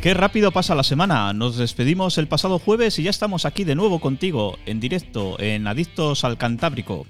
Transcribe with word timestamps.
Qué 0.00 0.14
rápido 0.14 0.50
pasa 0.50 0.74
la 0.74 0.82
semana. 0.82 1.34
Nos 1.34 1.58
despedimos 1.58 2.16
el 2.16 2.26
pasado 2.26 2.58
jueves 2.58 2.98
y 2.98 3.02
ya 3.02 3.10
estamos 3.10 3.44
aquí 3.44 3.64
de 3.64 3.74
nuevo 3.74 4.00
contigo, 4.00 4.56
en 4.64 4.80
directo, 4.80 5.38
en 5.38 5.66
Adictos 5.66 6.24
al 6.24 6.38
Cantábrico. 6.38 7.04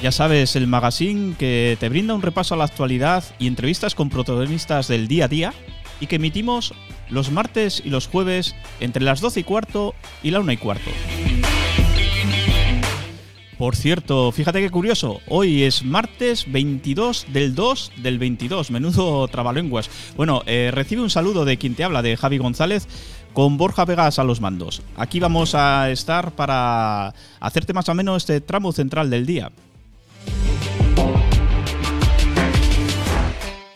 Ya 0.00 0.12
sabes, 0.12 0.54
el 0.54 0.68
magazine 0.68 1.34
que 1.36 1.76
te 1.80 1.88
brinda 1.88 2.14
un 2.14 2.22
repaso 2.22 2.54
a 2.54 2.58
la 2.58 2.64
actualidad 2.64 3.24
y 3.40 3.48
entrevistas 3.48 3.96
con 3.96 4.08
protagonistas 4.08 4.86
del 4.86 5.08
día 5.08 5.24
a 5.24 5.28
día 5.28 5.52
y 5.98 6.06
que 6.06 6.16
emitimos 6.16 6.72
los 7.08 7.32
martes 7.32 7.82
y 7.84 7.90
los 7.90 8.06
jueves 8.06 8.54
entre 8.78 9.02
las 9.02 9.20
12 9.20 9.40
y 9.40 9.42
cuarto 9.42 9.96
y 10.22 10.30
la 10.30 10.38
1 10.38 10.52
y 10.52 10.56
cuarto. 10.58 10.90
Por 13.60 13.76
cierto, 13.76 14.32
fíjate 14.32 14.62
qué 14.62 14.70
curioso, 14.70 15.20
hoy 15.28 15.64
es 15.64 15.84
martes 15.84 16.50
22 16.50 17.26
del 17.30 17.54
2 17.54 17.92
del 17.98 18.18
22, 18.18 18.70
menudo 18.70 19.28
trabalenguas. 19.28 19.90
Bueno, 20.16 20.42
eh, 20.46 20.70
recibe 20.72 21.02
un 21.02 21.10
saludo 21.10 21.44
de 21.44 21.58
quien 21.58 21.74
te 21.74 21.84
habla, 21.84 22.00
de 22.00 22.16
Javi 22.16 22.38
González, 22.38 22.88
con 23.34 23.58
Borja 23.58 23.84
Vegas 23.84 24.18
a 24.18 24.24
los 24.24 24.40
mandos. 24.40 24.80
Aquí 24.96 25.20
vamos 25.20 25.54
a 25.54 25.90
estar 25.90 26.32
para 26.32 27.12
hacerte 27.38 27.74
más 27.74 27.86
o 27.90 27.94
menos 27.94 28.22
este 28.22 28.40
tramo 28.40 28.72
central 28.72 29.10
del 29.10 29.26
día. 29.26 29.52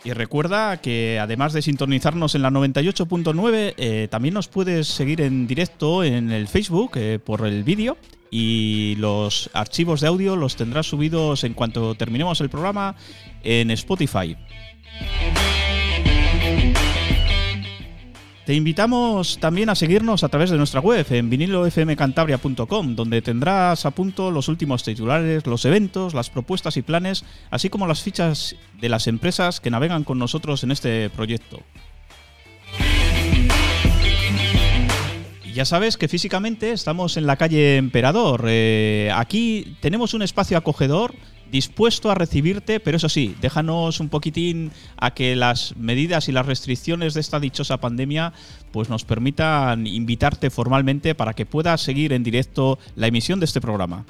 Y 0.05 0.13
recuerda 0.13 0.77
que 0.77 1.19
además 1.19 1.51
de 1.51 1.63
sintonizarnos 1.63 2.35
en 2.35 2.43
la 2.43 2.51
98.9, 2.51 3.73
eh, 3.75 4.07
también 4.11 4.35
nos 4.35 4.47
puedes 4.47 4.87
seguir 4.87 5.19
en 5.19 5.47
directo 5.47 6.03
en 6.03 6.31
el 6.31 6.47
Facebook 6.47 6.91
eh, 6.93 7.17
por 7.17 7.43
el 7.47 7.63
vídeo 7.63 7.97
y 8.29 8.95
los 8.99 9.49
archivos 9.53 10.01
de 10.01 10.07
audio 10.07 10.35
los 10.35 10.57
tendrás 10.57 10.85
subidos 10.85 11.43
en 11.43 11.55
cuanto 11.55 11.95
terminemos 11.95 12.39
el 12.39 12.49
programa 12.51 12.95
en 13.43 13.71
Spotify. 13.71 14.37
Te 18.45 18.53
invitamos 18.53 19.39
también 19.39 19.69
a 19.69 19.75
seguirnos 19.75 20.23
a 20.23 20.29
través 20.29 20.51
de 20.51 20.57
nuestra 20.57 20.79
web 20.79 21.03
en 21.09 21.31
vinilofmcantabria.com, 21.31 22.95
donde 22.95 23.23
tendrás 23.23 23.87
a 23.87 23.91
punto 23.91 24.29
los 24.29 24.49
últimos 24.49 24.83
titulares, 24.83 25.47
los 25.47 25.65
eventos, 25.65 26.13
las 26.13 26.29
propuestas 26.29 26.77
y 26.77 26.83
planes, 26.83 27.25
así 27.49 27.69
como 27.69 27.87
las 27.87 28.03
fichas 28.03 28.55
de 28.79 28.89
las 28.89 29.07
empresas 29.07 29.59
que 29.59 29.71
navegan 29.71 30.03
con 30.03 30.19
nosotros 30.19 30.63
en 30.63 30.69
este 30.69 31.09
proyecto. 31.09 31.63
Ya 35.51 35.65
sabes 35.65 35.97
que 35.97 36.07
físicamente 36.07 36.71
estamos 36.71 37.17
en 37.17 37.25
la 37.25 37.37
calle 37.37 37.77
Emperador. 37.77 38.45
Eh, 38.47 39.09
aquí 39.15 39.75
tenemos 39.79 40.13
un 40.13 40.21
espacio 40.21 40.55
acogedor 40.55 41.15
dispuesto 41.55 42.11
a 42.11 42.15
recibirte, 42.15 42.81
pero 42.81 42.97
eso 42.97 43.07
sí, 43.07 43.33
déjanos 43.39 44.01
un 44.01 44.09
poquitín 44.09 44.73
a 44.97 45.13
que 45.13 45.37
las 45.37 45.73
medidas 45.77 46.27
y 46.27 46.33
las 46.33 46.45
restricciones 46.45 47.13
de 47.13 47.21
esta 47.21 47.39
dichosa 47.39 47.77
pandemia 47.77 48.33
pues 48.73 48.89
nos 48.89 49.05
permitan 49.05 49.87
invitarte 49.87 50.49
formalmente 50.49 51.15
para 51.15 51.31
que 51.31 51.45
puedas 51.45 51.79
seguir 51.79 52.11
en 52.11 52.23
directo 52.23 52.77
la 52.97 53.07
emisión 53.07 53.39
de 53.39 53.45
este 53.45 53.61
programa. 53.61 54.03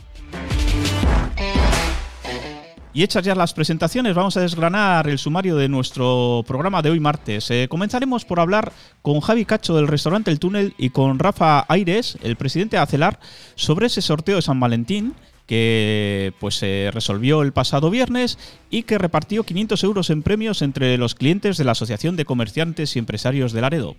Y 2.95 3.03
hechas 3.03 3.23
ya 3.23 3.35
las 3.35 3.53
presentaciones, 3.53 4.15
vamos 4.15 4.37
a 4.37 4.41
desgranar 4.41 5.07
el 5.07 5.19
sumario 5.19 5.55
de 5.55 5.69
nuestro 5.69 6.43
programa 6.47 6.81
de 6.81 6.89
hoy 6.89 6.99
martes. 6.99 7.51
Eh, 7.51 7.67
comenzaremos 7.69 8.25
por 8.25 8.39
hablar 8.39 8.73
con 9.03 9.19
Javi 9.19 9.45
Cacho 9.45 9.75
del 9.75 9.87
restaurante 9.87 10.31
El 10.31 10.39
Túnel 10.39 10.73
y 10.79 10.89
con 10.89 11.19
Rafa 11.19 11.63
Aires, 11.67 12.17
el 12.23 12.37
presidente 12.37 12.77
de 12.77 12.81
Acelar, 12.81 13.19
sobre 13.53 13.85
ese 13.85 14.01
sorteo 14.01 14.37
de 14.37 14.41
San 14.41 14.59
Valentín 14.59 15.13
que 15.45 16.33
pues 16.39 16.55
se 16.55 16.89
resolvió 16.93 17.41
el 17.41 17.53
pasado 17.53 17.89
viernes 17.89 18.37
y 18.69 18.83
que 18.83 18.97
repartió 18.97 19.43
500 19.43 19.83
euros 19.83 20.09
en 20.09 20.23
premios 20.23 20.61
entre 20.61 20.97
los 20.97 21.15
clientes 21.15 21.57
de 21.57 21.63
la 21.63 21.73
Asociación 21.73 22.15
de 22.15 22.25
Comerciantes 22.25 22.95
y 22.95 22.99
Empresarios 22.99 23.51
de 23.53 23.61
Laredo. 23.61 23.95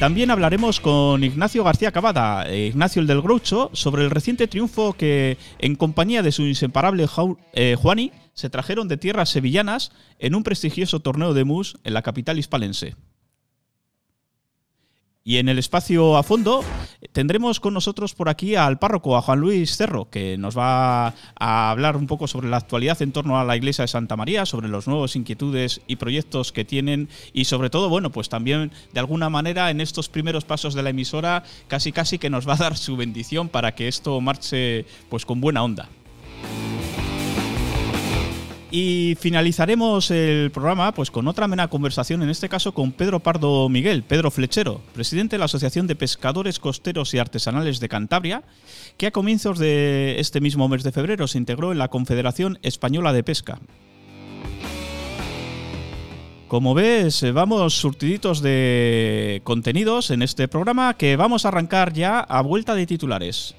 También 0.00 0.30
hablaremos 0.30 0.80
con 0.80 1.22
Ignacio 1.22 1.62
García 1.62 1.92
Cavada, 1.92 2.48
eh, 2.48 2.68
Ignacio 2.68 3.02
el 3.02 3.06
del 3.06 3.20
Groucho, 3.20 3.68
sobre 3.74 4.02
el 4.02 4.10
reciente 4.10 4.48
triunfo 4.48 4.94
que, 4.94 5.36
en 5.58 5.76
compañía 5.76 6.22
de 6.22 6.32
su 6.32 6.44
inseparable 6.44 7.06
eh, 7.52 7.76
Juani, 7.78 8.10
se 8.32 8.48
trajeron 8.48 8.88
de 8.88 8.96
tierras 8.96 9.28
sevillanas 9.28 9.92
en 10.18 10.34
un 10.34 10.42
prestigioso 10.42 11.00
torneo 11.00 11.34
de 11.34 11.44
mus 11.44 11.76
en 11.84 11.92
la 11.92 12.00
capital 12.00 12.38
hispalense. 12.38 12.96
Y 15.22 15.36
en 15.36 15.50
el 15.50 15.58
espacio 15.58 16.16
a 16.16 16.22
fondo 16.22 16.64
tendremos 17.12 17.60
con 17.60 17.74
nosotros 17.74 18.14
por 18.14 18.30
aquí 18.30 18.56
al 18.56 18.78
párroco, 18.78 19.18
a 19.18 19.22
Juan 19.22 19.38
Luis 19.38 19.76
Cerro, 19.76 20.08
que 20.08 20.38
nos 20.38 20.56
va 20.56 21.08
a 21.38 21.70
hablar 21.70 21.98
un 21.98 22.06
poco 22.06 22.26
sobre 22.26 22.48
la 22.48 22.56
actualidad 22.56 23.02
en 23.02 23.12
torno 23.12 23.38
a 23.38 23.44
la 23.44 23.54
iglesia 23.54 23.82
de 23.82 23.88
Santa 23.88 24.16
María, 24.16 24.46
sobre 24.46 24.68
los 24.68 24.88
nuevos 24.88 25.16
inquietudes 25.16 25.82
y 25.86 25.96
proyectos 25.96 26.52
que 26.52 26.64
tienen 26.64 27.10
y 27.34 27.44
sobre 27.44 27.68
todo, 27.68 27.90
bueno, 27.90 28.10
pues 28.10 28.30
también 28.30 28.72
de 28.94 29.00
alguna 29.00 29.28
manera 29.28 29.70
en 29.70 29.82
estos 29.82 30.08
primeros 30.08 30.46
pasos 30.46 30.72
de 30.72 30.82
la 30.82 30.90
emisora 30.90 31.44
casi 31.68 31.92
casi 31.92 32.18
que 32.18 32.30
nos 32.30 32.48
va 32.48 32.54
a 32.54 32.56
dar 32.56 32.76
su 32.78 32.96
bendición 32.96 33.50
para 33.50 33.74
que 33.74 33.88
esto 33.88 34.18
marche 34.22 34.86
pues 35.10 35.26
con 35.26 35.42
buena 35.42 35.62
onda. 35.62 35.90
Y 38.70 39.16
finalizaremos 39.18 40.12
el 40.12 40.52
programa 40.52 40.94
pues 40.94 41.10
con 41.10 41.26
otra 41.26 41.46
amena 41.46 41.66
conversación, 41.66 42.22
en 42.22 42.30
este 42.30 42.48
caso 42.48 42.72
con 42.72 42.92
Pedro 42.92 43.18
Pardo 43.18 43.68
Miguel, 43.68 44.04
Pedro 44.04 44.30
Flechero, 44.30 44.80
presidente 44.94 45.34
de 45.34 45.40
la 45.40 45.46
Asociación 45.46 45.88
de 45.88 45.96
Pescadores 45.96 46.60
Costeros 46.60 47.12
y 47.12 47.18
Artesanales 47.18 47.80
de 47.80 47.88
Cantabria, 47.88 48.44
que 48.96 49.08
a 49.08 49.10
comienzos 49.10 49.58
de 49.58 50.20
este 50.20 50.40
mismo 50.40 50.68
mes 50.68 50.84
de 50.84 50.92
febrero 50.92 51.26
se 51.26 51.38
integró 51.38 51.72
en 51.72 51.78
la 51.78 51.88
Confederación 51.88 52.60
Española 52.62 53.12
de 53.12 53.24
Pesca. 53.24 53.58
Como 56.46 56.74
ves, 56.74 57.24
vamos 57.32 57.74
surtiditos 57.74 58.40
de 58.40 59.40
contenidos 59.44 60.10
en 60.10 60.22
este 60.22 60.46
programa 60.46 60.94
que 60.94 61.16
vamos 61.16 61.44
a 61.44 61.48
arrancar 61.48 61.92
ya 61.92 62.20
a 62.20 62.40
vuelta 62.40 62.74
de 62.74 62.86
titulares. 62.86 63.54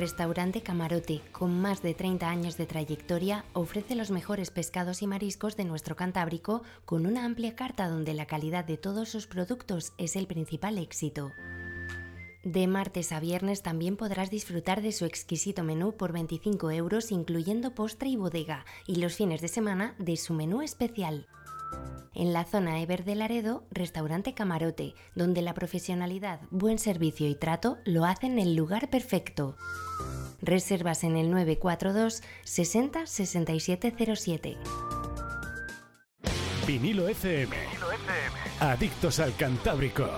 Restaurante 0.00 0.62
Camarote, 0.62 1.20
con 1.30 1.60
más 1.60 1.82
de 1.82 1.92
30 1.92 2.26
años 2.26 2.56
de 2.56 2.64
trayectoria, 2.64 3.44
ofrece 3.52 3.94
los 3.94 4.10
mejores 4.10 4.50
pescados 4.50 5.02
y 5.02 5.06
mariscos 5.06 5.58
de 5.58 5.66
nuestro 5.66 5.94
Cantábrico 5.94 6.62
con 6.86 7.04
una 7.04 7.26
amplia 7.26 7.54
carta 7.54 7.86
donde 7.86 8.14
la 8.14 8.24
calidad 8.24 8.64
de 8.64 8.78
todos 8.78 9.10
sus 9.10 9.26
productos 9.26 9.92
es 9.98 10.16
el 10.16 10.26
principal 10.26 10.78
éxito. 10.78 11.32
De 12.42 12.66
martes 12.66 13.12
a 13.12 13.20
viernes 13.20 13.60
también 13.60 13.98
podrás 13.98 14.30
disfrutar 14.30 14.80
de 14.80 14.92
su 14.92 15.04
exquisito 15.04 15.64
menú 15.64 15.92
por 15.92 16.12
25 16.12 16.70
euros 16.70 17.12
incluyendo 17.12 17.74
postre 17.74 18.08
y 18.08 18.16
bodega 18.16 18.64
y 18.86 18.96
los 18.96 19.16
fines 19.16 19.42
de 19.42 19.48
semana 19.48 19.94
de 19.98 20.16
su 20.16 20.32
menú 20.32 20.62
especial. 20.62 21.26
En 22.14 22.32
la 22.32 22.44
zona 22.44 22.80
Ever 22.80 23.04
de 23.04 23.14
Laredo, 23.14 23.64
restaurante 23.70 24.34
Camarote, 24.34 24.94
donde 25.14 25.42
la 25.42 25.54
profesionalidad, 25.54 26.40
buen 26.50 26.78
servicio 26.78 27.28
y 27.28 27.34
trato 27.34 27.78
lo 27.84 28.04
hacen 28.04 28.38
el 28.38 28.54
lugar 28.54 28.90
perfecto. 28.90 29.56
Reservas 30.42 31.04
en 31.04 31.16
el 31.16 31.30
942 31.30 32.22
60 32.44 33.06
6707. 33.06 34.56
Vinilo 36.66 37.08
FM. 37.08 37.56
Adictos 38.60 39.18
al 39.18 39.34
Cantábrico. 39.36 40.08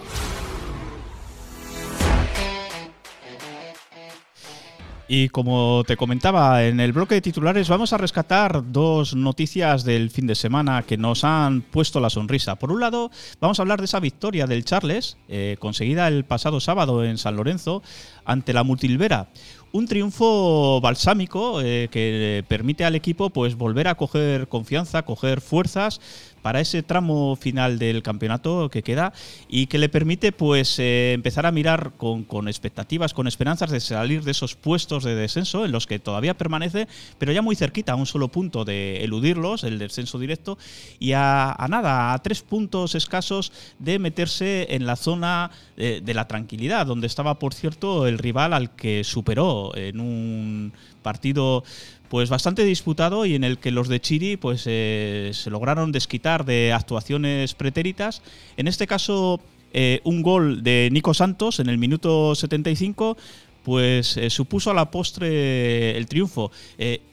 Y 5.15 5.29
como 5.29 5.85
te 5.87 5.99
comentaba, 5.99 6.65
en 6.65 6.81
el 6.81 6.95
bloque 6.95 7.17
de 7.17 7.21
titulares 7.21 7.69
vamos 7.69 7.93
a 7.93 7.99
rescatar 7.99 8.73
dos 8.73 9.15
noticias 9.15 9.85
del 9.85 10.09
fin 10.09 10.27
de 10.27 10.35
semana 10.35 10.85
que 10.85 10.97
nos 10.97 11.23
han 11.23 11.61
puesto 11.61 12.01
la 12.01 12.09
sonrisa. 12.09 12.57
Por 12.57 12.73
un 12.73 12.81
lado, 12.81 13.11
vamos 13.39 13.59
a 13.59 13.63
hablar 13.63 13.79
de 13.81 13.85
esa 13.85 14.01
victoria 14.01 14.47
del 14.47 14.65
Charles, 14.65 15.19
eh, 15.29 15.57
conseguida 15.59 16.09
el 16.09 16.25
pasado 16.25 16.61
sábado 16.61 17.05
en 17.05 17.19
San 17.19 17.37
Lorenzo 17.37 17.83
ante 18.25 18.55
la 18.55 18.65
Multilvera. 18.65 19.29
un 19.73 19.87
triunfo 19.87 20.81
balsámico 20.81 21.61
eh, 21.61 21.89
que 21.91 22.43
permite 22.49 22.87
al 22.87 22.95
equipo 22.95 23.29
pues 23.29 23.55
volver 23.57 23.89
a 23.89 23.95
coger 23.97 24.49
confianza, 24.49 25.03
coger 25.03 25.43
fuerzas 25.43 26.01
para 26.43 26.61
ese 26.61 26.83
tramo 26.83 27.37
final 27.37 27.79
del 27.79 28.03
campeonato 28.03 28.69
que 28.69 28.83
queda 28.83 29.13
y 29.49 29.67
que 29.67 29.79
le 29.79 29.89
permite 29.89 30.33
pues 30.33 30.79
eh, 30.79 31.13
empezar 31.15 31.47
a 31.47 31.53
mirar 31.53 31.93
con, 31.97 32.49
expectativas, 32.49 33.15
con 33.15 33.27
esperanzas 33.27 33.71
de 33.71 33.81
salir 33.81 34.25
de 34.25 34.33
esos 34.33 34.57
puestos 34.57 35.05
de 35.05 35.15
descenso 35.15 35.65
en 35.65 35.73
los 35.73 35.87
que 35.87 35.99
todavía 35.99 36.35
permanece, 36.35 36.89
pero 37.19 37.33
ya 37.33 37.43
muy 37.43 37.57
cerquita, 37.57 37.93
a 37.93 37.97
un 37.97 38.07
solo 38.07 38.29
punto 38.29 38.65
de 38.65 39.05
eludirlos, 39.05 39.65
el 39.65 39.79
descenso 39.79 40.19
directo, 40.19 40.59
y 40.99 41.13
a, 41.13 41.57
nada, 41.71 42.13
a 42.13 42.19
tres 42.23 42.43
puntos 42.43 42.95
escasos 42.95 43.53
de 43.79 43.99
meterse 43.99 44.75
en 44.75 44.87
la 44.87 44.97
zona 44.97 45.51
de, 45.77 46.01
de 46.01 46.15
la 46.15 46.27
tranquilidad, 46.27 46.87
donde 46.87 47.07
estaba, 47.07 47.39
por 47.39 47.55
cierto, 47.55 48.07
el 48.07 48.19
rival 48.19 48.53
al 48.53 48.75
que 48.75 49.05
superó 49.05 49.75
en 49.77 50.01
un 50.01 50.73
partido 51.03 51.65
pues 52.13 52.29
bastante 52.29 52.67
disputado 52.67 53.25
y 53.25 53.35
en 53.35 53.43
el 53.43 53.57
que 53.57 53.71
los 53.71 53.89
de 53.89 53.99
Chiri 53.99 54.37
pues 54.37 54.65
eh, 54.67 55.31
se 55.33 55.49
lograron 55.49 55.93
desquitar 55.93 56.45
de 56.45 56.71
actuaciones 56.71 57.55
pretéritas. 57.55 58.21
En 58.59 58.69
este 58.69 58.87
caso, 58.87 59.41
eh, 59.73 60.03
un 60.05 60.21
gol 60.21 60.63
de 60.63 60.91
Nico 60.93 61.15
Santos 61.15 61.59
en 61.59 61.71
el 61.71 61.79
minuto 61.79 62.35
75 62.35 63.17
pues 63.63 64.19
eh, 64.19 64.29
supuso 64.29 64.71
a 64.71 64.75
la 64.75 64.91
postre 64.91 65.97
el 65.97 66.05
triunfo. 66.05 66.53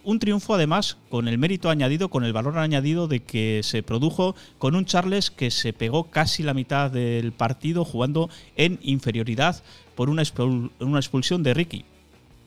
un 0.03 0.19
triunfo 0.19 0.55
además 0.55 0.97
con 1.07 1.29
el 1.29 1.37
mérito 1.37 1.69
añadido, 1.69 2.09
con 2.09 2.25
el 2.25 2.33
valor 2.33 2.57
añadido 2.57 3.07
de 3.07 3.21
que 3.21 3.61
se 3.63 3.83
produjo 3.83 4.35
con 4.57 4.75
un 4.75 4.83
Charles 4.83 5.31
que 5.31 5.49
se 5.49 5.71
pegó 5.71 6.09
casi 6.11 6.43
la 6.43 6.53
mitad 6.53 6.91
del 6.91 7.31
partido 7.31 7.85
jugando 7.85 8.29
en 8.57 8.79
inferioridad 8.81 9.63
por 9.95 10.09
una, 10.09 10.23
una 10.81 10.99
expulsión 10.99 11.41
de 11.41 11.53
Ricky. 11.53 11.85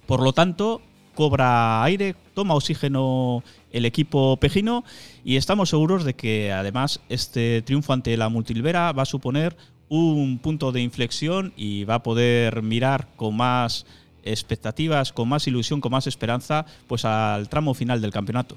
Por 0.05 0.21
lo 0.21 0.35
tanto, 0.35 0.83
cobra 1.15 1.83
aire, 1.85 2.15
toma 2.35 2.55
oxígeno 2.55 3.43
el 3.71 3.85
equipo 3.85 4.37
pejino 4.39 4.85
y 5.25 5.37
estamos 5.37 5.71
seguros 5.71 6.05
de 6.05 6.15
que 6.15 6.53
además 6.53 7.01
este 7.09 7.63
triunfo 7.63 7.93
ante 7.93 8.17
la 8.17 8.29
Multilvera 8.29 8.93
va 8.93 9.03
a 9.03 9.07
suponer 9.07 9.57
un 9.89 10.39
punto 10.39 10.73
de 10.73 10.81
inflexión 10.81 11.53
y 11.57 11.85
va 11.85 11.97
a 11.97 12.03
poder 12.03 12.63
mirar 12.63 13.09
con 13.17 13.37
más 13.37 13.85
expectativas, 14.25 15.13
con 15.13 15.29
más 15.29 15.47
ilusión, 15.47 15.81
con 15.81 15.93
más 15.93 16.07
esperanza, 16.07 16.65
pues 16.87 17.05
al 17.05 17.49
tramo 17.49 17.75
final 17.75 18.01
del 18.01 18.13
campeonato. 18.13 18.57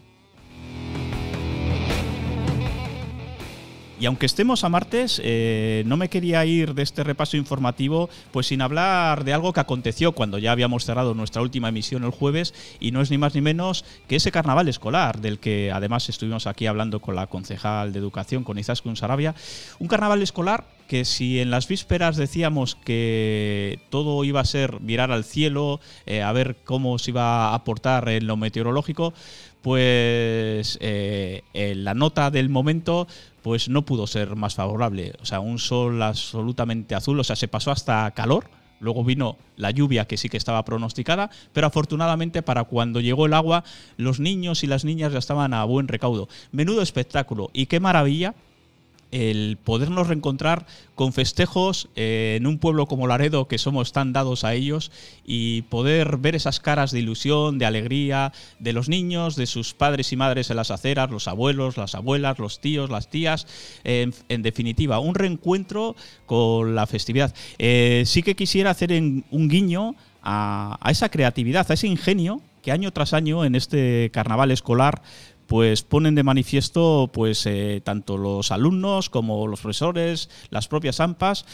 Y 3.98 4.08
aunque 4.08 4.26
estemos 4.26 4.66
a 4.66 4.70
martes, 4.70 5.22
eh, 5.24 5.84
no 5.86 5.96
me 5.96 6.10
quería 6.10 6.46
ir 6.46 6.74
de 6.74 6.84
este 6.84 7.04
repaso 7.04 7.38
informativo 7.38 8.10
pues 8.32 8.48
sin 8.48 8.62
hablar 8.62 9.24
de 9.24 9.34
algo 9.34 9.54
que 9.54 9.62
aconteció 9.62 10.12
cuando 10.12 10.38
ya 10.38 10.52
habíamos 10.52 10.84
cerrado 10.84 11.14
nuestra 11.14 11.42
última 11.42 11.70
emisión 11.70 12.04
el 12.04 12.12
jueves 12.12 12.54
y 12.82 12.92
no 12.92 13.02
es 13.02 13.10
ni 13.10 13.18
más 13.18 13.36
ni 13.36 13.42
menos 13.42 13.86
que 14.08 14.18
ese 14.18 14.34
carnaval 14.34 14.68
escolar 14.68 15.22
del 15.22 15.40
que 15.40 15.72
además 15.72 16.10
estuvimos 16.10 16.46
aquí 16.46 16.68
hablando 16.68 17.00
con 17.00 17.16
la 17.16 17.28
concejal 17.28 17.94
de 17.94 18.00
educación, 18.00 18.44
con 18.44 18.58
Izaskun 18.58 18.98
Sarabia. 18.98 19.34
Un 19.80 19.88
carnaval 19.88 20.22
escolar 20.22 20.66
que 20.90 21.06
si 21.06 21.40
en 21.40 21.50
las 21.50 21.68
vísperas 21.70 22.18
decíamos 22.18 22.76
que 22.76 23.80
todo 23.90 24.24
iba 24.26 24.42
a 24.42 24.46
ser 24.46 24.82
mirar 24.82 25.12
al 25.12 25.24
cielo, 25.24 25.80
eh, 26.06 26.22
a 26.22 26.32
ver 26.34 26.58
cómo 26.66 27.00
se 27.00 27.12
iba 27.12 27.50
a 27.50 27.56
aportar 27.56 28.10
en 28.10 28.28
lo 28.28 28.36
meteorológico, 28.36 29.14
pues 29.62 30.78
eh, 30.82 31.42
la 31.54 31.96
nota 31.96 32.30
del 32.30 32.50
momento 32.50 33.08
pues 33.46 33.70
no 33.70 33.86
pudo 33.86 34.08
ser 34.08 34.36
más 34.36 34.56
favorable. 34.56 35.14
O 35.22 35.26
sea, 35.28 35.40
un 35.40 35.60
sol 35.60 36.02
absolutamente 36.02 36.96
azul, 36.96 37.20
o 37.20 37.24
sea, 37.24 37.36
se 37.36 37.48
pasó 37.48 37.70
hasta 37.70 38.10
calor. 38.16 38.50
Luego 38.80 39.04
vino 39.04 39.38
la 39.56 39.70
lluvia 39.70 40.06
que 40.06 40.18
sí 40.18 40.30
que 40.30 40.38
estaba 40.38 40.66
pronosticada, 40.66 41.30
pero 41.54 41.68
afortunadamente 41.68 42.42
para 42.42 42.64
cuando 42.64 43.02
llegó 43.02 43.28
el 43.28 43.36
agua, 43.36 43.64
los 43.98 44.20
niños 44.20 44.64
y 44.64 44.68
las 44.68 44.84
niñas 44.84 45.14
ya 45.14 45.20
estaban 45.20 45.54
a 45.54 45.64
buen 45.64 45.88
recaudo. 45.88 46.28
Menudo 46.52 46.82
espectáculo 46.82 47.52
y 47.54 47.68
qué 47.68 47.80
maravilla 47.80 48.34
el 49.16 49.58
podernos 49.64 50.08
reencontrar 50.08 50.66
con 50.94 51.14
festejos 51.14 51.88
eh, 51.96 52.36
en 52.38 52.48
un 52.48 52.60
pueblo 52.60 52.86
como 52.86 53.08
Laredo, 53.08 53.48
que 53.48 53.58
somos 53.58 53.94
tan 53.94 54.12
dados 54.12 54.44
a 54.44 54.54
ellos, 54.54 54.92
y 55.26 55.62
poder 55.64 56.18
ver 56.18 56.36
esas 56.36 56.60
caras 56.60 56.92
de 56.92 57.00
ilusión, 57.00 57.58
de 57.58 57.66
alegría, 57.66 58.34
de 58.60 58.74
los 58.74 58.90
niños, 58.90 59.38
de 59.38 59.46
sus 59.46 59.74
padres 59.74 60.12
y 60.12 60.18
madres 60.18 60.50
en 60.50 60.58
las 60.58 60.70
aceras, 60.70 61.10
los 61.12 61.30
abuelos, 61.30 61.78
las 61.78 61.96
abuelas, 61.96 62.40
los 62.40 62.60
tíos, 62.60 62.90
las 62.90 63.10
tías, 63.10 63.48
en, 63.86 64.14
definitiva, 64.42 65.00
un 65.00 65.16
reencuentro 65.16 65.96
con 66.26 66.76
la 66.76 66.86
festividad. 66.86 67.34
Eh, 67.58 68.04
sí 68.06 68.22
que 68.22 68.36
quisiera 68.36 68.72
hacer 68.72 68.92
un 68.92 69.48
guiño 69.48 69.96
a 70.24 70.90
esa 70.90 71.08
creatividad, 71.08 71.66
a 71.70 71.74
ese 71.76 71.88
ingenio 71.88 72.42
que 72.66 72.72
año 72.72 72.92
tras 72.92 73.14
año 73.14 73.46
en 73.46 73.54
este 73.54 74.10
carnaval 74.12 74.50
escolar 74.50 75.04
pues 75.48 75.84
ponen 75.84 76.16
de 76.16 76.24
manifiesto 76.24 77.10
pues 77.14 77.46
eh, 77.46 77.82
tanto 77.84 78.18
los 78.18 78.52
alumnos 78.52 79.10
como 79.10 79.48
los 79.48 79.62
profesores, 79.62 80.30
las 80.50 80.68
propias 80.68 81.00
AMPAs. 81.00 81.46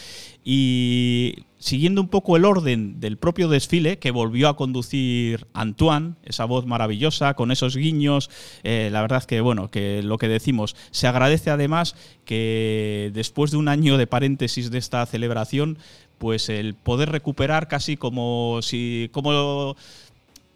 Y 0.44 1.44
siguiendo 1.58 2.00
un 2.00 2.08
poco 2.08 2.36
el 2.36 2.44
orden 2.44 2.98
del 3.00 3.16
propio 3.16 3.48
desfile 3.48 3.98
que 3.98 4.10
volvió 4.10 4.48
a 4.48 4.56
conducir 4.56 5.46
Antoine, 5.52 6.14
esa 6.24 6.44
voz 6.44 6.66
maravillosa 6.66 7.34
con 7.34 7.52
esos 7.52 7.76
guiños, 7.76 8.30
eh, 8.64 8.88
la 8.90 9.02
verdad 9.02 9.24
que 9.24 9.40
bueno, 9.40 9.70
que 9.70 10.02
lo 10.02 10.18
que 10.18 10.28
decimos, 10.28 10.74
se 10.90 11.06
agradece 11.06 11.50
además 11.50 11.94
que 12.24 13.10
después 13.14 13.50
de 13.50 13.58
un 13.58 13.68
año 13.68 13.98
de 13.98 14.06
paréntesis 14.06 14.70
de 14.70 14.78
esta 14.78 15.06
celebración, 15.06 15.78
pues 16.18 16.48
el 16.48 16.74
poder 16.74 17.10
recuperar 17.10 17.66
casi 17.66 17.96
como 17.96 18.60
si 18.62 19.10
como 19.12 19.76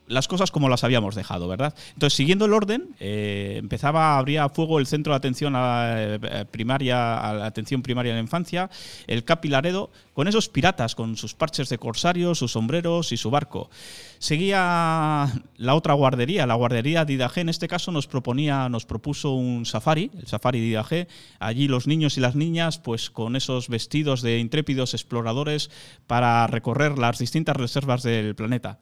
las 0.09 0.29
cosas 0.29 0.51
como 0.51 0.69
las 0.69 0.85
habíamos 0.85 1.15
dejado, 1.15 1.49
¿verdad? 1.49 1.75
Entonces, 1.95 2.17
siguiendo 2.17 2.45
el 2.45 2.53
orden, 2.53 2.95
eh, 3.01 3.57
empezaba, 3.59 4.19
abría 4.19 4.49
fuego 4.49 4.79
el 4.79 4.87
centro 4.87 5.13
de 5.13 5.17
atención 5.17 5.55
eh, 5.57 6.45
primaria, 6.51 7.19
a 7.19 7.35
la 7.35 7.47
atención 7.47 7.83
primaria 7.83 8.11
en 8.11 8.17
la 8.17 8.23
infancia, 8.23 8.71
el 9.07 9.25
Capilaredo, 9.25 9.91
con 10.15 10.29
esos 10.29 10.49
piratas, 10.49 10.95
con 10.95 11.17
sus 11.17 11.35
parches 11.35 11.69
de 11.69 11.79
corsario, 11.79 12.35
sus 12.35 12.53
sombreros 12.53 13.13
y 13.13 13.17
su 13.17 13.31
barco. 13.31 13.71
Seguía 14.19 15.31
la 15.57 15.75
otra 15.75 15.95
guardería, 15.95 16.47
la 16.47 16.55
guardería 16.55 17.05
Didagé, 17.05 17.43
en 17.43 17.49
este 17.49 17.69
caso 17.69 17.93
nos 17.93 18.07
proponía, 18.07 18.69
nos 18.69 18.87
propuso 18.87 19.33
un 19.33 19.67
safari, 19.67 20.11
el 20.19 20.27
safari 20.27 20.61
Didagé. 20.61 21.09
Allí 21.39 21.69
los 21.69 21.87
niños 21.87 22.17
y 22.17 22.21
las 22.21 22.35
niñas, 22.35 22.79
pues 22.79 23.11
con 23.11 23.37
esos 23.37 23.69
vestidos 23.69 24.23
de 24.23 24.39
intrépidos 24.39 24.95
exploradores 24.95 25.71
para 26.07 26.47
recorrer 26.47 26.99
las 26.99 27.19
distintas 27.19 27.57
reservas 27.57 28.03
del 28.03 28.35
planeta. 28.35 28.79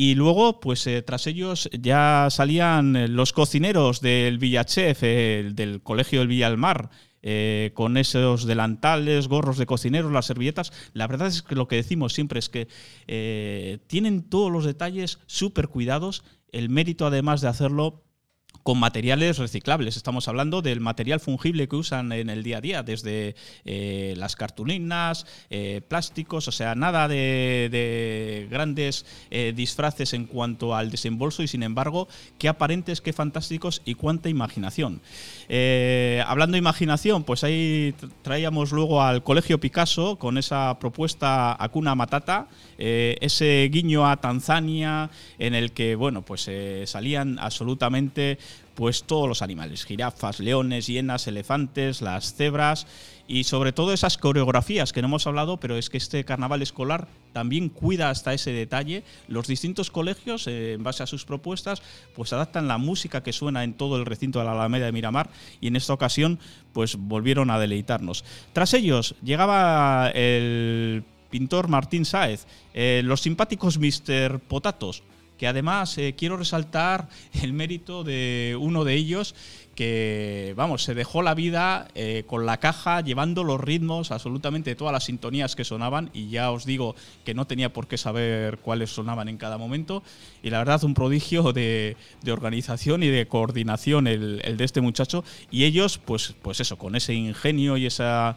Y 0.00 0.14
luego, 0.14 0.60
pues 0.60 0.86
eh, 0.86 1.02
tras 1.02 1.26
ellos 1.26 1.68
ya 1.76 2.28
salían 2.30 2.94
eh, 2.94 3.08
los 3.08 3.32
cocineros 3.32 4.00
del 4.00 4.38
Villachef, 4.38 5.00
del 5.00 5.80
Colegio 5.82 6.20
del 6.20 6.28
Villalmar, 6.28 6.90
eh, 7.20 7.72
con 7.74 7.96
esos 7.96 8.46
delantales, 8.46 9.26
gorros 9.26 9.58
de 9.58 9.66
cocineros, 9.66 10.12
las 10.12 10.26
servilletas. 10.26 10.72
La 10.92 11.08
verdad 11.08 11.26
es 11.26 11.42
que 11.42 11.56
lo 11.56 11.66
que 11.66 11.74
decimos 11.74 12.12
siempre 12.12 12.38
es 12.38 12.48
que 12.48 12.68
tienen 13.88 14.22
todos 14.22 14.52
los 14.52 14.64
detalles 14.64 15.18
súper 15.26 15.66
cuidados. 15.66 16.22
El 16.52 16.68
mérito, 16.68 17.04
además 17.04 17.40
de 17.40 17.48
hacerlo, 17.48 18.04
con 18.68 18.78
materiales 18.78 19.38
reciclables. 19.38 19.96
Estamos 19.96 20.28
hablando 20.28 20.60
del 20.60 20.80
material 20.80 21.20
fungible 21.20 21.68
que 21.68 21.76
usan 21.76 22.12
en 22.12 22.28
el 22.28 22.42
día 22.42 22.58
a 22.58 22.60
día, 22.60 22.82
desde 22.82 23.34
eh, 23.64 24.12
las 24.18 24.36
cartulinas, 24.36 25.24
eh, 25.48 25.80
plásticos, 25.88 26.48
o 26.48 26.52
sea, 26.52 26.74
nada 26.74 27.08
de, 27.08 28.46
grandes 28.50 29.06
eh, 29.30 29.54
disfraces 29.56 30.12
en 30.12 30.26
cuanto 30.26 30.76
al 30.76 30.90
desembolso 30.90 31.42
y 31.42 31.48
sin 31.48 31.62
embargo, 31.62 32.08
qué 32.36 32.46
aparentes, 32.46 33.00
qué 33.00 33.14
fantásticos 33.14 33.80
y 33.86 33.94
cuánta 33.94 34.28
imaginación. 34.28 35.00
hablando 36.26 36.52
de 36.52 36.58
imaginación, 36.58 37.24
pues 37.24 37.44
ahí 37.44 37.94
traíamos 38.20 38.72
luego 38.72 39.00
al 39.00 39.22
Colegio 39.22 39.58
Picasso 39.58 40.18
con 40.18 40.36
esa 40.36 40.78
propuesta 40.78 41.56
Acuna 41.58 41.94
Matata, 41.94 42.48
ese 42.78 43.68
guiño 43.72 44.08
a 44.08 44.18
Tanzania 44.18 45.10
en 45.38 45.54
el 45.54 45.72
que, 45.72 45.96
bueno, 45.96 46.22
pues 46.22 46.48
salían 46.84 47.38
absolutamente 47.38 48.38
pues 48.78 49.02
todos 49.02 49.26
los 49.28 49.42
animales, 49.42 49.84
jirafas, 49.84 50.38
leones, 50.38 50.86
hienas, 50.86 51.26
elefantes, 51.26 52.00
las 52.00 52.34
cebras 52.34 52.86
y 53.26 53.42
sobre 53.42 53.72
todo 53.72 53.92
esas 53.92 54.16
coreografías 54.16 54.92
que 54.92 55.02
no 55.02 55.08
hemos 55.08 55.26
hablado, 55.26 55.58
pero 55.58 55.76
es 55.76 55.90
que 55.90 55.98
este 55.98 56.24
carnaval 56.24 56.62
escolar 56.62 57.08
también 57.32 57.70
cuida 57.70 58.08
hasta 58.08 58.32
ese 58.34 58.52
detalle. 58.52 59.02
Los 59.26 59.48
distintos 59.48 59.90
colegios, 59.90 60.46
eh, 60.46 60.74
en 60.74 60.84
base 60.84 61.02
a 61.02 61.08
sus 61.08 61.24
propuestas, 61.24 61.82
pues 62.14 62.32
adaptan 62.32 62.68
la 62.68 62.78
música 62.78 63.24
que 63.24 63.32
suena 63.32 63.64
en 63.64 63.74
todo 63.74 63.96
el 63.96 64.06
recinto 64.06 64.38
de 64.38 64.44
la 64.44 64.52
Alameda 64.52 64.86
de 64.86 64.92
Miramar 64.92 65.28
y 65.60 65.66
en 65.66 65.74
esta 65.74 65.92
ocasión 65.92 66.38
pues 66.72 66.94
volvieron 66.94 67.50
a 67.50 67.58
deleitarnos. 67.58 68.24
Tras 68.52 68.74
ellos 68.74 69.16
llegaba 69.24 70.10
el 70.14 71.02
pintor 71.30 71.68
Martín 71.68 72.04
Sáez, 72.04 72.46
eh, 72.74 73.02
los 73.04 73.20
simpáticos 73.20 73.78
Mr. 73.78 74.40
Potatos, 74.40 75.02
que 75.38 75.46
además 75.46 75.96
eh, 75.98 76.14
quiero 76.18 76.36
resaltar 76.36 77.08
el 77.42 77.52
mérito 77.52 78.04
de 78.04 78.56
uno 78.60 78.84
de 78.84 78.94
ellos 78.94 79.34
que, 79.78 80.54
vamos, 80.56 80.82
se 80.82 80.92
dejó 80.92 81.22
la 81.22 81.34
vida 81.34 81.86
eh, 81.94 82.24
con 82.26 82.46
la 82.46 82.58
caja, 82.58 83.00
llevando 83.00 83.44
los 83.44 83.60
ritmos 83.60 84.10
absolutamente 84.10 84.70
de 84.70 84.74
todas 84.74 84.92
las 84.92 85.04
sintonías 85.04 85.54
que 85.54 85.62
sonaban, 85.62 86.10
y 86.12 86.30
ya 86.30 86.50
os 86.50 86.64
digo 86.64 86.96
que 87.24 87.32
no 87.32 87.46
tenía 87.46 87.72
por 87.72 87.86
qué 87.86 87.96
saber 87.96 88.58
cuáles 88.58 88.90
sonaban 88.90 89.28
en 89.28 89.36
cada 89.36 89.56
momento, 89.56 90.02
y 90.42 90.50
la 90.50 90.58
verdad 90.58 90.82
un 90.82 90.94
prodigio 90.94 91.52
de, 91.52 91.96
organización 92.28 93.04
y 93.04 93.06
de 93.06 93.28
coordinación 93.28 94.08
el, 94.08 94.40
el, 94.42 94.56
de 94.56 94.64
este 94.64 94.80
muchacho, 94.80 95.22
y 95.48 95.62
ellos, 95.62 95.98
pues, 95.98 96.34
pues 96.42 96.58
eso, 96.58 96.76
con 96.76 96.96
ese 96.96 97.14
ingenio 97.14 97.76
y 97.76 97.86
esa 97.86 98.36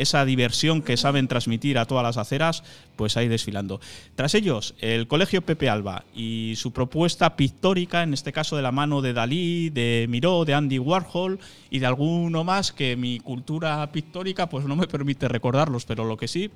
esa 0.00 0.24
diversión 0.24 0.82
que 0.82 0.96
saben 0.96 1.28
transmitir 1.28 1.78
a 1.78 1.84
todas 1.84 2.02
las 2.02 2.16
aceras, 2.16 2.62
pues 2.96 3.16
ahí 3.16 3.28
desfilando. 3.28 3.80
Tras 4.14 4.34
ellos, 4.34 4.74
el 4.80 5.06
Colegio 5.08 5.42
Pepe 5.42 5.68
Alba 5.68 6.04
y 6.14 6.54
su 6.56 6.72
propuesta 6.72 7.36
pictórica, 7.36 8.02
en 8.02 8.14
este 8.14 8.32
caso 8.32 8.56
de 8.56 8.62
la 8.62 8.72
mano 8.72 9.02
de 9.02 9.12
Dalí, 9.12 9.70
de 9.70 10.06
Miró, 10.08 10.44
de 10.44 10.54
Andy 10.54 10.78
Warhol 10.78 11.38
y 11.70 11.78
de 11.78 11.86
alguno 11.86 12.44
más 12.44 12.72
que 12.72 12.96
mi 12.96 13.20
cultura 13.20 13.90
pictórica 13.92 14.48
pues 14.48 14.64
no 14.64 14.76
me 14.76 14.86
permite 14.86 15.28
recordarlos, 15.28 15.84
pero 15.84 16.04
lo 16.04 16.16
que 16.16 16.28
sí 16.28 16.50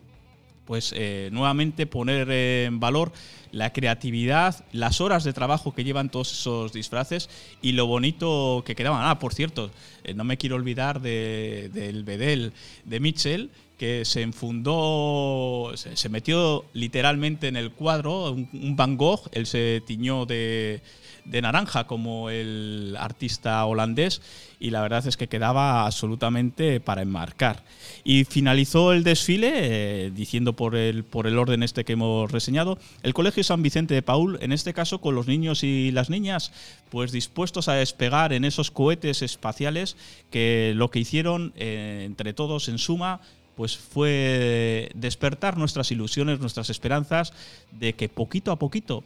pues 0.65 0.93
eh, 0.97 1.29
nuevamente 1.33 1.87
poner 1.87 2.31
en 2.31 2.81
valor 2.81 3.13
la 3.53 3.73
creatividad, 3.73 4.65
las 4.73 5.01
horas 5.01 5.23
de 5.25 5.33
trabajo 5.33 5.75
que 5.75 5.85
llevan 5.85 6.11
todos 6.11 6.33
esos 6.33 6.73
disfraces 6.73 7.31
y 7.63 7.73
lo 7.73 7.87
bonito 7.87 8.63
que 8.67 8.75
quedaban. 8.75 9.03
Ah, 9.05 9.19
por 9.19 9.35
cierto, 9.35 9.71
eh, 10.03 10.15
no 10.15 10.25
me 10.25 10.37
quiero 10.37 10.57
olvidar 10.57 11.01
del 11.01 12.05
Bedel 12.05 12.53
de 12.85 13.01
Mitchell, 13.01 13.51
que 13.79 14.05
se 14.05 14.23
enfundó, 14.23 15.73
se, 15.75 16.09
metió 16.09 16.65
literalmente 16.73 17.49
en 17.49 17.57
el 17.57 17.73
cuadro, 17.73 18.33
un 18.33 18.77
Van 18.77 18.97
Gogh, 18.97 19.29
él 19.33 19.47
se 19.47 19.83
tiñó 19.87 20.27
de, 20.27 20.81
de 21.25 21.43
naranja 21.43 21.87
como 21.87 22.31
el 22.31 22.97
artista 22.99 23.65
holandés 23.65 24.21
y 24.61 24.71
la 24.71 24.83
verdad 24.83 25.07
es 25.07 25.17
que 25.17 25.29
quedaba 25.29 25.87
absolutamente 25.87 26.81
para 26.81 27.03
enmarcar. 27.03 27.63
Y 28.03 28.25
finalizó 28.25 28.93
el 28.93 29.05
desfile 29.05 29.53
eh, 29.55 30.11
diciendo 30.15 30.55
por 30.55 30.75
el, 30.75 31.05
por 31.05 31.27
el 31.27 31.39
orden 31.39 31.63
este 31.63 31.85
que 31.85 31.95
hemos 31.95 32.31
reseñado, 32.31 32.79
el 33.03 33.15
Colegio 33.15 33.45
San 33.45 33.63
Vicente 33.63 33.95
de 33.95 34.03
Paul, 34.03 34.39
en 34.41 34.53
este 34.53 34.75
caso 34.75 35.01
con 35.01 35.15
los 35.15 35.27
niños 35.27 35.65
y 35.65 35.91
las 35.91 36.11
niñas, 36.11 36.53
pues 36.91 37.13
dispuestos 37.13 37.69
a 37.69 37.75
despegar 37.75 38.33
en 38.33 38.45
esos 38.45 38.71
cohetes 38.71 39.23
espaciales 39.23 39.97
que 40.31 40.73
lo 40.77 40.91
que 40.91 41.01
hicieron 41.01 41.53
eh, 41.57 42.03
entre 42.07 42.33
todos 42.33 42.69
en 42.69 42.79
suma 42.79 43.21
pues 43.55 43.77
fue 43.77 44.91
despertar 44.97 45.57
nuestras 45.57 45.93
ilusiones, 45.93 46.41
nuestras 46.41 46.71
esperanzas 46.71 47.33
de 47.71 47.93
que 47.93 48.09
poquito 48.09 48.51
a 48.51 48.59
poquito 48.59 49.05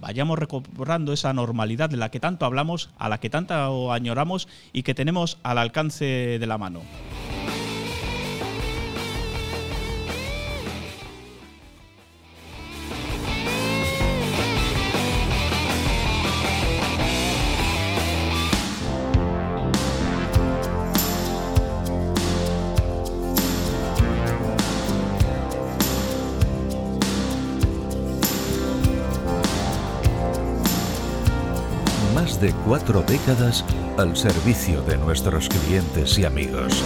vayamos 0.00 0.38
recobrando 0.38 1.12
esa 1.12 1.32
normalidad 1.32 1.90
de 1.90 1.96
la 1.96 2.10
que 2.10 2.20
tanto 2.20 2.46
hablamos, 2.46 2.90
a 2.98 3.08
la 3.08 3.18
que 3.18 3.30
tanto 3.30 3.92
añoramos 3.92 4.48
y 4.72 4.82
que 4.82 4.94
tenemos 4.94 5.38
al 5.42 5.58
alcance 5.58 6.04
de 6.38 6.46
la 6.46 6.58
mano. 6.58 6.82
Cuatro 32.68 33.00
décadas 33.00 33.64
al 33.96 34.14
servicio 34.14 34.82
de 34.82 34.98
nuestros 34.98 35.48
clientes 35.48 36.18
y 36.18 36.26
amigos. 36.26 36.84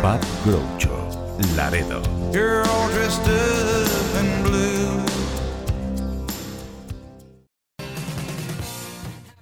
Pub 0.00 0.20
Groucho, 0.46 1.06
Laredo. 1.54 2.00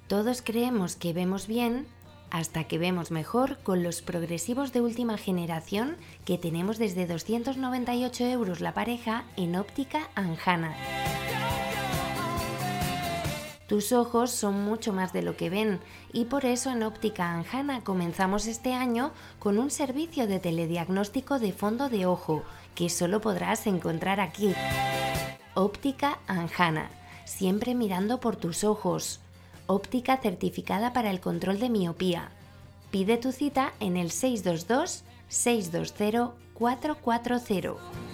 Todos 0.09 0.43
creemos 0.43 0.97
que 0.97 1.13
vemos 1.13 1.47
bien 1.47 1.87
hasta 2.33 2.65
que 2.65 2.79
vemos 2.79 3.13
mejor 3.13 3.59
con 3.63 3.85
los 3.85 4.03
progresivos 4.03 4.73
de 4.73 4.81
última 4.81 5.17
generación 5.17 5.97
que 6.25 6.39
tenemos 6.39 6.79
desde 6.79 7.07
298 7.07 8.25
euros 8.25 8.61
la 8.61 8.75
pareja 8.75 9.23
en 9.37 9.55
óptica 9.55 10.09
Anjana. 10.17 10.75
Tus 13.75 13.91
ojos 13.91 14.31
son 14.31 14.65
mucho 14.65 14.93
más 14.93 15.13
de 15.13 15.21
lo 15.21 15.37
que 15.37 15.51
ven 15.51 15.81
y 16.13 16.27
por 16.27 16.45
eso 16.45 16.71
en 16.71 16.85
Óptica 16.85 17.33
Anjana 17.33 17.83
comenzamos 17.83 18.47
este 18.47 18.73
año 18.73 19.11
con 19.41 19.59
un 19.59 19.73
servicio 19.73 20.29
de 20.29 20.39
telediagnóstico 20.39 21.41
de 21.41 21.53
fondo 21.53 21.89
de 21.89 22.07
ojo 22.07 22.45
que 22.77 22.89
solo 22.89 23.21
podrás 23.21 23.67
encontrar 23.67 24.21
aquí. 24.21 24.55
Óptica 25.55 26.21
Anjana, 26.29 26.89
siempre 27.25 27.75
mirando 27.75 28.21
por 28.21 28.37
tus 28.37 28.63
ojos. 28.63 29.19
Óptica 29.67 30.19
certificada 30.19 30.93
para 30.93 31.11
el 31.11 31.19
control 31.19 31.59
de 31.59 31.69
miopía. 31.69 32.29
Pide 32.93 33.17
tu 33.17 33.33
cita 33.33 33.73
en 33.81 33.97
el 33.97 34.13
622 34.13 35.03
620 35.27 36.31
440. 36.55 38.14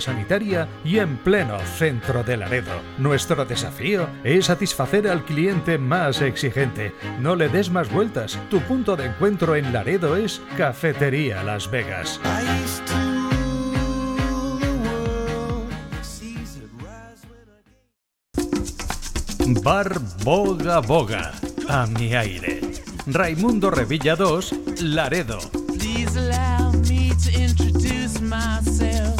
sanitaria 0.00 0.68
y 0.84 0.98
en 0.98 1.18
pleno 1.18 1.58
centro 1.60 2.24
de 2.24 2.36
Laredo. 2.36 2.72
Nuestro 2.98 3.44
desafío 3.44 4.08
es 4.24 4.46
satisfacer 4.46 5.06
al 5.06 5.24
cliente 5.24 5.78
más 5.78 6.20
exigente. 6.20 6.92
No 7.20 7.36
le 7.36 7.48
des 7.48 7.70
más 7.70 7.90
vueltas. 7.90 8.38
Tu 8.50 8.60
punto 8.60 8.96
de 8.96 9.06
encuentro 9.06 9.54
en 9.54 9.72
Laredo 9.72 10.16
es 10.16 10.42
Cafetería 10.56 11.42
Las 11.44 11.70
Vegas. 11.70 12.20
Bar 19.62 20.00
Boga 20.24 20.80
Boga. 20.80 21.32
A 21.68 21.86
mi 21.86 22.14
aire. 22.14 22.60
Raimundo 23.06 23.70
Revilla 23.70 24.16
2, 24.16 24.54
Laredo. 24.82 25.38
FM 28.58 29.17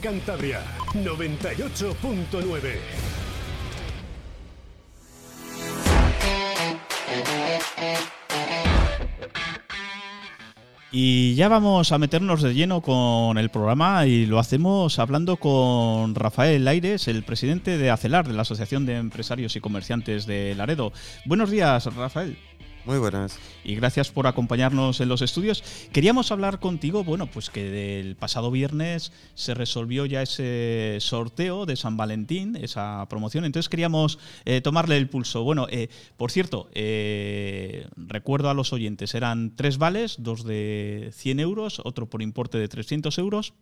Cantabria 0.00 0.62
98.9. 0.94 3.20
Y 10.92 11.36
ya 11.36 11.48
vamos 11.48 11.92
a 11.92 11.98
meternos 11.98 12.42
de 12.42 12.54
lleno 12.54 12.80
con 12.80 13.38
el 13.38 13.50
programa 13.50 14.06
y 14.06 14.26
lo 14.26 14.40
hacemos 14.40 14.98
hablando 14.98 15.36
con 15.36 16.14
Rafael 16.14 16.66
Aires, 16.66 17.06
el 17.06 17.22
presidente 17.22 17.78
de 17.78 17.90
ACELAR, 17.90 18.26
de 18.26 18.34
la 18.34 18.42
Asociación 18.42 18.86
de 18.86 18.96
Empresarios 18.96 19.54
y 19.54 19.60
Comerciantes 19.60 20.26
de 20.26 20.54
Laredo. 20.56 20.92
Buenos 21.26 21.50
días, 21.50 21.84
Rafael. 21.94 22.36
Muy 22.86 22.98
buenas. 22.98 23.38
Y 23.62 23.74
gracias 23.74 24.10
por 24.10 24.26
acompañarnos 24.26 25.00
en 25.00 25.08
los 25.08 25.20
estudios. 25.20 25.62
Queríamos 25.92 26.32
hablar 26.32 26.60
contigo, 26.60 27.04
bueno, 27.04 27.26
pues 27.26 27.50
que 27.50 27.64
del 27.64 28.16
pasado 28.16 28.50
viernes 28.50 29.12
se 29.34 29.52
resolvió 29.52 30.06
ya 30.06 30.22
ese 30.22 30.96
sorteo 31.00 31.66
de 31.66 31.76
San 31.76 31.98
Valentín, 31.98 32.56
esa 32.56 33.06
promoción. 33.10 33.44
Entonces 33.44 33.68
queríamos 33.68 34.18
eh, 34.46 34.62
tomarle 34.62 34.96
el 34.96 35.10
pulso. 35.10 35.42
Bueno, 35.44 35.66
eh, 35.70 35.88
por 36.16 36.30
cierto, 36.30 36.70
eh, 36.72 37.86
recuerdo 37.96 38.48
a 38.48 38.54
los 38.54 38.72
oyentes, 38.72 39.14
eran 39.14 39.56
tres 39.56 39.76
vales, 39.76 40.16
dos 40.18 40.44
de 40.44 41.10
100 41.12 41.40
euros, 41.40 41.82
otro 41.84 42.08
por 42.08 42.22
importe 42.22 42.58
de 42.58 42.68
300 42.68 43.18
euros. 43.18 43.52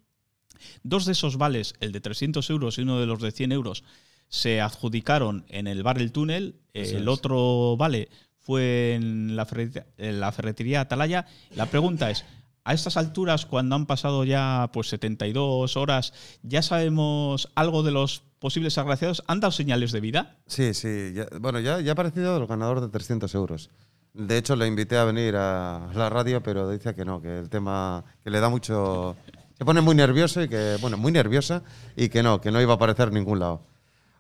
Dos 0.83 1.07
de 1.07 1.13
esos 1.13 1.39
vales, 1.39 1.75
el 1.81 1.93
de 1.93 2.01
300 2.01 2.49
euros 2.51 2.79
y 2.79 2.83
uno 2.83 3.01
de 3.01 3.07
los 3.07 3.21
de 3.21 3.33
100 3.33 3.53
euros, 3.53 3.85
se 4.29 4.61
adjudicaron 4.61 5.45
en 5.49 5.67
el 5.67 5.83
bar 5.83 5.99
El 5.99 6.13
Túnel. 6.13 6.57
el 6.75 7.09
otro 7.09 7.77
vale 7.77 8.09
fue 8.49 8.95
en 8.95 9.37
la, 9.37 9.45
ferretería, 9.45 10.81
Atalaya. 10.81 11.27
La 11.55 11.67
pregunta 11.67 12.11
es, 12.11 12.25
a 12.65 12.73
estas 12.73 12.97
alturas, 12.97 13.45
cuando 13.45 13.77
han 13.77 13.85
pasado 13.85 14.25
ya 14.25 14.71
pues 14.73 14.89
72 14.89 15.77
horas, 15.77 16.15
¿ya 16.43 16.63
sabemos 16.63 17.53
algo 17.55 17.83
de 17.83 17.91
los 17.91 18.23
posibles 18.39 18.79
agraciados? 18.79 19.23
¿Han 19.27 19.41
dado 19.41 19.53
señales 19.53 19.93
de 19.93 20.01
vida? 20.01 20.39
Sí, 20.47 20.73
sí. 20.73 21.13
bueno, 21.39 21.61
ya, 21.61 21.83
ya 21.83 21.91
ha 21.91 21.93
aparecido 21.93 22.39
el 22.39 22.47
ganador 22.47 22.81
de 22.81 22.89
300 22.89 23.35
euros. 23.35 23.69
De 24.15 24.39
hecho, 24.39 24.57
le 24.57 24.67
invité 24.67 24.97
a 24.97 25.05
venir 25.05 25.37
a 25.37 25.91
la 25.95 26.09
radio, 26.09 26.43
pero 26.43 26.71
dice 26.71 26.95
que 26.95 27.05
no, 27.05 27.21
que 27.21 27.41
el 27.41 27.51
tema, 27.51 28.03
que 28.25 28.31
le 28.31 28.41
da 28.41 28.49
mucho... 28.49 29.15
Se 29.59 29.65
pone 29.67 29.83
muy 29.83 29.95
nervioso 29.95 30.43
y 30.43 30.49
que, 30.49 30.79
bueno, 30.81 30.97
muy 30.97 31.13
nerviosa 31.13 31.65
y 31.97 32.09
que 32.09 32.23
no, 32.23 32.41
que 32.41 32.51
no 32.51 32.63
iba 32.63 32.73
a 32.73 32.77
aparecer 32.77 33.09
en 33.09 33.15
ningún 33.15 33.41
lado. 33.41 33.61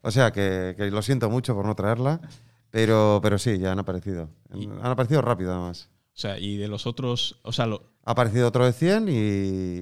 O 0.03 0.11
sea, 0.11 0.33
que, 0.33 0.75
que 0.77 0.91
lo 0.91 1.01
siento 1.01 1.31
mucho 1.31 1.55
por 1.55 1.65
no 1.65 1.75
traerla 1.75 2.21
pero, 2.71 3.21
pero 3.23 3.39
sí, 3.39 3.59
ya 3.59 3.73
han 3.73 3.79
aparecido. 3.79 4.31
han 4.51 4.87
aparecido 4.87 5.23
rápido, 5.23 5.53
además. 5.53 5.89
O 6.19 6.21
sea, 6.21 6.39
y 6.39 6.57
de 6.57 6.67
los 6.67 6.87
otros. 6.87 7.39
O 7.43 7.53
sea, 7.53 7.67
Ha 7.67 8.11
aparecido 8.11 8.49
otro 8.49 8.65
de 8.65 8.73
100 8.73 9.07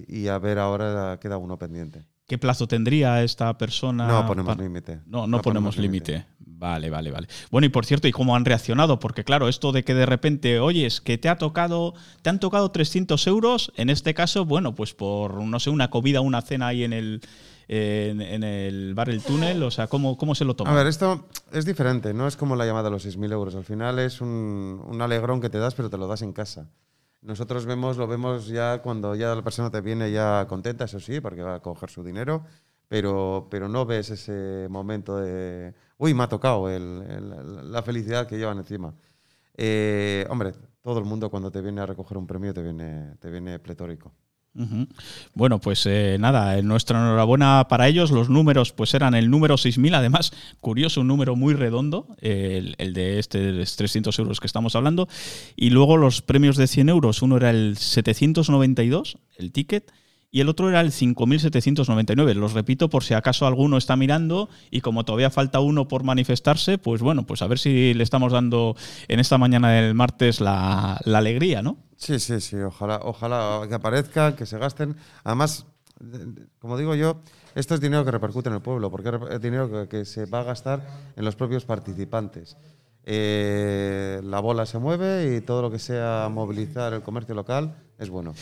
y, 0.07 0.29
a 0.29 0.39
ver, 0.39 0.59
ahora 0.59 1.19
queda 1.21 1.39
uno 1.39 1.59
pendiente. 1.59 2.05
¿Qué 2.27 2.39
plazo 2.39 2.67
tendría 2.67 3.23
esta 3.23 3.57
persona? 3.57 4.07
No 4.07 4.27
ponemos 4.27 4.59
límite. 4.59 5.01
No, 5.07 5.27
no, 5.27 5.41
ponemos, 5.41 5.79
límite. 5.79 6.27
Vale, 6.39 6.91
vale, 6.91 7.11
vale. 7.11 7.29
Bueno, 7.51 7.67
y 7.67 7.71
por 7.71 7.87
cierto, 7.87 8.09
¿y 8.09 8.13
cómo 8.13 8.35
han 8.35 8.45
reaccionado? 8.45 8.99
Porque 8.99 9.25
claro, 9.25 9.49
esto 9.49 9.73
de 9.73 9.85
que 9.85 9.95
de 9.95 10.07
repente, 10.07 10.59
oyes, 10.59 11.01
que 11.01 11.19
te 11.19 11.29
ha 11.29 11.39
tocado, 11.39 11.95
te 12.23 12.31
han 12.31 12.41
tocado 12.41 12.71
300 12.71 13.27
euros, 13.29 13.73
en 13.77 13.91
este 13.91 14.13
caso, 14.13 14.45
bueno, 14.45 14.75
pues 14.75 14.93
por, 14.93 15.43
no 15.43 15.61
sé, 15.61 15.71
una 15.71 15.91
comida, 15.91 16.21
una 16.21 16.43
cena 16.43 16.69
ahí 16.69 16.83
en 16.83 16.93
el, 16.93 17.21
en, 17.69 18.43
el 18.45 18.95
bar 18.95 19.09
El 19.11 19.23
Túnel? 19.23 19.63
O 19.63 19.71
sea, 19.71 19.87
¿cómo, 19.87 20.17
¿cómo 20.17 20.35
se 20.35 20.45
lo 20.45 20.55
toma? 20.55 20.71
A 20.71 20.75
ver, 20.75 20.87
esto 20.87 21.27
es 21.53 21.65
diferente, 21.65 22.15
no 22.15 22.27
es 22.27 22.37
como 22.37 22.57
la 22.57 22.67
llamada 22.67 22.89
a 22.89 22.91
los 22.91 23.07
6.000 23.07 23.33
euros. 23.33 23.55
Al 23.55 23.65
final 23.65 23.99
es 23.99 24.21
un, 24.21 24.99
alegrón 25.01 25.41
que 25.41 25.51
te 25.51 25.59
das, 25.59 25.75
pero 25.75 25.91
te 25.91 25.99
lo 25.99 26.07
das 26.07 26.23
en 26.23 26.33
casa. 26.33 26.71
Nosotros 27.23 27.67
vemos, 27.67 27.97
lo 27.97 28.07
vemos 28.07 28.47
ya 28.47 28.83
cuando 28.83 29.15
ya 29.15 29.35
la 29.35 29.43
persona 29.43 29.71
te 29.71 29.81
viene 29.81 30.13
ya 30.13 30.47
contenta, 30.49 30.85
eso 30.85 31.01
sí, 31.01 31.21
porque 31.21 31.43
va 31.43 31.57
a 31.57 31.61
coger 31.61 31.91
su 31.91 32.05
dinero, 32.05 32.45
pero, 32.89 33.49
pero 33.51 33.69
no 33.69 33.85
ves 33.85 34.11
ese 34.11 34.69
momento 34.71 35.17
de, 35.19 35.75
uy, 35.99 36.15
me 36.15 36.23
ha 36.23 36.29
tocado 36.29 36.71
el, 36.71 37.73
la 37.73 37.83
felicidad 37.83 38.29
que 38.29 38.39
llevan 38.39 38.59
encima. 38.59 38.95
Eh, 39.57 40.27
hombre, 40.29 40.53
todo 40.83 40.99
el 41.01 41.05
mundo 41.05 41.31
cuando 41.31 41.51
te 41.51 41.63
viene 41.63 41.81
a 41.81 41.87
recoger 41.87 42.17
un 42.19 42.27
premio 42.27 42.55
te 42.55 42.63
viene, 42.63 43.17
te 43.19 43.31
viene 43.31 43.59
pletórico. 43.59 44.13
Bueno, 45.35 45.61
pues 45.61 45.85
eh, 45.87 46.17
nada, 46.19 46.61
nuestra 46.63 46.99
enhorabuena 46.99 47.67
para 47.69 47.89
ellos. 47.89 48.11
Los 48.11 48.29
números 48.29 48.73
pues 48.73 48.95
eran 48.95 49.15
el 49.15 49.31
número 49.31 49.57
6.000, 49.57 49.95
además, 49.95 50.33
curioso, 50.61 51.03
un 51.03 51.09
número 51.09 51.37
muy 51.37 51.55
redondo, 51.55 52.09
el, 52.21 52.75
de 52.95 53.19
este 53.19 53.53
de 53.53 53.65
300 53.65 54.19
euros 54.19 54.41
que 54.41 54.47
estamos 54.47 54.75
hablando. 54.77 55.09
Y 55.57 55.71
luego 55.71 55.97
los 55.97 56.23
premios 56.23 56.57
de 56.57 56.67
100 56.67 56.89
euros, 56.89 57.23
uno 57.23 57.37
era 57.37 57.51
el 57.51 57.77
792, 57.77 59.19
el 59.37 59.53
ticket, 59.53 59.93
y 60.37 60.41
el 60.43 60.51
otro 60.51 60.69
era 60.69 60.83
el 60.83 60.91
5.799. 60.91 62.35
Los 62.35 62.53
repito 62.53 62.91
por 62.91 63.03
si 63.03 63.15
acaso 63.15 63.47
alguno 63.47 63.79
está 63.79 63.97
mirando 63.97 64.51
y 64.71 64.83
como 64.83 65.03
todavía 65.03 65.31
falta 65.31 65.61
uno 65.61 65.89
por 65.89 66.05
manifestarse, 66.05 66.77
pues 66.77 67.01
bueno, 67.01 67.25
pues 67.25 67.41
a 67.41 67.47
ver 67.47 67.59
si 67.59 67.95
le 67.95 68.03
estamos 68.03 68.35
dando 68.35 68.77
en 69.09 69.19
esta 69.19 69.39
mañana 69.39 69.71
del 69.71 69.95
martes 69.95 70.43
la, 70.43 70.97
alegría, 71.07 71.63
¿no? 71.63 71.79
Sí, 71.97 72.19
sí, 72.19 72.43
sí, 72.43 72.57
ojalá, 72.57 73.01
ojalá 73.03 73.63
que 73.67 73.77
aparezca, 73.77 74.37
que 74.37 74.45
se 74.45 74.59
gasten. 74.59 74.97
Además, 75.25 75.65
como 76.59 76.77
digo 76.77 76.95
yo, 76.95 77.23
esto 77.55 77.75
es 77.75 77.81
dinero 77.81 78.05
que 78.05 78.11
repercute 78.11 78.51
en 78.51 78.57
el 78.57 78.61
pueblo, 78.61 78.91
porque 78.91 79.19
es 79.31 79.41
dinero 79.41 79.89
que, 79.89 80.05
se 80.05 80.27
va 80.27 80.41
a 80.41 80.45
gastar 80.45 80.87
en 81.17 81.25
los 81.25 81.35
propios 81.35 81.65
participantes. 81.65 82.59
Eh, 83.05 84.21
la 84.23 84.41
bola 84.41 84.67
se 84.67 84.79
mueve 84.79 85.35
y 85.35 85.41
todo 85.41 85.63
lo 85.63 85.71
que 85.71 85.79
sea 85.79 86.29
movilizar 86.31 86.93
el 86.93 87.01
comercio 87.01 87.35
local 87.35 87.75
es 87.99 88.11
bueno. 88.11 88.35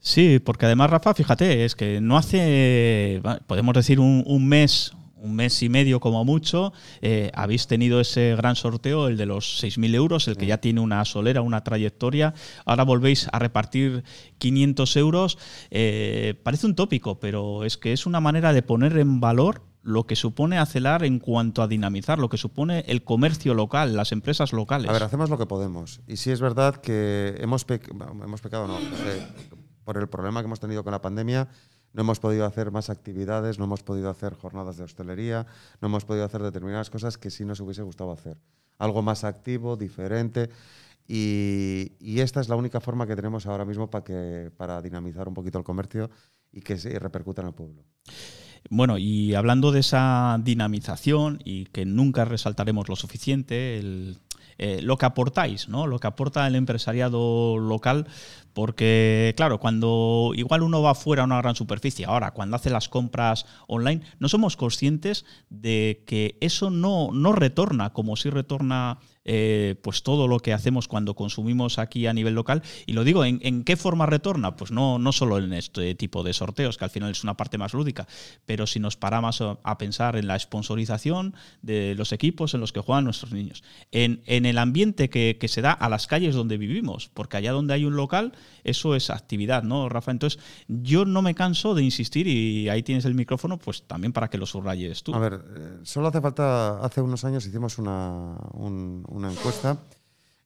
Sí, 0.00 0.38
porque 0.38 0.66
además, 0.66 0.90
Rafa, 0.90 1.14
fíjate, 1.14 1.64
es 1.64 1.74
que 1.76 2.00
no 2.00 2.16
hace, 2.16 3.20
podemos 3.46 3.74
decir, 3.74 4.00
un 4.00 4.48
mes, 4.48 4.92
un 5.22 5.34
mes 5.34 5.62
y 5.62 5.68
medio 5.68 6.00
como 6.00 6.24
mucho, 6.24 6.72
eh, 7.00 7.30
habéis 7.34 7.66
tenido 7.66 8.00
ese 8.00 8.34
gran 8.36 8.56
sorteo, 8.56 9.08
el 9.08 9.16
de 9.16 9.26
los 9.26 9.62
6.000 9.62 9.94
euros, 9.94 10.28
el 10.28 10.36
que 10.36 10.46
ya 10.46 10.58
tiene 10.58 10.80
una 10.80 11.04
solera, 11.04 11.42
una 11.42 11.62
trayectoria. 11.62 12.34
Ahora 12.64 12.84
volvéis 12.84 13.28
a 13.32 13.38
repartir 13.38 14.04
500 14.38 14.96
euros. 14.96 15.38
Eh, 15.70 16.34
parece 16.42 16.66
un 16.66 16.74
tópico, 16.74 17.20
pero 17.20 17.64
es 17.64 17.76
que 17.76 17.92
es 17.92 18.06
una 18.06 18.20
manera 18.20 18.52
de 18.52 18.62
poner 18.62 18.96
en 18.98 19.20
valor 19.20 19.62
lo 19.82 20.06
que 20.06 20.14
supone 20.14 20.58
Acelar 20.58 21.04
en 21.04 21.18
cuanto 21.18 21.62
a 21.62 21.68
dinamizar, 21.68 22.18
lo 22.18 22.28
que 22.28 22.36
supone 22.36 22.84
el 22.86 23.02
comercio 23.02 23.54
local, 23.54 23.96
las 23.96 24.12
empresas 24.12 24.52
locales. 24.52 24.90
A 24.90 24.92
ver, 24.92 25.02
hacemos 25.02 25.30
lo 25.30 25.38
que 25.38 25.46
podemos. 25.46 26.00
Y 26.06 26.16
sí 26.16 26.30
es 26.30 26.40
verdad 26.40 26.76
que 26.76 27.36
hemos, 27.40 27.64
hemos 27.68 28.40
pecado, 28.42 28.66
no, 28.66 28.78
eh, 28.78 29.26
por 29.90 29.98
el 29.98 30.08
problema 30.08 30.40
que 30.40 30.44
hemos 30.44 30.60
tenido 30.60 30.84
con 30.84 30.92
la 30.92 31.02
pandemia, 31.02 31.48
no 31.94 32.02
hemos 32.02 32.20
podido 32.20 32.46
hacer 32.46 32.70
más 32.70 32.90
actividades, 32.90 33.58
no 33.58 33.64
hemos 33.64 33.82
podido 33.82 34.08
hacer 34.08 34.34
jornadas 34.34 34.76
de 34.76 34.84
hostelería, 34.84 35.48
no 35.80 35.88
hemos 35.88 36.04
podido 36.04 36.24
hacer 36.24 36.44
determinadas 36.44 36.90
cosas 36.90 37.18
que 37.18 37.28
sí 37.28 37.44
nos 37.44 37.58
hubiese 37.58 37.82
gustado 37.82 38.12
hacer. 38.12 38.36
Algo 38.78 39.02
más 39.02 39.24
activo, 39.24 39.76
diferente. 39.76 40.48
Y, 41.08 42.20
esta 42.20 42.40
es 42.40 42.48
la 42.48 42.54
única 42.54 42.80
forma 42.80 43.04
que 43.04 43.16
tenemos 43.16 43.46
ahora 43.46 43.64
mismo 43.64 43.90
para, 43.90 44.04
que, 44.04 44.52
para 44.56 44.80
dinamizar 44.80 45.26
un 45.26 45.34
poquito 45.34 45.58
el 45.58 45.64
comercio 45.64 46.08
y 46.52 46.60
que 46.60 46.78
se 46.78 46.96
repercuta 46.96 47.42
en 47.42 47.48
el 47.48 47.54
pueblo. 47.54 47.82
Bueno, 48.68 48.96
y 48.96 49.34
hablando 49.34 49.72
de 49.72 49.80
esa 49.80 50.38
dinamización 50.40 51.40
y 51.44 51.64
que 51.64 51.84
nunca 51.84 52.24
resaltaremos 52.24 52.88
lo 52.88 52.94
suficiente, 52.94 53.76
el 53.76 54.18
eh, 54.62 54.82
lo 54.82 54.98
que 54.98 55.06
aportáis, 55.06 55.70
¿no? 55.70 55.86
Lo 55.86 55.98
que 55.98 56.06
aporta 56.06 56.46
el 56.46 56.54
empresariado 56.54 57.56
local, 57.56 58.06
porque, 58.52 59.32
claro, 59.34 59.58
cuando 59.58 60.32
igual 60.34 60.62
uno 60.62 60.82
va 60.82 60.94
fuera 60.94 61.22
a 61.22 61.24
una 61.24 61.38
gran 61.38 61.54
superficie, 61.54 62.04
ahora, 62.04 62.32
cuando 62.32 62.56
hace 62.56 62.68
las 62.68 62.90
compras 62.90 63.46
online, 63.68 64.02
no 64.18 64.28
somos 64.28 64.58
conscientes 64.58 65.24
de 65.48 66.04
que 66.06 66.36
eso 66.42 66.68
no, 66.68 67.08
no 67.10 67.32
retorna 67.32 67.94
como 67.94 68.16
si 68.16 68.28
retorna 68.28 68.98
eh, 69.24 69.76
pues 69.82 70.02
todo 70.02 70.28
lo 70.28 70.40
que 70.40 70.52
hacemos 70.52 70.88
cuando 70.88 71.14
consumimos 71.14 71.78
aquí 71.78 72.06
a 72.06 72.12
nivel 72.12 72.34
local. 72.34 72.62
Y 72.86 72.92
lo 72.92 73.04
digo, 73.04 73.24
¿en, 73.24 73.64
qué 73.64 73.76
forma 73.76 74.06
retorna? 74.06 74.56
Pues 74.56 74.70
no, 74.70 74.98
no 74.98 75.12
solo 75.12 75.38
en 75.38 75.52
este 75.52 75.94
tipo 75.94 76.22
de 76.22 76.32
sorteos, 76.32 76.78
que 76.78 76.84
al 76.84 76.90
final 76.90 77.10
es 77.10 77.22
una 77.22 77.36
parte 77.36 77.58
más 77.58 77.74
lúdica, 77.74 78.06
pero 78.46 78.66
si 78.66 78.80
nos 78.80 78.96
paramos 78.96 79.40
a, 79.40 79.78
pensar 79.78 80.16
en 80.16 80.26
la 80.26 80.38
sponsorización 80.38 81.34
de 81.62 81.94
los 81.94 82.12
equipos 82.12 82.54
en 82.54 82.60
los 82.60 82.72
que 82.72 82.80
juegan 82.80 83.04
nuestros 83.04 83.32
niños, 83.32 83.62
en, 83.92 84.20
el 84.26 84.58
ambiente 84.58 85.10
que, 85.10 85.38
se 85.50 85.62
da 85.62 85.72
a 85.72 85.88
las 85.88 86.06
calles 86.06 86.34
donde 86.34 86.58
vivimos, 86.58 87.10
porque 87.12 87.36
allá 87.36 87.52
donde 87.52 87.74
hay 87.74 87.84
un 87.84 87.96
local, 87.96 88.32
eso 88.64 88.94
es 88.94 89.10
actividad, 89.10 89.62
¿no, 89.62 89.88
Rafa? 89.88 90.10
Entonces, 90.10 90.40
yo 90.68 91.04
no 91.04 91.22
me 91.22 91.34
canso 91.34 91.74
de 91.74 91.82
insistir 91.82 92.26
y 92.26 92.68
ahí 92.68 92.82
tienes 92.82 93.04
el 93.04 93.14
micrófono, 93.14 93.58
pues 93.58 93.82
también 93.82 94.12
para 94.12 94.28
que 94.28 94.38
lo 94.38 94.46
subrayes 94.46 95.02
tú. 95.02 95.14
A 95.14 95.18
ver, 95.18 95.44
eh, 95.56 95.78
solo 95.82 96.08
hace 96.08 96.20
falta, 96.20 96.78
hace 96.84 97.00
unos 97.00 97.24
años 97.24 97.46
hicimos 97.46 97.78
una, 97.78 98.36
un, 98.52 99.19
una 99.20 99.32
encuesta 99.32 99.78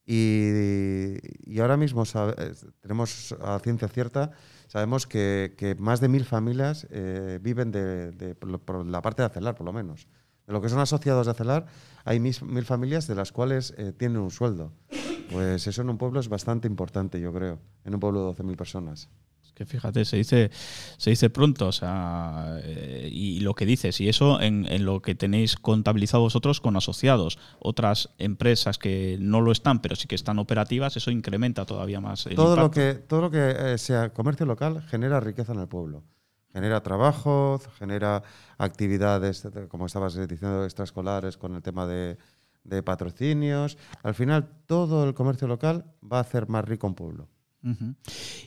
y, 0.07 1.59
ahora 1.61 1.77
mismo 1.77 2.03
eh, 2.05 2.55
tenemos 2.81 3.35
a 3.41 3.59
ciencia 3.61 3.89
cierta, 3.89 4.33
sabemos 4.69 5.07
que, 5.07 5.77
más 5.79 6.01
de 6.01 6.09
mil 6.09 6.25
familias 6.25 6.87
eh, 6.91 7.39
viven 7.43 7.73
de, 7.73 8.35
por 8.35 8.87
la 8.87 9.01
parte 9.01 9.23
de 9.23 9.27
Acelar, 9.27 9.55
por 9.55 9.65
lo 9.65 9.73
menos. 9.73 10.07
De 10.47 10.53
lo 10.53 10.61
que 10.61 10.69
son 10.69 10.81
asociados 10.81 11.27
de 11.27 11.33
Acelar, 11.33 11.67
hay 12.05 12.21
mil, 12.21 12.65
familias 12.65 13.07
de 13.07 13.15
las 13.15 13.33
cuales 13.33 13.75
eh, 13.79 13.93
tienen 13.93 14.19
un 14.19 14.31
sueldo. 14.31 14.73
Pues 15.33 15.67
eso 15.67 15.81
en 15.81 15.89
un 15.89 15.97
pueblo 15.97 16.21
es 16.21 16.29
bastante 16.29 16.69
importante, 16.69 17.19
yo 17.19 17.33
creo, 17.33 17.59
en 17.85 17.95
un 17.95 18.01
pueblo 18.01 18.27
de 18.27 18.43
12.000 18.43 18.57
personas 18.57 19.09
que 19.55 19.67
fíjate, 19.67 20.05
se 20.05 20.17
dice, 20.17 20.51
se 20.97 21.11
dice 21.11 21.31
pronto, 21.31 21.69
o 21.69 21.73
sea, 21.73 22.59
eh, 22.63 23.09
y 23.11 23.41
lo 23.41 23.55
que 23.55 23.67
dices, 23.67 24.01
y 24.01 24.09
eso 24.09 24.41
en, 24.41 24.85
lo 24.85 25.01
que 25.01 25.15
tenéis 25.15 25.57
contabilizado 25.57 26.23
vosotros 26.23 26.61
con 26.61 26.77
asociados, 26.77 27.39
otras 27.61 28.11
empresas 28.19 28.79
que 28.79 29.17
no 29.21 29.41
lo 29.41 29.53
están, 29.53 29.81
pero 29.81 29.97
sí 29.97 30.09
que 30.09 30.15
están 30.15 30.39
operativas, 30.39 30.97
eso 30.97 31.11
incrementa 31.11 31.65
todavía 31.65 32.01
más. 32.01 32.27
El 32.27 32.35
todo 32.35 32.57
lo 32.57 32.71
que 32.71 32.95
todo 32.95 33.21
lo 33.23 33.31
que 33.31 33.55
eh, 33.57 33.79
sea 33.79 34.13
comercio 34.13 34.47
local 34.47 34.83
genera 34.83 35.21
riqueza 35.21 35.53
en 35.53 35.61
el 35.61 35.69
pueblo, 35.69 36.03
genera 36.53 36.83
trabajo, 36.83 37.61
genera 37.79 38.23
actividades, 38.59 39.47
como 39.69 39.87
estabas 39.87 40.15
diciendo, 40.29 40.65
extraescolares 40.65 41.37
con 41.37 41.55
el 41.55 41.63
tema 41.63 41.87
de 41.87 42.19
de 42.65 42.83
patrocinios. 42.83 43.79
Al 44.03 44.15
final, 44.15 44.49
todo 44.67 45.05
el 45.05 45.15
comercio 45.15 45.47
local 45.47 45.85
va 46.03 46.19
a 46.19 46.23
hacer 46.23 46.49
más 46.49 46.65
rico 46.65 46.87
un 46.87 46.95
pueblo. 46.95 47.29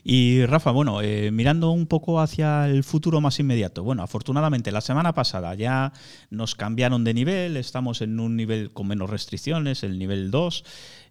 Y 0.04 0.46
Rafa, 0.46 0.70
bueno, 0.70 1.02
eh, 1.02 1.30
mirando 1.30 1.70
un 1.70 1.86
poco 1.86 2.20
hacia 2.20 2.68
el 2.68 2.84
futuro 2.84 3.20
más 3.20 3.38
inmediato. 3.40 3.82
Bueno, 3.82 4.02
afortunadamente 4.02 4.70
la 4.70 4.80
semana 4.80 5.12
pasada 5.12 5.54
ya 5.54 5.92
nos 6.30 6.54
cambiaron 6.54 7.04
de 7.04 7.14
nivel, 7.14 7.56
estamos 7.56 8.00
en 8.00 8.20
un 8.20 8.36
nivel 8.36 8.72
con 8.72 8.86
menos 8.86 9.10
restricciones, 9.10 9.82
el 9.82 9.98
nivel 9.98 10.30
2. 10.30 10.64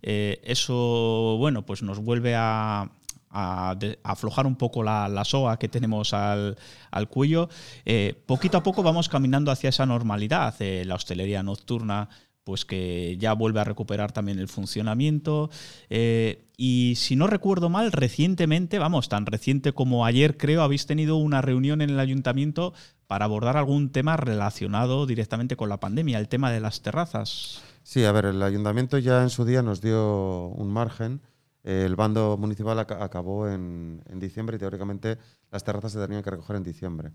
Eh, 0.03 0.41
eso, 0.43 1.35
bueno, 1.37 1.65
pues 1.65 1.83
nos 1.83 1.99
vuelve 1.99 2.35
a, 2.35 2.89
a 3.29 3.75
aflojar 4.03 4.47
un 4.47 4.55
poco 4.55 4.83
la, 4.83 5.07
la 5.09 5.25
soga 5.25 5.57
que 5.57 5.67
tenemos 5.67 6.13
al, 6.13 6.57
al 6.91 7.09
cuello. 7.09 7.49
Eh, 7.85 8.15
poquito 8.25 8.57
a 8.57 8.63
poco 8.63 8.83
vamos 8.83 9.09
caminando 9.09 9.51
hacia 9.51 9.69
esa 9.69 9.85
normalidad. 9.85 10.55
La 10.59 10.95
hostelería 10.95 11.43
nocturna 11.43 12.09
pues 12.47 12.63
que 12.63 13.17
ya 13.19 13.33
vuelve 13.33 13.59
a 13.59 13.65
recuperar 13.65 14.13
también 14.13 14.39
el 14.39 14.47
funcionamiento. 14.47 15.49
Eh, 15.89 16.45
y 16.55 16.93
si 16.95 17.17
no 17.17 17.27
recuerdo 17.27 17.69
mal, 17.69 17.91
recientemente, 17.91 18.79
vamos, 18.79 19.09
tan 19.09 19.25
reciente 19.25 19.73
como 19.73 20.05
ayer 20.05 20.37
creo, 20.37 20.61
habéis 20.61 20.85
tenido 20.85 21.17
una 21.17 21.41
reunión 21.41 21.81
en 21.81 21.89
el 21.89 21.99
ayuntamiento 21.99 22.73
para 23.05 23.25
abordar 23.25 23.57
algún 23.57 23.91
tema 23.91 24.15
relacionado 24.15 25.05
directamente 25.05 25.57
con 25.57 25.67
la 25.67 25.81
pandemia, 25.81 26.19
el 26.19 26.29
tema 26.29 26.49
de 26.49 26.61
las 26.61 26.81
terrazas. 26.81 27.61
Sí, 27.83 28.05
a 28.05 28.13
ver, 28.13 28.27
el 28.27 28.41
ayuntamiento 28.41 28.97
ya 28.97 29.23
en 29.23 29.29
su 29.29 29.43
día 29.43 29.61
nos 29.61 29.81
dio 29.81 30.47
un 30.47 30.71
margen. 30.71 31.19
El 31.65 31.97
bando 31.97 32.37
municipal 32.39 32.79
aca- 32.79 33.03
acabó 33.03 33.49
en, 33.49 34.01
en 34.09 34.19
diciembre 34.21 34.55
y 34.55 34.59
teóricamente 34.59 35.17
las 35.51 35.65
terrazas 35.65 35.91
se 35.91 35.99
tenían 35.99 36.23
que 36.23 36.31
recoger 36.31 36.55
en 36.55 36.63
diciembre. 36.63 37.11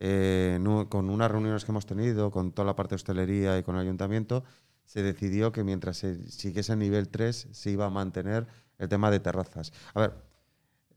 Eh, 0.00 0.58
con 0.88 1.10
unas 1.10 1.30
reuniones 1.30 1.64
que 1.64 1.72
hemos 1.72 1.86
tenido 1.86 2.30
con 2.30 2.52
toda 2.52 2.66
la 2.66 2.76
parte 2.76 2.90
de 2.90 2.96
hostelería 2.96 3.58
y 3.58 3.62
con 3.62 3.74
el 3.76 3.82
ayuntamiento, 3.82 4.44
se 4.84 5.02
decidió 5.02 5.52
que 5.52 5.64
mientras 5.64 5.98
se 5.98 6.30
siguiese 6.30 6.72
en 6.72 6.78
nivel 6.78 7.08
3 7.08 7.48
se 7.50 7.70
iba 7.70 7.86
a 7.86 7.90
mantener 7.90 8.46
el 8.78 8.88
tema 8.88 9.10
de 9.10 9.20
terrazas. 9.20 9.72
A 9.94 10.00
ver, 10.00 10.14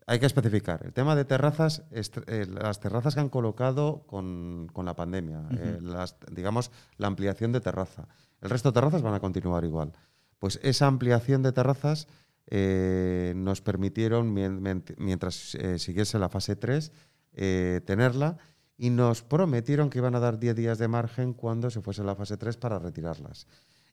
hay 0.08 0.20
que 0.20 0.26
especificar. 0.28 0.82
El 0.86 0.94
tema 0.94 1.16
de 1.16 1.26
terrazas, 1.26 1.84
eh, 1.92 2.46
las 2.48 2.80
terrazas 2.80 3.16
que 3.16 3.22
han 3.22 3.30
colocado 3.30 4.04
con, 4.08 4.68
con 4.72 4.86
la 4.86 4.96
pandemia, 4.96 5.42
eh, 5.52 5.80
las, 5.82 6.16
digamos, 6.32 6.72
la 6.98 7.08
ampliación 7.08 7.52
de 7.52 7.62
terraza. 7.62 8.08
El 8.42 8.50
resto 8.50 8.70
de 8.70 8.76
terrazas 8.76 9.02
van 9.02 9.14
a 9.14 9.20
continuar 9.20 9.64
igual. 9.66 9.94
Pues 10.40 10.60
esa 10.64 10.88
ampliación 10.88 11.44
de 11.44 11.52
terrazas 11.52 12.08
eh, 12.48 13.34
nos 13.36 13.62
permitieron, 13.62 14.34
mien- 14.34 14.62
mient- 14.62 14.96
mientras 14.98 15.56
siguiese 15.78 16.20
la 16.20 16.30
fase 16.30 16.56
3, 16.56 16.92
eh, 17.34 17.82
tenerla 17.86 18.38
y 18.82 18.90
nos 18.90 19.22
prometieron 19.22 19.92
que 19.92 20.00
iban 20.00 20.16
a 20.16 20.20
dar 20.20 20.40
10 20.40 20.56
días 20.56 20.80
de 20.80 20.88
margen 20.88 21.34
cuando 21.34 21.70
se 21.70 21.82
fuese 21.82 22.04
la 22.04 22.16
fase 22.16 22.36
3 22.36 22.58
para 22.58 22.80
retirarlas. 22.80 23.46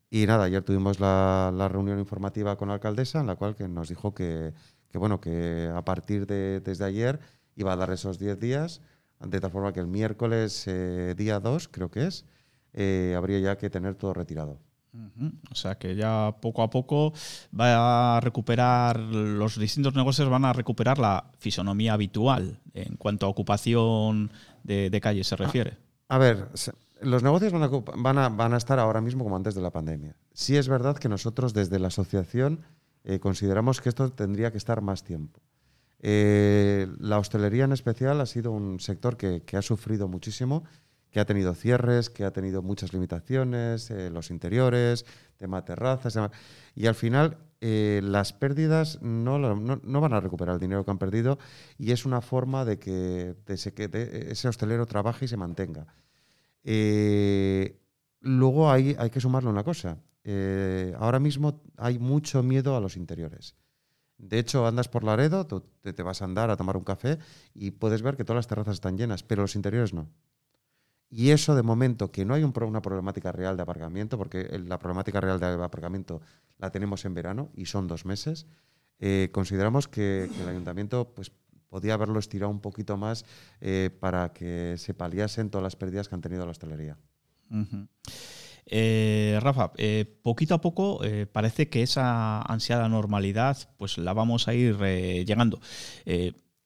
Y 0.09 0.24
nada, 0.24 0.44
ayer 0.44 0.62
tuvimos 0.62 0.98
la, 0.98 1.53
la 1.55 1.68
reunión 1.68 1.98
informativa 1.98 2.57
con 2.57 2.68
la 2.68 2.74
alcaldesa 2.74 3.20
en 3.20 3.27
la 3.27 3.37
cual 3.37 3.55
que 3.55 3.68
nos 3.68 3.90
dijo 3.90 4.14
que, 4.14 4.55
que, 4.90 4.96
bueno, 4.96 5.20
que 5.20 5.70
a 5.77 5.85
partir 5.85 6.27
de 6.27 6.61
desde 6.61 6.87
ayer 6.87 7.20
iba 7.55 7.74
a 7.74 7.77
dar 7.77 7.90
esos 7.90 8.18
10 8.18 8.40
días, 8.40 8.81
de 9.20 9.38
tal 9.38 9.51
forma 9.51 9.74
que 9.74 9.81
el 9.81 9.88
miércoles 9.88 10.64
eh, 10.66 11.14
día 11.18 11.38
2, 11.38 11.68
creo 11.68 11.90
que 11.90 12.07
es, 12.07 12.24
eh, 12.72 13.12
habría 13.14 13.40
ya 13.40 13.59
que 13.59 13.68
tener 13.68 13.94
todo 13.94 14.14
retirado. 14.14 14.59
O 15.51 15.55
sea 15.55 15.77
que 15.77 15.94
ya 15.94 16.35
poco 16.40 16.62
a 16.62 16.70
poco 16.70 17.12
va 17.59 18.16
a 18.16 18.20
recuperar, 18.20 18.98
los 18.98 19.59
distintos 19.59 19.94
negocios 19.94 20.29
van 20.29 20.44
a 20.44 20.53
recuperar 20.53 20.98
la 20.98 21.31
fisonomía 21.38 21.92
habitual 21.92 22.61
en 22.72 22.96
cuanto 22.96 23.27
a 23.27 23.29
ocupación 23.29 24.31
de, 24.62 24.90
de 24.90 25.01
calle 25.01 25.25
se 25.25 25.37
refiere. 25.37 25.79
A 26.09 26.18
ver, 26.18 26.49
los 27.03 27.23
negocios 27.23 27.53
van 27.53 27.62
a, 27.62 27.68
van, 27.68 28.18
a, 28.18 28.29
van 28.29 28.55
a 28.55 28.57
estar 28.57 28.79
ahora 28.79 29.01
mismo 29.01 29.25
como 29.25 29.37
antes 29.37 29.55
de 29.55 29.61
la 29.61 29.71
pandemia. 29.71 30.16
Sí 30.33 30.57
es 30.57 30.68
verdad 30.68 30.97
que 30.97 31.09
nosotros 31.09 31.53
desde 31.53 31.79
la 31.79 31.88
asociación 31.88 32.62
eh, 33.05 33.18
consideramos 33.21 33.81
que 33.81 33.88
esto 33.88 34.11
tendría 34.11 34.51
que 34.51 34.59
estar 34.59 34.81
más 34.81 35.05
tiempo. 35.05 35.40
Eh, 36.01 36.87
la 36.99 37.18
hostelería 37.18 37.64
en 37.64 37.73
especial 37.73 38.21
ha 38.21 38.27
sido 38.27 38.53
un 38.53 38.81
sector 38.81 39.16
que, 39.16 39.42
que 39.42 39.57
ha 39.57 39.62
sufrido 39.62 40.09
muchísimo, 40.09 40.64
que 41.11 41.21
ha 41.21 41.25
tenido 41.25 41.55
cierres, 41.55 42.11
que 42.11 42.25
ha 42.25 42.33
tenido 42.33 42.62
muchas 42.62 42.92
limitaciones, 42.92 43.90
eh, 43.90 44.11
los 44.11 44.31
interiores, 44.31 45.07
tema 45.37 45.64
terrazas, 45.64 46.18
y 46.75 46.87
al 46.87 46.94
final 46.94 47.38
eh, 47.61 48.01
las 48.05 48.33
pérdidas 48.33 49.01
no, 49.03 49.38
no- 49.38 49.81
no 49.83 50.01
van 50.01 50.12
a 50.12 50.21
recuperar 50.21 50.55
el 50.55 50.61
dinero 50.61 50.85
que 50.85 50.90
han 50.90 50.99
perdido 50.99 51.38
y 51.79 51.92
es 51.92 52.05
una 52.07 52.21
forma 52.21 52.64
de 52.64 52.79
que, 52.79 53.35
de 53.47 53.57
se- 53.57 53.75
que 53.75 53.88
ese 54.31 54.49
hostelero 54.49 54.87
trabaje 54.87 55.25
y 55.25 55.29
se 55.29 55.37
mantenga. 55.37 55.87
Eh, 56.64 57.79
luego 58.21 58.71
hay, 58.71 58.97
hay 58.99 59.11
que 59.11 59.21
sumarle 59.21 59.51
una 59.51 59.64
cosa. 59.64 59.99
Eh, 60.25 60.94
ahora 60.99 61.18
mismo 61.21 61.62
hay 61.77 61.99
mucho 61.99 62.42
miedo 62.42 62.77
a 62.77 62.81
los 62.81 62.97
interiores. 62.97 63.57
De 64.18 64.38
hecho, 64.38 64.66
andas 64.66 64.88
por 64.88 65.05
Laredo, 65.05 65.47
tú 65.47 65.64
te, 65.83 65.92
te 65.92 66.03
vas 66.03 66.23
a 66.23 66.27
andar 66.27 66.51
a 66.51 66.57
tomar 66.57 66.77
un 66.77 66.85
café 66.85 67.18
y 67.55 67.71
puedes 67.73 68.03
ver 68.03 68.16
que 68.16 68.25
todas 68.25 68.38
las 68.38 68.47
terrazas 68.49 68.75
están 68.75 68.99
llenas, 68.99 69.23
pero 69.23 69.42
los 69.42 69.57
interiores 69.57 69.94
no. 69.94 70.09
Y 71.11 71.31
eso, 71.31 71.55
de 71.55 71.62
momento, 71.62 72.11
que 72.11 72.25
no 72.25 72.35
hay 72.35 72.42
una 72.42 72.83
problemática 72.83 73.33
real 73.33 73.57
de 73.57 73.62
aparcamiento, 73.62 74.18
porque 74.18 74.47
la 74.66 74.79
problemática 74.79 75.21
real 75.21 75.40
de 75.40 75.47
aparcamiento 75.47 76.21
la 76.59 76.71
tenemos 76.71 77.05
en 77.05 77.14
verano 77.14 77.51
y 77.55 77.66
son 77.66 77.88
dos 77.88 78.05
meses, 78.05 78.47
eh, 79.01 79.29
consideramos 79.33 79.88
que, 79.88 80.25
el 80.25 80.49
ayuntamiento 80.49 81.12
pues, 81.14 81.33
podía 81.68 81.94
haberlo 81.94 82.18
estirado 82.18 82.51
un 82.51 82.61
poquito 82.61 82.97
más 82.97 83.25
eh, 83.61 83.90
para 84.01 84.33
que 84.33 84.75
se 84.77 84.94
paliasen 84.94 85.51
todas 85.51 85.62
las 85.62 85.77
pérdidas 85.77 86.09
que 86.09 86.14
han 86.14 86.21
tenido 86.21 86.44
la 86.44 86.51
hostelería. 86.51 86.99
Eh, 88.66 89.38
Rafa, 89.40 89.73
poquito 90.23 90.55
a 90.55 90.61
poco 90.61 91.01
parece 91.33 91.71
que 91.71 91.83
esa 91.83 92.42
ansiada 92.42 92.87
normalidad 92.88 93.57
pues 93.79 93.97
la 93.97 94.12
vamos 94.12 94.49
a 94.49 94.55
ir 94.55 94.77
llegando. 95.25 95.61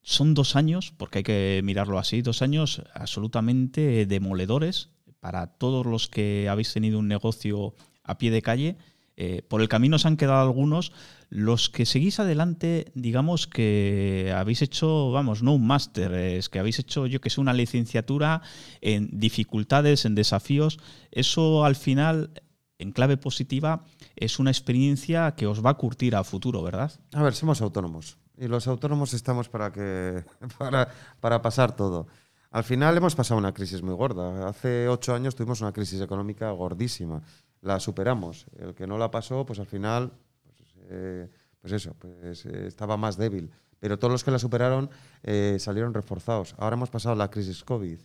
Son 0.02 0.34
dos 0.34 0.56
años, 0.56 0.92
porque 0.96 1.18
hay 1.18 1.24
que 1.24 1.60
mirarlo 1.62 1.98
así, 1.98 2.22
dos 2.22 2.42
años 2.42 2.82
absolutamente 2.92 4.04
demoledores 4.06 4.90
para 5.20 5.46
todos 5.46 5.86
los 5.86 6.08
que 6.08 6.48
habéis 6.48 6.72
tenido 6.72 6.98
un 6.98 7.06
negocio 7.06 7.76
a 8.02 8.18
pie 8.18 8.32
de 8.32 8.42
calle. 8.42 8.76
Eh, 9.16 9.42
por 9.46 9.60
el 9.60 9.68
camino 9.68 10.00
se 10.00 10.08
han 10.08 10.16
quedado 10.16 10.42
algunos. 10.42 10.92
Los 11.28 11.70
que 11.70 11.86
seguís 11.86 12.18
adelante, 12.18 12.90
digamos 12.96 13.46
que 13.46 14.34
habéis 14.34 14.62
hecho, 14.62 15.12
vamos, 15.12 15.44
no 15.44 15.54
un 15.54 15.66
máster, 15.66 16.12
es 16.12 16.48
que 16.48 16.58
habéis 16.58 16.80
hecho, 16.80 17.06
yo 17.06 17.20
que 17.20 17.30
sé, 17.30 17.40
una 17.40 17.54
licenciatura 17.54 18.42
en 18.80 19.08
dificultades, 19.12 20.04
en 20.04 20.16
desafíos. 20.16 20.80
Eso 21.12 21.64
al 21.64 21.76
final, 21.76 22.32
en 22.78 22.90
clave 22.90 23.16
positiva, 23.16 23.84
es 24.16 24.40
una 24.40 24.50
experiencia 24.50 25.36
que 25.36 25.46
os 25.46 25.64
va 25.64 25.70
a 25.70 25.74
curtir 25.74 26.16
a 26.16 26.24
futuro, 26.24 26.60
¿verdad? 26.60 26.90
A 27.12 27.22
ver, 27.22 27.34
somos 27.34 27.62
autónomos 27.62 28.18
y 28.42 28.48
los 28.48 28.66
autónomos 28.66 29.14
estamos 29.14 29.48
para 29.48 29.70
que 29.72 30.24
para, 30.58 30.88
para 31.20 31.40
pasar 31.42 31.76
todo. 31.76 32.06
Al 32.50 32.64
final 32.64 32.96
hemos 32.96 33.14
pasado 33.14 33.38
una 33.38 33.54
crisis 33.54 33.82
muy 33.82 33.94
gorda. 33.94 34.48
Hace 34.48 34.88
ocho 34.88 35.14
años 35.14 35.34
tuvimos 35.34 35.60
una 35.60 35.72
crisis 35.72 36.00
económica 36.00 36.50
gordísima. 36.50 37.22
La 37.62 37.78
superamos. 37.80 38.46
El 38.58 38.74
que 38.74 38.86
no 38.86 38.98
la 38.98 39.10
pasó, 39.10 39.46
pues 39.46 39.58
al 39.58 39.66
final, 39.66 40.12
pues, 40.44 40.74
eh, 40.90 41.30
pues 41.60 41.72
eso, 41.72 41.94
pues 41.98 42.44
eh, 42.44 42.66
estaba 42.66 42.96
más 42.96 43.16
débil. 43.16 43.50
Pero 43.78 43.98
todos 43.98 44.12
los 44.12 44.22
que 44.24 44.30
la 44.30 44.38
superaron 44.38 44.90
eh, 45.22 45.56
salieron 45.60 45.94
reforzados. 45.94 46.54
Ahora 46.58 46.74
hemos 46.74 46.90
pasado 46.90 47.14
la 47.14 47.30
crisis 47.30 47.64
COVID. 47.64 47.98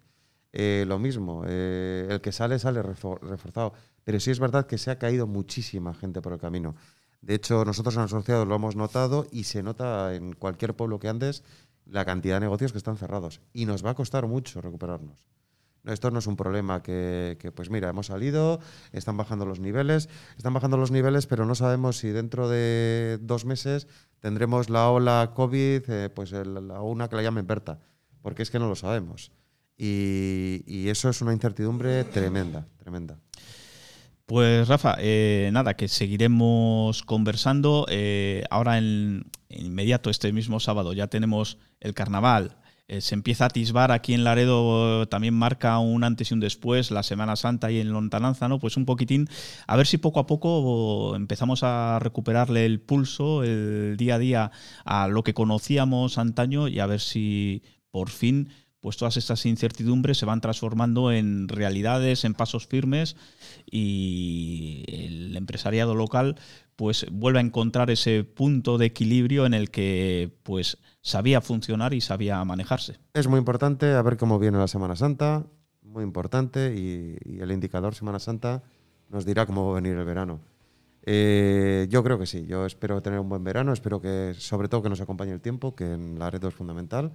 Lo 0.88 0.98
mismo, 0.98 1.44
el 1.46 2.20
que 2.22 2.32
sale 2.32 2.58
sale 2.58 2.82
refo- 2.82 3.20
reforzado. 3.20 3.74
Pero 4.04 4.20
sí 4.20 4.32
es 4.32 4.40
verdad 4.40 4.66
que 4.66 4.78
se 4.80 4.90
ha 4.90 4.98
caído 4.98 5.28
muchísima 5.28 5.94
gente 5.94 6.20
por 6.22 6.34
el 6.34 6.40
camino. 6.40 6.74
De 7.22 7.36
hecho, 7.36 7.66
nosotros 7.66 7.96
en 7.96 8.02
asociados 8.04 8.48
lo 8.48 8.56
hemos 8.56 8.76
notado 8.76 9.28
y 9.32 9.46
se 9.46 9.64
nota 9.64 10.16
en 10.16 10.34
cualquier 10.34 10.76
pueblo 10.76 11.00
que 11.00 11.10
andes 11.10 11.44
la 11.86 12.06
cantidad 12.06 12.36
de 12.36 12.42
negocios 12.42 12.72
que 12.72 12.78
están 12.78 12.98
cerrados. 12.98 13.42
Y 13.54 13.66
nos 13.66 13.86
va 13.86 13.92
a 13.92 13.96
costar 13.96 14.28
mucho 14.28 14.62
recuperarnos. 14.62 15.26
No, 15.84 15.94
esto 15.94 16.12
no 16.12 16.20
es 16.20 16.28
un 16.28 16.36
problema 16.36 16.84
que, 16.84 17.52
pues 17.56 17.70
mira, 17.70 17.90
hemos 17.90 18.08
salido, 18.08 18.60
están 18.92 19.16
bajando 19.16 19.46
los 19.46 19.60
niveles, 19.60 20.10
están 20.38 20.54
bajando 20.54 20.78
los 20.78 20.92
niveles, 20.92 21.28
pero 21.28 21.46
no 21.46 21.56
sabemos 21.56 21.98
si 21.98 22.10
dentro 22.10 22.50
de 22.50 23.20
dos 23.22 23.46
meses 23.46 23.88
tendremos 24.20 24.70
la 24.70 24.90
ola 24.90 25.32
COVID, 25.34 25.90
eh, 25.90 26.10
pues 26.10 26.32
la 26.32 26.82
una 26.82 27.08
que 27.08 27.16
la 27.16 27.22
llamen 27.22 27.48
Berta, 27.48 27.80
porque 28.22 28.44
es 28.44 28.52
que 28.52 28.60
no 28.60 28.68
lo 28.68 28.76
sabemos. 28.76 29.32
Y 29.78 30.90
eso 30.90 31.10
es 31.10 31.22
una 31.22 31.34
incertidumbre 31.34 32.04
tremenda, 32.04 32.68
tremenda. 32.78 33.20
Pues 34.28 34.68
Rafa, 34.68 34.98
eh, 35.00 35.50
nada, 35.54 35.76
que 35.78 35.88
seguiremos 35.88 37.02
conversando. 37.04 37.86
Eh, 37.90 38.44
ahora 38.50 38.78
en, 38.78 39.32
inmediato, 39.48 40.10
este 40.10 40.34
mismo 40.34 40.60
sábado, 40.60 40.92
ya 40.92 41.08
tenemos 41.08 41.58
el 41.80 41.94
carnaval. 41.94 42.58
Eh, 42.90 43.00
se 43.00 43.16
empieza 43.16 43.46
a 43.46 43.48
atisbar 43.48 43.94
aquí 43.94 44.14
en 44.14 44.26
Laredo, 44.26 45.08
también 45.08 45.34
marca 45.34 45.80
un 45.80 46.04
antes 46.04 46.32
y 46.32 46.34
un 46.34 46.42
después, 46.42 46.92
la 46.92 47.04
Semana 47.04 47.38
Santa 47.38 47.72
y 47.72 47.80
en 47.80 47.94
Lontananza, 47.94 48.50
¿no? 48.50 48.60
Pues 48.60 48.76
un 48.76 48.86
poquitín, 48.86 49.30
a 49.66 49.78
ver 49.78 49.88
si 49.88 49.98
poco 49.98 50.20
a 50.20 50.28
poco 50.28 51.16
empezamos 51.16 51.64
a 51.64 51.98
recuperarle 52.00 52.66
el 52.66 52.82
pulso, 52.82 53.44
el 53.44 53.96
día 53.96 54.16
a 54.16 54.20
día 54.20 54.52
a 54.84 55.08
lo 55.08 55.24
que 55.24 55.34
conocíamos 55.34 56.18
antaño 56.18 56.68
y 56.68 56.80
a 56.80 56.86
ver 56.86 57.00
si 57.00 57.64
por 57.92 58.10
fin 58.10 58.50
pues 58.88 58.96
todas 58.96 59.18
estas 59.18 59.46
incertidumbres 59.46 60.18
se 60.18 60.26
van 60.26 60.40
transformando 60.40 61.12
en 61.12 61.50
realidades, 61.50 62.24
en 62.24 62.34
pasos 62.34 62.68
firmes 62.68 63.18
y 63.70 64.86
el 64.88 65.36
empresariado 65.36 65.94
local 65.94 66.38
pues 66.78 67.06
vuelve 67.12 67.40
a 67.40 67.42
encontrar 67.42 67.92
ese 67.92 68.24
punto 68.24 68.78
de 68.78 68.86
equilibrio 68.86 69.46
en 69.46 69.54
el 69.54 69.72
que 69.72 70.32
pues 70.44 70.78
sabía 71.02 71.42
funcionar 71.42 71.94
y 71.94 72.00
sabía 72.00 72.42
manejarse. 72.46 72.98
Es 73.14 73.28
muy 73.28 73.40
importante 73.40 73.92
a 73.92 74.02
ver 74.04 74.16
cómo 74.16 74.40
viene 74.40 74.58
la 74.58 74.70
Semana 74.70 74.96
Santa, 74.96 75.46
muy 75.82 76.06
importante, 76.06 76.74
y, 76.74 77.18
y 77.30 77.42
el 77.42 77.52
indicador 77.52 77.94
Semana 77.94 78.20
Santa 78.20 78.64
nos 79.10 79.26
dirá 79.26 79.46
cómo 79.46 79.66
va 79.66 79.72
a 79.74 79.82
venir 79.82 79.98
el 79.98 80.06
verano. 80.06 80.40
Eh, 81.06 81.88
yo 81.90 82.06
creo 82.06 82.18
que 82.18 82.26
sí, 82.26 82.46
yo 82.48 82.66
espero 82.66 83.02
tener 83.02 83.20
un 83.20 83.28
buen 83.28 83.44
verano, 83.44 83.74
espero 83.74 84.00
que 84.00 84.34
sobre 84.38 84.70
todo 84.70 84.82
que 84.82 84.90
nos 84.90 85.02
acompañe 85.02 85.34
el 85.34 85.42
tiempo, 85.42 85.76
que 85.76 85.92
en 85.92 86.18
la 86.18 86.30
red 86.30 86.42
es 86.42 86.54
fundamental. 86.54 87.12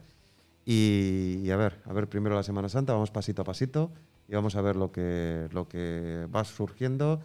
Y, 0.64 1.50
a 1.50 1.56
ver, 1.56 1.78
a 1.84 1.92
ver 1.92 2.08
primero 2.08 2.34
la 2.36 2.42
Semana 2.42 2.68
Santa, 2.68 2.92
vamos 2.92 3.10
pasito 3.10 3.42
a 3.42 3.44
pasito 3.44 3.90
y 4.28 4.34
vamos 4.34 4.54
a 4.54 4.62
ver 4.62 4.76
lo 4.76 4.92
que, 4.92 5.48
lo 5.52 5.68
que 5.68 6.26
va 6.34 6.44
surgiendo, 6.44 7.20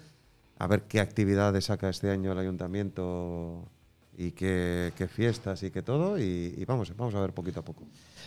a 0.57 0.67
ver 0.67 0.83
qué 0.83 0.99
actividades 0.99 1.65
saca 1.65 1.89
este 1.89 2.09
año 2.09 2.31
el 2.31 2.39
ayuntamiento 2.39 3.63
y 4.17 4.31
qué, 4.31 4.91
fiestas 5.09 5.61
y 5.61 5.69
qué 5.69 5.83
todo, 5.83 6.17
y, 6.17 6.55
y 6.57 6.65
vamos, 6.65 6.95
vamos 6.97 7.13
a 7.13 7.21
ver 7.21 7.33
poquito 7.33 7.59
a 7.59 7.63
poco. 7.63 7.83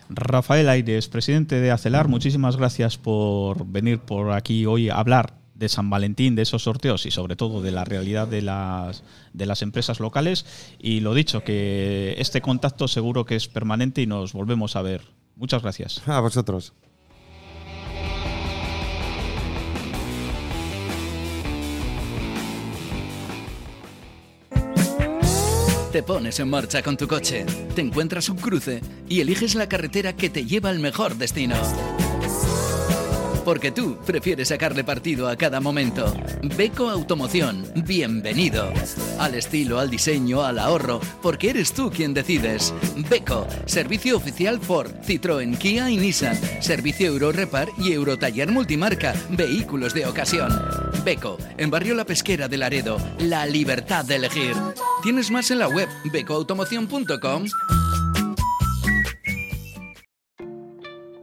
Rafael 0.09 0.69
Aires, 0.69 1.09
presidente 1.09 1.61
de 1.61 1.73
Acelar, 1.73 2.07
muchísimas 2.07 2.57
gracias 2.57 2.97
por 2.97 3.67
venir 3.67 3.99
por 3.99 4.31
aquí 4.31 4.67
hoy 4.67 4.89
a 4.89 4.95
hablar 4.95 5.40
de 5.61 5.69
San 5.69 5.91
Valentín, 5.91 6.35
de 6.35 6.43
esos 6.43 6.63
sorteos 6.63 7.05
y 7.05 7.11
sobre 7.11 7.37
todo 7.37 7.61
de 7.61 7.71
la 7.71 7.85
realidad 7.85 8.27
de 8.27 8.41
las, 8.41 9.05
de 9.35 9.47
las 9.47 9.61
empresas 9.61 10.01
locales. 10.01 10.47
Y 10.79 11.01
lo 11.01 11.15
dicho, 11.15 11.45
que 11.45 12.17
este 12.19 12.41
contacto 12.41 12.89
seguro 12.89 13.27
que 13.27 13.37
es 13.37 13.47
permanente 13.47 14.01
y 14.01 14.07
nos 14.07 14.33
volvemos 14.33 14.75
a 14.75 14.83
ver. 14.83 15.03
Muchas 15.37 15.63
gracias. 15.63 16.03
A 16.09 16.21
vosotros. 16.21 16.73
Te 25.93 26.03
pones 26.05 26.39
en 26.39 26.49
marcha 26.49 26.83
con 26.83 26.97
tu 26.97 27.09
coche, 27.09 27.45
te 27.75 27.81
encuentras 27.81 28.29
un 28.29 28.37
cruce 28.37 28.81
y 29.09 29.21
eliges 29.21 29.57
la 29.57 29.69
carretera 29.69 30.15
que 30.15 30.31
te 30.31 30.47
lleva 30.47 30.71
al 30.71 30.79
mejor 30.79 31.17
destino. 31.17 31.57
Porque 33.45 33.71
tú 33.71 33.97
prefieres 34.07 34.49
sacarle 34.49 34.85
partido 34.85 35.29
a 35.29 35.37
cada 35.37 35.61
momento. 35.61 36.13
Beco 36.57 36.91
Automoción, 36.91 37.67
bienvenido. 37.87 38.71
Al 39.19 39.35
estilo, 39.35 39.79
al 39.79 39.91
diseño, 39.91 40.43
al 40.43 40.59
ahorro, 40.59 41.01
porque 41.23 41.51
eres 41.51 41.73
tú 41.73 41.91
quien 41.91 42.15
decides. 42.15 42.75
Beco, 43.09 43.47
servicio 43.67 44.17
oficial 44.17 44.61
Ford, 44.61 44.93
Citroën, 45.07 45.57
Kia 45.57 45.91
y 45.91 45.97
Nissan. 45.97 46.39
Servicio 46.61 47.07
Euro 47.09 47.33
Repar 47.33 47.69
y 47.79 47.93
Eurotaller 47.93 48.51
Multimarca, 48.51 49.15
vehículos 49.31 49.95
de 49.95 50.07
ocasión. 50.07 50.51
Beco, 51.05 51.39
en 51.57 51.71
Barrio 51.71 51.95
La 51.95 52.05
Pesquera 52.05 52.49
de 52.49 52.59
Laredo, 52.59 52.99
la 53.19 53.47
libertad 53.47 54.05
de 54.05 54.17
elegir. 54.17 54.55
Tienes 55.03 55.31
más 55.31 55.51
en 55.51 55.61
la 55.61 55.69
web 55.69 55.89
becoautomoción.com. 56.13 57.45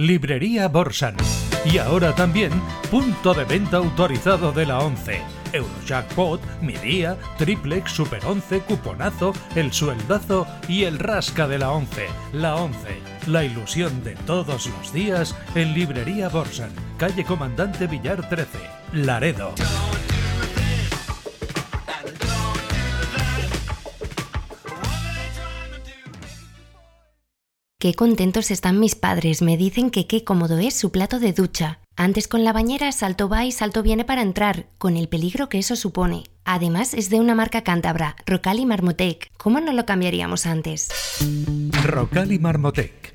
Librería 0.00 0.66
Borsan. 0.68 1.14
Y 1.62 1.76
ahora 1.76 2.14
también 2.14 2.52
punto 2.90 3.34
de 3.34 3.44
venta 3.44 3.76
autorizado 3.76 4.50
de 4.50 4.64
la 4.64 4.78
11. 4.78 5.20
Eurojackpot, 5.52 6.40
Mi 6.62 6.72
Día, 6.72 7.18
Triplex, 7.36 7.92
Super 7.92 8.24
11, 8.24 8.60
Cuponazo, 8.60 9.34
El 9.54 9.74
Sueldazo 9.74 10.46
y 10.68 10.84
el 10.84 10.98
Rasca 10.98 11.46
de 11.46 11.58
la 11.58 11.72
11. 11.72 12.06
La 12.32 12.56
11. 12.56 12.78
La 13.26 13.44
ilusión 13.44 14.02
de 14.02 14.14
todos 14.14 14.68
los 14.68 14.90
días 14.94 15.36
en 15.54 15.74
Librería 15.74 16.30
Borsan. 16.30 16.70
Calle 16.96 17.22
Comandante 17.22 17.86
Villar 17.86 18.26
13. 18.26 18.58
Laredo. 18.94 19.52
Qué 27.80 27.94
contentos 27.94 28.50
están 28.50 28.78
mis 28.78 28.94
padres, 28.94 29.40
me 29.40 29.56
dicen 29.56 29.88
que 29.88 30.06
qué 30.06 30.22
cómodo 30.22 30.58
es 30.58 30.74
su 30.74 30.92
plato 30.92 31.18
de 31.18 31.32
ducha. 31.32 31.78
Antes 31.96 32.28
con 32.28 32.44
la 32.44 32.52
bañera 32.52 32.92
salto 32.92 33.26
va 33.26 33.46
y 33.46 33.52
salto 33.52 33.82
viene 33.82 34.04
para 34.04 34.20
entrar, 34.20 34.66
con 34.76 34.98
el 34.98 35.08
peligro 35.08 35.48
que 35.48 35.56
eso 35.56 35.76
supone. 35.76 36.24
Además 36.44 36.92
es 36.92 37.08
de 37.08 37.18
una 37.20 37.34
marca 37.34 37.64
cántabra, 37.64 38.16
Rocal 38.26 38.60
y 38.60 38.66
Marmotec. 38.66 39.30
¿Cómo 39.38 39.60
no 39.60 39.72
lo 39.72 39.86
cambiaríamos 39.86 40.44
antes? 40.44 40.90
Rocal 41.82 42.32
y 42.32 42.38
Marmotec. 42.38 43.14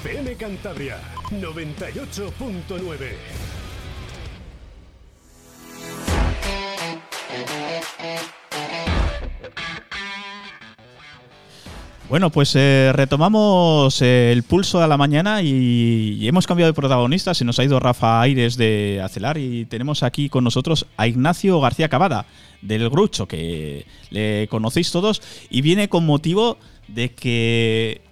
FM 0.00 0.34
Cantabria 0.36 0.98
98.9. 1.30 3.14
Bueno, 12.08 12.30
pues 12.30 12.54
eh, 12.54 12.92
retomamos 12.94 14.02
eh, 14.02 14.32
el 14.32 14.42
pulso 14.42 14.80
de 14.80 14.88
la 14.88 14.96
mañana 14.96 15.42
y, 15.42 16.16
y 16.20 16.28
hemos 16.28 16.46
cambiado 16.46 16.70
de 16.72 16.76
protagonista. 16.76 17.34
Se 17.34 17.44
nos 17.44 17.58
ha 17.58 17.64
ido 17.64 17.80
Rafa 17.80 18.20
Aires 18.20 18.56
de 18.56 19.00
Acelar 19.02 19.38
y 19.38 19.64
tenemos 19.66 20.02
aquí 20.02 20.28
con 20.28 20.44
nosotros 20.44 20.86
a 20.96 21.06
Ignacio 21.06 21.60
García 21.60 21.88
Cavada 21.88 22.26
del 22.62 22.90
Grucho, 22.90 23.26
que 23.26 23.86
le 24.10 24.48
conocéis 24.48 24.90
todos 24.90 25.22
y 25.50 25.62
viene 25.62 25.88
con 25.88 26.04
motivo 26.04 26.58
de 26.88 27.12
que 27.12 28.02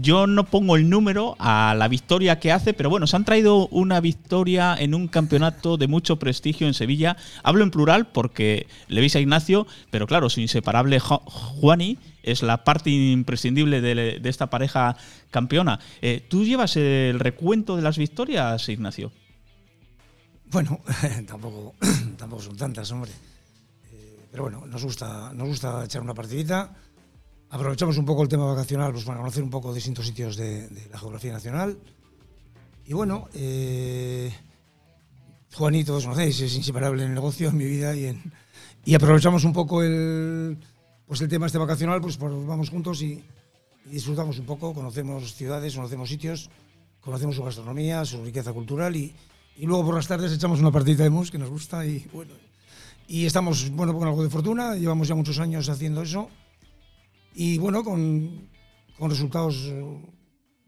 yo 0.00 0.26
no 0.26 0.44
pongo 0.44 0.76
el 0.76 0.88
número 0.88 1.36
a 1.38 1.74
la 1.76 1.88
victoria 1.88 2.38
que 2.38 2.52
hace, 2.52 2.74
pero 2.74 2.90
bueno, 2.90 3.06
se 3.06 3.16
han 3.16 3.24
traído 3.24 3.68
una 3.68 4.00
victoria 4.00 4.76
en 4.78 4.94
un 4.94 5.08
campeonato 5.08 5.76
de 5.76 5.88
mucho 5.88 6.18
prestigio 6.18 6.66
en 6.66 6.74
Sevilla. 6.74 7.16
Hablo 7.42 7.64
en 7.64 7.70
plural 7.70 8.08
porque 8.08 8.66
le 8.88 9.00
veis 9.00 9.16
a 9.16 9.20
Ignacio, 9.20 9.66
pero 9.90 10.06
claro, 10.06 10.30
su 10.30 10.40
inseparable 10.40 10.98
Juani 11.00 11.98
es 12.22 12.42
la 12.42 12.64
parte 12.64 12.90
imprescindible 12.90 13.80
de, 13.80 14.18
de 14.20 14.28
esta 14.28 14.50
pareja 14.50 14.96
campeona. 15.30 15.80
Eh, 16.02 16.24
¿Tú 16.28 16.44
llevas 16.44 16.76
el 16.76 17.18
recuento 17.18 17.76
de 17.76 17.82
las 17.82 17.98
victorias, 17.98 18.68
Ignacio? 18.68 19.12
Bueno, 20.46 20.80
tampoco, 21.26 21.74
tampoco 22.16 22.42
son 22.42 22.56
tantas, 22.56 22.90
hombre. 22.90 23.12
Eh, 23.92 24.26
pero 24.30 24.44
bueno, 24.44 24.66
nos 24.66 24.84
gusta, 24.84 25.32
nos 25.32 25.48
gusta 25.48 25.84
echar 25.84 26.02
una 26.02 26.14
partidita. 26.14 26.74
Aprovechamos 27.50 27.98
un 27.98 28.04
poco 28.04 28.22
el 28.22 28.28
tema 28.28 28.46
vacacional 28.46 28.92
pues, 28.92 29.04
para 29.04 29.18
conocer 29.18 29.42
un 29.42 29.50
poco 29.50 29.74
distintos 29.74 30.06
sitios 30.06 30.36
de, 30.36 30.68
la 30.90 30.98
geografía 30.98 31.32
nacional. 31.32 31.76
Y 32.86 32.92
bueno, 32.92 33.28
eh, 33.34 34.32
Juaní, 35.54 35.82
todos 35.82 36.04
conocéis, 36.04 36.40
es 36.40 36.54
inseparable 36.54 37.02
en 37.02 37.08
el 37.08 37.14
negocio, 37.14 37.48
en 37.48 37.56
mi 37.56 37.64
vida. 37.64 37.96
Y, 37.96 38.06
en, 38.06 38.22
y 38.84 38.94
aprovechamos 38.94 39.42
un 39.42 39.52
poco 39.52 39.82
el, 39.82 40.58
pues 41.06 41.20
el 41.22 41.28
tema 41.28 41.46
este 41.46 41.58
vacacional, 41.58 42.00
pues, 42.00 42.18
vamos 42.18 42.70
juntos 42.70 43.02
y, 43.02 43.20
disfrutamos 43.84 44.38
un 44.38 44.46
poco, 44.46 44.72
conocemos 44.72 45.34
ciudades, 45.34 45.74
conocemos 45.74 46.08
sitios, 46.08 46.50
conocemos 47.00 47.34
su 47.34 47.42
gastronomía, 47.42 48.04
su 48.04 48.22
riqueza 48.24 48.52
cultural 48.52 48.94
y, 48.94 49.12
luego 49.60 49.84
por 49.86 49.96
las 49.96 50.06
tardes 50.06 50.32
echamos 50.32 50.60
una 50.60 50.70
partidita 50.70 51.02
de 51.02 51.10
mus 51.10 51.32
que 51.32 51.38
nos 51.38 51.50
gusta 51.50 51.84
y 51.84 52.06
bueno. 52.12 52.32
Y 53.08 53.26
estamos, 53.26 53.70
bueno, 53.70 53.92
con 53.92 54.06
algo 54.06 54.22
de 54.22 54.30
fortuna, 54.30 54.76
llevamos 54.76 55.08
ya 55.08 55.16
muchos 55.16 55.40
años 55.40 55.68
haciendo 55.68 56.02
eso 56.02 56.30
y 57.34 57.58
bueno, 57.58 57.84
con, 57.84 58.48
con 58.98 59.10
resultados 59.10 59.56
eh, 59.66 59.84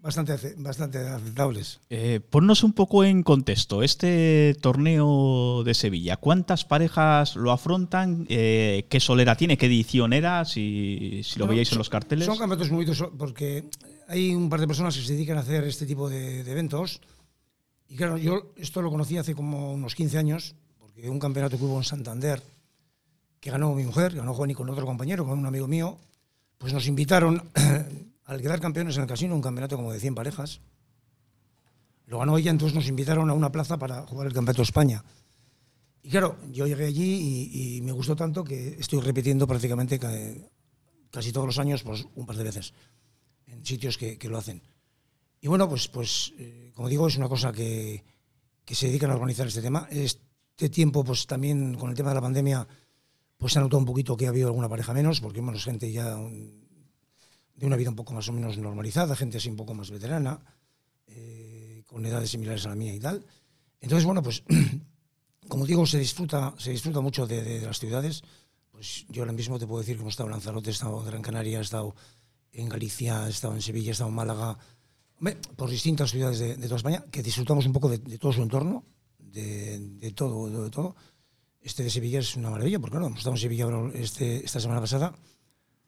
bastante, 0.02 0.36
bastante 0.58 0.98
aceptables. 0.98 1.80
Eh, 1.90 2.20
ponnos 2.28 2.64
un 2.64 2.72
poco 2.72 3.04
en 3.04 3.22
contexto. 3.22 3.82
Este 3.82 4.56
torneo 4.60 5.62
de 5.64 5.74
Sevilla, 5.74 6.16
¿cuántas 6.16 6.64
parejas 6.64 7.36
lo 7.36 7.52
afrontan? 7.52 8.26
Eh, 8.28 8.86
¿Qué 8.88 9.00
solera 9.00 9.36
tiene? 9.36 9.56
¿Qué 9.56 9.66
edición 9.66 10.12
era? 10.12 10.44
Si, 10.44 11.22
si 11.24 11.38
lo 11.38 11.44
Bueno, 11.46 11.50
veíais 11.52 11.72
en 11.72 11.78
los 11.78 11.88
carteles. 11.88 12.26
Son 12.26 12.36
campeonatos 12.36 12.70
muy 12.70 12.84
bonitos 12.84 13.10
porque 13.16 13.68
hay 14.08 14.34
un 14.34 14.50
par 14.50 14.60
de 14.60 14.66
personas 14.66 14.96
que 14.96 15.02
se 15.02 15.12
dedican 15.14 15.38
a 15.38 15.40
hacer 15.40 15.64
este 15.64 15.86
tipo 15.86 16.08
de, 16.08 16.44
de 16.44 16.50
eventos. 16.50 17.00
Y 17.88 17.96
claro, 17.96 18.16
yo 18.16 18.52
esto 18.56 18.80
lo 18.80 18.90
conocí 18.90 19.18
hace 19.18 19.34
como 19.34 19.74
unos 19.74 19.94
15 19.94 20.16
años, 20.18 20.54
porque 20.78 21.10
un 21.10 21.18
campeonato 21.18 21.58
que 21.58 21.64
hubo 21.64 21.76
en 21.76 21.84
Santander, 21.84 22.42
que 23.38 23.50
ganó 23.50 23.74
mi 23.74 23.84
mujer, 23.84 24.14
ganó 24.14 24.32
Juan 24.32 24.50
y 24.50 24.54
con 24.54 24.70
otro 24.70 24.86
compañero, 24.86 25.26
con 25.26 25.38
un 25.38 25.44
amigo 25.44 25.68
mío, 25.68 25.98
pues 26.62 26.72
nos 26.72 26.86
invitaron, 26.86 27.50
al 28.24 28.40
quedar 28.40 28.60
campeones 28.60 28.94
en 28.94 29.02
el 29.02 29.08
casino, 29.08 29.34
un 29.34 29.42
campeonato 29.42 29.74
como 29.74 29.92
de 29.92 29.98
100 29.98 30.14
parejas. 30.14 30.60
Lo 32.06 32.20
ganó 32.20 32.38
ella, 32.38 32.52
entonces 32.52 32.72
nos 32.76 32.86
invitaron 32.86 33.28
a 33.30 33.32
una 33.32 33.50
plaza 33.50 33.78
para 33.78 34.06
jugar 34.06 34.28
el 34.28 34.32
Campeonato 34.32 34.58
de 34.58 34.66
España. 34.66 35.04
Y 36.04 36.10
claro, 36.10 36.38
yo 36.52 36.68
llegué 36.68 36.84
allí 36.84 37.50
y, 37.52 37.80
me 37.80 37.90
gustó 37.90 38.14
tanto 38.14 38.44
que 38.44 38.76
estoy 38.78 39.00
repitiendo 39.00 39.44
prácticamente 39.48 39.98
ca- 39.98 40.12
casi 41.10 41.32
todos 41.32 41.48
los 41.48 41.58
años, 41.58 41.82
pues 41.82 42.06
un 42.14 42.26
par 42.26 42.36
de 42.36 42.44
veces, 42.44 42.74
en 43.46 43.66
sitios 43.66 43.98
que, 43.98 44.16
que 44.16 44.28
lo 44.28 44.38
hacen. 44.38 44.62
Y 45.40 45.48
bueno, 45.48 45.68
pues, 45.68 45.88
pues 45.88 46.32
eh, 46.38 46.70
como 46.76 46.88
digo, 46.88 47.08
es 47.08 47.16
una 47.16 47.28
cosa 47.28 47.52
que, 47.52 48.04
que 48.64 48.76
se 48.76 48.86
dedican 48.86 49.10
a 49.10 49.14
organizar 49.14 49.48
este 49.48 49.62
tema. 49.62 49.88
Este 49.90 50.68
tiempo, 50.70 51.02
pues 51.02 51.26
también 51.26 51.74
con 51.74 51.90
el 51.90 51.96
tema 51.96 52.10
de 52.10 52.14
la 52.14 52.22
pandemia, 52.22 52.68
pues 53.42 53.52
se 53.52 53.58
ha 53.58 53.62
notado 53.62 53.78
un 53.80 53.84
poquito 53.84 54.16
que 54.16 54.26
ha 54.26 54.28
habido 54.30 54.46
alguna 54.46 54.68
pareja 54.68 54.94
menos, 54.94 55.20
porque 55.20 55.42
menos 55.42 55.64
gente 55.64 55.90
ya 55.90 56.14
de 56.16 57.66
una 57.66 57.76
vida 57.76 57.90
un 57.90 57.96
poco 57.96 58.14
más 58.14 58.28
o 58.28 58.32
menos 58.32 58.56
normalizada, 58.56 59.16
gente 59.16 59.38
así 59.38 59.50
un 59.50 59.56
poco 59.56 59.74
más 59.74 59.90
veterana, 59.90 60.40
eh, 61.08 61.82
con 61.86 62.06
edades 62.06 62.30
similares 62.30 62.64
a 62.66 62.70
la 62.70 62.76
mía 62.76 62.94
y 62.94 63.00
tal. 63.00 63.26
Entonces, 63.80 64.06
bueno, 64.06 64.22
pues 64.22 64.44
como 65.48 65.66
digo, 65.66 65.84
se 65.86 65.98
disfruta, 65.98 66.54
se 66.56 66.70
disfruta 66.70 67.00
mucho 67.00 67.26
de, 67.26 67.42
de- 67.42 67.60
de 67.60 67.66
las 67.66 67.78
ciudades. 67.80 68.22
Pues 68.70 69.04
yo 69.08 69.22
ahora 69.22 69.32
mismo 69.32 69.58
te 69.58 69.66
puedo 69.66 69.80
decir 69.80 69.96
que 69.96 70.02
hemos 70.02 70.12
estado 70.14 70.28
en 70.28 70.32
Lanzarote, 70.32 70.70
he 70.70 70.72
estado 70.72 71.00
en 71.00 71.06
Gran 71.06 71.22
Canaria, 71.22 71.58
he 71.58 71.62
estado 71.62 71.94
en 72.52 72.68
Galicia, 72.68 73.26
he 73.26 73.30
estado 73.30 73.54
en 73.54 73.62
Sevilla, 73.62 73.88
he 73.88 73.92
estado 73.92 74.10
en 74.10 74.16
Málaga, 74.16 74.56
por 75.56 75.68
distintas 75.68 76.10
ciudades 76.10 76.38
de, 76.38 76.56
de 76.56 76.64
toda 76.64 76.76
España, 76.76 77.04
que 77.10 77.22
disfrutamos 77.22 77.66
un 77.66 77.72
poco 77.72 77.88
de, 77.88 77.98
todo 78.18 78.32
su 78.32 78.42
entorno, 78.42 78.84
de 79.18 80.12
todo, 80.14 80.48
de, 80.64 80.70
todo. 80.70 80.94
Este 81.62 81.84
de 81.84 81.90
Sevilla 81.90 82.18
es 82.18 82.36
una 82.36 82.50
maravilla, 82.50 82.80
porque 82.80 82.92
claro, 82.92 83.06
hemos 83.06 83.18
estado 83.18 83.36
en 83.36 83.40
Sevilla 83.40 83.68
este, 83.94 84.44
esta 84.44 84.58
semana 84.58 84.80
pasada 84.80 85.14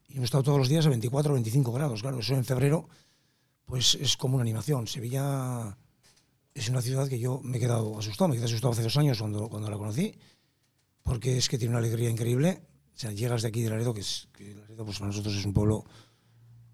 y 0.09 0.15
hemos 0.17 0.27
estado 0.27 0.45
todos 0.45 0.59
los 0.59 0.69
días 0.69 0.87
a 0.87 0.89
24 0.89 1.33
o 1.33 1.35
25 1.35 1.73
grados. 1.73 2.01
Claro, 2.01 2.21
eso 2.21 2.35
en 2.35 2.45
febrero, 2.45 2.89
pues 3.65 3.97
es 3.97 4.17
como 4.17 4.37
una 4.37 4.43
animación. 4.43 4.87
Sevilla 4.87 5.77
es 6.55 6.69
una 6.69 6.81
ciudad 6.81 7.09
que 7.09 7.19
yo 7.19 7.41
me 7.43 7.57
he 7.57 7.61
quedado 7.61 7.99
asustado, 7.99 8.29
me 8.29 8.37
quedé 8.37 8.45
asustado 8.45 8.73
hace 8.73 8.85
dos 8.85 8.97
años 8.97 9.19
cuando, 9.19 9.49
cuando 9.49 9.69
la 9.69 9.77
conocí, 9.77 10.15
porque 11.03 11.37
es 11.39 11.49
que 11.49 11.59
tiene 11.59 11.71
una 11.71 11.81
alegría 11.81 12.09
increíble. 12.09 12.63
O 12.95 12.99
sea, 12.99 13.11
llegas 13.11 13.43
de 13.43 13.49
aquí 13.49 13.63
de 13.63 13.71
Laredo, 13.71 13.93
que, 13.93 14.03
es, 14.03 14.29
que 14.33 14.55
Laredo 14.55 14.85
pues 14.85 14.99
para 15.01 15.09
nosotros 15.09 15.35
es 15.35 15.45
un 15.45 15.53
pueblo, 15.53 15.85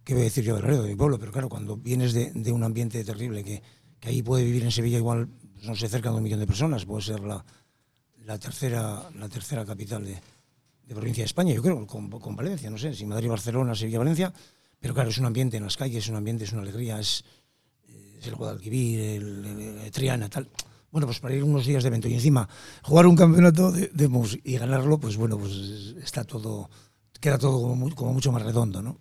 ¿qué 0.05 0.13
voy 0.13 0.21
a 0.21 0.25
decir 0.25 0.45
yo 0.45 0.57
de 0.57 0.61
Laredo, 0.61 0.83
de 0.83 0.91
mi 0.91 0.97
pueblo? 0.97 1.19
Pero 1.19 1.33
claro, 1.33 1.49
cuando 1.49 1.79
vienes 1.79 2.13
de, 2.13 2.33
de 2.33 2.53
un 2.53 2.63
ambiente 2.63 3.03
terrible, 3.03 3.43
que, 3.43 3.63
que 3.99 4.11
ahí 4.11 4.23
puede 4.23 4.45
vivir 4.45 4.63
en 4.63 4.71
Sevilla 4.71 4.99
igual, 4.99 5.29
pues, 5.55 5.65
no 5.65 5.75
sé, 5.75 5.89
cerca 5.89 6.11
de 6.11 6.17
un 6.17 6.23
millón 6.23 6.41
de 6.41 6.47
personas, 6.47 6.85
puede 6.85 7.03
ser 7.03 7.21
la, 7.21 7.43
la, 8.31 8.39
tercera, 8.39 9.11
la 9.19 9.29
tercera 9.29 9.65
capital 9.65 10.05
de, 10.05 10.15
de 10.87 10.95
provincia 10.95 11.23
de 11.23 11.27
España, 11.27 11.53
yo 11.53 11.63
creo, 11.63 11.85
con, 11.87 12.09
con 12.09 12.37
Valencia, 12.37 12.71
no 12.71 12.79
sé, 12.79 12.95
si 12.95 13.05
Madrid, 13.05 13.29
Barcelona, 13.29 13.75
Sevilla, 13.75 13.99
Valencia, 13.99 14.33
pero 14.79 14.95
claro, 14.95 15.11
es 15.11 15.19
un 15.19 15.27
ambiente 15.27 15.57
en 15.57 15.65
las 15.65 15.77
calles, 15.77 16.05
es 16.05 16.11
un 16.11 16.17
ambiente, 16.17 16.45
es 16.45 16.53
una 16.53 16.63
alegría, 16.63 17.01
es, 17.01 17.25
el 18.23 18.35
Guadalquivir, 18.37 19.01
el, 19.01 19.45
el- 19.47 19.79
el 19.79 19.91
Triana, 19.91 20.29
tal. 20.29 20.49
Bueno, 20.93 21.07
pues 21.07 21.19
para 21.21 21.35
ir 21.35 21.43
unos 21.43 21.67
días 21.67 21.83
de 21.83 21.89
evento 21.89 22.09
y 22.09 22.15
encima 22.15 22.49
jugar 22.83 23.07
un 23.07 23.17
campeonato 23.17 23.73
de, 23.73 23.89
de 23.89 24.09
mus 24.09 24.39
y 24.45 24.59
ganarlo, 24.59 24.99
pues 24.99 25.17
bueno, 25.17 25.37
pues 25.39 25.53
está 26.03 26.23
todo, 26.25 26.69
queda 27.21 27.39
todo 27.39 27.61
como, 27.63 27.95
como 27.95 28.13
mucho 28.13 28.31
más 28.33 28.43
redondo, 28.43 28.83
¿no? 28.83 28.99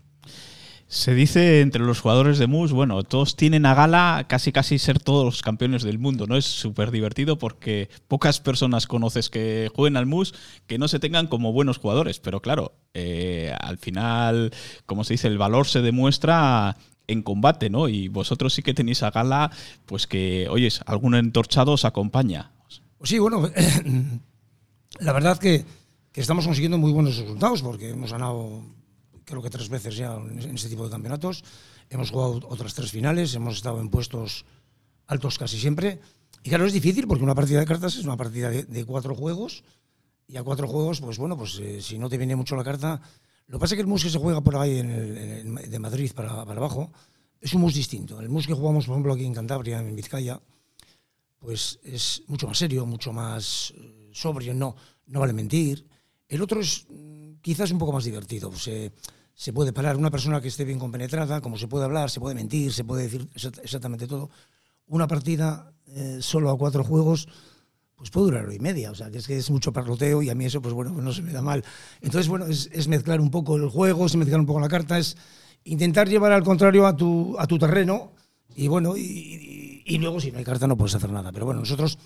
Se 0.91 1.13
dice 1.13 1.61
entre 1.61 1.83
los 1.83 2.01
jugadores 2.01 2.39
de 2.39 2.47
MUS, 2.47 2.71
bueno, 2.71 3.03
todos 3.03 3.35
tienen 3.35 3.67
a 3.67 3.75
gala 3.75 4.25
casi 4.27 4.51
casi 4.51 4.79
ser 4.79 4.97
todos 4.97 5.23
los 5.23 5.43
campeones 5.43 5.83
del 5.83 5.99
mundo, 5.99 6.25
¿no? 6.25 6.35
Es 6.35 6.45
súper 6.45 6.89
divertido 6.89 7.37
porque 7.37 7.89
pocas 8.07 8.39
personas 8.39 8.87
conoces 8.87 9.29
que 9.29 9.69
jueguen 9.75 9.97
al 9.97 10.07
MUS 10.07 10.33
que 10.65 10.79
no 10.79 10.87
se 10.87 10.97
tengan 10.97 11.27
como 11.27 11.53
buenos 11.53 11.77
jugadores, 11.77 12.19
pero 12.19 12.41
claro, 12.41 12.73
eh, 12.95 13.53
al 13.61 13.77
final, 13.77 14.51
como 14.87 15.03
se 15.03 15.13
dice, 15.13 15.27
el 15.27 15.37
valor 15.37 15.67
se 15.67 15.83
demuestra 15.83 16.75
en 17.05 17.21
combate, 17.21 17.69
¿no? 17.69 17.87
Y 17.87 18.07
vosotros 18.07 18.55
sí 18.55 18.63
que 18.63 18.73
tenéis 18.73 19.03
a 19.03 19.11
gala, 19.11 19.51
pues 19.85 20.07
que, 20.07 20.47
oyes, 20.49 20.81
algún 20.87 21.13
entorchado 21.13 21.73
os 21.73 21.85
acompaña. 21.85 22.51
Sí, 23.03 23.19
bueno, 23.19 23.47
la 24.99 25.13
verdad 25.13 25.37
que, 25.37 25.65
que 26.11 26.21
estamos 26.21 26.45
consiguiendo 26.45 26.79
muy 26.79 26.91
buenos 26.91 27.15
resultados 27.15 27.61
porque 27.61 27.91
hemos 27.91 28.11
ganado 28.11 28.63
creo 29.29 29.41
que 29.41 29.49
tres 29.49 29.69
veces 29.69 29.95
ya 29.95 30.15
en 30.15 30.55
este 30.55 30.69
tipo 30.69 30.83
de 30.83 30.89
campeonatos. 30.89 31.43
Hemos 31.89 32.09
jugado 32.11 32.41
otras 32.49 32.73
tres 32.73 32.91
finales, 32.91 33.33
hemos 33.35 33.55
estado 33.57 33.79
en 33.79 33.89
puestos 33.89 34.45
altos 35.07 35.37
casi 35.37 35.57
siempre. 35.59 35.99
Y 36.43 36.49
claro, 36.49 36.65
es 36.65 36.73
difícil 36.73 37.07
porque 37.07 37.23
una 37.23 37.35
partida 37.35 37.59
de 37.59 37.65
cartas 37.65 37.95
es 37.95 38.03
una 38.05 38.17
partida 38.17 38.49
de, 38.49 38.63
de 38.63 38.85
cuatro 38.85 39.15
juegos. 39.15 39.63
Y 40.27 40.37
a 40.37 40.43
cuatro 40.43 40.67
juegos, 40.67 41.01
pues 41.01 41.17
bueno, 41.17 41.35
pues 41.37 41.57
eh, 41.59 41.81
si 41.81 41.97
no 41.97 42.09
te 42.09 42.17
viene 42.17 42.35
mucho 42.35 42.55
la 42.55 42.63
carta. 42.63 43.01
Lo 43.47 43.57
que 43.57 43.61
pasa 43.61 43.73
es 43.73 43.77
que 43.77 43.81
el 43.81 43.87
mus 43.87 44.03
que 44.03 44.09
se 44.11 44.19
juega 44.19 44.41
por 44.41 44.55
ahí 44.57 44.77
en 44.77 44.89
el- 44.91 45.17
en 45.17 45.57
el- 45.57 45.71
de 45.71 45.79
Madrid 45.79 46.11
para, 46.15 46.45
para 46.45 46.59
abajo 46.59 46.91
es 47.41 47.53
un 47.53 47.61
mus 47.61 47.73
distinto. 47.73 48.19
El 48.19 48.29
mus 48.29 48.45
que 48.45 48.53
jugamos, 48.53 48.85
por 48.85 48.93
ejemplo, 48.93 49.13
aquí 49.13 49.25
en 49.25 49.33
Cantabria, 49.33 49.79
en 49.79 49.95
Vizcaya, 49.95 50.39
pues 51.39 51.79
es 51.83 52.21
mucho 52.27 52.47
más 52.47 52.57
serio, 52.57 52.85
mucho 52.85 53.11
más 53.13 53.73
eh, 53.75 54.09
sobrio, 54.11 54.53
no, 54.53 54.75
no 55.07 55.19
vale 55.21 55.33
mentir. 55.33 55.85
El 56.27 56.41
otro 56.41 56.59
es 56.61 56.85
mm, 56.89 57.35
quizás 57.41 57.71
un 57.71 57.79
poco 57.79 57.93
más 57.93 58.03
divertido. 58.03 58.53
Se, 58.55 58.91
se 59.39 59.53
puede 59.53 59.71
parar 59.71 59.95
una 59.95 60.11
persona 60.11 60.41
que 60.41 60.49
esté 60.49 60.65
bien 60.65 60.79
compenetrada, 60.79 61.39
como 61.39 61.57
se 61.57 61.69
puede 61.69 61.85
hablar, 61.85 62.09
se 62.09 62.19
puede 62.19 62.35
mentir, 62.35 62.73
se 62.73 62.83
puede 62.83 63.03
decir 63.03 63.25
exact- 63.33 63.61
exactamente 63.63 64.05
todo. 64.05 64.29
Una 64.87 65.07
partida 65.07 65.71
eh, 65.87 66.17
solo 66.19 66.49
a 66.49 66.57
cuatro 66.57 66.83
juegos, 66.83 67.29
pues 67.95 68.09
puede 68.09 68.25
durar 68.25 68.43
hora 68.43 68.53
y 68.53 68.59
media. 68.59 68.91
O 68.91 68.95
sea, 68.95 69.09
que 69.09 69.19
es 69.19 69.27
que 69.27 69.37
es 69.37 69.49
mucho 69.49 69.71
parloteo 69.71 70.21
y 70.21 70.29
a 70.29 70.35
mí 70.35 70.43
eso, 70.43 70.61
pues 70.61 70.73
bueno, 70.73 70.91
no 70.91 71.13
se 71.13 71.21
me 71.21 71.31
da 71.31 71.41
mal. 71.41 71.63
Entonces, 72.01 72.27
bueno, 72.27 72.47
es, 72.47 72.87
mezclar 72.89 73.21
un 73.21 73.31
poco 73.31 73.55
el 73.55 73.69
juego, 73.69 74.07
es 74.07 74.15
mezclar 74.17 74.41
un 74.41 74.45
poco 74.45 74.59
la 74.59 74.67
carta, 74.67 74.99
es 74.99 75.15
intentar 75.63 76.09
llevar 76.09 76.33
al 76.33 76.43
contrario 76.43 76.85
a 76.85 76.97
tu, 76.97 77.37
a 77.39 77.47
tu 77.47 77.57
terreno 77.57 78.11
y 78.57 78.67
bueno, 78.67 78.97
y- 78.97 79.83
y 79.85 79.97
luego 79.99 80.19
si 80.19 80.33
no 80.33 80.39
hay 80.39 80.43
carta 80.43 80.67
no 80.67 80.75
puedes 80.75 80.95
hacer 80.95 81.13
nada. 81.13 81.31
Pero 81.31 81.45
bueno, 81.45 81.61
nosotros 81.61 81.97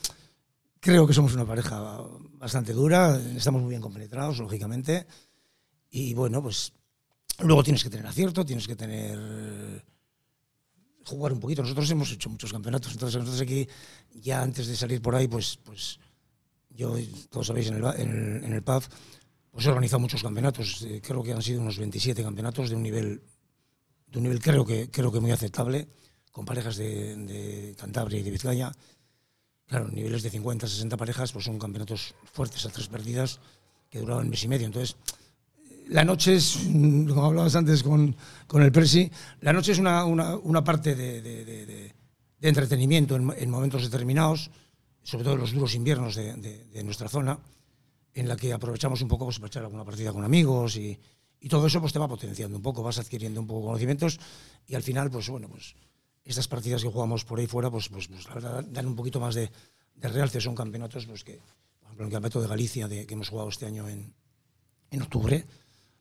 creo 0.79 1.07
que 1.07 1.13
somos 1.13 1.33
una 1.33 1.45
pareja 1.45 1.99
bastante 2.33 2.73
dura, 2.73 3.19
estamos 3.35 3.63
muy 3.63 3.71
bien 3.71 3.81
compenetrados, 3.81 4.37
lógicamente. 4.37 5.07
Y 5.89 6.13
bueno, 6.13 6.39
pues 6.43 6.73
luego 7.39 7.63
tienes 7.63 7.83
que 7.83 7.89
tener 7.89 8.05
acierto, 8.05 8.45
tienes 8.45 8.67
que 8.67 8.75
tener 8.75 9.83
jugar 11.05 11.33
un 11.33 11.39
poquito. 11.39 11.61
Nosotros 11.61 11.89
hemos 11.91 12.11
hecho 12.11 12.29
muchos 12.29 12.51
campeonatos, 12.51 12.91
entonces 12.93 13.19
nosotros 13.19 13.41
aquí 13.41 13.67
ya 14.13 14.41
antes 14.41 14.67
de 14.67 14.75
salir 14.75 15.01
por 15.01 15.15
ahí, 15.15 15.27
pues, 15.27 15.57
pues 15.63 15.99
yo, 16.69 16.95
todos 17.29 17.47
sabéis, 17.47 17.67
en 17.67 17.75
el, 17.75 17.83
en 17.83 18.09
el, 18.09 18.43
en 18.45 18.53
el 18.53 18.61
PAF, 18.63 18.87
pues 19.51 19.65
he 19.65 19.69
organizado 19.69 19.99
muchos 19.99 20.23
campeonatos. 20.23 20.81
eh, 20.83 21.01
creo 21.03 21.21
que 21.23 21.33
han 21.33 21.41
sido 21.41 21.61
unos 21.61 21.77
27 21.77 22.23
campeonatos 22.23 22.69
de 22.69 22.75
un 22.75 22.83
nivel, 22.83 23.21
de 24.07 24.17
un 24.17 24.23
nivel 24.23 24.41
creo 24.41 24.65
que, 24.65 24.89
creo 24.89 25.11
que 25.11 25.19
muy 25.19 25.31
aceptable, 25.31 25.87
con 26.31 26.45
parejas 26.45 26.77
de, 26.77 27.15
de 27.15 27.75
Cantabria 27.77 28.19
y 28.19 28.23
de 28.23 28.31
Vizcaya. 28.31 28.71
Claro, 29.67 29.87
niveles 29.87 30.23
de 30.23 30.29
50, 30.29 30.67
60 30.67 30.97
parejas, 30.97 31.31
pues 31.31 31.45
son 31.45 31.57
campeonatos 31.57 32.15
fuertes 32.31 32.65
a 32.65 32.69
tres 32.69 32.87
perdidas 32.87 33.39
que 33.89 33.99
duraban 33.99 34.29
mes 34.29 34.43
y 34.43 34.47
medio. 34.47 34.65
Entonces, 34.65 34.97
la 35.89 36.03
noche 36.03 36.35
es, 36.35 36.59
mm, 36.67 37.07
como 37.07 37.25
hablabas 37.25 37.55
antes 37.55 37.83
con, 37.83 38.15
con 38.47 38.61
el 38.61 38.71
Presi, 38.71 39.09
la 39.41 39.53
noche 39.53 39.71
es 39.71 39.79
una, 39.79 40.05
una, 40.05 40.35
una 40.37 40.63
parte 40.63 40.95
de, 40.95 41.93
entretenimiento 42.41 43.15
en, 43.15 43.33
en 43.37 43.49
momentos 43.49 43.83
determinados, 43.83 44.51
sobre 45.01 45.23
todo 45.23 45.35
en 45.35 45.39
los 45.41 45.53
duros 45.53 45.75
inviernos 45.75 46.15
de, 46.15 46.83
nuestra 46.83 47.07
zona, 47.09 47.39
en 48.13 48.27
la 48.27 48.35
que 48.35 48.53
aprovechamos 48.53 49.01
un 49.01 49.07
poco 49.07 49.25
pues, 49.25 49.39
para 49.39 49.47
echar 49.47 49.63
alguna 49.63 49.85
partida 49.85 50.11
con 50.11 50.23
amigos 50.23 50.75
y, 50.75 50.99
y 51.39 51.49
todo 51.49 51.67
eso 51.67 51.79
pues 51.79 51.93
te 51.93 51.99
va 51.99 52.07
potenciando 52.07 52.57
un 52.57 52.63
poco, 52.63 52.83
vas 52.83 52.99
adquiriendo 52.99 53.41
un 53.41 53.47
poco 53.47 53.67
conocimientos 53.67 54.19
y 54.67 54.75
al 54.75 54.83
final, 54.83 55.09
pues 55.09 55.29
bueno, 55.29 55.47
pues 55.49 55.75
estas 56.23 56.47
partidas 56.47 56.83
que 56.83 56.89
jugamos 56.89 57.25
por 57.25 57.39
ahí 57.39 57.47
fuera, 57.47 57.69
pues, 57.69 57.89
pues, 57.89 58.07
pues 58.07 58.27
la 58.27 58.33
verdad 58.35 58.65
dan 58.69 58.87
un 58.87 58.95
poquito 58.95 59.19
más 59.19 59.35
de, 59.35 59.51
realce, 59.95 60.41
son 60.41 60.55
campeonatos 60.55 61.05
pues 61.05 61.23
que, 61.23 61.39
por 61.79 61.87
ejemplo, 61.87 62.05
el 62.05 62.11
campeonato 62.11 62.41
de 62.41 62.47
Galicia 62.47 62.89
que 62.89 63.07
hemos 63.09 63.29
jugado 63.29 63.49
este 63.49 63.65
año 63.65 63.87
en, 63.89 64.13
en 64.91 65.01
octubre, 65.01 65.45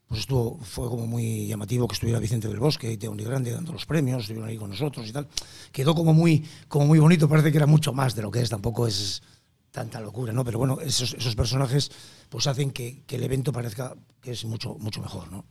pues 0.06 0.20
estuvo, 0.20 0.58
fue 0.58 0.88
como 0.88 1.06
muy 1.06 1.46
llamativo 1.46 1.88
que 1.88 1.94
estuviera 1.94 2.18
Vicente 2.18 2.48
del 2.48 2.58
Bosque 2.58 2.92
y 2.92 2.96
Teo 2.96 3.14
Grande 3.14 3.50
dando 3.50 3.72
los 3.72 3.86
premios, 3.86 4.22
estuvieron 4.22 4.48
ahí 4.48 4.56
con 4.56 4.70
nosotros 4.70 5.08
y 5.08 5.12
tal. 5.12 5.26
Quedó 5.70 5.94
como 5.94 6.12
muy, 6.12 6.44
como 6.68 6.86
muy 6.86 6.98
bonito, 6.98 7.28
parece 7.28 7.50
que 7.50 7.58
era 7.58 7.66
mucho 7.66 7.92
más 7.92 8.14
de 8.14 8.22
lo 8.22 8.30
que 8.30 8.40
es, 8.40 8.50
tampoco 8.50 8.86
es 8.86 9.22
tanta 9.70 10.00
locura, 10.00 10.32
¿no? 10.32 10.44
Pero 10.44 10.58
bueno, 10.58 10.80
esos, 10.80 11.14
esos 11.14 11.34
personajes 11.34 11.90
pues 12.28 12.46
hacen 12.46 12.70
que, 12.70 13.02
el 13.08 13.22
evento 13.22 13.52
parezca 13.52 13.96
que 14.20 14.32
es 14.32 14.44
mucho, 14.44 14.76
mucho 14.78 15.00
mejor, 15.00 15.32
¿no? 15.32 15.44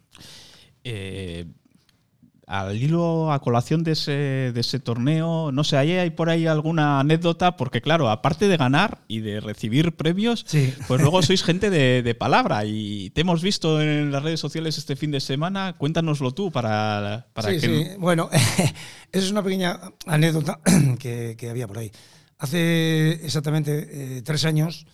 Eh, 0.83 1.45
al 2.51 2.75
hilo, 2.75 3.31
a 3.31 3.39
colación 3.39 3.81
de 3.83 3.93
ese, 3.93 4.11
de 4.11 4.59
ese 4.59 4.79
torneo, 4.79 5.53
no 5.53 5.63
sé, 5.63 5.77
¿hay, 5.77 5.93
¿hay 5.93 6.09
por 6.09 6.29
ahí 6.29 6.47
alguna 6.47 6.99
anécdota? 6.99 7.55
Porque 7.55 7.81
claro, 7.81 8.09
aparte 8.09 8.49
de 8.49 8.57
ganar 8.57 8.99
y 9.07 9.21
de 9.21 9.39
recibir 9.39 9.95
premios, 9.95 10.43
Sí. 10.45 10.73
pues 10.87 10.99
luego 10.99 11.21
sois 11.23 11.43
gente 11.43 11.69
de, 11.69 12.03
de 12.03 12.13
palabra 12.15 12.65
y 12.65 13.09
te 13.11 13.21
hemos 13.21 13.41
visto 13.41 13.81
en 13.81 14.11
las 14.11 14.21
redes 14.21 14.41
sociales 14.41 14.77
este 14.77 14.97
fin 14.97 15.11
de 15.11 15.21
semana. 15.21 15.77
Cuéntanoslo 15.77 16.33
tú 16.33 16.51
para, 16.51 17.27
para 17.33 17.51
sí, 17.51 17.59
que... 17.61 17.67
sí. 17.67 17.87
Bueno, 17.97 18.29
esa 18.33 18.73
es 19.25 19.31
una 19.31 19.43
pequeña 19.43 19.79
anécdota 20.05 20.59
que, 20.99 21.35
que 21.37 21.49
había 21.49 21.67
por 21.67 21.77
ahí. 21.77 21.89
Hace 22.37 23.11
exactamente 23.25 24.17
eh, 24.17 24.21
tres 24.23 24.43
años 24.45 24.85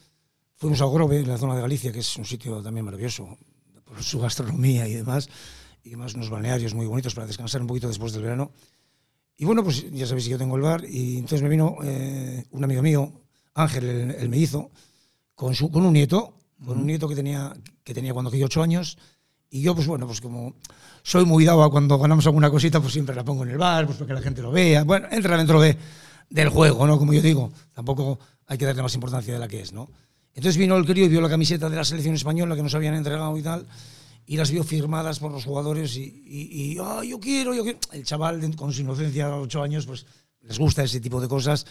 fuimos 0.58 0.82
a 0.82 0.86
Grove, 0.86 1.22
en 1.22 1.28
la 1.28 1.38
zona 1.38 1.56
de 1.56 1.62
Galicia, 1.62 1.92
que 1.92 2.00
es 2.00 2.18
un 2.18 2.26
sitio 2.26 2.62
también 2.62 2.86
maravilloso 2.86 3.38
por 3.84 4.04
su 4.04 4.20
gastronomía 4.20 4.88
y 4.88 4.94
demás, 4.96 5.30
y 5.88 5.94
además 5.94 6.14
unos 6.16 6.30
balnearios 6.30 6.74
muy 6.74 6.86
bonitos 6.86 7.16
para 7.16 7.28
descansar 7.28 7.62
un 7.62 7.68
poquito 7.68 7.88
después 7.88 8.14
del 8.14 8.24
verano. 8.24 8.52
Y 9.38 9.46
bueno, 9.46 9.64
pues 9.64 9.90
ya 9.92 10.06
sabéis 10.06 10.26
que 10.26 10.32
yo 10.32 10.38
tengo 10.38 10.56
el 10.56 10.62
bar, 10.62 10.84
y 10.84 11.16
entonces 11.16 11.42
me 11.42 11.50
vino 11.50 11.78
eh, 11.84 12.46
un 12.52 12.64
amigo 12.64 12.82
mío, 12.82 13.12
Ángel, 13.54 13.86
el, 13.86 14.12
el 14.12 14.30
mellizo, 14.30 14.72
con, 15.36 15.54
su, 15.56 15.72
con 15.72 15.86
un 15.86 15.94
nieto, 15.94 16.34
con 16.66 16.80
un 16.80 16.88
nieto 16.88 17.08
que 17.08 17.16
tenía, 17.16 17.54
que 17.84 17.94
tenía 17.94 18.14
cuando 18.14 18.32
tenía 18.32 18.48
ocho 18.48 18.64
años, 18.64 18.98
y 19.50 19.62
yo, 19.62 19.76
pues 19.76 19.88
bueno, 19.88 20.08
pues 20.08 20.20
como 20.20 20.56
soy 21.04 21.26
muy 21.26 21.46
dado 21.46 21.64
a 21.64 21.72
cuando 21.72 21.98
ganamos 21.98 22.26
alguna 22.26 22.50
cosita, 22.50 22.82
pues 22.82 22.94
siempre 22.94 23.16
la 23.16 23.24
pongo 23.24 23.44
en 23.44 23.52
el 23.52 23.58
bar, 23.58 23.86
pues 23.86 23.98
para 23.98 24.08
que 24.08 24.14
la 24.16 24.22
gente 24.22 24.42
lo 24.42 24.52
vea. 24.52 24.84
Bueno, 24.84 25.08
entra 25.10 25.38
dentro 25.38 25.62
de, 25.62 25.78
del 26.30 26.50
juego, 26.50 26.86
¿no? 26.86 26.98
Como 26.98 27.14
yo 27.14 27.22
digo, 27.22 27.52
tampoco 27.74 28.20
hay 28.48 28.58
que 28.58 28.66
darle 28.66 28.82
más 28.82 28.94
importancia 28.96 29.34
de 29.34 29.40
la 29.40 29.48
que 29.48 29.62
es, 29.62 29.72
¿no? 29.72 29.90
Entonces 30.34 30.58
vino 30.58 30.76
el 30.76 30.86
crío 30.86 31.06
y 31.06 31.08
vio 31.08 31.22
la 31.22 31.30
camiseta 31.30 31.70
de 31.70 31.78
la 31.78 31.86
selección 31.86 32.16
española 32.16 32.56
que 32.56 32.64
nos 32.64 32.76
habían 32.76 32.94
entregado 32.96 33.38
y 33.38 33.42
tal, 33.42 33.66
y 34.30 34.36
las 34.36 34.52
vio 34.52 34.64
firmadas 34.64 35.20
por 35.20 35.32
los 35.32 35.46
jugadores 35.46 35.96
y, 35.96 36.04
y, 36.04 36.74
y, 36.74 36.78
"Ah, 36.80 37.02
yo 37.04 37.18
quiero, 37.20 37.54
yo 37.56 37.64
quiero. 37.64 37.80
El 37.94 38.04
chaval, 38.04 38.56
con 38.58 38.74
su 38.74 38.82
inocencia 38.82 39.28
a 39.28 39.40
ocho 39.40 39.64
años, 39.64 39.86
pues 39.86 40.06
les 40.42 40.60
gusta 40.60 40.84
ese 40.84 41.00
tipo 41.00 41.22
de 41.22 41.30
cosas. 41.30 41.66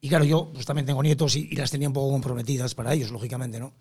Y 0.00 0.08
claro, 0.08 0.24
yo 0.24 0.50
pues 0.52 0.64
también 0.66 0.86
tengo 0.86 1.02
nietos 1.02 1.34
y, 1.34 1.48
y 1.50 1.56
las 1.56 1.70
tenía 1.72 1.88
un 1.88 1.94
poco 1.94 2.10
comprometidas 2.12 2.74
para 2.76 2.94
ellos, 2.94 3.10
lógicamente, 3.10 3.58
¿no? 3.58 3.72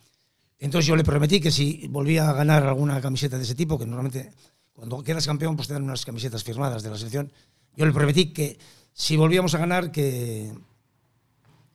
Entonces 0.57 0.87
yo 0.87 0.95
le 0.95 1.03
prometí 1.03 1.39
que 1.39 1.51
si 1.51 1.87
volvía 1.87 2.29
a 2.29 2.33
ganar 2.33 2.65
alguna 2.65 2.99
camiseta 2.99 3.37
de 3.37 3.43
ese 3.43 3.53
tipo, 3.53 3.77
que 3.77 3.85
normalmente 3.85 4.31
cuando 4.73 5.03
quedas 5.03 5.27
campeón 5.27 5.55
pues 5.55 5.67
te 5.67 5.73
dan 5.75 5.83
unas 5.83 6.03
camisetas 6.03 6.43
firmadas 6.43 6.81
de 6.81 6.89
la 6.89 6.97
selección, 6.97 7.31
yo 7.75 7.85
le 7.85 7.91
prometí 7.91 8.33
que 8.33 8.57
si 8.91 9.17
volvíamos 9.17 9.53
a 9.53 9.59
ganar 9.59 9.91
que, 9.91 10.51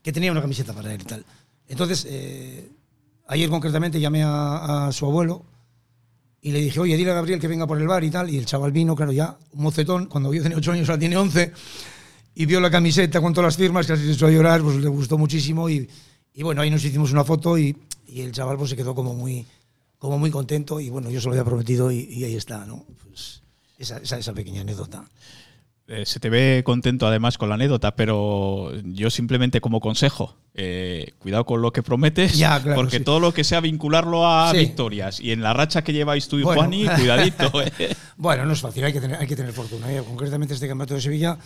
que 0.02 0.12
tenía 0.12 0.32
una 0.32 0.40
camiseta 0.40 0.72
para 0.72 0.92
él 0.92 1.00
y 1.02 1.04
tal. 1.04 1.24
Entonces, 1.68 2.06
eh, 2.08 2.72
ayer 3.26 3.48
concretamente 3.50 4.00
llamé 4.00 4.22
a, 4.24 4.86
a 4.88 4.92
su 4.92 5.04
abuelo 5.06 5.44
y 6.40 6.52
le 6.52 6.60
dije, 6.60 6.78
oye, 6.80 6.96
dile 6.96 7.10
a 7.10 7.14
Gabriel 7.14 7.40
que 7.40 7.48
venga 7.48 7.66
por 7.66 7.78
el 7.80 7.86
bar 7.86 8.04
y 8.04 8.10
tal, 8.10 8.30
y 8.30 8.38
el 8.38 8.46
chaval 8.46 8.72
vino, 8.72 8.94
claro, 8.94 9.12
ya 9.12 9.36
un 9.52 9.62
mocetón, 9.62 10.06
cuando 10.06 10.32
yo 10.32 10.42
tenía 10.42 10.58
8 10.58 10.72
años, 10.72 10.88
ahora 10.88 11.00
tiene 11.00 11.16
11, 11.16 11.52
y 12.38 12.46
vio 12.46 12.60
la 12.60 12.70
camiseta 12.70 13.20
con 13.20 13.34
todas 13.34 13.48
las 13.48 13.56
firmas, 13.56 13.88
casi 13.88 14.04
se 14.04 14.12
echó 14.12 14.28
a 14.28 14.30
llorar, 14.30 14.62
pues 14.62 14.76
le 14.76 14.88
gustó 14.88 15.18
muchísimo. 15.18 15.68
Y, 15.68 15.88
bueno, 16.40 16.62
ahí 16.62 16.70
nos 16.70 16.84
hicimos 16.84 17.10
una 17.10 17.24
foto 17.24 17.58
y, 17.58 17.76
y 18.06 18.20
el 18.20 18.30
chaval 18.30 18.56
pues 18.56 18.70
se 18.70 18.76
quedó 18.76 18.94
como 18.94 19.12
muy, 19.12 19.44
como 19.98 20.20
muy 20.20 20.30
contento. 20.30 20.78
Y 20.78 20.88
bueno, 20.88 21.10
yo 21.10 21.20
se 21.20 21.26
lo 21.26 21.32
había 21.32 21.44
prometido 21.44 21.90
y, 21.90 22.22
ahí 22.22 22.36
está, 22.36 22.64
¿no? 22.64 22.86
Pues 23.08 23.42
esa, 23.76 23.98
esa 23.98 24.32
pequeña 24.32 24.60
anécdota. 24.60 25.04
Eh, 25.90 26.04
se 26.04 26.20
te 26.20 26.28
ve 26.28 26.60
contento 26.66 27.06
además 27.06 27.38
con 27.38 27.48
la 27.48 27.54
anécdota, 27.54 27.96
pero 27.96 28.70
yo 28.84 29.08
simplemente 29.08 29.62
como 29.62 29.80
consejo, 29.80 30.36
eh, 30.52 31.14
cuidado 31.18 31.46
con 31.46 31.62
lo 31.62 31.72
que 31.72 31.82
prometes, 31.82 32.36
Ya, 32.36 32.60
claro, 32.60 32.76
porque 32.76 32.98
sí. 32.98 33.04
todo 33.04 33.20
lo 33.20 33.32
que 33.32 33.42
sea 33.42 33.60
vincularlo 33.60 34.28
a 34.28 34.50
Sí. 34.50 34.58
victorias 34.58 35.18
y 35.18 35.32
en 35.32 35.40
la 35.40 35.54
racha 35.54 35.82
que 35.82 35.94
lleváis 35.94 36.28
tú 36.28 36.38
y 36.38 36.42
Bueno. 36.42 36.60
Juani, 36.60 36.84
cuidadito. 36.96 37.62
eh. 37.62 37.96
Bueno, 38.18 38.44
no 38.44 38.52
es 38.52 38.60
fácil, 38.60 38.84
hay 38.84 38.92
que 38.92 39.00
tener, 39.00 39.16
hay 39.18 39.26
que 39.26 39.34
tener 39.36 39.52
fortuna. 39.54 39.86
Concretamente 40.06 40.52
este 40.52 40.68
campeonato 40.68 40.94
de 40.94 41.00
Sevilla 41.00 41.38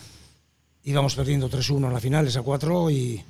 íbamos 0.83 1.15
perdiendo 1.15 1.49
3-1 1.49 1.87
en 1.87 1.93
la 1.93 2.01
final, 2.01 2.27
esa 2.27 2.41
4 2.41 2.91
y, 2.91 3.23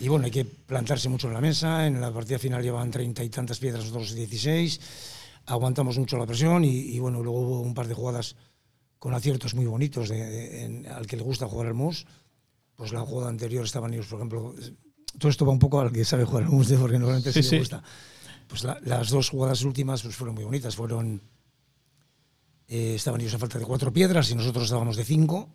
y 0.00 0.08
bueno, 0.08 0.24
hay 0.24 0.30
que 0.30 0.46
plantarse 0.46 1.10
mucho 1.10 1.26
en 1.28 1.34
la 1.34 1.40
mesa. 1.42 1.86
En 1.86 2.00
la 2.00 2.10
partida 2.10 2.38
final 2.38 2.62
llevaban 2.62 2.90
treinta 2.90 3.22
y 3.22 3.28
tantas 3.28 3.58
piedras, 3.58 3.82
nosotros 3.84 4.14
16. 4.14 4.80
Aguantamos 5.46 5.98
mucho 5.98 6.16
la 6.16 6.24
presión 6.24 6.64
y, 6.64 6.70
y 6.70 6.98
bueno, 6.98 7.22
luego 7.22 7.40
hubo 7.40 7.60
un 7.60 7.74
par 7.74 7.88
de 7.88 7.94
jugadas 7.94 8.36
con 8.98 9.14
aciertos 9.14 9.54
muy 9.54 9.66
bonitos 9.66 10.08
de, 10.08 10.16
de- 10.24 10.64
en- 10.64 10.86
al 10.88 11.06
que 11.06 11.16
le 11.16 11.22
gusta 11.22 11.46
jugar 11.46 11.68
al 11.68 11.74
mus. 11.74 12.06
Pues 12.76 12.92
la 12.92 13.00
jugada 13.00 13.30
anterior 13.30 13.64
estaban 13.64 13.92
ellos, 13.94 14.06
por 14.06 14.18
ejemplo, 14.18 14.54
todo 15.18 15.30
esto 15.30 15.46
va 15.46 15.52
un 15.52 15.58
poco 15.58 15.80
al 15.80 15.90
que 15.92 16.04
sabe 16.04 16.24
jugar 16.24 16.44
al 16.44 16.50
mus, 16.50 16.70
¿eh? 16.70 16.76
porque 16.78 16.98
normalmente 16.98 17.32
Sí, 17.32 17.42
sí, 17.42 17.48
sí. 17.48 17.54
le 17.56 17.60
gusta. 17.60 17.82
Pues 18.48 18.64
la- 18.64 18.78
las 18.84 19.10
dos 19.10 19.30
jugadas 19.30 19.62
últimas 19.62 20.02
pues 20.02 20.14
fueron 20.14 20.34
muy 20.34 20.44
bonitas, 20.44 20.76
fueron 20.76 21.22
eh, 22.68 22.94
estaban 22.96 23.20
ellos 23.20 23.34
a 23.34 23.38
falta 23.38 23.58
de 23.58 23.64
cuatro 23.64 23.92
piedras 23.92 24.30
y 24.30 24.34
nosotros 24.34 24.64
estábamos 24.64 24.96
de 24.96 25.04
cinco. 25.04 25.48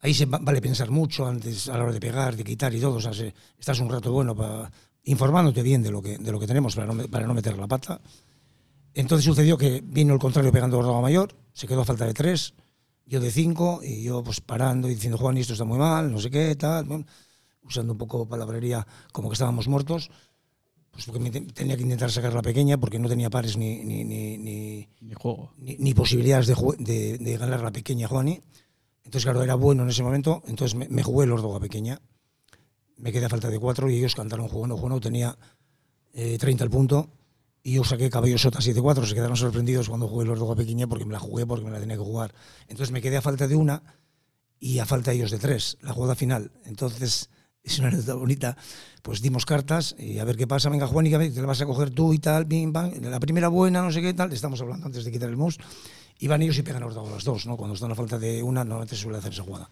Ahí 0.00 0.14
se 0.14 0.26
va- 0.26 0.38
vale 0.40 0.60
pensar 0.60 0.90
mucho 0.90 1.26
antes 1.26 1.68
a 1.68 1.76
la 1.76 1.84
hora 1.84 1.92
de 1.92 2.00
pegar, 2.00 2.36
de 2.36 2.44
quitar 2.44 2.72
y 2.74 2.80
todo. 2.80 2.96
O 2.96 3.00
sea, 3.00 3.12
se- 3.12 3.34
estás 3.58 3.80
un 3.80 3.90
rato 3.90 4.12
bueno 4.12 4.34
para 4.36 4.70
informándote 5.04 5.62
bien 5.62 5.82
de 5.82 5.90
lo 5.90 6.00
que, 6.02 6.18
de 6.18 6.30
lo 6.32 6.38
que 6.38 6.46
tenemos 6.46 6.74
para 6.76 6.92
no, 6.92 7.08
para 7.08 7.26
no 7.26 7.34
meter 7.34 7.56
la 7.58 7.66
pata. 7.66 8.00
Entonces 8.98 9.24
sucedió 9.24 9.56
que 9.56 9.80
vino 9.86 10.12
el 10.12 10.18
contrario 10.18 10.50
pegando 10.50 10.76
Ordoga 10.78 11.00
Mayor, 11.00 11.32
se 11.52 11.68
quedó 11.68 11.82
a 11.82 11.84
falta 11.84 12.04
de 12.04 12.14
tres, 12.14 12.54
yo 13.06 13.20
de 13.20 13.30
cinco, 13.30 13.80
y 13.82 14.02
yo 14.02 14.24
pues 14.24 14.40
parando 14.40 14.88
y 14.88 14.94
diciendo, 14.94 15.16
Juan, 15.18 15.38
esto 15.38 15.52
está 15.52 15.64
muy 15.64 15.78
mal, 15.78 16.10
no 16.10 16.18
sé 16.18 16.30
qué, 16.30 16.56
tal, 16.56 16.84
bueno, 16.84 17.06
usando 17.62 17.92
un 17.92 17.98
poco 17.98 18.26
palabrería 18.28 18.84
como 19.12 19.28
que 19.28 19.34
estábamos 19.34 19.68
muertos, 19.68 20.10
pues 20.90 21.04
porque 21.06 21.20
me 21.20 21.30
te- 21.30 21.42
tenía 21.42 21.76
que 21.76 21.82
intentar 21.84 22.10
sacar 22.10 22.34
la 22.34 22.42
pequeña 22.42 22.76
porque 22.76 22.98
no 22.98 23.08
tenía 23.08 23.30
pares 23.30 23.56
ni, 23.56 23.84
ni, 23.84 24.02
ni, 24.04 24.36
ni, 24.36 24.88
Ni 25.00 25.14
juego. 25.14 25.52
ni, 25.58 25.76
ni 25.78 25.94
posibilidades 25.94 26.48
de, 26.48 26.56
de, 26.80 27.18
de 27.18 27.36
ganar 27.36 27.60
la 27.62 27.70
pequeña 27.70 28.08
Juani. 28.08 28.40
Entonces, 29.04 29.22
claro, 29.24 29.44
era 29.44 29.54
bueno 29.54 29.84
en 29.84 29.90
ese 29.90 30.02
momento. 30.02 30.42
Entonces 30.48 30.74
me, 30.74 30.88
me 30.88 31.04
jugué 31.04 31.24
el 31.26 31.32
Ordoga 31.32 31.60
pequeña. 31.60 32.00
Me 32.96 33.12
quedé 33.12 33.26
a 33.26 33.28
falta 33.28 33.48
de 33.48 33.60
cuatro 33.60 33.88
y 33.88 33.96
ellos 33.96 34.16
cantaron 34.16 34.48
jugando. 34.48 34.76
Jugando 34.76 35.00
tenía 35.00 35.38
eh, 36.14 36.36
30 36.36 36.64
al 36.64 36.70
punto. 36.70 37.10
Y 37.68 37.72
yo 37.72 37.84
saqué 37.84 38.08
caballo 38.08 38.38
sota 38.38 38.60
7-4. 38.60 39.04
Se 39.04 39.14
quedaron 39.14 39.36
sorprendidos 39.36 39.90
cuando 39.90 40.08
jugué 40.08 40.24
el 40.24 40.30
Ordoga 40.30 40.56
pequeña 40.56 40.86
porque 40.86 41.04
me 41.04 41.12
la 41.12 41.18
jugué 41.18 41.44
porque 41.44 41.66
me 41.66 41.70
la 41.70 41.78
tenía 41.78 41.98
que 41.98 42.02
jugar. 42.02 42.32
Entonces 42.66 42.90
me 42.92 43.02
quedé 43.02 43.18
a 43.18 43.20
falta 43.20 43.46
de 43.46 43.56
una 43.56 43.82
y 44.58 44.78
a 44.78 44.86
falta 44.86 45.12
ellos 45.12 45.30
de 45.30 45.38
tres. 45.38 45.76
La 45.82 45.92
jugada 45.92 46.14
final. 46.14 46.50
Entonces 46.64 47.28
es 47.62 47.78
una 47.78 47.88
anécdota 47.88 48.14
bonita. 48.14 48.56
Pues 49.02 49.20
dimos 49.20 49.44
cartas 49.44 49.94
y 49.98 50.18
a 50.18 50.24
ver 50.24 50.38
qué 50.38 50.46
pasa. 50.46 50.70
Venga, 50.70 50.86
Juan, 50.86 51.08
y 51.08 51.10
que 51.10 51.28
te 51.28 51.42
la 51.42 51.46
vas 51.46 51.60
a 51.60 51.66
coger 51.66 51.90
tú 51.90 52.14
y 52.14 52.18
tal. 52.20 52.46
Bim, 52.46 52.72
bam. 52.72 52.90
La 53.02 53.20
primera 53.20 53.48
buena, 53.48 53.82
no 53.82 53.92
sé 53.92 54.00
qué 54.00 54.14
tal. 54.14 54.32
Estamos 54.32 54.58
hablando 54.62 54.86
antes 54.86 55.04
de 55.04 55.12
quitar 55.12 55.28
el 55.28 55.36
mus. 55.36 55.58
Y 56.18 56.26
van 56.26 56.40
ellos 56.40 56.56
y 56.56 56.62
pegan 56.62 56.84
a 56.84 56.86
las 56.86 57.24
dos, 57.24 57.44
¿no? 57.44 57.58
Cuando 57.58 57.74
están 57.74 57.92
a 57.92 57.94
falta 57.94 58.18
de 58.18 58.42
una, 58.42 58.64
normalmente 58.64 58.96
suele 58.96 59.18
hacer 59.18 59.34
esa 59.34 59.42
jugada. 59.42 59.68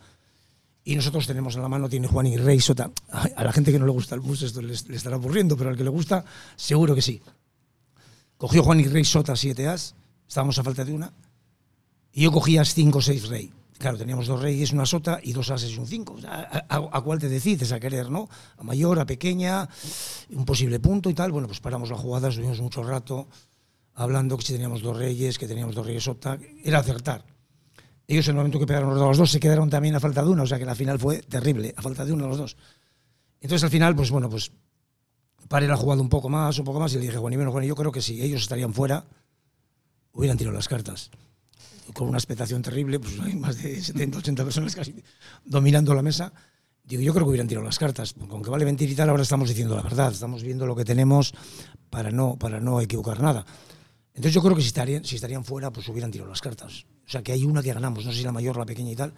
Y 0.84 0.96
nosotros 0.96 1.26
tenemos 1.26 1.56
en 1.56 1.62
la 1.62 1.68
mano, 1.70 1.88
tiene 1.88 2.08
Juan 2.08 2.26
y 2.26 2.36
Rey 2.36 2.60
Sota. 2.60 2.90
A 3.10 3.42
la 3.42 3.52
gente 3.52 3.72
que 3.72 3.78
no 3.78 3.86
le 3.86 3.92
gusta 3.92 4.14
el 4.14 4.20
mus 4.20 4.42
esto 4.42 4.60
les 4.60 4.86
estará 4.90 5.16
aburriendo, 5.16 5.56
pero 5.56 5.70
al 5.70 5.78
que 5.78 5.82
le 5.82 5.88
gusta, 5.88 6.26
seguro 6.56 6.94
que 6.94 7.00
sí. 7.00 7.22
Cogió 8.36 8.62
Juan 8.62 8.80
y 8.80 8.84
Rey 8.84 9.04
Sota 9.04 9.34
siete 9.36 9.66
as, 9.66 9.94
estábamos 10.28 10.58
a 10.58 10.64
falta 10.64 10.84
de 10.84 10.92
una, 10.92 11.12
y 12.12 12.22
yo 12.22 12.32
cogía 12.32 12.64
5 12.64 12.98
o 12.98 13.02
6 13.02 13.28
rey. 13.28 13.52
Claro, 13.78 13.98
teníamos 13.98 14.26
dos 14.26 14.40
reyes, 14.40 14.72
una 14.72 14.86
sota 14.86 15.20
y 15.22 15.34
dos 15.34 15.50
ases 15.50 15.70
y 15.70 15.78
un 15.78 15.86
5. 15.86 16.16
¿A, 16.26 16.64
a, 16.66 16.76
a 16.92 17.00
cuál 17.02 17.18
te 17.18 17.28
decides 17.28 17.72
a 17.72 17.78
querer, 17.78 18.10
no? 18.10 18.26
A 18.56 18.62
mayor, 18.62 18.98
a 18.98 19.04
pequeña, 19.04 19.68
un 20.30 20.46
posible 20.46 20.80
punto 20.80 21.10
y 21.10 21.14
tal. 21.14 21.30
Bueno, 21.30 21.46
pues 21.46 21.60
paramos 21.60 21.90
la 21.90 21.98
jugada, 21.98 22.28
estuvimos 22.28 22.58
mucho 22.60 22.82
rato 22.82 23.28
hablando 23.92 24.38
que 24.38 24.44
si 24.44 24.54
teníamos 24.54 24.80
dos 24.80 24.96
reyes, 24.96 25.38
que 25.38 25.46
teníamos 25.46 25.74
dos 25.74 25.84
reyes 25.84 26.04
sota. 26.04 26.38
Era 26.64 26.78
acertar. 26.78 27.22
Ellos 28.08 28.26
en 28.28 28.32
el 28.32 28.36
momento 28.36 28.58
que 28.58 28.66
pegaron 28.66 28.94
los 28.94 29.18
dos, 29.18 29.30
se 29.30 29.40
quedaron 29.40 29.68
también 29.68 29.94
a 29.96 30.00
falta 30.00 30.22
de 30.22 30.30
una, 30.30 30.44
o 30.44 30.46
sea 30.46 30.58
que 30.58 30.64
la 30.64 30.74
final 30.74 30.98
fue 30.98 31.20
terrible, 31.20 31.74
a 31.76 31.82
falta 31.82 32.06
de 32.06 32.12
uno 32.12 32.28
los 32.28 32.38
dos. 32.38 32.56
Entonces 33.40 33.64
al 33.64 33.70
final, 33.70 33.94
pues 33.94 34.10
bueno, 34.10 34.30
pues 34.30 34.52
paré 35.48 35.66
la 35.66 35.76
jugada 35.76 36.02
un 36.02 36.08
poco 36.08 36.28
más, 36.28 36.58
un 36.58 36.64
poco 36.64 36.80
más, 36.80 36.92
y 36.92 36.96
le 36.96 37.02
dije, 37.02 37.18
Juan 37.18 37.32
y 37.32 37.36
bueno, 37.36 37.52
Juan, 37.52 37.64
yo 37.64 37.74
creo 37.74 37.92
que 37.92 38.02
si 38.02 38.22
ellos 38.22 38.42
estarían 38.42 38.74
fuera, 38.74 39.04
hubieran 40.12 40.36
tirado 40.36 40.54
las 40.54 40.68
cartas. 40.68 41.10
Con 41.94 42.08
una 42.08 42.18
expectación 42.18 42.62
terrible, 42.62 42.98
pues 42.98 43.18
hay 43.20 43.36
más 43.36 43.62
de 43.62 43.80
70, 43.80 44.18
80 44.18 44.44
personas 44.44 44.74
casi 44.74 44.94
dominando 45.44 45.94
la 45.94 46.02
mesa. 46.02 46.32
Digo, 46.82 47.02
yo 47.02 47.12
creo 47.12 47.24
que 47.24 47.30
hubieran 47.30 47.48
tirado 47.48 47.64
las 47.64 47.78
cartas. 47.78 48.14
Con 48.14 48.42
que 48.42 48.50
vale 48.50 48.64
mentir 48.64 48.90
y 48.90 48.94
tal, 48.94 49.08
ahora 49.08 49.22
estamos 49.22 49.48
diciendo 49.48 49.76
la 49.76 49.82
verdad, 49.82 50.12
estamos 50.12 50.42
viendo 50.42 50.66
lo 50.66 50.74
que 50.74 50.84
tenemos 50.84 51.32
para 51.90 52.10
no, 52.10 52.36
para 52.36 52.60
no 52.60 52.80
equivocar 52.80 53.20
nada. 53.20 53.46
Entonces 54.14 54.34
yo 54.34 54.42
creo 54.42 54.56
que 54.56 54.62
si 54.62 54.68
estarían, 54.68 55.04
si 55.04 55.16
estarían 55.16 55.44
fuera, 55.44 55.70
pues 55.70 55.88
hubieran 55.88 56.10
tirado 56.10 56.28
las 56.28 56.40
cartas. 56.40 56.86
O 57.06 57.10
sea, 57.10 57.22
que 57.22 57.32
hay 57.32 57.44
una 57.44 57.62
que 57.62 57.72
ganamos, 57.72 58.04
no 58.04 58.12
sé 58.12 58.18
si 58.18 58.24
la 58.24 58.32
mayor, 58.32 58.56
la 58.56 58.66
pequeña 58.66 58.90
y 58.90 58.96
tal, 58.96 59.12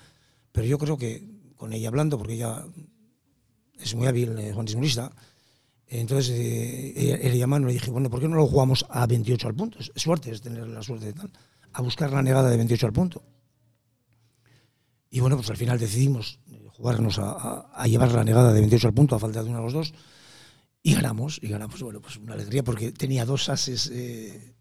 pero 0.52 0.66
yo 0.66 0.76
creo 0.76 0.98
que 0.98 1.24
con 1.56 1.72
ella 1.72 1.88
hablando, 1.88 2.18
porque 2.18 2.34
ella 2.34 2.64
es 3.78 3.94
muy 3.94 4.06
hábil, 4.06 4.38
eh, 4.38 4.52
Juan 4.52 4.66
Dismurista, 4.66 5.12
entonces 5.88 6.30
eh, 6.30 7.20
ella 7.22 7.34
llamando 7.34 7.68
le 7.68 7.74
dije, 7.74 7.90
bueno, 7.90 8.10
¿por 8.10 8.20
qué 8.20 8.28
no 8.28 8.36
lo 8.36 8.46
jugamos 8.46 8.86
a 8.88 9.06
28 9.06 9.48
al 9.48 9.54
punto? 9.54 9.78
Suerte, 9.96 10.30
es 10.30 10.40
tener 10.40 10.66
la 10.68 10.82
suerte 10.82 11.06
de 11.06 11.12
tal, 11.14 11.32
a 11.72 11.82
buscar 11.82 12.12
la 12.12 12.22
negada 12.22 12.50
de 12.50 12.56
28 12.56 12.86
al 12.86 12.92
punto. 12.92 13.22
Y 15.10 15.20
bueno, 15.20 15.36
pues 15.36 15.48
al 15.48 15.56
final 15.56 15.78
decidimos 15.78 16.40
eh, 16.50 16.66
jugarnos 16.70 17.18
a 17.18 17.86
llevar 17.86 18.12
la 18.12 18.24
negada 18.24 18.52
de 18.52 18.60
28 18.60 18.88
al 18.88 18.94
punto, 18.94 19.16
a 19.16 19.18
falta 19.18 19.42
de 19.42 19.48
uno 19.48 19.58
a 19.58 19.62
los 19.62 19.72
dos, 19.72 19.94
y 20.82 20.94
ganamos, 20.94 21.38
y 21.42 21.48
ganamos, 21.48 21.82
bueno, 21.82 22.00
pues 22.00 22.16
una 22.16 22.34
alegría 22.34 22.62
porque 22.62 22.92
tenía 22.92 23.24
dos 23.24 23.48
ases, 23.48 23.90
eh, 23.92 24.54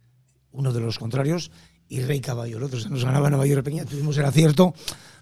uno 0.51 0.73
de 0.73 0.79
los 0.79 0.97
contrarios, 0.99 1.51
y 1.87 2.01
Rey 2.01 2.19
Caballo. 2.19 2.57
El 2.57 2.63
otro 2.63 2.79
se 2.79 2.89
nos 2.89 3.05
ganaba 3.05 3.29
Nueva 3.29 3.45
York 3.45 3.63
Peña, 3.63 3.85
tuvimos 3.85 4.17
el 4.17 4.25
acierto 4.25 4.73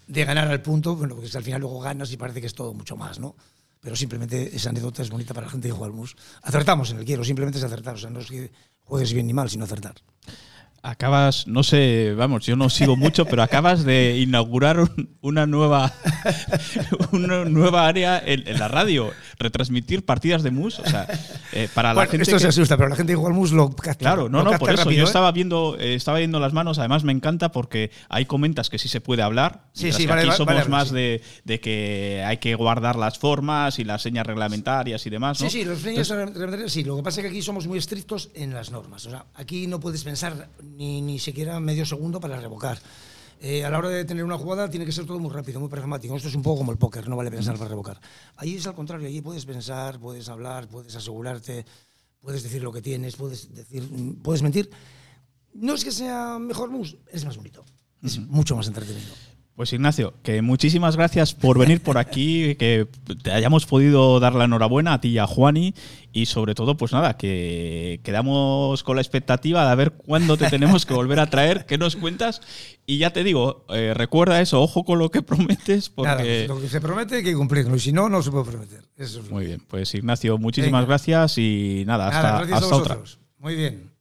de 0.06 0.24
ganar 0.24 0.48
al 0.48 0.62
punto, 0.62 0.96
bueno, 0.96 1.14
porque 1.14 1.36
al 1.36 1.44
final 1.44 1.60
luego 1.60 1.80
ganas 1.80 2.10
y 2.12 2.16
parece 2.16 2.40
que 2.40 2.46
es 2.46 2.54
todo 2.54 2.74
mucho 2.74 2.96
más, 2.96 3.20
¿no? 3.20 3.36
Pero 3.80 3.96
simplemente 3.96 4.56
esa 4.56 4.70
anécdota 4.70 5.02
es 5.02 5.10
bonita 5.10 5.34
para 5.34 5.46
la 5.46 5.52
gente 5.52 5.68
de 5.68 5.74
Jualmus. 5.74 6.16
Acertamos 6.42 6.90
en 6.90 6.98
el 6.98 7.04
quiero, 7.04 7.24
simplemente 7.24 7.58
es 7.58 7.64
acertar. 7.64 7.94
O 7.94 7.98
sea, 7.98 8.10
no 8.10 8.20
es 8.20 8.28
que 8.28 8.50
juegues 8.84 9.12
bien 9.12 9.26
ni 9.26 9.32
mal, 9.32 9.48
sino 9.48 9.64
acertar 9.64 9.94
acabas, 10.86 11.46
no 11.46 11.62
sé, 11.62 12.14
vamos, 12.16 12.46
yo 12.46 12.54
no 12.56 12.70
sigo 12.70 12.96
mucho, 12.96 13.26
pero 13.26 13.42
acabas 13.42 13.84
de 13.84 14.18
inaugurar 14.18 14.88
una 15.20 15.46
nueva 15.46 15.92
una 17.12 17.44
nueva 17.44 17.86
área 17.86 18.22
en, 18.24 18.58
la 18.58 18.68
radio, 18.68 19.12
retransmitir 19.38 20.04
partidas 20.04 20.42
de 20.42 20.50
mus, 20.50 20.78
o 20.78 20.84
sea, 20.84 21.06
eh, 21.52 21.68
para 21.74 21.94
la 21.94 22.06
gente 22.06 22.22
esto 22.22 22.38
se 22.38 22.48
asusta, 22.48 22.76
pero 22.76 22.88
la 22.88 22.96
gente 22.96 23.12
igual 23.12 23.32
mus 23.32 23.52
lo 23.52 23.70
capta, 23.70 23.96
Claro, 23.96 24.28
no, 24.28 24.42
no, 24.42 24.58
por 24.58 24.72
eso 24.72 24.90
yo 24.90 25.02
¿eh? 25.02 25.06
estaba 25.06 25.30
viendo 25.32 25.76
eh, 25.78 25.94
estaba 25.94 26.18
viendo 26.18 26.40
las 26.40 26.52
manos, 26.52 26.78
además 26.78 27.04
me 27.04 27.12
encanta 27.12 27.52
porque 27.52 27.90
hay 28.08 28.24
comentas 28.26 28.70
que 28.70 28.78
sí 28.78 28.88
se 28.88 29.00
puede 29.00 29.22
hablar, 29.22 29.64
sí, 29.72 29.92
sí, 29.92 30.06
que 30.06 30.12
aquí 30.12 30.30
somos 30.32 30.68
más 30.68 30.90
de, 30.90 31.22
de, 31.44 31.60
que 31.60 32.24
hay 32.26 32.38
que 32.38 32.54
guardar 32.54 32.96
las 32.96 33.18
formas 33.18 33.78
y 33.78 33.84
las 33.84 34.02
señas 34.02 34.26
reglamentarias 34.26 35.06
y 35.06 35.10
demás, 35.10 35.40
¿no? 35.40 35.50
Sí, 35.50 35.58
sí, 35.60 35.64
los 35.64 35.80
señas 35.80 36.08
reglamentarias 36.08 36.72
sí, 36.72 36.84
lo 36.84 36.96
que 36.96 37.02
pasa 37.02 37.20
es 37.20 37.24
que 37.24 37.30
aquí 37.30 37.42
somos 37.42 37.66
muy 37.66 37.78
estrictos 37.78 38.30
en 38.34 38.54
las 38.54 38.70
normas, 38.70 39.06
o 39.06 39.10
sea, 39.10 39.26
aquí 39.34 39.66
no 39.66 39.80
puedes 39.80 40.02
pensar 40.04 40.48
ni, 40.62 41.02
ni 41.02 41.18
siquiera 41.18 41.60
medio 41.60 41.84
segundo 41.84 42.20
para 42.20 42.40
revocar. 42.40 42.78
Eh, 43.40 43.64
a 43.64 43.70
la 43.70 43.78
hora 43.78 43.90
de 43.90 44.04
tener 44.04 44.24
una 44.24 44.38
jugada 44.38 44.70
tiene 44.70 44.86
que 44.86 44.92
ser 44.92 45.04
todo 45.04 45.18
muy 45.18 45.30
rápido, 45.30 45.60
muy 45.60 45.68
pragmático. 45.68 46.16
Esto 46.16 46.28
es 46.28 46.34
un 46.34 46.42
poco 46.42 46.58
como 46.58 46.72
el 46.72 46.78
póker, 46.78 47.08
no 47.08 47.16
vale 47.16 47.30
pensar 47.30 47.56
para 47.56 47.68
revocar. 47.68 48.00
Ahí 48.36 48.56
es 48.56 48.66
al 48.66 48.74
contrario, 48.74 49.06
allí 49.06 49.20
puedes 49.20 49.44
pensar, 49.44 49.98
puedes 49.98 50.28
hablar, 50.28 50.68
puedes 50.68 50.94
asegurarte, 50.96 51.66
puedes 52.20 52.42
decir 52.42 52.62
lo 52.62 52.72
que 52.72 52.82
tienes, 52.82 53.16
puedes, 53.16 53.54
decir, 53.54 53.88
puedes 54.22 54.42
mentir. 54.42 54.70
No 55.54 55.74
es 55.74 55.84
que 55.84 55.92
sea 55.92 56.38
mejor 56.38 56.70
mus, 56.70 56.96
es 57.10 57.24
más 57.24 57.36
bonito, 57.36 57.64
es 58.02 58.18
mucho 58.18 58.56
más 58.56 58.66
entretenido. 58.68 59.12
Pues 59.56 59.72
Ignacio, 59.72 60.12
que 60.22 60.42
muchísimas 60.42 60.96
gracias 60.96 61.32
por 61.32 61.58
venir 61.58 61.82
por 61.82 61.96
aquí, 61.96 62.56
que 62.56 62.86
te 63.22 63.32
hayamos 63.32 63.64
podido 63.64 64.20
dar 64.20 64.34
la 64.34 64.44
enhorabuena 64.44 64.92
a 64.92 65.00
ti 65.00 65.08
y 65.08 65.18
a 65.18 65.26
Juani 65.26 65.74
y 66.12 66.26
sobre 66.26 66.54
todo, 66.54 66.76
pues 66.76 66.92
nada, 66.92 67.16
que 67.16 68.00
quedamos 68.04 68.82
con 68.82 68.96
la 68.96 69.02
expectativa 69.02 69.66
de 69.66 69.74
ver 69.74 69.92
cuándo 69.92 70.36
te 70.36 70.50
tenemos 70.50 70.84
que 70.84 70.92
volver 70.92 71.20
a 71.20 71.30
traer, 71.30 71.64
qué 71.64 71.78
nos 71.78 71.96
cuentas 71.96 72.42
y 72.84 72.98
ya 72.98 73.14
te 73.14 73.24
digo, 73.24 73.64
eh, 73.70 73.94
recuerda 73.94 74.42
eso, 74.42 74.60
ojo 74.60 74.84
con 74.84 74.98
lo 74.98 75.10
que 75.10 75.22
prometes 75.22 75.88
porque... 75.88 76.44
lo 76.46 76.60
que 76.60 76.68
se 76.68 76.82
promete 76.82 77.16
hay 77.16 77.24
que 77.24 77.32
cumplirlo 77.32 77.76
y 77.76 77.80
si 77.80 77.92
no, 77.92 78.10
no 78.10 78.22
se 78.22 78.30
puede 78.30 78.44
prometer. 78.44 78.84
Muy 79.30 79.46
bien, 79.46 79.62
pues 79.66 79.94
Ignacio, 79.94 80.36
muchísimas 80.36 80.84
gracias 80.84 81.38
y 81.38 81.82
nada, 81.86 82.08
hasta, 82.08 82.56
hasta 82.56 82.76
otra. 82.76 82.98
Muy 83.38 83.54
bien. 83.54 83.95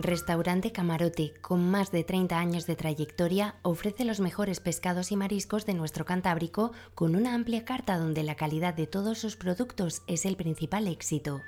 Restaurante 0.00 0.70
Camarote, 0.70 1.34
con 1.40 1.68
más 1.68 1.90
de 1.90 2.04
30 2.04 2.38
años 2.38 2.66
de 2.66 2.76
trayectoria, 2.76 3.56
ofrece 3.62 4.04
los 4.04 4.20
mejores 4.20 4.60
pescados 4.60 5.10
y 5.10 5.16
mariscos 5.16 5.66
de 5.66 5.74
nuestro 5.74 6.04
Cantábrico 6.04 6.70
con 6.94 7.16
una 7.16 7.34
amplia 7.34 7.64
carta 7.64 7.98
donde 7.98 8.22
la 8.22 8.36
calidad 8.36 8.74
de 8.74 8.86
todos 8.86 9.18
sus 9.18 9.34
productos 9.34 10.02
es 10.06 10.24
el 10.24 10.36
principal 10.36 10.86
éxito. 10.86 11.40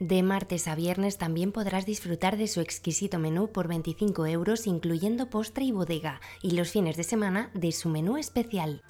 De 0.00 0.22
martes 0.22 0.66
a 0.68 0.74
viernes 0.74 1.18
también 1.18 1.52
podrás 1.52 1.84
disfrutar 1.84 2.38
de 2.38 2.48
su 2.48 2.62
exquisito 2.62 3.18
menú 3.18 3.52
por 3.52 3.68
25 3.68 4.24
euros 4.26 4.66
incluyendo 4.66 5.28
postre 5.28 5.64
y 5.64 5.70
bodega 5.70 6.22
y 6.40 6.52
los 6.52 6.70
fines 6.70 6.96
de 6.96 7.04
semana 7.04 7.50
de 7.52 7.72
su 7.72 7.90
menú 7.90 8.16
especial. 8.16 8.82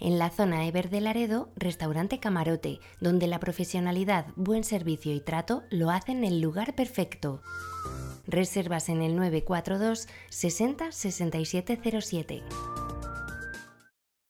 En 0.00 0.18
la 0.18 0.28
zona 0.28 0.66
Ever 0.66 0.90
de 0.90 1.00
Laredo, 1.00 1.48
restaurante 1.56 2.20
Camarote, 2.20 2.80
donde 3.00 3.26
la 3.26 3.40
profesionalidad, 3.40 4.26
buen 4.36 4.62
servicio 4.62 5.14
y 5.14 5.20
trato 5.20 5.62
lo 5.70 5.90
hacen 5.90 6.24
el 6.24 6.40
lugar 6.40 6.74
perfecto. 6.74 7.40
Reservas 8.26 8.88
en 8.88 9.02
el 9.02 9.16
942 9.16 10.08
60 10.28 10.92
6707. 10.92 12.42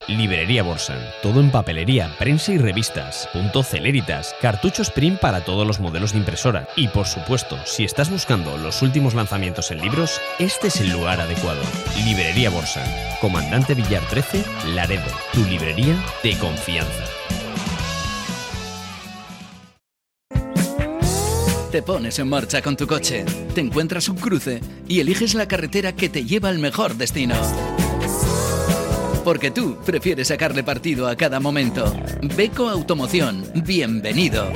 Librería 0.09 0.63
Borsan. 0.63 0.99
Todo 1.23 1.41
en 1.41 1.51
papelería, 1.51 2.11
prensa 2.19 2.53
y 2.53 2.59
revistas. 2.59 3.29
Punto 3.33 3.63
Celeritas. 3.63 4.35
Cartuchos 4.41 4.91
print 4.91 5.19
para 5.19 5.45
todos 5.45 5.67
los 5.67 5.81
modelos 5.81 6.13
de 6.13 6.19
impresora. 6.19 6.69
Y 6.77 6.89
por 6.89 7.07
supuesto, 7.07 7.59
si 7.65 7.85
estás 7.85 8.11
buscando 8.11 8.59
los 8.59 8.83
últimos 8.83 9.15
lanzamientos 9.15 9.71
en 9.71 9.81
libros, 9.81 10.21
este 10.39 10.69
es 10.69 10.81
el 10.81 10.91
lugar 10.91 11.21
adecuado. 11.21 11.63
Librería 12.05 12.51
Borsan. 12.51 12.87
Comandante 13.21 13.75
Villar 13.75 14.03
13, 14.11 14.45
Laredo. 14.75 15.11
Tu 15.33 15.45
librería 15.45 15.97
de 16.23 16.37
confianza. 16.39 17.05
Te 21.71 21.83
pones 21.83 22.21
en 22.21 22.29
marcha 22.29 22.63
con 22.63 22.77
tu 22.77 22.87
coche, 22.87 23.25
te 23.53 23.61
encuentras 23.61 24.09
un 24.09 24.17
cruce 24.17 24.61
y 24.87 25.01
eliges 25.01 25.35
la 25.35 25.49
carretera 25.49 25.93
que 25.93 26.09
te 26.09 26.25
lleva 26.25 26.49
al 26.49 26.61
mejor 26.61 26.95
destino 26.95 27.35
porque 29.25 29.51
tú 29.51 29.77
prefieres 29.85 30.29
sacarle 30.29 30.62
partido 30.62 31.09
a 31.09 31.16
cada 31.16 31.41
momento. 31.41 31.93
Beco 32.37 32.68
Automoción, 32.68 33.45
bienvenido. 33.64 34.47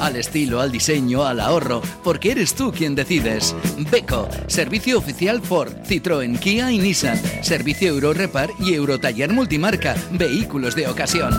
Al 0.00 0.16
estilo, 0.16 0.60
al 0.60 0.72
diseño, 0.72 1.24
al 1.24 1.40
ahorro, 1.40 1.80
porque 2.02 2.32
eres 2.32 2.54
tú 2.54 2.72
quien 2.72 2.94
decides. 2.94 3.54
Beco, 3.90 4.28
servicio 4.48 4.98
oficial 4.98 5.40
Ford, 5.40 5.72
Citroën, 5.86 6.38
Kia 6.38 6.70
y 6.72 6.78
Nissan. 6.78 7.20
Servicio 7.42 7.88
Euro 7.88 8.12
Repar 8.12 8.50
y 8.58 8.74
Eurotaller 8.74 9.32
Multimarca, 9.32 9.94
vehículos 10.10 10.74
de 10.74 10.88
ocasión. 10.88 11.32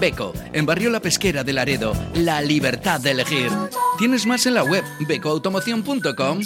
Beco, 0.00 0.32
en 0.52 0.64
Barrio 0.64 0.90
La 0.90 1.00
Pesquera 1.00 1.44
de 1.44 1.52
Laredo, 1.52 1.92
la 2.14 2.40
libertad 2.40 3.00
de 3.00 3.10
elegir. 3.10 3.50
Tienes 3.98 4.24
más 4.26 4.46
en 4.46 4.54
la 4.54 4.64
web 4.64 4.82
becoautomoción.com. 5.06 6.40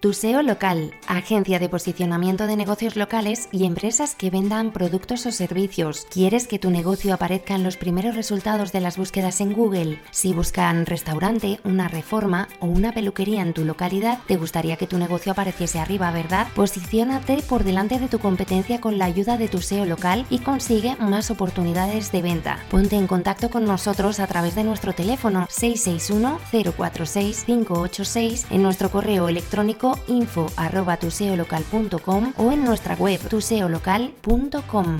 Tu 0.00 0.12
SEO 0.12 0.42
local, 0.42 0.92
agencia 1.08 1.58
de 1.58 1.68
posicionamiento 1.68 2.46
de 2.46 2.54
negocios 2.54 2.94
locales 2.94 3.48
y 3.50 3.64
empresas 3.64 4.14
que 4.14 4.30
vendan 4.30 4.70
productos 4.70 5.26
o 5.26 5.32
servicios. 5.32 6.06
¿Quieres 6.08 6.46
que 6.46 6.60
tu 6.60 6.70
negocio 6.70 7.12
aparezca 7.12 7.56
en 7.56 7.64
los 7.64 7.76
primeros 7.76 8.14
resultados 8.14 8.70
de 8.70 8.80
las 8.80 8.96
búsquedas 8.96 9.40
en 9.40 9.52
Google? 9.52 9.98
Si 10.12 10.32
buscan 10.32 10.86
restaurante, 10.86 11.58
una 11.64 11.88
reforma 11.88 12.46
o 12.60 12.66
una 12.66 12.92
peluquería 12.92 13.42
en 13.42 13.54
tu 13.54 13.64
localidad, 13.64 14.20
te 14.28 14.36
gustaría 14.36 14.76
que 14.76 14.86
tu 14.86 14.98
negocio 14.98 15.32
apareciese 15.32 15.80
arriba, 15.80 16.12
¿verdad? 16.12 16.46
Posiciónate 16.54 17.42
por 17.42 17.64
delante 17.64 17.98
de 17.98 18.06
tu 18.06 18.20
competencia 18.20 18.80
con 18.80 18.98
la 18.98 19.06
ayuda 19.06 19.36
de 19.36 19.48
tu 19.48 19.60
SEO 19.60 19.84
local 19.84 20.26
y 20.30 20.38
consigue 20.38 20.94
más 21.00 21.32
oportunidades 21.32 22.12
de 22.12 22.22
venta. 22.22 22.64
Ponte 22.70 22.94
en 22.94 23.08
contacto 23.08 23.50
con 23.50 23.64
nosotros 23.64 24.20
a 24.20 24.28
través 24.28 24.54
de 24.54 24.62
nuestro 24.62 24.92
teléfono 24.92 25.48
661 25.50 26.38
046 26.76 27.42
586 27.46 28.46
en 28.50 28.62
nuestro 28.62 28.92
correo 28.92 29.28
electrónico 29.28 29.87
info 30.08 30.50
arroba 30.56 30.96
tuseolocal.com 30.96 32.32
o 32.36 32.52
en 32.52 32.64
nuestra 32.64 32.94
web 32.94 33.20
tuseolocal.com. 33.28 34.98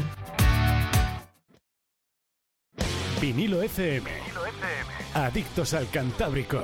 Vinilo 3.21 3.63
FM. 3.63 4.09
Adictos 5.15 5.75
al 5.75 5.89
Cantábrico. 5.91 6.63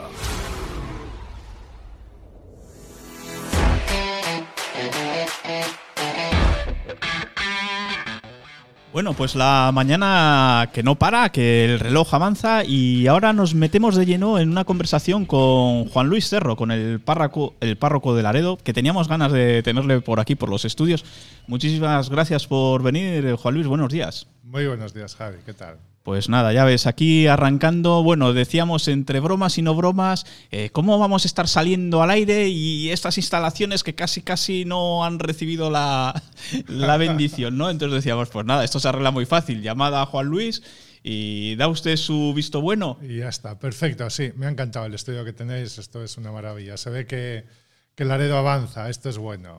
Bueno, 8.94 9.12
pues 9.12 9.34
la 9.34 9.72
mañana 9.74 10.70
que 10.72 10.84
no 10.84 10.94
para, 10.94 11.30
que 11.30 11.64
el 11.64 11.80
reloj 11.80 12.14
avanza 12.14 12.62
y 12.64 13.08
ahora 13.08 13.32
nos 13.32 13.52
metemos 13.52 13.96
de 13.96 14.06
lleno 14.06 14.38
en 14.38 14.48
una 14.48 14.64
conversación 14.64 15.26
con 15.26 15.86
Juan 15.86 16.06
Luis 16.06 16.28
Cerro, 16.28 16.54
con 16.54 16.70
el 16.70 17.00
párroco, 17.00 17.54
el 17.58 17.76
párroco 17.76 18.14
de 18.14 18.22
Laredo, 18.22 18.56
que 18.56 18.72
teníamos 18.72 19.08
ganas 19.08 19.32
de 19.32 19.64
tenerle 19.64 20.00
por 20.00 20.20
aquí, 20.20 20.36
por 20.36 20.48
los 20.48 20.64
estudios. 20.64 21.04
Muchísimas 21.48 22.08
gracias 22.08 22.46
por 22.46 22.84
venir, 22.84 23.34
Juan 23.34 23.54
Luis, 23.54 23.66
buenos 23.66 23.92
días. 23.92 24.28
Muy 24.44 24.64
buenos 24.68 24.94
días, 24.94 25.16
Javi, 25.16 25.38
¿qué 25.44 25.54
tal? 25.54 25.76
Pues 26.04 26.28
nada, 26.28 26.52
ya 26.52 26.66
ves, 26.66 26.86
aquí 26.86 27.26
arrancando, 27.28 28.02
bueno, 28.02 28.34
decíamos 28.34 28.88
entre 28.88 29.20
bromas 29.20 29.56
y 29.56 29.62
no 29.62 29.74
bromas, 29.74 30.26
eh, 30.50 30.68
cómo 30.70 30.98
vamos 30.98 31.24
a 31.24 31.28
estar 31.28 31.48
saliendo 31.48 32.02
al 32.02 32.10
aire 32.10 32.48
y 32.48 32.90
estas 32.90 33.16
instalaciones 33.16 33.82
que 33.82 33.94
casi 33.94 34.20
casi 34.20 34.66
no 34.66 35.06
han 35.06 35.18
recibido 35.18 35.70
la, 35.70 36.22
la 36.68 36.96
bendición, 36.98 37.56
¿no? 37.56 37.70
Entonces 37.70 37.94
decíamos, 37.94 38.28
pues 38.28 38.44
nada, 38.44 38.64
esto 38.64 38.80
se 38.80 38.88
arregla 38.88 39.12
muy 39.12 39.24
fácil, 39.24 39.62
llamada 39.62 40.02
a 40.02 40.06
Juan 40.06 40.26
Luis 40.26 40.62
y 41.02 41.56
da 41.56 41.68
usted 41.68 41.96
su 41.96 42.34
visto 42.34 42.60
bueno. 42.60 42.98
Y 43.00 43.20
ya 43.20 43.30
está, 43.30 43.58
perfecto, 43.58 44.10
sí, 44.10 44.30
me 44.36 44.44
ha 44.44 44.50
encantado 44.50 44.84
el 44.84 44.92
estudio 44.92 45.24
que 45.24 45.32
tenéis, 45.32 45.78
esto 45.78 46.04
es 46.04 46.18
una 46.18 46.30
maravilla, 46.32 46.76
se 46.76 46.90
ve 46.90 47.06
que, 47.06 47.46
que 47.94 48.04
Laredo 48.04 48.36
avanza, 48.36 48.90
esto 48.90 49.08
es 49.08 49.16
bueno. 49.16 49.58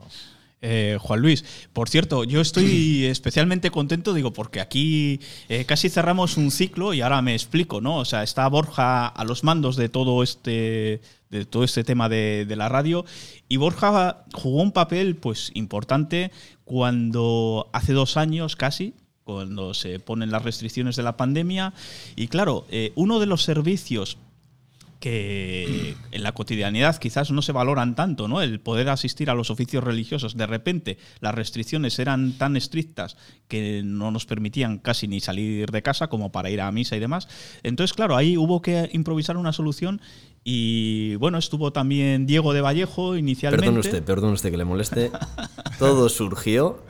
Eh, 0.68 0.98
Juan 1.00 1.20
Luis, 1.20 1.44
por 1.72 1.88
cierto, 1.88 2.24
yo 2.24 2.40
estoy 2.40 3.04
especialmente 3.04 3.70
contento, 3.70 4.12
digo, 4.12 4.32
porque 4.32 4.60
aquí 4.60 5.20
eh, 5.48 5.64
casi 5.64 5.88
cerramos 5.88 6.36
un 6.36 6.50
ciclo 6.50 6.92
y 6.92 7.02
ahora 7.02 7.22
me 7.22 7.34
explico, 7.34 7.80
¿no? 7.80 7.98
O 7.98 8.04
sea, 8.04 8.24
está 8.24 8.48
Borja 8.48 9.06
a 9.06 9.24
los 9.24 9.44
mandos 9.44 9.76
de 9.76 9.88
todo 9.88 10.24
este, 10.24 11.00
de 11.30 11.44
todo 11.44 11.62
este 11.62 11.84
tema 11.84 12.08
de, 12.08 12.46
de 12.46 12.56
la 12.56 12.68
radio. 12.68 13.04
Y 13.48 13.58
Borja 13.58 14.24
jugó 14.32 14.60
un 14.60 14.72
papel, 14.72 15.14
pues, 15.14 15.52
importante 15.54 16.32
cuando 16.64 17.70
hace 17.72 17.92
dos 17.92 18.16
años 18.16 18.56
casi, 18.56 18.94
cuando 19.22 19.72
se 19.72 20.00
ponen 20.00 20.32
las 20.32 20.42
restricciones 20.42 20.96
de 20.96 21.04
la 21.04 21.16
pandemia. 21.16 21.74
Y 22.16 22.26
claro, 22.26 22.66
eh, 22.70 22.92
uno 22.96 23.20
de 23.20 23.26
los 23.26 23.44
servicios 23.44 24.18
que 25.00 25.94
en 26.10 26.22
la 26.22 26.32
cotidianidad 26.32 26.96
quizás 26.96 27.30
no 27.30 27.42
se 27.42 27.52
valoran 27.52 27.94
tanto, 27.94 28.28
¿no? 28.28 28.42
El 28.42 28.60
poder 28.60 28.88
asistir 28.88 29.30
a 29.30 29.34
los 29.34 29.50
oficios 29.50 29.84
religiosos. 29.84 30.36
De 30.36 30.46
repente 30.46 30.98
las 31.20 31.34
restricciones 31.34 31.98
eran 31.98 32.38
tan 32.38 32.56
estrictas 32.56 33.16
que 33.48 33.82
no 33.84 34.10
nos 34.10 34.26
permitían 34.26 34.78
casi 34.78 35.08
ni 35.08 35.20
salir 35.20 35.70
de 35.70 35.82
casa 35.82 36.08
como 36.08 36.32
para 36.32 36.50
ir 36.50 36.60
a 36.60 36.72
misa 36.72 36.96
y 36.96 37.00
demás. 37.00 37.28
Entonces, 37.62 37.94
claro, 37.94 38.16
ahí 38.16 38.36
hubo 38.36 38.62
que 38.62 38.88
improvisar 38.92 39.36
una 39.36 39.52
solución 39.52 40.00
y 40.48 41.16
bueno, 41.16 41.38
estuvo 41.38 41.72
también 41.72 42.24
Diego 42.24 42.52
de 42.52 42.60
Vallejo 42.60 43.16
inicialmente. 43.16 43.66
Perdón 43.66 43.80
usted, 43.80 44.02
perdón 44.04 44.32
usted 44.32 44.50
que 44.52 44.56
le 44.56 44.64
moleste. 44.64 45.10
Todo 45.80 46.08
surgió 46.08 46.84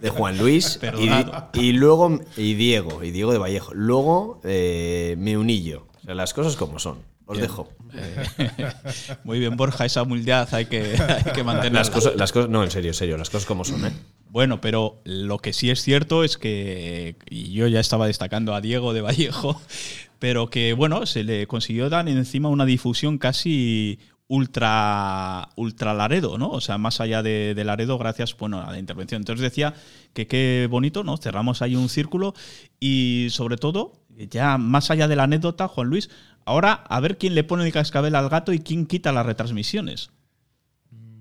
de 0.00 0.10
Juan 0.10 0.36
Luis 0.36 0.78
y, 0.98 1.58
y, 1.58 1.72
luego 1.72 2.20
y 2.36 2.54
Diego, 2.54 3.02
y 3.02 3.10
Diego 3.12 3.32
de 3.32 3.38
Vallejo. 3.38 3.72
Luego 3.74 4.40
eh, 4.44 5.16
me 5.18 5.38
uní 5.38 5.62
yo. 5.62 5.89
Sea, 6.10 6.16
las 6.16 6.34
cosas 6.34 6.56
como 6.56 6.80
son. 6.80 6.98
Os 7.24 7.38
Bien. 7.38 7.48
dejo. 7.48 7.68
Eh, 7.94 8.72
muy 9.24 9.38
bien, 9.38 9.56
Borja, 9.56 9.84
esa 9.84 10.02
humildad 10.02 10.48
hay 10.52 10.66
que, 10.66 10.96
hay 10.98 11.32
que 11.32 11.44
mantenerla. 11.44 11.78
Las 11.78 11.90
cosas, 11.90 12.16
las 12.16 12.32
cosas, 12.32 12.50
no, 12.50 12.64
en 12.64 12.70
serio, 12.72 12.90
en 12.90 12.94
serio, 12.94 13.16
las 13.16 13.30
cosas 13.30 13.46
como 13.46 13.64
son, 13.64 13.86
¿eh? 13.86 13.92
Bueno, 14.28 14.60
pero 14.60 15.00
lo 15.04 15.38
que 15.38 15.52
sí 15.52 15.70
es 15.70 15.82
cierto 15.82 16.24
es 16.24 16.36
que, 16.36 17.14
y 17.28 17.52
yo 17.52 17.68
ya 17.68 17.78
estaba 17.78 18.08
destacando 18.08 18.56
a 18.56 18.60
Diego 18.60 18.92
de 18.92 19.02
Vallejo, 19.02 19.62
pero 20.18 20.50
que 20.50 20.72
bueno, 20.72 21.06
se 21.06 21.22
le 21.22 21.46
consiguió 21.46 21.88
dar 21.88 22.08
encima 22.08 22.48
una 22.48 22.64
difusión 22.66 23.16
casi 23.16 24.00
ultra 24.30 25.48
ultra 25.56 25.92
Laredo, 25.92 26.38
¿no? 26.38 26.50
O 26.50 26.60
sea, 26.60 26.78
más 26.78 27.00
allá 27.00 27.20
de, 27.20 27.60
Laredo, 27.64 27.98
gracias 27.98 28.36
bueno, 28.36 28.62
a 28.62 28.70
la 28.70 28.78
intervención. 28.78 29.20
Entonces 29.22 29.42
decía 29.42 29.74
que 30.14 30.28
qué 30.28 30.68
bonito, 30.70 31.02
¿no? 31.02 31.16
Cerramos 31.16 31.62
ahí 31.62 31.74
un 31.74 31.88
círculo 31.88 32.32
y 32.78 33.26
sobre 33.30 33.56
todo, 33.56 34.04
ya 34.08 34.56
más 34.56 34.92
allá 34.92 35.08
de 35.08 35.16
la 35.16 35.24
anécdota, 35.24 35.66
Juan 35.66 35.88
Luis, 35.88 36.10
ahora 36.44 36.72
a 36.72 37.00
ver 37.00 37.18
quién 37.18 37.34
le 37.34 37.42
pone 37.42 37.66
el 37.66 37.72
cascabel 37.72 38.14
al 38.14 38.28
gato 38.28 38.52
y 38.52 38.60
quién 38.60 38.86
quita 38.86 39.10
las 39.10 39.26
retransmisiones. 39.26 40.12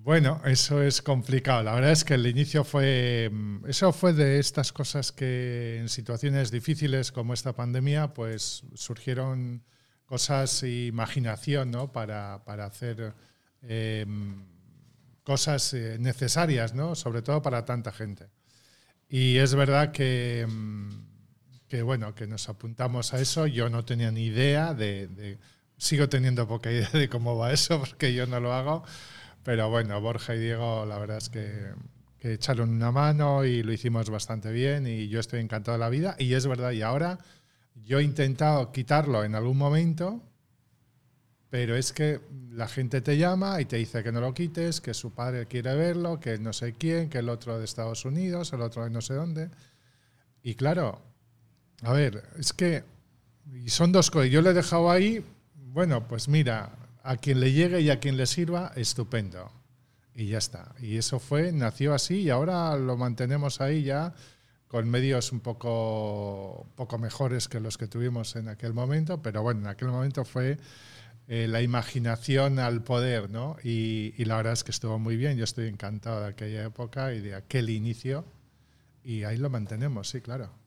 Bueno, 0.04 0.40
eso 0.46 0.84
es 0.84 1.02
complicado. 1.02 1.64
La 1.64 1.74
verdad 1.74 1.92
es 1.92 2.04
que 2.04 2.14
el 2.14 2.28
inicio 2.28 2.64
fue. 2.64 3.32
Eso 3.68 3.92
fue 3.92 4.14
de 4.14 4.38
estas 4.38 4.72
cosas 4.72 5.12
que 5.12 5.80
en 5.80 5.90
situaciones 5.90 6.52
difíciles 6.52 7.12
como 7.12 7.34
esta 7.34 7.54
pandemia, 7.54 8.14
pues 8.14 8.64
surgieron 8.76 9.64
cosas 10.10 10.64
e 10.64 10.88
imaginación, 10.88 11.70
¿no? 11.70 11.92
Para, 11.92 12.44
para 12.44 12.66
hacer 12.66 13.14
eh, 13.62 14.08
cosas 15.24 15.76
necesarias, 16.00 16.74
¿no? 16.74 16.96
Sobre 16.96 17.22
todo 17.22 17.44
para 17.44 17.64
tanta 17.64 17.92
gente. 17.92 18.26
Y 19.08 19.38
es 19.38 19.54
verdad 19.54 19.92
que, 19.92 20.48
que, 21.68 21.84
bueno, 21.84 22.16
que 22.16 22.26
nos 22.26 22.50
apuntamos 22.50 23.14
a 23.14 23.22
eso. 23.22 23.46
Yo 23.46 23.70
no 23.70 23.86
tenía 23.86 24.12
ni 24.12 24.26
idea 24.26 24.74
de, 24.74 25.08
de. 25.08 25.38
Sigo 25.78 26.10
teniendo 26.10 26.48
poca 26.48 26.72
idea 26.72 26.90
de 26.90 27.08
cómo 27.08 27.38
va 27.38 27.54
eso, 27.54 27.80
porque 27.88 28.14
yo 28.16 28.26
no 28.26 28.40
lo 28.40 28.52
hago. 28.52 28.84
Pero 29.44 29.70
bueno, 29.70 30.02
Borja 30.02 30.36
y 30.36 30.40
Diego, 30.40 30.86
la 30.88 30.98
verdad 30.98 31.18
es 31.18 31.30
que, 31.30 31.72
que, 32.18 32.34
echaron 32.34 32.72
una 32.72 32.92
mano 32.92 33.46
y 33.46 33.62
lo 33.62 33.72
hicimos 33.72 34.10
bastante 34.10 34.52
bien 34.52 34.88
y 34.88 35.08
yo 35.08 35.20
estoy 35.20 35.40
encantado 35.40 35.78
de 35.78 35.80
la 35.80 35.90
vida. 35.90 36.16
Y 36.18 36.34
es 36.34 36.48
verdad, 36.48 36.72
y 36.72 36.82
ahora 36.82 37.20
yo 37.84 38.00
he 38.00 38.04
intentado 38.04 38.72
quitarlo 38.72 39.24
en 39.24 39.36
algún 39.36 39.58
momento, 39.58 40.22
pero 41.50 41.76
es 41.76 41.94
que 41.94 42.20
la 42.52 42.68
gente 42.68 43.02
te 43.02 43.18
llama 43.18 43.60
y 43.60 43.66
te 43.66 43.78
dice 43.78 44.04
que 44.04 44.12
no 44.12 44.22
lo 44.22 44.34
quites, 44.34 44.82
que 44.82 44.94
su 44.94 45.14
padre 45.14 45.48
quiere 45.48 45.76
verlo, 45.76 46.20
que 46.20 46.38
no 46.38 46.54
sé 46.54 46.74
quién, 46.74 47.10
que 47.10 47.20
el 47.20 47.30
otro 47.30 47.58
de 47.58 47.66
Estados 47.66 48.06
Unidos, 48.06 48.54
el 48.54 48.62
otro 48.62 48.84
de 48.84 48.90
no 48.90 49.02
sé 49.02 49.16
dónde. 49.16 49.50
Y 50.44 50.56
claro, 50.56 51.02
a 51.82 51.94
ver, 51.94 52.24
es 52.38 52.54
que 52.54 52.84
y 53.54 53.70
son 53.70 53.92
dos 53.92 54.12
cosas. 54.12 54.30
Yo 54.30 54.42
le 54.42 54.52
he 54.52 54.54
dejado 54.54 54.92
ahí, 54.92 55.24
bueno, 55.56 56.08
pues 56.08 56.28
mira, 56.28 56.72
a 57.04 57.18
quien 57.18 57.40
le 57.40 57.52
llegue 57.52 57.82
y 57.82 57.90
a 57.90 58.00
quien 58.00 58.18
le 58.18 58.26
sirva, 58.26 58.72
estupendo. 58.76 59.52
Y 60.14 60.28
ya 60.28 60.38
está. 60.38 60.76
Y 60.80 60.98
eso 60.98 61.20
fue, 61.20 61.52
nació 61.52 61.94
así 61.94 62.22
y 62.22 62.30
ahora 62.30 62.76
lo 62.76 62.98
mantenemos 62.98 63.62
ahí 63.62 63.84
ya 63.84 64.14
con 64.70 64.88
medios 64.88 65.32
un 65.32 65.40
poco, 65.40 66.68
poco 66.76 67.00
mejores 67.00 67.48
que 67.48 67.60
los 67.60 67.78
que 67.78 67.88
tuvimos 67.88 68.36
en 68.36 68.48
aquel 68.48 68.74
momento, 68.74 69.22
pero 69.22 69.42
bueno, 69.42 69.62
en 69.62 69.68
aquel 69.68 69.88
momento 69.88 70.24
fue 70.24 70.60
eh, 71.28 71.48
la 71.48 71.64
imaginación 71.64 72.60
al 72.60 72.84
poder, 72.84 73.32
¿no? 73.32 73.58
Y, 73.64 74.14
y, 74.16 74.26
la 74.26 74.38
verdad 74.38 74.54
es 74.54 74.64
que 74.64 74.70
estuvo 74.72 75.00
muy 75.00 75.18
bien, 75.18 75.38
yo 75.38 75.44
estoy 75.44 75.68
encantado 75.68 76.22
de 76.22 76.28
aquella 76.28 76.64
época 76.66 77.14
y 77.14 77.20
de 77.20 77.34
aquel 77.34 77.72
inicio, 77.72 78.26
y 79.04 79.24
ahí 79.24 79.38
lo 79.38 79.50
mantenemos, 79.50 80.08
sí, 80.10 80.22
claro. 80.22 80.59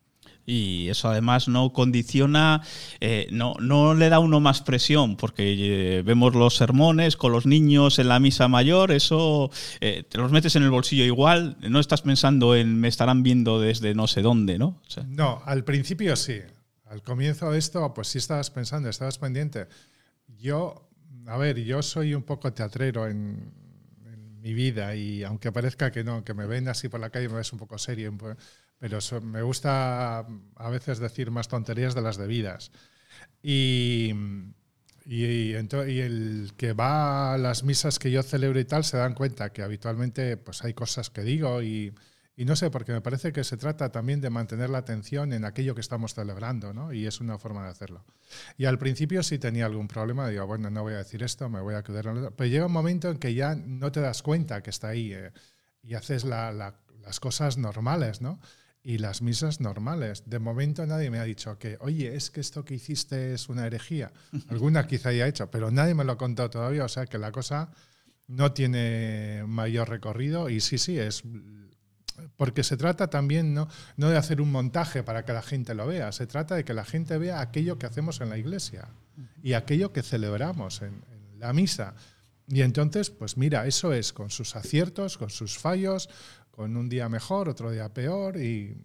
Y 0.45 0.89
eso 0.89 1.09
además 1.09 1.47
no 1.47 1.73
condiciona, 1.73 2.63
eh, 3.01 3.29
no, 3.31 3.55
no 3.61 3.95
le 3.95 4.09
da 4.09 4.19
uno 4.19 4.41
más 4.41 4.61
presión, 4.61 5.17
porque 5.17 5.99
eh, 5.99 6.03
vemos 6.03 6.35
los 6.35 6.57
sermones 6.57 7.17
con 7.17 7.31
los 7.31 7.47
niños 7.47 7.99
en 8.01 8.09
la 8.09 8.19
misa 8.19 8.49
mayor, 8.49 8.91
eso 8.91 9.51
eh, 9.81 10.05
te 10.09 10.19
los 10.19 10.33
metes 10.33 10.57
en 10.57 10.65
el 10.65 10.71
bolsillo 10.71 11.05
igual, 11.05 11.57
no 11.61 11.79
estás 11.79 12.03
pensando 12.03 12.57
en 12.57 12.81
me 12.81 12.89
estarán 12.89 13.23
viendo 13.23 13.61
desde 13.61 13.95
no 13.95 14.09
sé 14.09 14.23
dónde, 14.23 14.59
¿no? 14.59 14.81
O 14.87 14.91
sea. 14.91 15.05
No, 15.05 15.43
al 15.45 15.65
principio 15.65 16.17
sí. 16.17 16.41
Al 16.87 17.03
comienzo 17.03 17.51
de 17.51 17.59
esto, 17.59 17.95
pues 17.95 18.09
sí 18.09 18.19
estabas 18.19 18.51
pensando, 18.51 18.91
estabas 18.91 19.17
pendiente. 19.19 19.67
Yo, 20.27 20.91
a 21.27 21.39
ver, 21.39 21.63
yo 21.65 21.83
soy 21.83 22.15
un 22.15 22.23
poco 22.23 22.53
teatrero 22.53 23.07
en, 23.07 23.51
en 24.05 24.41
mi 24.41 24.53
vida 24.53 24.95
y 24.95 25.23
aunque 25.23 25.53
parezca 25.53 25.91
que 25.91 26.05
no, 26.05 26.23
que 26.23 26.35
me 26.35 26.47
ven 26.47 26.69
así 26.69 26.89
por 26.89 27.01
la 27.01 27.09
calle 27.09 27.31
me 27.31 27.37
ves 27.37 27.53
un 27.53 27.59
poco 27.59 27.79
serio, 27.79 28.13
pero 28.83 28.99
me 29.21 29.43
gusta 29.43 30.27
a 30.57 30.71
veces 30.71 30.99
decir 30.99 31.31
más 31.31 31.47
tonterías 31.47 31.95
de 31.95 32.03
las 32.03 32.17
debidas. 32.17 32.73
Y, 33.41 34.13
y, 35.05 35.25
y, 35.25 35.55
y, 35.55 36.01
el 36.01 36.53
que 36.57 36.73
va 36.73 37.35
a 37.35 37.39
las 37.39 37.63
misas 37.63 38.01
que 38.01 38.11
yo 38.11 38.25
celebro 38.25 38.59
y 38.59 38.65
tal 38.65 38.83
se 38.83 38.97
dan 38.97 39.15
cuenta 39.15 39.53
que 39.53 39.63
habitualmente 39.63 40.37
pues 40.37 40.65
hay 40.65 40.75
cosas 40.75 41.11
que 41.11 41.23
digo 41.23 41.63
y, 41.63 41.95
y 42.35 42.45
no 42.45 42.57
sé, 42.57 42.73
porque 42.73 42.91
me 42.91 43.01
parece 43.01 43.33
que 43.33 43.45
se 43.45 43.57
trata 43.57 43.93
también 43.93 44.21
de 44.21 44.31
mantener 44.31 44.69
la 44.69 44.79
atención 44.79 45.33
en 45.33 45.45
aquello 45.45 45.77
que 45.77 45.81
estamos 45.81 46.15
celebrando, 46.15 46.75
¿no? 46.75 46.93
Y 46.93 47.07
es 47.07 47.21
una 47.21 47.39
forma 47.39 47.63
de 47.63 47.71
hacerlo. 47.71 48.05
Y 48.59 48.65
al 48.65 48.79
principio 48.79 49.23
sí 49.23 49.39
tenía 49.39 49.67
algún 49.67 49.87
problema, 49.87 50.27
digo, 50.27 50.45
bueno, 50.45 50.71
no 50.71 50.83
voy 50.83 50.95
a 50.95 50.99
decir 50.99 51.23
esto, 51.23 51.49
me 51.49 51.61
voy 51.61 51.77
a 51.77 51.85
quedar 51.85 52.09
en 52.09 52.33
Pero 52.35 52.51
llega 52.51 52.67
un 52.67 52.73
momento 52.73 53.11
en 53.11 53.19
que 53.19 53.33
ya 53.33 53.55
no 53.55 53.93
te 53.93 54.01
das 54.01 54.23
cuenta 54.23 54.61
que 54.61 54.71
está 54.71 54.89
ahí 54.89 55.13
eh, 55.13 55.31
y 55.85 55.95
haces 55.95 56.25
la, 56.25 56.51
la, 56.51 56.81
las 57.01 57.21
cosas 57.21 57.59
normales, 57.59 58.21
¿no? 58.21 58.41
Y 58.85 58.99
las 58.99 59.23
misas 59.23 59.61
normales. 59.61 60.25
De 60.27 60.39
momento 60.39 60.85
nadie 60.87 61.11
me 61.11 61.19
ha 61.19 61.25
dicho 61.25 61.59
que, 61.59 61.77
oye, 61.81 62.15
es 62.15 62.31
que 62.31 62.41
esto 62.41 62.65
que 62.65 62.75
hiciste 62.75 63.35
es 63.35 63.49
una 63.49 63.67
herejía. 63.67 64.13
Alguna 64.49 64.87
quizá 64.87 65.11
haya 65.11 65.27
hecho, 65.27 65.51
pero 65.51 65.71
nadie 65.71 65.95
me 65.95 66.05
lo 66.05 66.13
ha 66.13 66.19
contado 66.19 66.51
todavía, 66.51 66.85
o 66.85 66.89
sea 66.89 67.07
que 67.07 67.19
la 67.19 67.33
cosa 67.33 67.71
no 68.27 68.53
tiene 68.53 69.45
mayor 69.47 69.89
recorrido 69.89 70.49
y 70.49 70.61
sí, 70.61 70.79
sí, 70.79 70.99
es 70.99 71.23
porque 72.37 72.63
se 72.63 72.77
trata 72.77 73.09
también 73.09 73.55
no, 73.55 73.69
no 73.97 74.11
de 74.11 74.17
hacer 74.17 74.41
un 74.41 74.51
montaje 74.51 75.03
para 75.03 75.25
que 75.25 75.33
la 75.33 75.43
gente 75.43 75.75
lo 75.75 75.87
vea, 75.87 76.13
se 76.13 76.27
trata 76.27 76.55
de 76.55 76.65
que 76.65 76.75
la 76.75 76.85
gente 76.85 77.19
vea 77.19 77.41
aquello 77.41 77.79
que 77.79 77.87
hacemos 77.87 78.21
en 78.21 78.31
la 78.31 78.39
iglesia 78.39 78.89
y 79.43 79.55
aquello 79.55 79.93
que 79.93 80.03
celebramos 80.03 80.83
en, 80.83 81.03
en 81.11 81.41
la 81.41 81.53
misa. 81.53 81.95
Y 82.49 82.63
entonces, 82.63 83.11
pues 83.11 83.37
mira, 83.37 83.67
eso 83.67 83.93
es 83.93 84.13
con 84.13 84.31
sus 84.31 84.57
aciertos, 84.57 85.17
con 85.17 85.31
sus 85.31 85.59
fallos, 85.59 86.09
con 86.53 86.77
un 86.77 86.89
día 86.89 87.09
mejor, 87.09 87.49
otro 87.49 87.73
día 87.73 87.93
peor 87.93 88.37
y, 88.37 88.77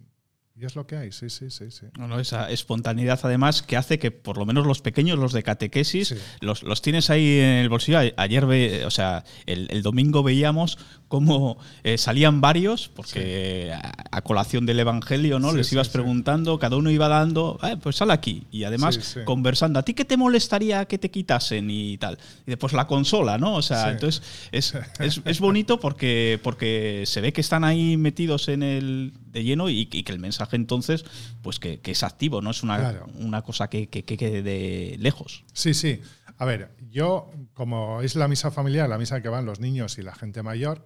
y 0.60 0.64
es 0.64 0.74
lo 0.74 0.86
que 0.86 0.96
hay, 0.96 1.12
sí, 1.12 1.30
sí, 1.30 1.50
sí. 1.50 1.70
sí. 1.70 1.86
No, 1.96 2.08
no, 2.08 2.18
esa 2.18 2.50
espontaneidad 2.50 3.20
además 3.22 3.62
que 3.62 3.76
hace 3.76 3.98
que 3.98 4.10
por 4.10 4.38
lo 4.38 4.44
menos 4.44 4.66
los 4.66 4.80
pequeños, 4.80 5.18
los 5.18 5.32
de 5.32 5.44
catequesis, 5.44 6.08
sí. 6.08 6.14
los, 6.40 6.64
los, 6.64 6.82
tienes 6.82 7.10
ahí 7.10 7.38
en 7.38 7.58
el 7.58 7.68
bolsillo. 7.68 7.98
Ayer, 8.16 8.44
ve, 8.44 8.84
o 8.84 8.90
sea, 8.90 9.24
el, 9.46 9.68
el 9.70 9.82
domingo 9.82 10.24
veíamos 10.24 10.78
cómo 11.06 11.58
eh, 11.84 11.96
salían 11.96 12.40
varios, 12.40 12.88
porque 12.88 13.66
sí. 13.66 13.70
a, 13.70 13.92
a, 14.10 14.22
colación 14.22 14.66
del 14.66 14.80
Evangelio, 14.80 15.38
¿no? 15.38 15.52
Les 15.52 15.72
ibas 15.72 15.88
preguntando, 15.88 16.58
cada 16.58 16.76
uno 16.76 16.90
iba 16.90 17.08
dando, 17.08 17.58
eh, 17.62 17.76
pues 17.80 17.96
sal 17.96 18.10
aquí. 18.10 18.46
Y 18.50 18.64
además 18.64 19.16
conversando, 19.24 19.78
¿a 19.78 19.84
ti 19.84 19.94
qué 19.94 20.04
te 20.04 20.16
molestaría 20.16 20.84
que 20.86 20.98
te 20.98 21.10
quitasen 21.10 21.70
y 21.70 21.98
tal? 21.98 22.18
Y 22.46 22.50
después 22.50 22.72
la 22.72 22.86
consola, 22.86 23.38
¿no? 23.38 23.54
O 23.54 23.62
sea, 23.62 23.90
entonces 23.90 24.22
es, 24.52 24.74
es, 24.98 25.20
es, 25.24 25.40
bonito 25.40 25.78
porque, 25.80 26.40
porque 26.42 27.04
se 27.06 27.20
ve 27.20 27.32
que 27.32 27.40
están 27.40 27.64
ahí 27.64 27.96
metidos 27.96 28.48
en 28.48 28.62
el 28.62 29.12
de 29.30 29.44
lleno 29.44 29.68
y, 29.68 29.88
y 29.90 30.02
que 30.02 30.12
el 30.12 30.18
mensaje 30.18 30.56
entonces, 30.56 31.04
pues 31.42 31.58
que, 31.58 31.80
que, 31.80 31.92
es 31.92 32.02
activo, 32.02 32.42
no 32.42 32.50
es 32.50 32.62
una, 32.62 32.78
claro. 32.78 33.06
una 33.14 33.42
cosa 33.42 33.68
que, 33.68 33.88
que, 33.88 34.04
quede 34.04 34.42
de 34.42 34.96
lejos. 34.98 35.44
Sí, 35.52 35.74
sí. 35.74 36.00
A 36.36 36.44
ver, 36.44 36.70
yo, 36.90 37.30
como 37.54 38.02
es 38.02 38.14
la 38.14 38.28
misa 38.28 38.50
familiar, 38.50 38.88
la 38.88 38.98
misa 38.98 39.20
que 39.22 39.28
van 39.28 39.44
los 39.44 39.60
niños 39.60 39.98
y 39.98 40.02
la 40.02 40.14
gente 40.14 40.42
mayor, 40.42 40.84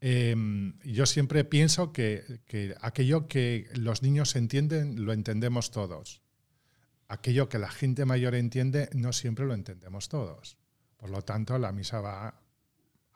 Em, 0.00 0.78
yo 0.82 1.04
siempre 1.04 1.44
pienso 1.44 1.92
que, 1.92 2.40
que 2.46 2.74
aquello 2.80 3.28
que 3.28 3.68
los 3.74 4.02
niños 4.02 4.34
entienden, 4.34 5.04
lo 5.04 5.12
entendemos 5.12 5.70
todos. 5.70 6.22
Aquello 7.06 7.48
que 7.48 7.58
la 7.58 7.70
gente 7.70 8.06
mayor 8.06 8.34
entiende, 8.34 8.88
no 8.94 9.12
siempre 9.12 9.44
lo 9.44 9.52
entendemos 9.52 10.08
todos. 10.08 10.56
Por 10.96 11.10
lo 11.10 11.22
tanto, 11.22 11.58
la 11.58 11.72
misa 11.72 12.00
va 12.00 12.40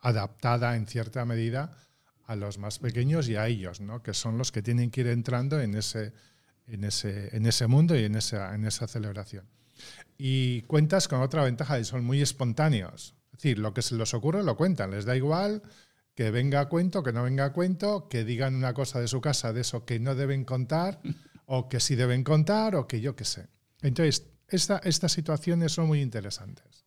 adaptada 0.00 0.76
en 0.76 0.86
cierta 0.86 1.24
medida 1.24 1.78
a 2.26 2.36
los 2.36 2.58
más 2.58 2.78
pequeños 2.78 3.28
y 3.28 3.36
a 3.36 3.46
ellos, 3.46 3.80
¿no? 3.80 4.02
que 4.02 4.14
son 4.14 4.38
los 4.38 4.52
que 4.52 4.62
tienen 4.62 4.90
que 4.90 5.02
ir 5.02 5.08
entrando 5.08 5.60
en 5.60 5.74
ese, 5.74 6.12
en 6.66 6.84
ese, 6.84 7.36
en 7.36 7.46
ese 7.46 7.66
mundo 7.66 7.96
y 7.96 8.04
en 8.04 8.14
esa, 8.14 8.54
en 8.54 8.64
esa 8.64 8.86
celebración. 8.86 9.46
Y 10.16 10.62
cuentas 10.62 11.08
con 11.08 11.20
otra 11.20 11.44
ventaja, 11.44 11.78
y 11.78 11.84
son 11.84 12.04
muy 12.04 12.22
espontáneos. 12.22 13.14
Es 13.32 13.38
decir, 13.38 13.58
lo 13.58 13.74
que 13.74 13.82
se 13.82 13.96
les 13.96 14.14
ocurre 14.14 14.42
lo 14.42 14.56
cuentan, 14.56 14.90
les 14.90 15.04
da 15.04 15.16
igual 15.16 15.62
que 16.14 16.30
venga 16.30 16.60
a 16.60 16.68
cuento, 16.68 17.02
que 17.02 17.12
no 17.12 17.24
venga 17.24 17.46
a 17.46 17.52
cuento, 17.52 18.08
que 18.08 18.24
digan 18.24 18.54
una 18.54 18.72
cosa 18.72 19.00
de 19.00 19.08
su 19.08 19.20
casa 19.20 19.52
de 19.52 19.62
eso 19.62 19.84
que 19.84 19.98
no 19.98 20.14
deben 20.14 20.44
contar, 20.44 21.00
o 21.46 21.68
que 21.68 21.80
sí 21.80 21.96
deben 21.96 22.22
contar, 22.24 22.76
o 22.76 22.86
que 22.86 23.00
yo 23.00 23.16
qué 23.16 23.24
sé. 23.24 23.48
Entonces, 23.82 24.26
esta, 24.48 24.78
estas 24.78 25.12
situaciones 25.12 25.72
son 25.72 25.88
muy 25.88 26.00
interesantes. 26.00 26.83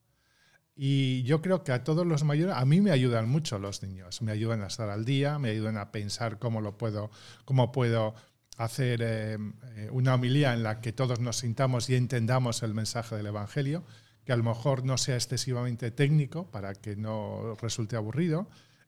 Y 0.79 1.23
yo 1.23 1.41
creo 1.41 1.63
que 1.63 1.71
a 1.71 1.83
todos 1.83 2.05
los 2.05 2.23
mayores, 2.23 2.55
a 2.55 2.63
mí 2.63 2.81
me 2.81 2.91
ayudan 2.91 3.27
mucho 3.27 3.57
los 3.57 3.81
niños, 3.81 4.21
me 4.21 4.31
ayudan 4.31 4.61
a 4.61 4.67
estar 4.67 4.89
al 4.89 5.05
día, 5.05 5.39
me 5.39 5.49
ayudan 5.49 5.75
a 5.75 5.91
pensar 5.91 6.37
cómo 6.37 6.61
lo 6.61 6.77
puedo, 6.77 7.09
cómo 7.45 7.71
puedo 7.71 8.13
hacer 8.57 9.01
eh, 9.01 9.37
eh, 9.75 9.89
una 9.91 10.13
homilía 10.13 10.53
en 10.53 10.61
la 10.61 10.79
que 10.79 10.93
todos 10.93 11.19
nos 11.19 11.37
sintamos 11.37 11.89
y 11.89 11.95
entendamos 11.95 12.61
el 12.61 12.75
mensaje 12.75 13.15
del 13.15 13.25
Evangelio, 13.25 13.83
que 14.23 14.33
a 14.33 14.37
lo 14.37 14.43
mejor 14.43 14.85
no 14.85 14.99
sea 14.99 15.15
excesivamente 15.15 15.89
técnico 15.89 16.51
para 16.51 16.75
que 16.75 16.95
no 16.95 17.55
resulte 17.59 17.95
aburrido. 17.95 18.47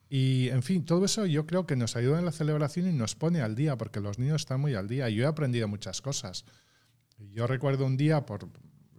Y, 0.10 0.50
en 0.50 0.62
fin, 0.62 0.86
todo 0.86 1.06
eso 1.06 1.26
yo 1.26 1.48
creo 1.48 1.66
que 1.66 1.76
nos 1.76 1.96
ayuda 1.96 2.20
en 2.20 2.26
la 2.26 2.32
celebración 2.32 2.88
y 2.88 2.94
nos 2.94 3.16
pone 3.16 3.42
al 3.42 3.56
día, 3.56 3.78
porque 3.78 4.00
los 4.00 4.20
niños 4.20 4.44
están 4.44 4.62
muy 4.62 4.76
al 4.76 4.88
día. 4.88 5.10
Yo 5.10 5.24
he 5.24 5.28
aprendido 5.28 5.68
muchas 5.68 6.02
cosas. 6.02 6.46
Yo 7.18 7.48
recuerdo 7.48 7.86
un 7.86 7.98
día, 7.98 8.26
por, 8.26 8.48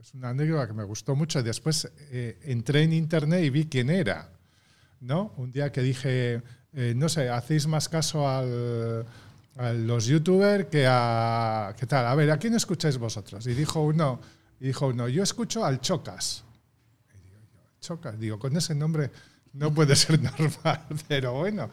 es 0.01 0.14
una 0.14 0.30
anécdota 0.30 0.66
que 0.66 0.72
me 0.72 0.84
gustó 0.84 1.14
mucho, 1.14 1.42
después 1.42 1.90
eh, 2.11 2.38
entré 2.42 2.82
en 2.82 2.92
internet 2.92 3.44
y 3.44 3.51
vi 3.51 3.66
quién 3.66 3.90
era. 3.90 4.30
¿no? 5.01 5.32
Un 5.36 5.53
día 5.53 5.72
que 5.72 5.82
dije, 5.82 6.42
no 6.72 7.09
sé, 7.09 7.30
hacéis 7.30 7.66
más 7.66 7.88
caso 7.88 8.28
al 8.28 9.07
a 9.61 9.72
los 9.72 10.07
youtubers 10.07 10.66
que 10.66 10.86
a... 10.88 11.74
¿Qué 11.78 11.86
tal? 11.86 12.07
A 12.07 12.14
ver, 12.14 12.30
¿a 12.30 12.38
quién 12.38 12.55
escucháis 12.55 12.96
vosotros? 12.98 13.46
Y 13.46 13.55
dijo 13.55 13.80
uno, 13.80 14.20
y 14.59 14.68
dijo 14.68 14.86
uno 14.86 15.09
yo 15.09 15.22
escucho 15.22 15.64
al 15.64 15.80
Chocas. 15.80 16.44
Y 17.14 17.28
digo, 17.28 17.38
Chocas, 17.80 18.18
digo, 18.18 18.38
con 18.38 18.57
ese 18.57 18.74
nombre 18.74 19.11
no 19.53 19.72
puede 19.74 19.96
ser 19.96 20.20
normal, 20.22 20.86
pero 21.09 21.34
bueno, 21.34 21.68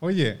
oye, 0.00 0.38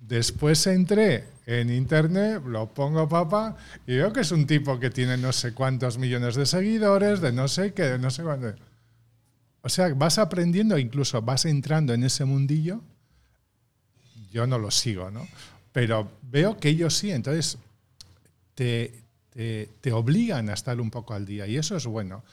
después 0.00 0.66
entré 0.66 1.24
en 1.46 1.70
internet, 1.70 2.42
lo 2.44 2.74
pongo 2.74 3.08
papá, 3.08 3.56
y 3.86 3.96
veo 3.96 4.12
que 4.12 4.20
es 4.20 4.32
un 4.32 4.46
tipo 4.46 4.78
que 4.78 4.90
tiene 4.90 5.16
no 5.16 5.32
sé 5.32 5.54
cuántos 5.54 5.96
millones 5.96 6.34
de 6.34 6.44
seguidores, 6.44 7.20
de 7.20 7.32
no 7.32 7.48
sé 7.48 7.72
qué, 7.72 7.84
de 7.84 7.98
no 7.98 8.10
sé 8.10 8.22
cuánto. 8.22 8.52
O 9.62 9.68
sea, 9.68 9.94
vas 9.94 10.18
aprendiendo, 10.18 10.76
incluso 10.76 11.22
vas 11.22 11.44
entrando 11.44 11.94
en 11.94 12.04
ese 12.04 12.24
mundillo. 12.24 12.82
Yo 14.30 14.46
no 14.46 14.58
lo 14.58 14.70
sigo, 14.70 15.10
¿no? 15.10 15.26
pero 15.76 16.10
veo 16.22 16.58
que 16.58 16.70
ellos 16.70 16.96
sí, 16.96 17.10
entonces 17.10 17.58
te, 18.54 19.02
te, 19.34 19.92
obligan 19.92 20.48
a 20.48 20.54
estar 20.54 20.80
un 20.80 20.90
poco 20.90 21.12
al 21.12 21.26
día 21.26 21.46
y 21.46 21.58
eso 21.58 21.76
es 21.76 21.84
bueno. 21.84 22.24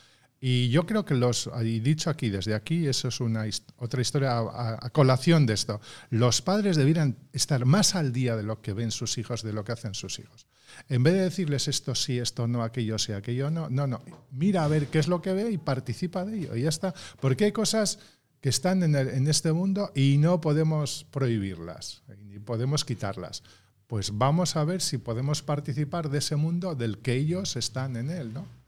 Y 0.46 0.68
yo 0.68 0.86
creo 0.86 1.06
que 1.06 1.14
los, 1.14 1.50
y 1.64 1.80
dicho 1.80 2.10
aquí, 2.10 2.30
desde 2.30 2.54
aquí, 2.54 2.86
eso 2.86 3.08
es 3.08 3.22
una 3.22 3.46
otra 3.78 4.02
historia 4.02 4.40
a, 4.40 4.90
colación 4.90 5.46
de 5.46 5.54
esto. 5.54 5.80
Los 6.10 6.42
padres 6.42 6.76
debieran 6.76 7.16
estar 7.32 7.64
más 7.64 7.96
al 7.96 8.12
día 8.12 8.36
de 8.36 8.44
lo 8.44 8.62
que 8.62 8.74
ven 8.74 8.92
sus 8.92 9.18
hijos, 9.18 9.42
de 9.42 9.54
lo 9.54 9.64
que 9.64 9.72
hacen 9.72 9.94
sus 9.94 10.20
hijos. 10.20 10.46
En 10.90 11.02
vez 11.02 11.14
de 11.14 11.22
decirles 11.22 11.70
esto 11.70 11.96
sí, 11.96 12.20
esto 12.20 12.46
no, 12.46 12.62
aquello 12.62 13.00
sí, 13.00 13.14
aquello 13.14 13.50
no, 13.52 13.70
no, 13.70 13.88
no. 13.88 14.02
Mira 14.32 14.66
a 14.66 14.68
ver 14.68 14.88
qué 14.88 15.00
es 15.00 15.08
lo 15.08 15.22
que 15.22 15.32
ve 15.32 15.50
y 15.50 15.58
participa 15.58 16.26
de 16.26 16.40
ello. 16.40 16.58
Y 16.58 16.64
ya 16.64 16.70
está. 16.70 16.94
Porque 17.22 17.46
hay 17.46 17.54
cosas 17.54 18.00
que 18.42 18.50
están 18.50 18.84
en, 18.84 19.28
este 19.30 19.54
mundo 19.54 19.94
y 19.96 20.18
no 20.18 20.42
podemos 20.42 21.06
prohibirlas, 21.10 22.04
ni 22.22 22.40
podemos 22.40 22.84
quitarlas. 22.84 23.44
Pues 23.88 24.18
vamos 24.18 24.58
a 24.58 24.66
ver 24.66 24.82
si 24.82 24.98
podemos 24.98 25.42
participar 25.42 26.10
de 26.10 26.18
ese 26.18 26.36
mundo 26.36 26.76
del 26.76 26.98
que 26.98 27.14
ellos 27.14 27.56
están 27.56 27.96
en 27.96 28.10
él, 28.10 28.34
¿no? 28.34 28.63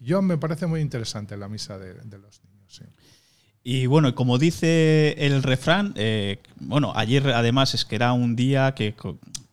Yo 0.00 0.22
me 0.22 0.38
parece 0.38 0.66
muy 0.66 0.80
interesante 0.80 1.36
la 1.36 1.48
misa 1.48 1.78
de, 1.78 1.94
los 1.94 2.40
niños. 2.44 2.82
Y 3.62 3.86
bueno, 3.86 4.14
como 4.14 4.38
dice 4.38 5.14
el 5.18 5.42
refrán, 5.42 5.92
eh, 5.96 6.38
bueno, 6.60 6.92
ayer 6.94 7.26
además 7.28 7.74
es 7.74 7.84
que 7.84 7.96
era 7.96 8.12
un 8.12 8.36
día 8.36 8.74
que 8.74 8.94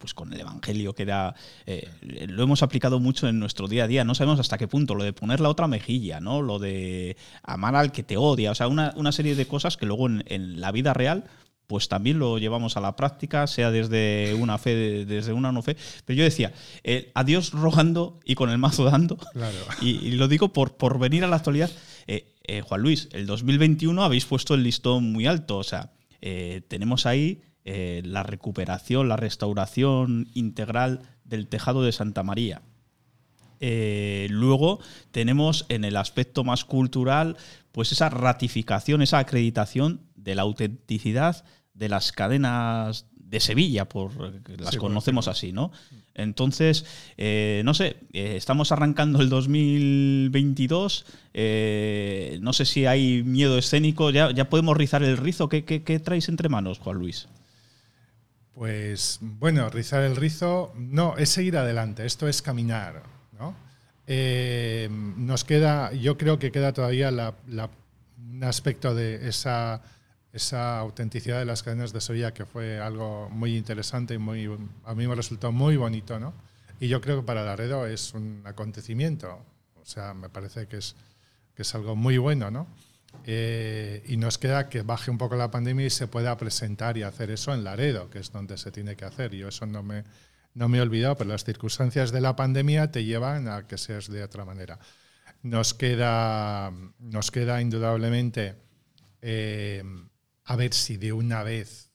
pues 0.04 0.14
con 0.14 0.34
el 0.34 0.42
Evangelio, 0.42 0.94
que 0.94 1.04
era. 1.04 1.34
Eh, 1.66 1.90
lo 2.28 2.44
hemos 2.44 2.62
aplicado 2.62 3.00
mucho 3.00 3.30
en 3.30 3.40
nuestro 3.40 3.70
día 3.70 3.86
a 3.86 3.88
día. 3.88 4.04
No 4.04 4.16
sabemos 4.16 4.38
hasta 4.38 4.58
qué 4.58 4.68
punto. 4.68 4.96
Lo 4.96 5.06
de 5.06 5.14
poner 5.14 5.40
la 5.40 5.48
otra 5.48 5.66
mejilla, 5.70 6.20
¿no? 6.20 6.42
Lo 6.42 6.60
de 6.60 7.16
amar 7.42 7.78
al 7.78 7.94
que 7.94 8.04
te 8.04 8.18
odia. 8.18 8.52
O 8.52 8.56
sea, 8.56 8.68
una, 8.68 9.12
serie 9.14 9.34
de 9.34 9.48
cosas 9.48 9.78
que 9.78 9.86
luego 9.86 10.08
en, 10.08 10.60
la 10.60 10.74
vida 10.74 10.94
real 10.94 11.24
pues 11.68 11.88
también 11.88 12.20
lo 12.20 12.38
llevamos 12.38 12.78
a 12.78 12.82
la 12.82 12.96
práctica, 12.96 13.48
sea 13.48 13.72
desde 13.72 14.34
una 14.36 14.58
fe, 14.58 15.06
desde 15.06 15.34
una 15.34 15.52
no 15.52 15.62
fe. 15.62 15.76
Pero 16.06 16.18
yo 16.18 16.24
decía, 16.24 16.54
eh, 16.84 17.12
a 17.16 17.24
Dios 17.24 17.52
rogando 17.52 18.20
y 18.26 18.36
con 18.36 18.50
el 18.50 18.58
mazo 18.58 18.84
dando. 18.86 19.18
Claro. 19.18 19.58
Y, 19.82 20.12
lo 20.12 20.28
digo 20.28 20.54
por, 20.54 20.78
por 20.78 21.00
venir 21.00 21.24
a 21.24 21.28
la 21.28 21.38
actualidad. 21.38 21.72
Eh, 22.08 22.62
Juan 22.62 22.82
Luis, 22.82 23.08
el 23.14 23.26
2021 23.26 24.04
habéis 24.04 24.26
puesto 24.26 24.54
el 24.54 24.64
listón 24.64 25.12
muy 25.12 25.26
alto. 25.26 25.58
O 25.58 25.64
sea, 25.64 25.94
tenemos 26.68 27.06
ahí 27.06 27.42
eh, 27.66 28.02
la 28.04 28.24
recuperación, 28.24 29.08
la 29.08 29.16
restauración 29.16 30.28
integral 30.34 31.00
del 31.24 31.48
tejado 31.48 31.82
de 31.82 31.94
Santa 31.94 32.22
María. 32.22 32.62
Eh, 33.62 34.28
luego 34.30 34.82
tenemos 35.12 35.66
en 35.70 35.86
el 35.86 35.96
aspecto 35.96 36.44
más 36.44 36.66
cultural, 36.66 37.38
pues 37.72 37.94
esa 37.94 38.10
ratificación, 38.10 39.02
esa 39.02 39.20
acreditación 39.20 40.02
de 40.24 40.36
la 40.36 40.44
autenticidad 40.44 41.44
de 41.74 41.90
las 41.90 42.12
cadenas 42.12 43.08
de 43.16 43.40
Sevilla, 43.40 43.90
por 43.90 44.12
las 44.60 44.78
conocemos 44.78 45.28
así, 45.28 45.52
¿no? 45.52 45.72
Entonces, 46.14 46.86
eh, 47.18 47.64
no 47.66 47.74
sé, 47.74 47.98
estamos 48.14 48.72
arrancando 48.72 49.22
el 49.22 49.30
2022, 49.30 51.06
no 52.42 52.54
sé 52.54 52.66
si 52.66 52.86
hay 52.86 53.24
miedo 53.24 53.58
escénico, 53.58 54.12
ya, 54.12 54.32
ya 54.32 54.50
podemos 54.50 54.78
rizar 54.78 55.02
el 55.02 55.18
rizo, 55.18 55.50
¿Qué, 55.50 55.64
qué 55.64 56.00
traéis 56.00 56.30
entre 56.30 56.50
manos, 56.50 56.78
Juan 56.78 56.98
Luis? 56.98 57.28
Pues 58.54 59.18
bueno, 59.22 59.70
rizar 59.70 60.04
el 60.04 60.16
rizo 60.16 60.74
no, 60.78 61.18
es 61.18 61.30
seguir 61.30 61.58
adelante, 61.58 62.06
esto 62.06 62.28
es 62.28 62.42
caminar. 62.42 63.02
¿no? 63.40 63.56
Eh, 64.06 64.90
nos 64.92 65.44
queda, 65.44 65.92
yo 65.94 66.18
creo 66.18 66.38
que 66.38 66.52
queda 66.52 66.72
todavía 66.72 67.10
un 67.10 68.44
aspecto 68.44 68.94
de 68.94 69.28
esa, 69.28 69.82
esa 70.34 70.80
autenticidad 70.80 71.38
de 71.38 71.46
las 71.46 71.62
cadenas 71.62 71.94
de 71.94 72.02
soya 72.02 72.34
que 72.34 72.46
fue 72.46 72.80
algo 72.80 73.30
muy 73.30 73.56
interesante 73.56 74.16
y 74.16 74.18
muy, 74.18 74.50
a 74.84 74.96
mí 74.96 75.08
me 75.08 75.14
resultó 75.14 75.52
muy 75.52 75.78
bonito. 75.78 76.20
¿no? 76.20 76.34
Y 76.80 76.88
yo 76.88 77.00
creo 77.02 77.22
que 77.22 77.26
para 77.26 77.44
Laredo 77.46 77.86
es 77.86 78.14
un 78.16 78.42
acontecimiento, 78.44 79.46
o 79.76 79.86
sea, 79.86 80.16
me 80.16 80.30
parece 80.30 80.68
que 80.68 80.78
es, 80.78 80.96
que 81.56 81.62
es 81.62 81.76
algo 81.76 81.96
muy 81.96 82.18
bueno. 82.18 82.50
¿no? 82.50 82.68
Eh, 83.26 84.04
y 84.08 84.18
nos 84.18 84.40
queda 84.40 84.70
que 84.70 84.82
baje 84.82 85.12
un 85.12 85.20
poco 85.20 85.36
la 85.36 85.52
pandemia 85.52 85.86
y 85.86 85.92
se 85.92 86.08
pueda 86.08 86.36
presentar 86.36 86.98
y 86.98 87.04
hacer 87.04 87.30
eso 87.30 87.54
en 87.54 87.64
Laredo, 87.64 88.10
que 88.10 88.18
es 88.18 88.32
donde 88.32 88.58
se 88.58 88.72
tiene 88.72 88.96
que 88.96 89.06
hacer. 89.06 89.36
Yo 89.36 89.50
eso 89.50 89.68
no 89.68 89.84
me, 89.84 90.04
no 90.56 90.68
me 90.68 90.80
he 90.80 90.82
olvidado, 90.82 91.16
pero 91.16 91.30
las 91.30 91.44
circunstancias 91.44 92.12
de 92.12 92.22
la 92.22 92.36
pandemia 92.36 92.92
te 92.92 93.06
llevan 93.06 93.48
a 93.48 93.68
que 93.68 93.78
seas 93.78 94.10
de 94.10 94.24
otra 94.24 94.46
manera. 94.46 94.80
Nos 95.44 95.76
queda, 95.76 96.72
nos 96.98 97.30
queda 97.30 97.62
indudablemente 97.62 98.56
eh, 99.22 99.84
a 100.46 100.56
ver 100.56 100.74
si 100.74 100.98
de 100.98 101.14
una 101.14 101.44
vez 101.44 101.92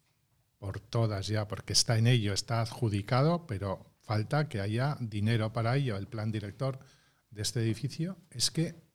por 0.59 0.81
todas 0.81 1.27
ya, 1.29 1.47
porque 1.47 1.73
está 1.73 1.99
en 1.99 2.07
ello, 2.07 2.33
está 2.33 2.61
adjudicado, 2.61 3.47
pero 3.47 3.95
falta 4.03 4.49
que 4.49 4.61
haya 4.61 4.97
dinero 5.01 5.53
para 5.53 5.77
ello. 5.77 5.97
El 5.97 6.09
plan 6.09 6.33
director 6.33 6.79
de 7.31 7.43
este 7.43 7.61
edificio 7.61 8.17
es 8.31 8.51
que 8.51 8.89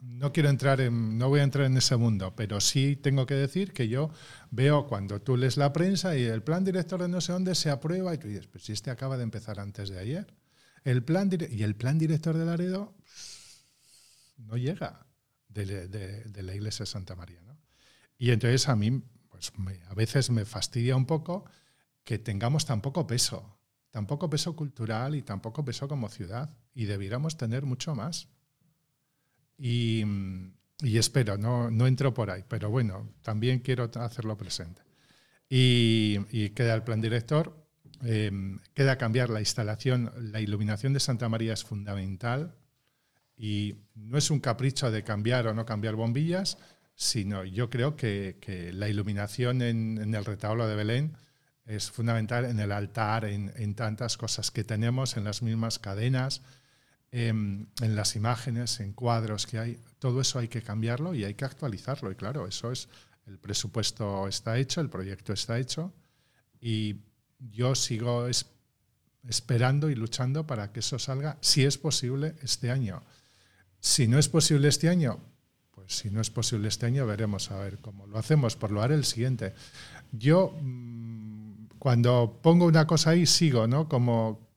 no 0.00 0.32
quiero 0.32 0.48
entrar 0.48 0.80
en, 0.80 1.18
no 1.18 1.28
voy 1.28 1.40
a 1.40 1.44
entrar 1.44 1.66
en 1.66 1.76
ese 1.76 1.96
mundo, 1.96 2.34
pero 2.34 2.60
sí 2.60 2.96
tengo 2.96 3.26
que 3.26 3.34
decir 3.34 3.72
que 3.72 3.88
yo 3.88 4.10
veo 4.50 4.86
cuando 4.86 5.20
tú 5.20 5.36
lees 5.36 5.56
la 5.56 5.72
prensa 5.72 6.16
y 6.16 6.24
el 6.24 6.42
plan 6.42 6.64
director 6.64 7.02
de 7.02 7.08
no 7.08 7.20
sé 7.20 7.32
dónde 7.32 7.54
se 7.54 7.70
aprueba 7.70 8.14
y 8.14 8.18
tú 8.18 8.28
dices, 8.28 8.46
pues 8.46 8.64
si 8.64 8.72
este 8.72 8.90
acaba 8.90 9.16
de 9.16 9.24
empezar 9.24 9.60
antes 9.60 9.90
de 9.90 9.98
ayer. 9.98 10.34
El 10.84 11.04
plan 11.04 11.30
y 11.50 11.62
el 11.62 11.76
plan 11.76 11.98
director 11.98 12.36
de 12.36 12.46
Laredo 12.46 12.94
no 14.38 14.56
llega 14.56 15.06
de, 15.48 16.42
la 16.42 16.54
iglesia 16.54 16.86
Santa 16.86 17.14
María. 17.14 17.40
Y 18.20 18.32
entonces 18.32 18.68
a 18.68 18.76
mí, 18.76 19.02
pues 19.30 19.50
a 19.88 19.94
veces 19.94 20.28
me 20.28 20.44
fastidia 20.44 20.94
un 20.94 21.06
poco 21.06 21.46
que 22.04 22.18
tengamos 22.18 22.66
tan 22.66 22.82
poco 22.82 23.06
peso, 23.06 23.58
tan 23.90 24.06
poco 24.06 24.28
peso 24.28 24.54
cultural 24.54 25.14
y 25.14 25.22
tan 25.22 25.40
poco 25.40 25.64
peso 25.64 25.88
como 25.88 26.10
ciudad. 26.10 26.54
Y 26.74 26.84
debiéramos 26.84 27.38
tener 27.38 27.64
mucho 27.64 27.94
más. 27.94 28.28
Y, 29.56 30.04
espero, 30.82 31.38
no, 31.38 31.70
no 31.70 31.86
entro 31.86 32.12
por 32.12 32.30
ahí, 32.30 32.44
pero 32.46 32.68
bueno, 32.68 33.08
también 33.22 33.60
quiero 33.60 33.90
hacerlo 33.94 34.36
presente. 34.36 34.82
y, 35.48 36.50
queda 36.50 36.74
el 36.74 36.82
plan 36.82 37.00
director. 37.00 37.56
Eh, 38.04 38.30
queda 38.74 38.98
cambiar 38.98 39.30
la 39.30 39.40
instalación, 39.40 40.12
la 40.30 40.42
iluminación 40.42 40.92
de 40.92 41.00
Santa 41.00 41.28
María 41.30 41.54
es 41.54 41.64
fundamental 41.64 42.54
y 43.34 43.76
no 43.94 44.18
es 44.18 44.30
un 44.30 44.40
capricho 44.40 44.90
de 44.90 45.04
cambiar 45.04 45.46
o 45.46 45.54
no 45.54 45.64
cambiar 45.64 45.96
bombillas, 45.96 46.58
sino 47.00 47.44
yo 47.44 47.70
creo 47.70 47.96
que, 47.96 48.70
la 48.74 48.86
iluminación 48.90 49.62
en, 49.62 50.14
el 50.14 50.22
retablo 50.22 50.68
de 50.68 50.74
Belén 50.74 51.16
es 51.64 51.90
fundamental 51.90 52.44
en 52.44 52.60
el 52.60 52.70
altar, 52.72 53.24
en, 53.24 53.74
tantas 53.74 54.18
cosas 54.18 54.50
que 54.50 54.64
tenemos, 54.64 55.16
en 55.16 55.24
las 55.24 55.40
mismas 55.40 55.78
cadenas, 55.78 56.42
en, 57.10 57.70
en, 57.80 57.96
las 57.96 58.16
imágenes, 58.16 58.80
en 58.80 58.92
cuadros 58.92 59.46
que 59.46 59.58
hay. 59.58 59.80
Todo 59.98 60.20
eso 60.20 60.40
hay 60.40 60.48
que 60.48 60.60
cambiarlo 60.60 61.14
y 61.14 61.24
hay 61.24 61.32
que 61.32 61.46
actualizarlo. 61.46 62.12
Y 62.12 62.16
claro, 62.16 62.46
eso 62.46 62.70
es 62.70 62.90
el 63.26 63.38
presupuesto 63.38 64.28
está 64.28 64.58
hecho, 64.58 64.82
el 64.82 64.90
proyecto 64.90 65.32
está 65.32 65.58
hecho 65.58 65.94
y 66.60 66.96
yo 67.38 67.74
sigo 67.76 68.28
esperando 69.26 69.88
y 69.88 69.94
luchando 69.94 70.46
para 70.46 70.70
que 70.70 70.80
eso 70.80 70.98
salga, 70.98 71.38
si 71.40 71.64
es 71.64 71.78
posible, 71.78 72.34
este 72.42 72.70
año. 72.70 73.02
Si 73.80 74.06
no 74.06 74.18
es 74.18 74.28
posible 74.28 74.68
este 74.68 74.90
año, 74.90 75.29
si 75.90 76.10
no 76.10 76.20
es 76.20 76.30
posible 76.30 76.68
este 76.68 76.86
año, 76.86 77.04
veremos 77.06 77.50
a 77.50 77.58
ver 77.58 77.78
cómo 77.78 78.06
lo 78.06 78.18
hacemos. 78.18 78.56
Por 78.56 78.70
lo 78.70 78.80
haré 78.80 78.94
el 78.94 79.04
siguiente. 79.04 79.54
Yo, 80.12 80.56
mm, 80.60 81.66
cuando 81.78 82.38
pongo 82.42 82.66
una 82.66 82.86
cosa 82.86 83.10
ahí, 83.10 83.26
sigo, 83.26 83.66
¿no? 83.66 83.88
Como, 83.88 84.48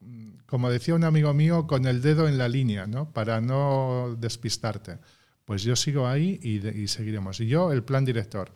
como 0.45 0.69
decía 0.69 0.93
un 0.93 1.03
amigo 1.03 1.33
mío, 1.33 1.65
con 1.65 1.87
el 1.87 2.01
dedo 2.01 2.27
en 2.27 2.37
la 2.37 2.47
línea, 2.47 2.85
¿no? 2.85 3.11
Para 3.11 3.41
no 3.41 4.15
despistarte. 4.19 4.99
Pues 5.45 5.63
yo 5.63 5.75
sigo 5.75 6.07
ahí 6.07 6.39
y, 6.41 6.87
seguiremos. 6.87 7.39
Y 7.39 7.47
yo, 7.47 7.71
el 7.71 7.83
plan 7.83 8.05
director 8.05 8.53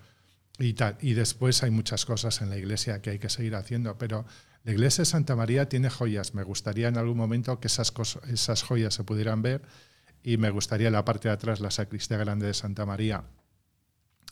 y, 0.60 0.76
y 1.02 1.14
después 1.14 1.64
hay 1.64 1.72
muchas 1.72 2.06
cosas 2.06 2.42
en 2.42 2.50
la 2.50 2.58
iglesia 2.58 3.02
que 3.02 3.10
hay 3.10 3.20
que 3.20 3.30
seguir 3.30 3.56
haciendo, 3.56 3.98
pero 3.98 4.26
la 4.64 4.72
iglesia 4.72 5.02
de 5.02 5.08
Santa 5.08 5.36
María 5.36 5.68
tiene 5.68 5.90
joyas. 5.90 6.34
Me 6.36 6.44
gustaría 6.44 6.88
en 6.88 6.98
algún 6.98 7.18
momento 7.18 7.60
que 7.60 7.68
esas, 7.68 7.92
esas 8.30 8.64
joyas 8.64 8.94
se 8.94 9.04
pudieran 9.04 9.42
ver 9.42 9.62
y 10.28 10.36
me 10.36 10.50
gustaría 10.50 10.88
en 10.88 10.94
la 10.94 11.06
parte 11.06 11.30
de 11.30 11.36
atrás, 11.36 11.62
la 11.62 11.72
sacristía 11.72 12.18
grande 12.18 12.48
de 12.48 12.54
Santa 12.54 12.86
María, 12.86 13.24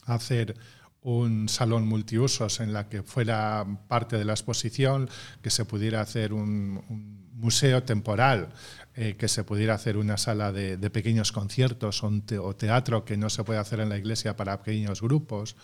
hacer 0.03 0.53
un 1.01 1.47
salón 1.47 1.87
multiusos 1.87 2.59
en 2.59 2.73
la 2.73 2.89
que 2.89 3.01
fuera 3.01 3.65
parte 3.87 4.17
de 4.17 4.25
la 4.25 4.33
exposición, 4.33 5.09
que 5.41 5.49
se 5.49 5.63
pudiera 5.63 6.01
hacer 6.01 6.33
un, 6.33 7.23
museo 7.35 7.83
temporal, 7.83 8.49
eh, 8.95 9.15
que 9.17 9.29
se 9.29 9.45
pudiera 9.45 9.73
hacer 9.73 9.95
una 9.95 10.17
sala 10.17 10.51
de, 10.51 10.77
pequeños 10.89 11.31
conciertos 11.31 12.03
o, 12.03 12.11
o 12.41 12.55
teatro 12.57 13.05
que 13.05 13.15
no 13.15 13.29
se 13.29 13.45
puede 13.45 13.59
hacer 13.59 13.79
en 13.79 13.87
la 13.87 13.97
iglesia 13.97 14.35
para 14.35 14.61
pequeños 14.63 15.01
grupos 15.01 15.55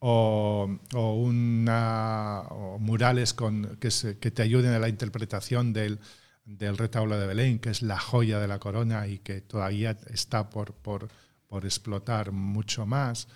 o, 0.00 0.68
una, 0.94 2.42
murales 2.80 3.34
con, 3.34 3.78
que, 3.78 3.90
te 3.90 4.42
ayuden 4.42 4.72
a 4.72 4.80
la 4.80 4.88
interpretación 4.88 5.72
del, 5.72 6.00
del, 6.46 6.78
retablo 6.78 7.18
de 7.18 7.26
Belén, 7.26 7.58
que 7.58 7.70
es 7.70 7.82
la 7.82 7.98
joya 7.98 8.38
de 8.38 8.48
la 8.48 8.58
corona 8.58 9.06
y 9.06 9.18
que 9.18 9.40
todavía 9.40 9.96
está 10.06 10.48
por, 10.48 10.72
por, 10.72 11.08
por 11.48 11.64
explotar 11.64 12.32
mucho 12.32 12.86
más. 12.86 13.28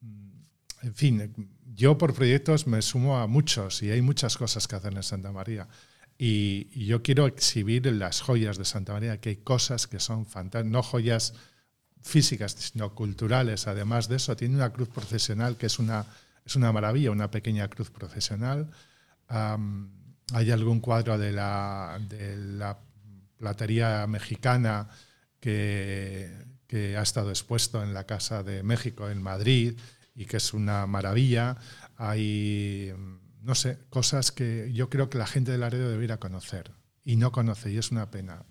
Mm, 0.00 0.30
en 0.82 0.94
fin, 0.94 1.50
yo 1.74 1.98
por 1.98 2.14
proyectos 2.14 2.66
me 2.66 2.80
sumo 2.82 3.18
a 3.18 3.26
muchos 3.26 3.82
y 3.82 3.90
hay 3.90 4.02
muchas 4.02 4.36
cosas 4.36 4.66
que 4.66 4.76
hacer 4.76 4.94
en 4.94 5.02
Santa 5.02 5.32
María. 5.32 5.68
Y, 6.18 6.86
yo 6.86 7.02
quiero 7.02 7.26
exhibir 7.26 7.86
las 7.86 8.20
joyas 8.20 8.58
de 8.58 8.64
Santa 8.64 8.92
María, 8.92 9.20
que 9.20 9.30
hay 9.30 9.36
cosas 9.36 9.86
que 9.86 9.98
son 9.98 10.26
fantásticas, 10.26 10.70
no 10.70 10.82
joyas 10.82 11.34
físicas, 12.00 12.52
sino 12.52 12.94
culturales. 12.94 13.66
Además 13.66 14.08
de 14.08 14.16
eso, 14.16 14.36
tiene 14.36 14.54
una 14.54 14.72
cruz 14.72 14.88
procesional 14.88 15.56
que 15.56 15.66
es 15.66 15.78
una, 15.78 16.06
es 16.44 16.56
una 16.56 16.72
maravilla, 16.72 17.10
una 17.10 17.30
pequeña 17.30 17.68
cruz 17.68 17.90
procesional. 17.90 18.70
Hay 20.32 20.50
algún 20.50 20.80
cuadro 20.80 21.18
de 21.18 21.32
la, 21.32 21.98
platería 23.36 24.06
mexicana 24.06 24.88
que, 25.40 26.30
que, 26.66 26.96
ha 26.96 27.02
estado 27.02 27.30
expuesto 27.30 27.82
en 27.82 27.92
la 27.92 28.04
Casa 28.04 28.42
de 28.42 28.62
México 28.62 29.10
en 29.10 29.20
Madrid 29.20 29.78
y 30.14 30.26
que 30.26 30.36
es 30.36 30.54
una 30.54 30.86
maravilla. 30.86 31.56
Hay, 31.96 32.92
no 33.40 33.54
sé, 33.54 33.78
cosas 33.90 34.30
que 34.30 34.70
yo 34.72 34.88
creo 34.88 35.10
que 35.10 35.18
la 35.18 35.26
gente 35.26 35.50
de 35.50 35.58
Laredo 35.58 35.90
debería 35.90 36.18
conocer 36.18 36.72
y 37.04 37.16
no 37.16 37.32
conoce 37.32 37.72
y 37.72 37.78
es 37.78 37.90
una 37.90 38.10
pena. 38.10 38.44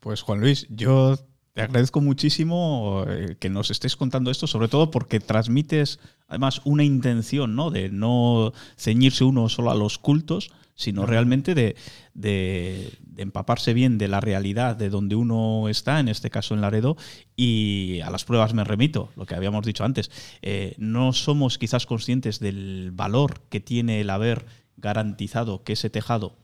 Pues 0.00 0.22
Juan 0.22 0.40
Luis, 0.40 0.66
yo 0.70 1.16
te 1.54 1.62
agradezco 1.62 2.00
muchísimo 2.00 3.04
eh, 3.08 3.36
que 3.38 3.48
nos 3.48 3.70
estés 3.70 3.96
contando 3.96 4.30
esto, 4.30 4.46
sobre 4.46 4.68
todo 4.68 4.90
porque 4.90 5.20
transmites 5.20 6.00
además 6.26 6.60
una 6.64 6.84
intención 6.84 7.54
¿no? 7.54 7.70
de 7.70 7.90
no 7.90 8.52
ceñirse 8.76 9.24
uno 9.24 9.48
solo 9.48 9.70
a 9.70 9.74
los 9.74 9.98
cultos, 9.98 10.50
sino 10.74 11.06
realmente 11.06 11.54
de, 11.54 11.76
empaparse 13.16 13.74
bien 13.74 13.98
de 13.98 14.08
la 14.08 14.20
realidad 14.20 14.76
de 14.76 14.90
donde 14.90 15.14
uno 15.14 15.68
está, 15.68 16.00
en 16.00 16.08
este 16.08 16.30
caso 16.30 16.54
en 16.54 16.60
Laredo, 16.60 16.96
y 17.36 18.00
a 18.00 18.10
las 18.10 18.24
pruebas 18.24 18.54
me 18.54 18.64
remito, 18.64 19.10
lo 19.16 19.26
que 19.26 19.34
habíamos 19.34 19.64
dicho 19.64 19.84
antes. 19.84 20.10
Eh, 20.42 20.74
no 20.78 21.12
somos 21.12 21.58
quizás 21.58 21.86
conscientes 21.86 22.40
del 22.40 22.90
valor 22.92 23.40
que 23.48 23.60
tiene 23.60 24.00
el 24.00 24.10
haber 24.10 24.46
garantizado 24.76 25.62
que 25.62 25.74
ese 25.74 25.90
tejado 25.90 26.36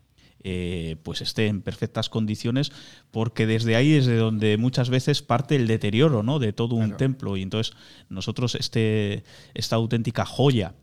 eh, 0.42 0.96
pues 1.02 1.20
esté 1.20 1.48
en 1.48 1.60
perfectas 1.60 2.08
condiciones, 2.08 2.72
porque 3.10 3.46
desde 3.46 3.76
ahí 3.76 3.92
es 3.94 4.06
de 4.06 4.16
donde 4.16 4.56
muchas 4.56 4.88
veces 4.88 5.20
parte 5.20 5.56
el 5.56 5.66
deterioro 5.66 6.22
¿no? 6.22 6.38
de 6.38 6.54
todo 6.54 6.76
un 6.76 6.96
templo. 6.96 7.36
Y 7.36 7.42
entonces 7.42 7.76
nosotros 8.08 8.54
este, 8.54 9.24
esta 9.52 9.76
auténtica 9.76 10.24
joya 10.24 10.74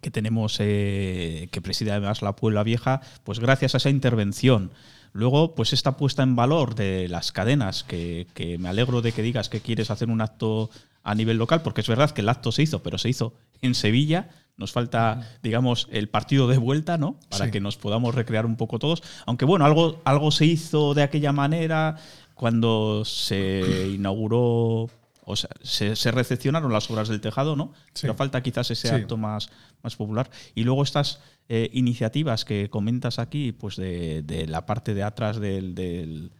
que 0.00 0.10
tenemos, 0.10 0.56
eh, 0.60 1.48
que 1.50 1.60
preside 1.62 1.92
además 1.92 2.22
la 2.22 2.36
Puebla 2.36 2.62
Vieja, 2.62 3.00
pues 3.24 3.40
gracias 3.40 3.74
a 3.74 3.78
esa 3.78 3.90
intervención. 3.90 4.72
Luego, 5.12 5.54
pues 5.54 5.72
esta 5.72 5.96
puesta 5.96 6.22
en 6.22 6.34
valor 6.34 6.74
de 6.74 7.08
las 7.08 7.30
cadenas, 7.30 7.84
que, 7.84 8.26
que, 8.34 8.58
me 8.58 8.68
alegro 8.68 9.00
de 9.00 9.12
que 9.12 9.22
digas 9.22 9.48
que 9.48 9.60
quieres 9.60 9.90
hacer 9.90 10.08
un 10.08 10.20
acto 10.20 10.70
a 11.04 11.14
nivel 11.14 11.36
local, 11.36 11.62
porque 11.62 11.82
es 11.82 11.88
verdad 11.88 12.10
que 12.10 12.22
el 12.22 12.28
acto 12.28 12.50
se 12.50 12.62
hizo, 12.62 12.82
pero 12.82 12.98
se 12.98 13.10
hizo 13.10 13.34
en 13.62 13.74
Sevilla, 13.74 14.28
nos 14.56 14.72
falta, 14.72 15.36
digamos, 15.42 15.88
el 15.90 16.08
partido 16.08 16.48
de 16.48 16.58
vuelta, 16.58 16.96
¿no? 16.96 17.18
Para 17.28 17.50
que 17.50 17.60
nos 17.60 17.76
podamos 17.76 18.14
recrear 18.14 18.46
un 18.46 18.56
poco 18.56 18.78
todos. 18.78 19.02
Aunque 19.26 19.44
bueno, 19.44 19.64
algo, 19.64 20.00
algo 20.04 20.30
se 20.30 20.46
hizo 20.46 20.94
de 20.94 21.02
aquella 21.02 21.32
manera 21.32 21.96
cuando 22.34 23.04
se 23.04 23.88
inauguró, 23.94 24.88
o 25.24 25.36
sea, 25.36 25.50
se, 25.62 26.10
recepcionaron 26.12 26.72
las 26.72 26.90
obras 26.90 27.08
del 27.08 27.20
tejado, 27.20 27.56
¿no? 27.56 27.72
Pero 28.00 28.14
falta 28.14 28.42
quizás 28.42 28.70
ese 28.70 28.90
acto 28.90 29.16
más, 29.16 29.50
más 29.84 29.96
popular. 29.96 30.30
Y 30.54 30.64
luego 30.64 30.82
estas 30.82 31.20
eh, 31.48 31.70
iniciativas 31.72 32.44
que 32.44 32.70
comentas 32.70 33.18
aquí, 33.18 33.52
pues 33.52 33.76
de, 33.76 34.46
la 34.48 34.66
parte 34.66 34.94
de 34.94 35.02
atrás 35.02 35.38
del, 35.38 35.74
del, 35.74 36.30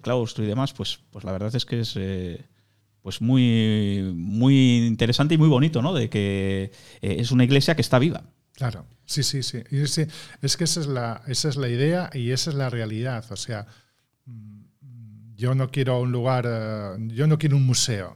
claustro 0.00 0.44
y 0.44 0.46
demás, 0.46 0.72
pues, 0.72 1.00
pues 1.10 1.24
la 1.24 1.32
verdad 1.32 1.54
es 1.54 1.66
que 1.66 1.80
es... 1.80 1.94
Eh, 1.96 2.46
pues 3.02 3.20
muy, 3.20 4.12
muy 4.14 4.86
interesante 4.86 5.34
y 5.34 5.36
muy 5.36 5.48
bonito, 5.48 5.82
¿no? 5.82 5.92
De 5.92 6.08
que 6.08 6.70
eh, 7.00 7.16
es 7.18 7.32
una 7.32 7.42
iglesia 7.42 7.74
que 7.74 7.82
está 7.82 7.98
viva. 7.98 8.22
Claro, 8.52 8.86
sí, 9.06 9.24
sí, 9.24 9.42
sí. 9.42 9.60
Es 10.40 10.56
que 10.56 10.62
esa 10.62 10.78
es, 10.78 10.86
la, 10.86 11.20
esa 11.26 11.48
es 11.48 11.56
la 11.56 11.68
idea 11.68 12.10
y 12.14 12.30
esa 12.30 12.50
es 12.50 12.56
la 12.56 12.70
realidad. 12.70 13.24
O 13.32 13.36
sea, 13.36 13.66
mm, 14.26 15.34
yo 15.34 15.56
no 15.56 15.72
quiero 15.72 16.00
un 16.00 16.12
lugar, 16.12 16.44
yo 17.08 17.26
no 17.26 17.38
quiero 17.38 17.56
un 17.56 17.66
museo, 17.66 18.14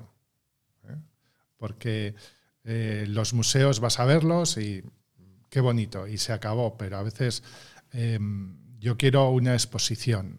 ¿eh? 2.67 3.07
los 3.09 3.33
museos 3.33 3.81
vas 3.81 3.99
a 3.99 4.05
verlos 4.05 4.59
y 4.59 4.83
qué 5.49 5.61
bonito, 5.61 6.07
y 6.07 6.19
se 6.19 6.33
acabó, 6.33 6.77
pero 6.77 6.99
a 6.99 7.03
veces 7.03 7.43
em, 7.93 8.57
yo 8.79 8.97
quiero 8.97 9.31
una 9.31 9.55
exposición 9.55 10.39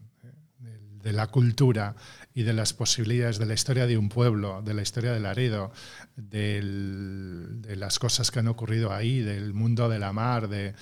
de 1.08 1.14
la 1.14 1.28
cultura 1.28 1.96
y 2.34 2.44
de 2.44 2.54
las 2.54 2.74
posibilidades 2.74 3.40
de 3.40 3.46
la 3.46 3.54
historia 3.54 3.88
de 3.88 3.98
un 3.98 4.10
pueblo, 4.10 4.62
de 4.62 4.74
la 4.74 4.82
historia 4.82 5.14
de 5.14 5.20
Laredo, 5.22 5.72
de 6.16 6.62
las 7.78 7.98
cosas 7.98 8.30
que 8.30 8.40
han 8.40 8.48
ocurrido 8.48 8.94
ahí, 8.94 9.22
del 9.22 9.54
mundo 9.54 9.88
de 9.88 10.00
la 10.00 10.12
mar, 10.12 10.50
de, 10.50 10.74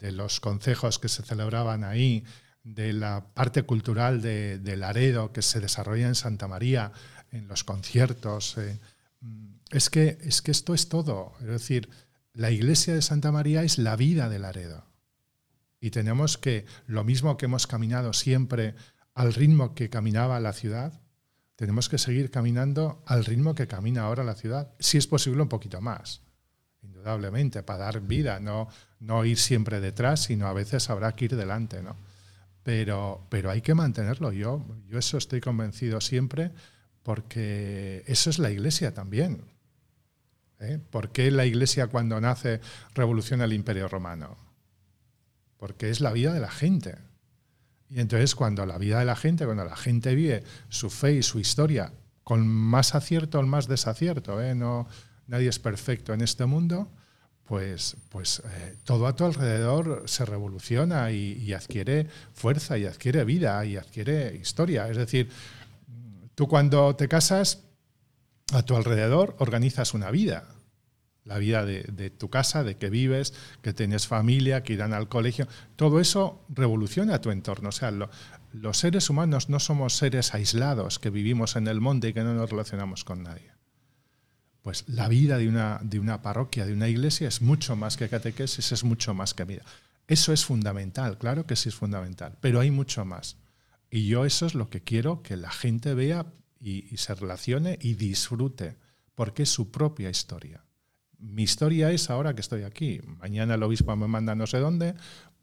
los 0.00 0.40
concejos 0.40 0.98
que 0.98 1.08
se 1.08 1.22
celebraban 1.22 1.84
ahí, 1.84 2.22
de 2.62 2.92
la 2.92 3.24
parte 3.32 3.62
cultural 3.62 4.20
de, 4.20 4.76
Laredo 4.76 5.32
que 5.32 5.42
se 5.42 5.58
desarrolla 5.58 6.06
en 6.06 6.14
Santa 6.14 6.46
María, 6.46 6.92
en 7.32 7.48
los 7.48 7.64
conciertos. 7.64 8.58
Eh, 8.58 8.78
es, 9.70 9.90
que, 9.90 10.18
es 10.22 10.42
que 10.42 10.50
esto 10.50 10.74
es 10.74 10.88
todo. 10.88 11.32
Es 11.40 11.46
decir, 11.46 11.88
la 12.32 12.50
iglesia 12.50 12.94
de 12.94 13.02
Santa 13.02 13.32
María 13.32 13.62
es 13.62 13.78
la 13.78 13.96
vida 13.96 14.28
de 14.28 14.38
Laredo. 14.38 14.84
Y 15.80 15.90
tenemos 15.90 16.36
que, 16.38 16.66
lo 16.86 17.04
mismo 17.04 17.36
que 17.36 17.46
hemos 17.46 17.66
caminado 17.66 18.12
siempre 18.12 18.74
al 19.14 19.32
ritmo 19.32 19.74
que 19.74 19.90
caminaba 19.90 20.38
la 20.40 20.52
ciudad, 20.52 21.00
tenemos 21.56 21.88
que 21.88 21.98
seguir 21.98 22.30
caminando 22.30 23.02
al 23.06 23.24
ritmo 23.24 23.54
que 23.54 23.66
camina 23.66 24.02
ahora 24.02 24.24
la 24.24 24.34
ciudad, 24.34 24.72
si 24.78 24.98
es 24.98 25.06
posible 25.06 25.42
un 25.42 25.48
poquito 25.48 25.80
más, 25.80 26.22
indudablemente, 26.82 27.62
para 27.62 27.84
dar 27.84 28.00
vida, 28.00 28.40
no, 28.40 28.68
no 28.98 29.24
ir 29.24 29.36
siempre 29.36 29.80
detrás, 29.80 30.24
sino 30.24 30.46
a 30.46 30.52
veces 30.52 30.88
habrá 30.88 31.12
que 31.12 31.26
ir 31.26 31.36
delante, 31.36 31.82
¿no? 31.82 31.96
Pero, 32.62 33.26
pero 33.30 33.50
hay 33.50 33.62
que 33.62 33.74
mantenerlo, 33.74 34.32
yo, 34.32 34.64
yo 34.86 34.98
eso 34.98 35.18
estoy 35.18 35.40
convencido 35.40 36.00
siempre, 36.00 36.52
porque 37.02 38.04
eso 38.06 38.30
es 38.30 38.38
la 38.38 38.50
iglesia 38.50 38.94
también. 38.94 39.42
¿Eh? 40.60 40.78
¿Por 40.90 41.10
qué 41.10 41.30
la 41.30 41.46
Iglesia 41.46 41.88
cuando 41.88 42.20
nace 42.20 42.60
revoluciona 42.94 43.44
el 43.44 43.52
Imperio 43.52 43.88
Romano? 43.88 44.36
Porque 45.56 45.90
es 45.90 46.00
la 46.00 46.12
vida 46.12 46.32
de 46.32 46.40
la 46.40 46.50
gente. 46.50 46.96
Y 47.88 48.00
entonces 48.00 48.34
cuando 48.34 48.64
la 48.66 48.78
vida 48.78 49.00
de 49.00 49.04
la 49.04 49.16
gente, 49.16 49.44
cuando 49.44 49.64
la 49.64 49.76
gente 49.76 50.14
vive 50.14 50.44
su 50.68 50.90
fe 50.90 51.14
y 51.14 51.22
su 51.22 51.40
historia 51.40 51.92
con 52.22 52.46
más 52.46 52.94
acierto 52.94 53.40
o 53.40 53.42
más 53.42 53.66
desacierto, 53.66 54.40
¿eh? 54.40 54.54
no, 54.54 54.86
nadie 55.26 55.48
es 55.48 55.58
perfecto 55.58 56.14
en 56.14 56.20
este 56.20 56.46
mundo, 56.46 56.88
pues, 57.44 57.96
pues 58.10 58.42
eh, 58.44 58.76
todo 58.84 59.08
a 59.08 59.16
tu 59.16 59.24
alrededor 59.24 60.04
se 60.06 60.24
revoluciona 60.24 61.10
y, 61.10 61.32
y, 61.32 61.52
adquiere 61.52 62.06
fuerza 62.32 62.78
y 62.78 62.86
adquiere 62.86 63.24
vida 63.24 63.64
y 63.64 63.76
adquiere 63.76 64.36
historia. 64.36 64.88
Es 64.88 64.96
decir, 64.96 65.28
tú 66.36 66.46
cuando 66.46 66.94
te 66.94 67.08
casas, 67.08 67.64
a 68.52 68.62
tu 68.62 68.76
alrededor 68.76 69.36
organizas 69.38 69.94
una 69.94 70.10
vida. 70.10 70.44
La 71.24 71.38
vida 71.38 71.64
de, 71.64 72.10
tu 72.10 72.30
casa, 72.30 72.64
de 72.64 72.76
que 72.76 72.90
vives, 72.90 73.34
que 73.62 73.74
tienes 73.74 74.06
familia, 74.06 74.62
que 74.62 74.72
irán 74.72 74.94
al 74.94 75.08
colegio. 75.08 75.46
Todo 75.76 76.00
eso 76.00 76.44
revoluciona 76.48 77.20
tu 77.20 77.30
entorno. 77.30 77.68
O 77.68 77.72
sea, 77.72 77.90
lo, 77.90 78.10
los 78.52 78.78
seres 78.78 79.10
humanos 79.10 79.48
no 79.48 79.60
somos 79.60 79.94
seres 79.94 80.34
aislados 80.34 80.98
que 80.98 81.10
vivimos 81.10 81.56
en 81.56 81.68
el 81.68 81.80
monte 81.80 82.08
y 82.08 82.12
que 82.12 82.24
no 82.24 82.34
nos 82.34 82.50
relacionamos 82.50 83.04
con 83.04 83.22
nadie. 83.22 83.52
Pues 84.62 84.84
la 84.88 85.08
vida 85.08 85.38
de 85.38 85.48
una, 85.48 85.78
de 85.82 85.98
una 86.00 86.22
parroquia, 86.22 86.66
de 86.66 86.72
una 86.72 86.88
iglesia, 86.88 87.28
es 87.28 87.42
mucho 87.42 87.76
más 87.76 87.96
que 87.96 88.08
catequesis, 88.08 88.72
es 88.72 88.84
mucho 88.84 89.14
más 89.14 89.34
que 89.34 89.44
vida. 89.44 89.62
Eso 90.06 90.32
es 90.32 90.44
fundamental, 90.44 91.18
claro 91.18 91.46
que 91.46 91.56
sí 91.56 91.68
es 91.68 91.74
fundamental, 91.74 92.36
pero 92.40 92.60
hay 92.60 92.70
mucho 92.70 93.04
más. 93.04 93.36
Y 93.90 94.06
yo 94.06 94.24
eso 94.24 94.46
es 94.46 94.54
lo 94.54 94.68
que 94.68 94.82
quiero 94.82 95.22
que 95.22 95.36
la 95.36 95.50
gente 95.50 95.94
vea 95.94 96.26
y, 96.60 96.96
se 96.98 97.14
relacione 97.14 97.78
y 97.80 97.94
disfrute, 97.94 98.76
porque 99.14 99.44
es 99.44 99.48
su 99.48 99.70
propia 99.70 100.10
historia. 100.10 100.62
Mi 101.18 101.42
historia 101.42 101.90
es 101.90 102.10
ahora 102.10 102.34
que 102.34 102.42
estoy 102.42 102.62
aquí. 102.62 103.00
Mañana 103.18 103.54
el 103.54 103.62
obispo 103.62 103.96
me 103.96 104.06
manda 104.06 104.34
no 104.34 104.46
sé 104.46 104.58
dónde, 104.58 104.94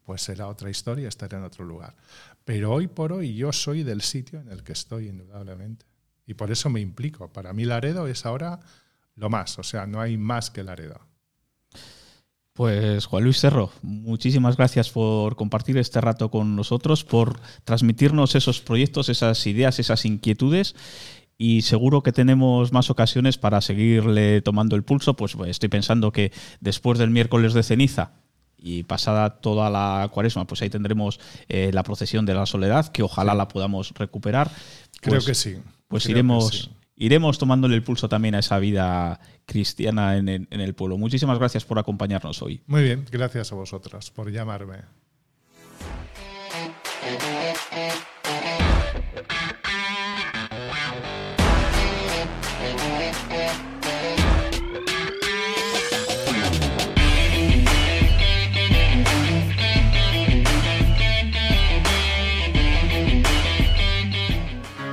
pues 0.04 0.22
será 0.22 0.48
otra 0.48 0.70
historia, 0.70 1.08
estaré 1.08 1.36
en 1.36 1.44
otro 1.44 1.64
lugar. 1.64 1.96
Pero 2.44 2.72
hoy 2.72 2.86
por 2.86 3.12
hoy 3.12 3.34
yo 3.34 3.52
soy 3.52 3.82
del 3.82 4.00
sitio 4.00 4.40
en 4.40 4.48
el 4.48 4.62
que 4.62 4.72
estoy, 4.72 5.08
indudablemente. 5.08 5.86
Y 6.24 6.34
por 6.34 6.50
eso 6.50 6.70
me 6.70 6.80
implico. 6.80 7.32
Para 7.32 7.52
mí 7.52 7.64
Laredo 7.64 8.06
es 8.06 8.24
ahora 8.24 8.60
lo 9.16 9.28
más, 9.28 9.58
o 9.58 9.62
sea, 9.62 9.86
no 9.86 10.00
hay 10.00 10.16
más 10.16 10.50
que 10.50 10.62
Laredo. 10.62 11.07
Pues 12.58 13.06
Juan 13.06 13.22
Luis 13.22 13.38
Cerro, 13.38 13.70
muchísimas 13.82 14.56
gracias 14.56 14.90
por 14.90 15.36
compartir 15.36 15.78
este 15.78 16.00
rato 16.00 16.28
con 16.28 16.56
nosotros, 16.56 17.04
por 17.04 17.38
transmitirnos 17.62 18.34
esos 18.34 18.60
proyectos, 18.60 19.08
esas 19.08 19.46
ideas, 19.46 19.78
esas 19.78 20.04
inquietudes 20.04 20.74
y 21.36 21.62
seguro 21.62 22.02
que 22.02 22.10
tenemos 22.10 22.72
más 22.72 22.90
ocasiones 22.90 23.38
para 23.38 23.60
seguirle 23.60 24.42
tomando 24.42 24.74
el 24.74 24.82
pulso, 24.82 25.14
pues 25.14 25.36
estoy 25.46 25.68
pensando 25.68 26.10
que 26.10 26.32
después 26.58 26.98
del 26.98 27.10
miércoles 27.10 27.54
de 27.54 27.62
ceniza 27.62 28.10
y 28.56 28.82
pasada 28.82 29.38
toda 29.38 29.70
la 29.70 30.10
cuaresma, 30.12 30.44
pues 30.44 30.60
ahí 30.60 30.68
tendremos 30.68 31.20
eh, 31.48 31.70
la 31.72 31.84
procesión 31.84 32.26
de 32.26 32.34
la 32.34 32.44
soledad, 32.44 32.88
que 32.88 33.04
ojalá 33.04 33.34
la 33.36 33.46
podamos 33.46 33.92
recuperar. 33.94 34.50
Pues, 34.50 35.00
Creo 35.00 35.24
que 35.24 35.34
sí. 35.36 35.58
Pues 35.86 36.02
Creo 36.02 36.16
iremos... 36.16 36.72
iremos 36.98 37.38
tomándole 37.38 37.74
el 37.74 37.82
pulso 37.82 38.08
también 38.08 38.34
a 38.34 38.40
esa 38.40 38.58
vida 38.58 39.20
cristiana 39.46 40.16
en 40.16 40.28
en 40.28 40.60
el, 40.60 40.74
pueblo. 40.74 40.98
Muchísimas 40.98 41.38
gracias 41.38 41.64
por 41.64 41.78
acompañarnos 41.78 42.42
hoy. 42.42 42.60
Muy 42.66 42.82
bien, 42.82 43.04
gracias 43.10 43.52
a 43.52 43.54
vosotras 43.54 44.10
por 44.10 44.30
llamarme. 44.30 44.78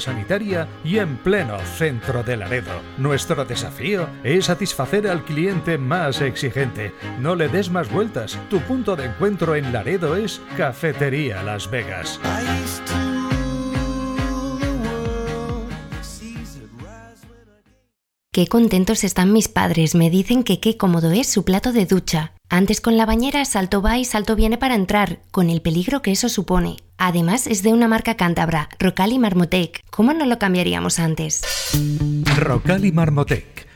sanitaria 0.00 0.68
y 0.84 0.98
en 0.98 1.16
pleno 1.16 1.58
centro 1.58 2.22
de 2.22 2.36
Laredo. 2.36 2.72
Nuestro 2.96 3.44
desafío 3.44 4.06
es 4.22 4.46
satisfacer 4.46 5.08
al 5.08 5.24
cliente 5.24 5.78
más 5.78 6.20
exigente. 6.20 6.94
No 7.20 7.34
le 7.34 7.48
des 7.48 7.70
más 7.70 7.90
vueltas. 7.90 8.38
Tu 8.48 8.60
punto 8.60 8.96
de 8.96 9.06
encuentro 9.06 9.56
en 9.56 9.72
Laredo 9.72 10.16
es 10.16 10.40
Cafetería 10.56 11.42
Las 11.42 11.70
Vegas. 11.70 12.20
Qué 18.34 18.48
contentos 18.48 19.04
están 19.04 19.32
mis 19.32 19.46
padres, 19.46 19.94
me 19.94 20.10
dicen 20.10 20.42
que 20.42 20.58
qué 20.58 20.76
cómodo 20.76 21.12
es 21.12 21.28
su 21.28 21.44
plato 21.44 21.72
de 21.72 21.86
ducha. 21.86 22.32
Antes 22.48 22.80
con 22.80 22.96
la 22.96 23.06
bañera 23.06 23.44
salto 23.44 23.80
va 23.80 23.96
y 23.96 24.04
salto 24.04 24.34
viene 24.34 24.58
para 24.58 24.74
entrar, 24.74 25.20
con 25.30 25.50
el 25.50 25.62
peligro 25.62 26.02
que 26.02 26.10
eso 26.10 26.28
supone. 26.28 26.78
Además 26.98 27.46
es 27.46 27.62
de 27.62 27.72
una 27.72 27.86
marca 27.86 28.16
cántabra, 28.16 28.70
Rocal 28.80 29.12
y 29.12 29.20
Marmotec. 29.20 29.82
¿Cómo 29.88 30.14
no 30.14 30.26
lo 30.26 30.40
cambiaríamos 30.40 30.98
antes? 30.98 31.42
Rocal 32.36 32.92
Marmotec. 32.92 33.63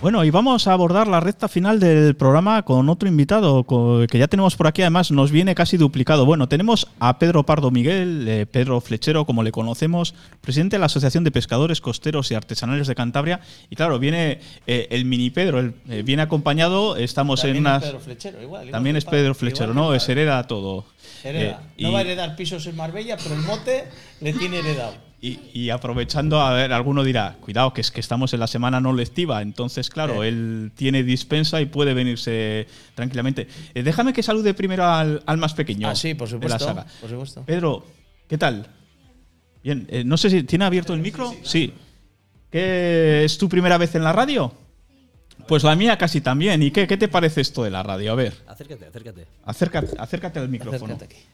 Bueno, 0.00 0.24
y 0.24 0.30
vamos 0.30 0.68
a 0.68 0.74
abordar 0.74 1.08
la 1.08 1.18
recta 1.18 1.48
final 1.48 1.80
del 1.80 2.14
programa 2.14 2.62
con 2.64 2.88
otro 2.88 3.08
invitado 3.08 3.66
que 4.08 4.18
ya 4.18 4.28
tenemos 4.28 4.54
por 4.54 4.68
aquí. 4.68 4.80
Además, 4.82 5.10
nos 5.10 5.32
viene 5.32 5.56
casi 5.56 5.76
duplicado. 5.76 6.24
Bueno, 6.24 6.48
tenemos 6.48 6.86
a 7.00 7.18
Pedro 7.18 7.44
Pardo 7.44 7.72
Miguel, 7.72 8.24
eh, 8.28 8.46
Pedro 8.46 8.80
Flechero, 8.80 9.26
como 9.26 9.42
le 9.42 9.50
conocemos, 9.50 10.14
presidente 10.40 10.76
de 10.76 10.80
la 10.80 10.86
Asociación 10.86 11.24
de 11.24 11.32
Pescadores 11.32 11.80
Costeros 11.80 12.30
y 12.30 12.36
Artesanales 12.36 12.86
de 12.86 12.94
Cantabria. 12.94 13.40
Y 13.70 13.74
claro, 13.76 13.98
viene 13.98 14.38
eh, 14.68 14.86
el 14.90 15.04
mini 15.04 15.30
Pedro, 15.30 15.58
el, 15.58 15.74
eh, 15.88 16.02
viene 16.04 16.22
acompañado. 16.22 16.96
Estamos 16.96 17.40
También 17.40 17.56
en 17.56 17.62
unas. 17.72 17.82
Es 17.82 17.88
Pedro 17.88 18.00
Flechero, 18.00 18.40
igual, 18.42 18.70
También 18.70 18.94
es 18.96 19.04
Pedro 19.04 19.34
Flechero, 19.34 19.74
¿no? 19.74 19.94
Es 19.94 20.08
hereda 20.08 20.44
todo. 20.44 20.84
Hereda. 21.24 21.60
No 21.76 21.88
y- 21.88 21.92
va 21.92 21.98
a 21.98 22.02
heredar 22.02 22.36
pisos 22.36 22.64
en 22.66 22.76
Marbella, 22.76 23.16
pero 23.20 23.34
el 23.34 23.40
mote 23.42 23.88
le 24.20 24.32
tiene 24.32 24.60
heredado. 24.60 25.07
Y, 25.20 25.40
y 25.52 25.70
aprovechando, 25.70 26.40
a 26.40 26.52
ver, 26.52 26.72
alguno 26.72 27.02
dirá, 27.02 27.36
cuidado, 27.40 27.72
que 27.72 27.80
es 27.80 27.90
que 27.90 27.98
estamos 27.98 28.32
en 28.34 28.38
la 28.40 28.46
semana 28.46 28.80
no 28.80 28.92
lectiva, 28.92 29.42
entonces, 29.42 29.90
claro, 29.90 30.22
él 30.22 30.70
tiene 30.76 31.02
dispensa 31.02 31.60
y 31.60 31.66
puede 31.66 31.92
venirse 31.92 32.68
tranquilamente. 32.94 33.48
Eh, 33.74 33.82
déjame 33.82 34.12
que 34.12 34.22
salude 34.22 34.54
primero 34.54 34.84
al, 34.86 35.20
al 35.26 35.36
más 35.38 35.54
pequeño. 35.54 35.88
Ah, 35.88 35.96
sí, 35.96 36.14
por 36.14 36.28
de 36.28 36.34
la 36.48 36.58
supuesto. 36.58 36.64
saga. 36.66 36.86
Por 37.00 37.10
supuesto. 37.10 37.42
Pedro, 37.44 37.84
¿qué 38.28 38.38
tal? 38.38 38.68
Bien, 39.64 39.88
eh, 39.90 40.04
no 40.04 40.16
sé 40.16 40.30
si 40.30 40.44
tiene 40.44 40.64
abierto 40.66 40.94
el 40.94 41.00
micro. 41.00 41.34
Sí. 41.42 41.72
¿Qué 42.50 43.24
es 43.24 43.36
tu 43.38 43.48
primera 43.48 43.76
vez 43.76 43.96
en 43.96 44.04
la 44.04 44.12
radio? 44.12 44.52
Pues 45.48 45.64
la 45.64 45.74
mía 45.74 45.98
casi 45.98 46.20
también. 46.20 46.62
¿Y 46.62 46.70
qué, 46.70 46.86
qué 46.86 46.96
te 46.96 47.08
parece 47.08 47.40
esto 47.40 47.64
de 47.64 47.70
la 47.70 47.82
radio? 47.82 48.12
A 48.12 48.14
ver, 48.14 48.34
Acércate, 48.46 48.86
acércate. 48.86 49.26
acércate, 49.44 49.96
acércate 49.98 50.38
al 50.38 50.48
micrófono. 50.48 50.94
Acércate 50.94 51.04
aquí. 51.16 51.24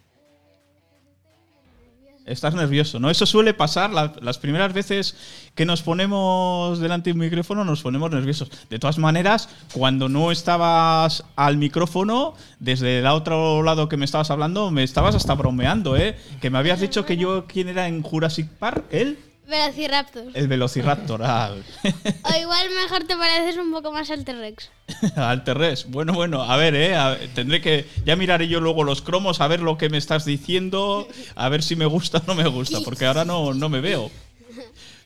Estás 2.26 2.54
nervioso, 2.54 2.98
¿no? 2.98 3.10
Eso 3.10 3.26
suele 3.26 3.52
pasar 3.52 3.90
la- 3.92 4.14
las 4.22 4.38
primeras 4.38 4.72
veces 4.72 5.14
que 5.54 5.66
nos 5.66 5.82
ponemos 5.82 6.78
delante 6.78 7.10
de 7.10 7.14
un 7.14 7.18
micrófono, 7.20 7.64
nos 7.66 7.82
ponemos 7.82 8.10
nerviosos. 8.10 8.50
De 8.70 8.78
todas 8.78 8.96
maneras, 8.96 9.50
cuando 9.74 10.08
no 10.08 10.32
estabas 10.32 11.22
al 11.36 11.58
micrófono, 11.58 12.34
desde 12.60 13.00
el 13.00 13.06
otro 13.08 13.62
lado 13.62 13.90
que 13.90 13.98
me 13.98 14.06
estabas 14.06 14.30
hablando, 14.30 14.70
me 14.70 14.82
estabas 14.84 15.14
hasta 15.14 15.34
bromeando, 15.34 15.96
¿eh? 15.98 16.16
Que 16.40 16.48
me 16.48 16.56
habías 16.56 16.80
dicho 16.80 17.04
que 17.04 17.18
yo, 17.18 17.44
¿quién 17.46 17.68
era 17.68 17.88
en 17.88 18.02
Jurassic 18.02 18.48
Park? 18.48 18.84
¿Él? 18.90 19.18
Velociraptor. 19.48 20.24
El 20.34 20.48
Velociraptor. 20.48 21.20
ah. 21.24 21.54
O 21.84 22.40
igual 22.40 22.68
mejor 22.82 23.04
te 23.04 23.16
pareces 23.16 23.56
un 23.58 23.70
poco 23.72 23.92
más 23.92 24.10
al 24.10 24.24
T-Rex. 24.24 24.70
Al 25.16 25.44
Terres. 25.44 25.90
Bueno, 25.90 26.12
bueno, 26.12 26.42
a 26.42 26.56
ver, 26.56 26.74
¿eh? 26.74 26.94
A 26.94 27.10
ver, 27.10 27.28
tendré 27.34 27.60
que. 27.60 27.86
Ya 28.04 28.16
miraré 28.16 28.48
yo 28.48 28.60
luego 28.60 28.84
los 28.84 29.00
cromos, 29.02 29.40
a 29.40 29.48
ver 29.48 29.60
lo 29.60 29.78
que 29.78 29.88
me 29.88 29.96
estás 29.98 30.24
diciendo, 30.24 31.08
a 31.36 31.48
ver 31.48 31.62
si 31.62 31.74
me 31.76 31.86
gusta 31.86 32.18
o 32.18 32.22
no 32.26 32.34
me 32.34 32.46
gusta, 32.48 32.80
porque 32.84 33.06
ahora 33.06 33.24
no, 33.24 33.54
no 33.54 33.68
me 33.68 33.80
veo. 33.80 34.10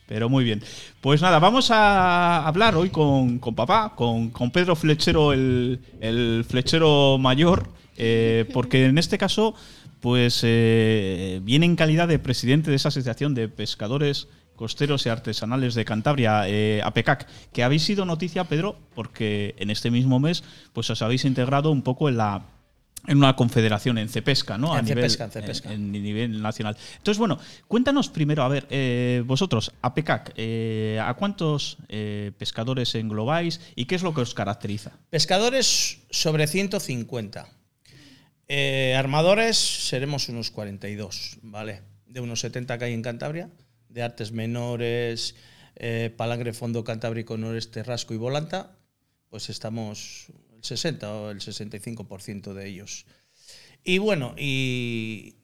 Pero 0.06 0.28
muy 0.28 0.42
bien. 0.42 0.62
Pues 1.00 1.20
nada, 1.20 1.38
vamos 1.38 1.70
a 1.70 2.46
hablar 2.46 2.74
hoy 2.74 2.90
con, 2.90 3.38
con 3.38 3.54
papá, 3.54 3.92
con, 3.94 4.30
con 4.30 4.50
Pedro 4.50 4.74
Flechero, 4.74 5.32
el, 5.32 5.80
el 6.00 6.44
flechero 6.48 7.18
mayor, 7.18 7.68
eh, 7.96 8.48
porque 8.52 8.86
en 8.86 8.96
este 8.98 9.18
caso, 9.18 9.54
pues 10.00 10.40
eh, 10.44 11.40
viene 11.42 11.66
en 11.66 11.76
calidad 11.76 12.08
de 12.08 12.18
presidente 12.18 12.70
de 12.70 12.76
esa 12.76 12.88
asociación 12.88 13.34
de 13.34 13.48
pescadores 13.48 14.28
costeros 14.56 15.06
y 15.06 15.08
artesanales 15.08 15.74
de 15.74 15.84
Cantabria, 15.84 16.48
eh, 16.48 16.80
APECAC, 16.82 17.28
que 17.52 17.62
habéis 17.62 17.84
sido 17.84 18.04
noticia, 18.04 18.44
Pedro, 18.44 18.76
porque 18.94 19.54
en 19.58 19.70
este 19.70 19.90
mismo 19.90 20.18
mes 20.18 20.42
pues 20.72 20.90
os 20.90 21.00
habéis 21.00 21.24
integrado 21.24 21.70
un 21.70 21.82
poco 21.82 22.08
en 22.08 22.16
la 22.16 22.42
en 23.06 23.18
una 23.18 23.36
confederación 23.36 23.98
en 23.98 24.08
Cepesca, 24.08 24.58
¿no? 24.58 24.76
En 24.76 24.86
Cepesca, 24.86 25.24
en 25.24 25.30
Cepesca. 25.30 25.72
En, 25.72 25.94
en 25.94 26.02
nivel 26.02 26.42
nacional. 26.42 26.76
Entonces, 26.96 27.18
bueno, 27.18 27.38
cuéntanos 27.66 28.08
primero, 28.08 28.42
a 28.42 28.48
ver, 28.48 28.66
eh, 28.70 29.22
vosotros, 29.26 29.72
APECAC, 29.80 30.34
eh, 30.36 31.00
¿a 31.02 31.14
cuántos 31.14 31.78
eh, 31.88 32.32
pescadores 32.38 32.94
englobáis 32.94 33.60
y 33.76 33.86
qué 33.86 33.94
es 33.94 34.02
lo 34.02 34.14
que 34.14 34.20
os 34.20 34.34
caracteriza? 34.34 34.92
Pescadores 35.10 36.00
sobre 36.10 36.46
150. 36.46 37.48
Eh, 38.48 38.94
armadores 38.96 39.56
seremos 39.58 40.28
unos 40.28 40.50
42, 40.50 41.38
¿vale? 41.42 41.82
De 42.06 42.20
unos 42.20 42.40
70 42.40 42.78
que 42.78 42.84
hay 42.86 42.94
en 42.94 43.02
Cantabria, 43.02 43.50
de 43.88 44.02
artes 44.02 44.32
menores, 44.32 45.34
eh, 45.76 46.12
palangre, 46.16 46.52
fondo 46.54 46.82
cantábrico, 46.82 47.36
noreste, 47.36 47.82
rasco 47.82 48.14
y 48.14 48.16
volanta, 48.16 48.76
pues 49.28 49.50
estamos 49.50 50.26
el 50.56 50.64
60 50.64 51.12
o 51.14 51.30
el 51.30 51.40
65% 51.40 52.54
de 52.54 52.66
ellos. 52.66 53.04
Y 53.84 53.98
bueno, 53.98 54.34
y, 54.36 55.36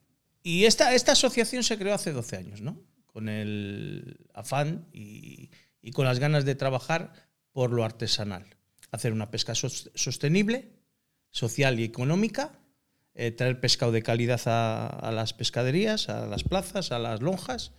esta, 0.42 0.94
esta 0.94 1.12
asociación 1.12 1.62
se 1.62 1.78
creó 1.78 1.94
hace 1.94 2.12
12 2.12 2.36
años, 2.36 2.60
¿no? 2.62 2.80
Con 3.06 3.28
el 3.28 4.16
afán 4.32 4.86
y, 4.92 5.50
con 5.92 6.06
las 6.06 6.18
ganas 6.18 6.44
de 6.44 6.54
trabajar 6.54 7.12
por 7.52 7.70
lo 7.70 7.84
artesanal. 7.84 8.44
Hacer 8.90 9.12
una 9.12 9.30
pesca 9.30 9.54
sos- 9.54 9.90
sostenible, 9.94 10.70
social 11.30 11.78
y 11.78 11.84
económica, 11.84 12.58
eh, 13.14 13.30
traer 13.30 13.60
pescado 13.60 13.92
de 13.92 14.02
calidad 14.02 14.40
a, 14.46 14.88
a 14.88 15.12
las 15.12 15.32
pescaderías, 15.32 16.08
a 16.08 16.26
las 16.26 16.44
plazas, 16.44 16.92
a 16.92 16.98
las 16.98 17.22
lonjas 17.22 17.72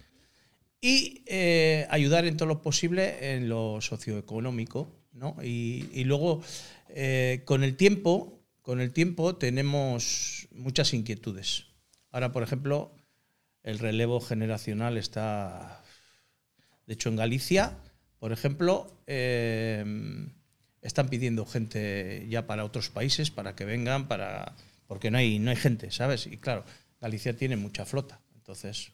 y 0.86 1.24
eh, 1.26 1.88
ayudar 1.90 2.26
en 2.26 2.38
todo 2.38 2.48
lo 2.48 2.62
posible 2.62 3.36
en 3.36 3.50
lo 3.50 3.82
socioeconómico. 3.82 4.88
¿no? 5.14 5.36
Y, 5.42 6.04
luego, 6.04 6.44
eh, 6.90 7.42
con 7.46 7.64
el 7.64 7.76
tiempo, 7.76 8.44
con 8.62 8.80
el 8.80 8.92
tiempo 8.92 9.36
tenemos 9.36 10.48
muchas 10.52 10.94
inquietudes. 10.94 11.66
Ahora, 12.12 12.32
por 12.32 12.44
ejemplo, 12.44 12.94
el 13.64 13.80
relevo 13.80 14.22
generacional 14.22 14.98
está, 14.98 15.84
de 16.86 16.94
hecho, 16.94 17.10
en 17.10 17.16
Galicia, 17.16 17.78
por 18.20 18.32
ejemplo, 18.32 19.02
están 19.08 21.10
pidiendo 21.10 21.46
gente 21.46 22.28
ya 22.30 22.46
para 22.46 22.64
otros 22.64 22.90
países 22.90 23.32
para 23.32 23.56
que 23.56 23.66
vengan, 23.66 24.08
para 24.08 24.56
porque 24.88 25.12
no 25.12 25.18
hay, 25.18 25.40
no 25.40 25.52
hay 25.52 25.58
gente, 25.58 25.92
¿sabes? 25.92 26.28
Y 26.28 26.38
claro, 26.38 26.66
Galicia 27.02 27.36
tiene 27.36 27.58
mucha 27.58 27.86
flota, 27.86 28.22
entonces 28.36 28.92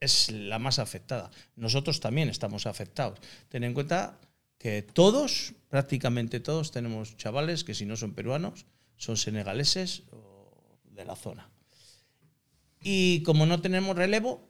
es 0.00 0.30
la 0.30 0.58
más 0.58 0.78
afectada. 0.78 1.30
Nosotros 1.56 2.00
también 2.00 2.28
estamos 2.28 2.66
afectados. 2.66 3.18
Ten 3.48 3.64
en 3.64 3.74
cuenta 3.74 4.18
que 4.58 4.82
todos, 4.82 5.54
prácticamente 5.68 6.40
todos, 6.40 6.70
tenemos 6.70 7.16
chavales 7.16 7.64
que 7.64 7.74
si 7.74 7.86
no 7.86 7.96
son 7.96 8.14
peruanos, 8.14 8.66
son 8.96 9.16
senegaleses 9.16 10.02
o 10.10 10.78
de 10.84 11.04
la 11.04 11.16
zona. 11.16 11.50
Y 12.80 13.22
como 13.22 13.46
no 13.46 13.60
tenemos 13.60 13.96
relevo, 13.96 14.48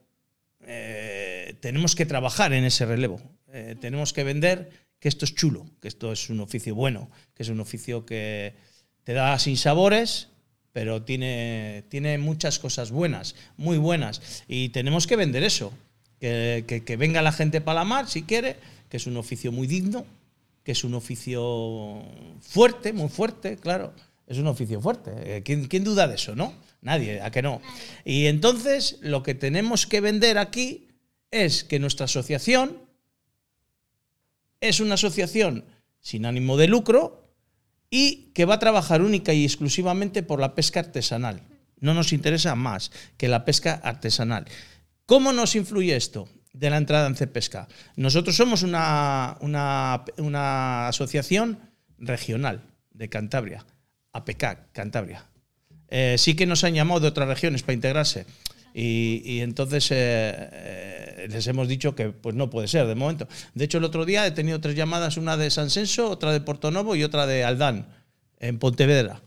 eh, 0.67 1.57
tenemos 1.61 1.95
que 1.95 2.07
trabajar 2.07 2.53
en 2.53 2.65
ese 2.65 2.85
relevo. 2.85 3.21
Eh, 3.53 3.77
tenemos 3.81 4.13
que 4.13 4.25
vender 4.25 4.71
que 4.99 5.09
esto 5.09 5.25
es 5.25 5.35
chulo, 5.35 5.67
que 5.81 5.89
esto 5.89 6.13
es 6.13 6.31
un 6.31 6.41
oficio 6.41 6.75
bueno, 6.75 7.11
que 7.35 7.43
es 7.43 7.49
un 7.49 7.61
oficio 7.61 8.05
que 8.05 8.57
te 9.05 9.13
da 9.13 9.39
sin 9.39 9.57
sabores, 9.57 10.31
pero 10.75 11.03
tiene, 11.03 11.85
tiene 11.89 12.19
muchas 12.19 12.59
cosas 12.59 12.91
buenas, 12.91 13.35
muy 13.57 13.79
buenas. 13.79 14.43
Y 14.49 14.69
tenemos 14.69 15.07
que 15.07 15.17
vender 15.17 15.43
eso. 15.45 15.73
Que, 16.21 16.65
que- 16.67 16.85
que 16.85 16.97
venga 16.97 17.23
la 17.23 17.33
gente 17.33 17.61
para 17.63 17.81
la 17.81 17.85
mar 17.85 18.09
si 18.09 18.25
quiere, 18.25 18.57
que 18.91 18.97
es 18.99 19.07
un 19.07 19.17
oficio 19.17 19.53
muy 19.53 19.67
digno, 19.67 20.05
que 20.65 20.73
es 20.73 20.83
un 20.85 20.95
oficio 20.95 22.03
fuerte, 22.41 22.93
muy 22.93 23.09
fuerte, 23.09 23.57
claro. 23.57 23.93
Es 24.27 24.39
un 24.39 24.47
oficio 24.49 24.81
fuerte. 24.81 25.11
Eh, 25.25 25.43
¿Quién, 25.45 25.67
quién 25.69 25.85
duda 25.85 26.09
de 26.09 26.17
eso, 26.17 26.35
no? 26.35 26.53
Nadie, 26.81 27.21
¿a 27.21 27.31
que 27.31 27.41
no? 27.43 27.61
Y 28.05 28.27
entonces 28.27 28.99
lo 29.01 29.23
que 29.23 29.35
tenemos 29.35 29.87
que 29.87 30.01
vender 30.01 30.39
aquí 30.39 30.89
es 31.31 31.63
que 31.63 31.79
nuestra 31.79 32.05
asociación 32.07 32.79
es 34.61 34.81
una 34.81 34.95
asociación 34.95 35.65
sin 36.01 36.27
ánimo 36.27 36.57
de 36.57 36.69
lucro 36.69 37.24
y 37.97 38.33
que 38.35 38.45
va 38.45 38.55
a 38.55 38.59
trabajar 38.59 39.03
única 39.03 39.33
y 39.33 39.45
exclusivamente 39.45 40.25
por 40.25 40.41
la 40.41 40.57
pesca 40.57 40.81
artesanal. 40.81 41.43
No 41.79 41.95
nos 41.95 42.13
interesa 42.13 42.57
más 42.57 42.91
que 43.17 43.29
la 43.29 43.45
pesca 43.45 43.75
artesanal. 43.85 44.47
¿Cómo 45.07 45.33
nos 45.33 45.55
influye 45.55 45.95
esto 45.95 46.29
de 46.53 46.71
la 46.71 46.79
entrada 46.79 47.07
en 47.07 47.15
Cepesca? 47.15 47.69
Nosotros 47.95 48.35
somos 48.35 48.65
una, 48.65 49.37
una- 49.41 50.89
asociación 50.89 51.61
regional 51.99 52.63
de 52.91 53.09
Cantabria, 53.09 53.65
APECAC, 54.13 54.73
Cantabria. 54.73 55.27
Eh, 55.87 56.17
sí 56.19 56.35
que 56.35 56.47
nos 56.47 56.65
han 56.65 56.75
llamado 56.75 56.99
de 56.99 57.07
otras 57.07 57.29
regiones 57.29 57.63
para 57.63 57.75
integrarse. 57.75 58.27
Y, 58.77 59.23
y 59.25 59.41
entonces 59.41 59.89
eh, 59.93 59.95
eh, 59.97 61.29
les 61.31 61.47
hemos 61.47 61.69
dicho 61.69 61.95
que 61.95 62.11
pues 62.11 62.35
no 62.35 62.51
puede 62.51 62.67
ser 62.67 62.89
de 62.89 62.97
momento. 62.97 63.29
De 63.55 63.67
hecho, 63.67 63.79
el 63.79 63.85
otro 63.85 64.05
día 64.05 64.27
he 64.27 64.33
tenido 64.33 64.61
tres 64.61 64.75
llamadas, 64.75 65.17
una 65.17 65.37
de 65.37 65.49
San 65.51 65.71
Senso, 65.71 66.11
otra 66.11 66.33
de 66.33 66.41
Portonovo 66.41 66.97
y 66.97 67.05
otra 67.05 67.25
de 67.27 67.45
Aldán, 67.45 67.87
en 68.41 68.59
Pontevedra. 68.59 69.23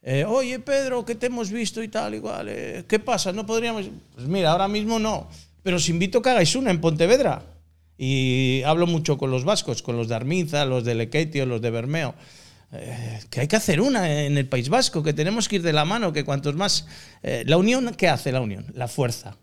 Eh, 0.00 0.24
Oye, 0.24 0.60
Pedro, 0.60 1.04
que 1.04 1.16
te 1.16 1.26
hemos 1.26 1.50
visto 1.50 1.82
y 1.82 1.88
tal, 1.88 2.14
igual. 2.14 2.46
eh, 2.48 2.84
¿Qué 2.86 3.00
pasa? 3.00 3.32
¿No 3.32 3.44
podríamos...? 3.44 3.86
Pues 4.14 4.28
mira, 4.28 4.52
ahora 4.52 4.68
mismo 4.68 5.00
no. 5.00 5.28
Pero 5.64 5.78
os 5.78 5.88
invito 5.88 6.18
a 6.18 6.22
que 6.22 6.30
hagáis 6.30 6.54
una 6.54 6.70
en 6.70 6.80
Pontevedra. 6.80 7.42
Y 7.98 8.62
hablo 8.64 8.86
mucho 8.86 9.18
con 9.18 9.30
los 9.30 9.44
vascos, 9.44 9.82
con 9.82 9.96
los 9.96 10.08
de 10.08 10.14
Arminza, 10.14 10.64
los 10.66 10.84
de 10.84 10.94
Lequeitio, 10.94 11.46
los 11.46 11.62
de 11.62 11.70
Bermeo. 11.70 12.14
Eh, 12.72 13.20
que 13.30 13.40
hay 13.40 13.48
que 13.48 13.56
hacer 13.56 13.80
una 13.80 14.24
en 14.24 14.36
el 14.38 14.48
País 14.48 14.68
Vasco, 14.68 15.02
que 15.02 15.12
tenemos 15.12 15.48
que 15.48 15.56
ir 15.56 15.62
de 15.62 15.72
la 15.72 15.84
mano, 15.84 16.12
que 16.12 16.24
cuantos 16.24 16.54
más... 16.56 16.86
eh, 17.22 17.44
la 17.46 17.56
unión, 17.56 17.94
¿qué 17.96 18.08
hace 18.08 18.32
la 18.32 18.40
unión? 18.40 18.66
La 18.74 18.88
fuerza. 18.88 19.36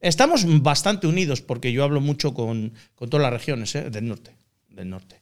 Estamos 0.00 0.44
bastante 0.62 1.06
unidos 1.06 1.42
porque 1.42 1.72
yo 1.72 1.84
hablo 1.84 2.00
mucho 2.00 2.32
con, 2.32 2.72
con 2.94 3.10
todas 3.10 3.22
las 3.24 3.32
regiones 3.32 3.74
eh, 3.74 3.90
del 3.90 4.06
norte. 4.08 4.32
Del 4.68 4.88
norte. 4.88 5.20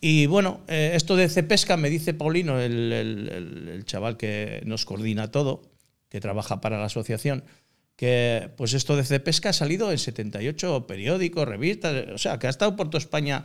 Y 0.00 0.26
bueno, 0.26 0.60
esto 0.68 1.16
de 1.16 1.28
Cepesca 1.30 1.78
me 1.78 1.88
dice 1.88 2.12
Paulino, 2.12 2.60
el, 2.60 2.92
el- 2.92 3.84
chaval 3.86 4.18
que 4.18 4.60
nos 4.66 4.84
coordina 4.84 5.30
todo, 5.30 5.62
que 6.10 6.20
trabaja 6.20 6.60
para 6.60 6.78
la 6.78 6.84
asociación, 6.84 7.42
que 7.96 8.50
pues 8.58 8.74
esto 8.74 8.94
de 8.94 9.04
Cepesca 9.04 9.48
ha 9.48 9.52
salido 9.54 9.90
en 9.90 9.98
78 9.98 10.86
periódicos, 10.86 11.48
revistas, 11.48 12.08
o 12.14 12.18
sea, 12.18 12.38
que 12.38 12.46
ha 12.46 12.50
estado 12.50 12.76
por 12.76 12.90
toda 12.90 12.98
España, 13.00 13.44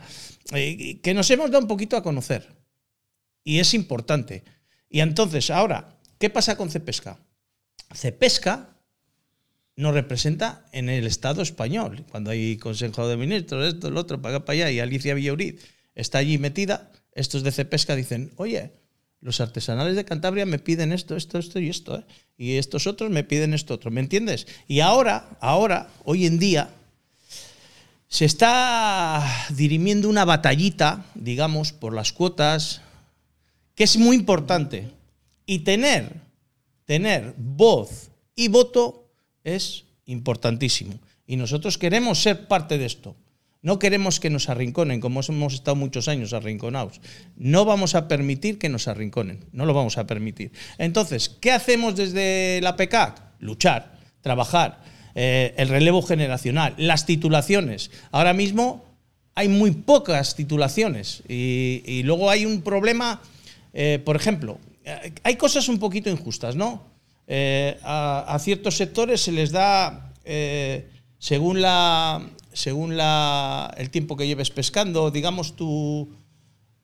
que 0.50 1.12
nos 1.14 1.30
hemos 1.30 1.50
dado 1.50 1.62
un 1.62 1.68
poquito 1.68 1.96
a 1.96 2.02
conocer. 2.02 2.46
Y 3.44 3.58
es 3.58 3.74
importante. 3.74 4.44
Y 4.88 5.00
entonces, 5.00 5.50
ahora, 5.50 5.98
¿qué 6.18 6.30
pasa 6.30 6.56
con 6.56 6.70
Cepesca? 6.70 7.18
Cepesca 7.94 8.76
nos 9.76 9.94
representa 9.94 10.66
en 10.72 10.88
el 10.88 11.06
Estado 11.06 11.42
español. 11.42 12.04
Cuando 12.10 12.30
hay 12.30 12.56
Consejo 12.56 13.08
de 13.08 13.16
Ministros, 13.16 13.74
esto, 13.74 13.90
lo 13.90 14.00
otro, 14.00 14.20
para 14.20 14.36
acá, 14.36 14.44
para 14.44 14.54
allá, 14.54 14.70
y 14.70 14.80
Alicia 14.80 15.14
Villaurid 15.14 15.58
está 15.94 16.18
allí 16.18 16.38
metida, 16.38 16.90
estos 17.12 17.42
de 17.42 17.52
Cepesca 17.52 17.96
dicen, 17.96 18.32
oye, 18.36 18.72
los 19.20 19.40
artesanales 19.40 19.96
de 19.96 20.04
Cantabria 20.04 20.46
me 20.46 20.58
piden 20.58 20.92
esto, 20.92 21.16
esto, 21.16 21.38
esto 21.38 21.60
y 21.60 21.68
esto, 21.68 21.98
¿eh? 21.98 22.04
y 22.36 22.56
estos 22.56 22.86
otros 22.86 23.10
me 23.10 23.24
piden 23.24 23.54
esto 23.54 23.74
otro, 23.74 23.90
¿me 23.90 24.00
entiendes? 24.00 24.46
Y 24.66 24.80
ahora, 24.80 25.36
ahora, 25.40 25.88
hoy 26.04 26.26
en 26.26 26.38
día, 26.38 26.70
se 28.08 28.24
está 28.24 29.24
dirimiendo 29.50 30.08
una 30.08 30.24
batallita, 30.24 31.06
digamos, 31.14 31.72
por 31.72 31.94
las 31.94 32.12
cuotas, 32.12 32.82
que 33.74 33.84
es 33.84 33.96
muy 33.96 34.16
importante. 34.16 34.88
Y 35.46 35.60
tener, 35.60 36.20
tener 36.84 37.34
voz 37.36 38.10
y 38.36 38.48
voto 38.48 39.08
es 39.44 39.84
importantísimo. 40.06 40.94
Y 41.26 41.36
nosotros 41.36 41.78
queremos 41.78 42.22
ser 42.22 42.46
parte 42.48 42.78
de 42.78 42.86
esto. 42.86 43.16
No 43.62 43.78
queremos 43.78 44.18
que 44.18 44.28
nos 44.28 44.48
arrinconen, 44.48 45.00
como 45.00 45.20
hemos 45.20 45.54
estado 45.54 45.76
muchos 45.76 46.08
años 46.08 46.32
arrinconados. 46.32 47.00
No 47.36 47.64
vamos 47.64 47.94
a 47.94 48.08
permitir 48.08 48.58
que 48.58 48.68
nos 48.68 48.88
arrinconen, 48.88 49.44
no 49.52 49.66
lo 49.66 49.72
vamos 49.72 49.98
a 49.98 50.06
permitir. 50.06 50.50
Entonces, 50.78 51.28
¿qué 51.28 51.52
hacemos 51.52 51.94
desde 51.94 52.60
la 52.60 52.74
PECAC? 52.74 53.22
Luchar, 53.38 53.98
trabajar, 54.20 54.82
eh, 55.14 55.54
el 55.58 55.68
relevo 55.68 56.02
generacional, 56.02 56.74
las 56.76 57.06
titulaciones. 57.06 57.92
Ahora 58.10 58.32
mismo 58.32 58.84
hay 59.34 59.48
muy 59.48 59.70
pocas 59.70 60.34
titulaciones 60.34 61.22
y, 61.28 62.02
luego 62.04 62.30
hay 62.30 62.46
un 62.46 62.62
problema, 62.62 63.20
eh, 63.72 64.00
por 64.04 64.16
ejemplo, 64.16 64.58
eh, 64.84 65.12
hay 65.22 65.36
cosas 65.36 65.68
un 65.68 65.78
poquito 65.78 66.10
injustas, 66.10 66.56
¿no? 66.56 66.90
a, 67.82 68.24
a, 68.28 68.38
ciertos 68.40 68.76
sectores 68.76 69.22
se 69.22 69.32
les 69.32 69.52
da, 69.52 70.12
según 71.18 71.62
la, 71.62 72.28
según 72.52 72.96
la, 72.98 73.72
el 73.78 73.88
tiempo 73.88 74.16
que 74.16 74.26
lleves 74.26 74.50
pescando, 74.50 75.10
digamos 75.10 75.56
tu, 75.56 76.10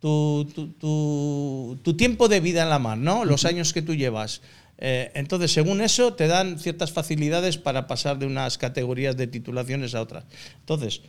tu, 0.01 1.79
tu, 1.83 1.95
tiempo 1.97 2.29
de 2.29 2.41
vida 2.41 2.63
en 2.63 2.71
la 2.71 2.79
mar, 2.79 2.99
¿no? 2.99 3.25
Los 3.25 3.45
años 3.45 3.73
que 3.73 3.83
tú 3.83 3.95
llevas. 3.95 4.43
Eh, 4.79 5.11
entonces, 5.15 5.53
según 5.53 5.81
eso, 5.81 6.15
te 6.15 6.29
dan 6.29 6.59
ciertas 6.59 6.93
facilidades 6.93 7.59
para 7.59 7.87
pasar 7.87 8.19
de 8.19 8.27
unas 8.27 8.59
categorías 8.59 9.17
de 9.17 9.27
titulaciones 9.27 9.95
a 9.95 10.03
otras. 10.03 10.25
Entonces, 10.61 11.03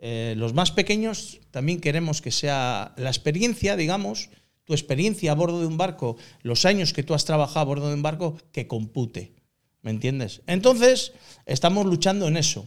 eh, 0.00 0.34
los 0.36 0.54
más 0.54 0.70
pequeños 0.70 1.40
también 1.50 1.80
queremos 1.80 2.22
que 2.22 2.30
sea 2.30 2.92
la 2.96 3.10
experiencia, 3.10 3.76
digamos, 3.76 4.30
tu 4.66 4.74
experiencia 4.74 5.32
a 5.32 5.34
bordo 5.34 5.60
de 5.60 5.66
un 5.66 5.78
barco, 5.78 6.16
los 6.42 6.66
años 6.66 6.92
que 6.92 7.02
tú 7.02 7.14
has 7.14 7.24
trabajado 7.24 7.60
a 7.60 7.64
bordo 7.64 7.88
de 7.88 7.94
un 7.94 8.02
barco, 8.02 8.36
que 8.52 8.66
compute. 8.66 9.32
¿Me 9.80 9.92
entiendes? 9.92 10.42
Entonces, 10.46 11.12
estamos 11.46 11.86
luchando 11.86 12.26
en 12.26 12.36
eso. 12.36 12.66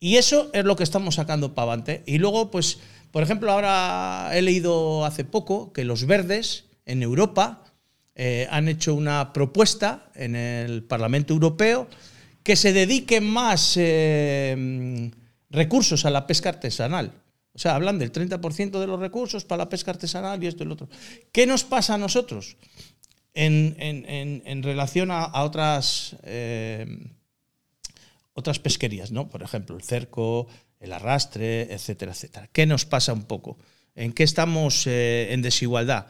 Y 0.00 0.16
eso 0.16 0.48
es 0.54 0.64
lo 0.64 0.76
que 0.76 0.84
estamos 0.84 1.16
sacando 1.16 1.54
para 1.54 1.72
adelante. 1.72 2.02
Y 2.06 2.18
luego, 2.18 2.50
pues, 2.50 2.78
por 3.10 3.22
ejemplo, 3.22 3.52
ahora 3.52 4.30
he 4.32 4.40
leído 4.40 5.04
hace 5.04 5.24
poco 5.24 5.72
que 5.72 5.84
los 5.84 6.06
verdes 6.06 6.64
en 6.86 7.02
Europa 7.02 7.64
eh, 8.14 8.46
han 8.50 8.68
hecho 8.68 8.94
una 8.94 9.32
propuesta 9.34 10.10
en 10.14 10.34
el 10.34 10.82
Parlamento 10.84 11.34
Europeo 11.34 11.86
que 12.42 12.56
se 12.56 12.72
dediquen 12.72 13.28
más 13.28 13.74
eh, 13.76 15.10
recursos 15.50 16.06
a 16.06 16.10
la 16.10 16.26
pesca 16.26 16.48
artesanal. 16.48 17.12
O 17.58 17.60
sea, 17.60 17.74
hablan 17.74 17.98
del 17.98 18.12
30% 18.12 18.78
de 18.78 18.86
los 18.86 19.00
recursos 19.00 19.44
para 19.44 19.64
la 19.64 19.68
pesca 19.68 19.90
artesanal 19.90 20.40
y 20.44 20.46
esto 20.46 20.62
y 20.62 20.66
lo 20.68 20.74
otro. 20.74 20.88
¿Qué 21.32 21.44
nos 21.44 21.64
pasa 21.64 21.94
a 21.94 21.98
nosotros 21.98 22.56
en, 23.34 24.62
relación 24.62 25.10
a, 25.10 25.42
otras... 25.42 26.14
Eh, 26.22 26.86
otras 28.32 28.60
pesquerías, 28.60 29.10
¿no? 29.10 29.28
Por 29.28 29.42
ejemplo, 29.42 29.74
el 29.74 29.82
cerco, 29.82 30.46
el 30.78 30.92
arrastre, 30.92 31.62
etcétera, 31.74 32.12
etcétera. 32.12 32.48
¿Qué 32.52 32.64
nos 32.64 32.84
pasa 32.84 33.12
un 33.12 33.24
poco? 33.24 33.58
¿En 33.96 34.12
qué 34.12 34.22
estamos 34.22 34.86
eh, 34.86 35.32
en 35.32 35.42
desigualdad? 35.42 36.06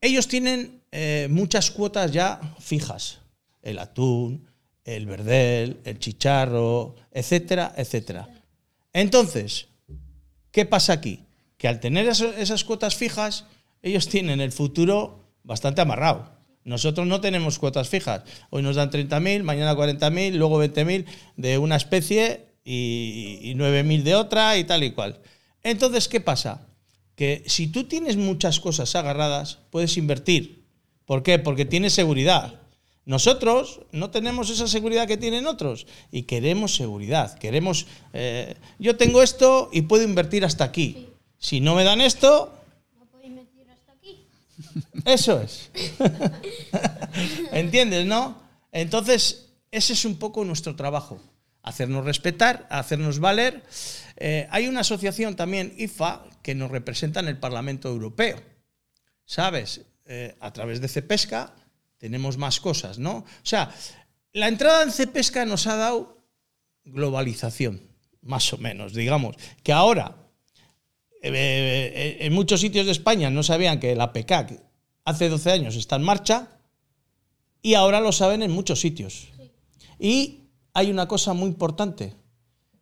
Ellos 0.00 0.28
tienen 0.28 0.82
eh, 0.92 1.26
muchas 1.28 1.72
cuotas 1.72 2.12
ya 2.12 2.40
fijas. 2.60 3.18
El 3.62 3.80
atún, 3.80 4.46
el 4.84 5.06
verdel, 5.06 5.80
el 5.84 5.98
chicharro, 5.98 6.94
etcétera, 7.10 7.74
etcétera. 7.76 8.28
Entonces, 8.92 9.66
¿qué 10.58 10.66
pasa 10.66 10.92
aquí? 10.92 11.20
Que 11.56 11.68
al 11.68 11.78
tener 11.78 12.08
esas 12.08 12.64
cuotas 12.64 12.96
fijas, 12.96 13.44
ellos 13.80 14.08
tienen 14.08 14.40
el 14.40 14.50
futuro 14.50 15.30
bastante 15.44 15.82
amarrado. 15.82 16.32
Nosotros 16.64 17.06
no 17.06 17.20
tenemos 17.20 17.60
cuotas 17.60 17.88
fijas. 17.88 18.22
Hoy 18.50 18.62
nos 18.62 18.74
dan 18.74 18.90
30.000, 18.90 19.44
mañana 19.44 19.76
40.000, 19.76 20.32
luego 20.32 20.60
20.000 20.60 21.04
de 21.36 21.58
una 21.58 21.76
especie 21.76 22.46
y, 22.64 23.54
9.000 23.54 24.02
de 24.02 24.16
otra 24.16 24.58
y 24.58 24.64
tal 24.64 24.82
y 24.82 24.90
cual. 24.90 25.20
Entonces, 25.62 26.08
¿qué 26.08 26.18
pasa? 26.18 26.66
Que 27.14 27.44
si 27.46 27.68
tú 27.68 27.84
tienes 27.84 28.16
muchas 28.16 28.58
cosas 28.58 28.96
agarradas, 28.96 29.60
puedes 29.70 29.96
invertir. 29.96 30.64
¿Por 31.04 31.22
qué? 31.22 31.38
Porque 31.38 31.66
tienes 31.66 31.92
seguridad. 31.92 32.62
Nosotros 33.08 33.80
no 33.90 34.10
tenemos 34.10 34.50
esa 34.50 34.68
seguridad 34.68 35.08
que 35.08 35.16
tienen 35.16 35.46
otros 35.46 35.86
y 36.12 36.24
queremos 36.24 36.76
seguridad. 36.76 37.38
Queremos, 37.38 37.86
eh, 38.12 38.54
yo 38.78 38.98
tengo 38.98 39.22
esto 39.22 39.70
y 39.72 39.80
puedo 39.80 40.04
invertir 40.04 40.44
hasta 40.44 40.64
aquí. 40.64 41.08
Si 41.38 41.60
no 41.60 41.74
me 41.74 41.84
dan 41.84 42.02
esto, 42.02 42.52
eso 45.06 45.40
es. 45.40 45.70
¿Entiendes, 47.52 48.04
no? 48.04 48.42
Entonces, 48.72 49.46
ese 49.70 49.94
es 49.94 50.04
un 50.04 50.18
poco 50.18 50.44
nuestro 50.44 50.76
trabajo. 50.76 51.18
Hacernos 51.62 52.04
respetar, 52.04 52.66
hacernos 52.68 53.20
valer. 53.20 53.62
Eh, 54.18 54.46
hay 54.50 54.68
una 54.68 54.80
asociación 54.80 55.34
también, 55.34 55.72
IFA, 55.78 56.26
que 56.42 56.54
nos 56.54 56.70
representa 56.70 57.20
en 57.20 57.28
el 57.28 57.38
Parlamento 57.38 57.88
Europeo. 57.88 58.38
¿Sabes? 59.24 59.80
Eh, 60.04 60.36
a 60.40 60.52
través 60.52 60.82
de 60.82 60.88
Cepesca 60.88 61.54
tenemos 61.98 62.38
más 62.38 62.60
cosas, 62.60 62.98
¿no? 62.98 63.18
O 63.18 63.24
sea, 63.42 63.74
la 64.32 64.48
entrada 64.48 64.82
en 64.82 64.92
Cepesca 64.92 65.44
nos 65.44 65.66
ha 65.66 65.76
dado 65.76 66.24
globalización, 66.84 67.82
más 68.22 68.52
o 68.52 68.58
menos, 68.58 68.94
digamos. 68.94 69.36
Que 69.62 69.72
ahora, 69.72 70.16
eh, 71.22 72.18
en 72.20 72.32
muchos 72.32 72.60
sitios 72.60 72.86
de 72.86 72.92
España 72.92 73.30
no 73.30 73.42
sabían 73.42 73.80
que 73.80 73.94
la 73.94 74.12
PECAC 74.12 74.62
hace 75.04 75.28
12 75.28 75.50
años 75.50 75.76
está 75.76 75.96
en 75.96 76.02
marcha 76.02 76.48
y 77.62 77.74
ahora 77.74 78.00
lo 78.00 78.12
saben 78.12 78.42
en 78.42 78.50
muchos 78.50 78.80
sitios. 78.80 79.28
Y 79.98 80.44
hay 80.74 80.90
una 80.90 81.08
cosa 81.08 81.32
muy 81.32 81.48
importante, 81.48 82.14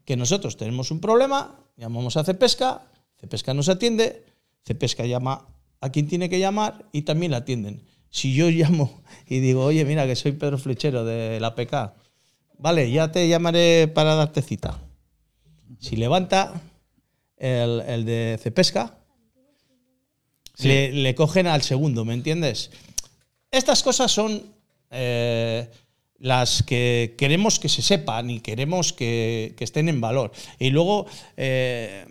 que 0.05 0.17
nosotros 0.17 0.57
tenemos 0.57 0.91
un 0.91 1.01
problema, 1.01 1.59
llamamos 1.77 2.17
a 2.17 2.25
Cepesca, 2.25 2.87
Cepesca 3.19 3.55
nos 3.55 3.69
atiende, 3.69 4.25
Cepesca 4.65 5.07
llama 5.07 5.49
a 5.81 5.91
quien 5.91 6.07
tiene 6.07 6.29
que 6.29 6.39
llamar 6.39 6.87
y 6.93 7.03
también 7.03 7.33
la 7.33 7.39
atienden. 7.39 7.83
Si 8.11 8.35
yo 8.35 8.51
llamo 8.51 9.03
y 9.27 9.41
digo, 9.41 9.65
oye, 9.65 9.85
mira 9.85 10.07
que 10.07 10.17
soy 10.17 10.33
Pedro 10.33 10.59
Flechero 10.59 11.05
de 11.05 11.41
la 11.41 11.55
PK, 11.55 11.95
vale, 12.59 12.91
ya 12.91 13.13
te 13.13 13.29
llamaré 13.29 13.89
para 13.89 14.15
darte 14.15 14.43
cita. 14.43 14.81
Si 15.79 15.97
levanta 15.97 16.61
el, 17.37 17.83
el 17.87 18.05
de 18.05 18.39
Cepesca, 18.43 18.99
le, 20.59 21.15
cogen 21.15 21.47
al 21.47 21.63
segundo, 21.63 22.05
¿me 22.05 22.15
entiendes? 22.15 22.71
Estas 23.51 23.83
cosas 23.83 24.11
son 24.11 24.43
eh, 24.91 25.69
las 26.19 26.63
que 26.63 27.15
queremos 27.19 27.59
que 27.59 27.69
se 27.69 27.83
sepan 27.83 28.31
y 28.31 28.41
queremos 28.41 28.93
que, 28.93 29.55
estén 29.59 29.89
en 29.89 30.01
valor. 30.01 30.33
Y 30.59 30.71
luego, 30.71 31.07
eh, 31.37 32.07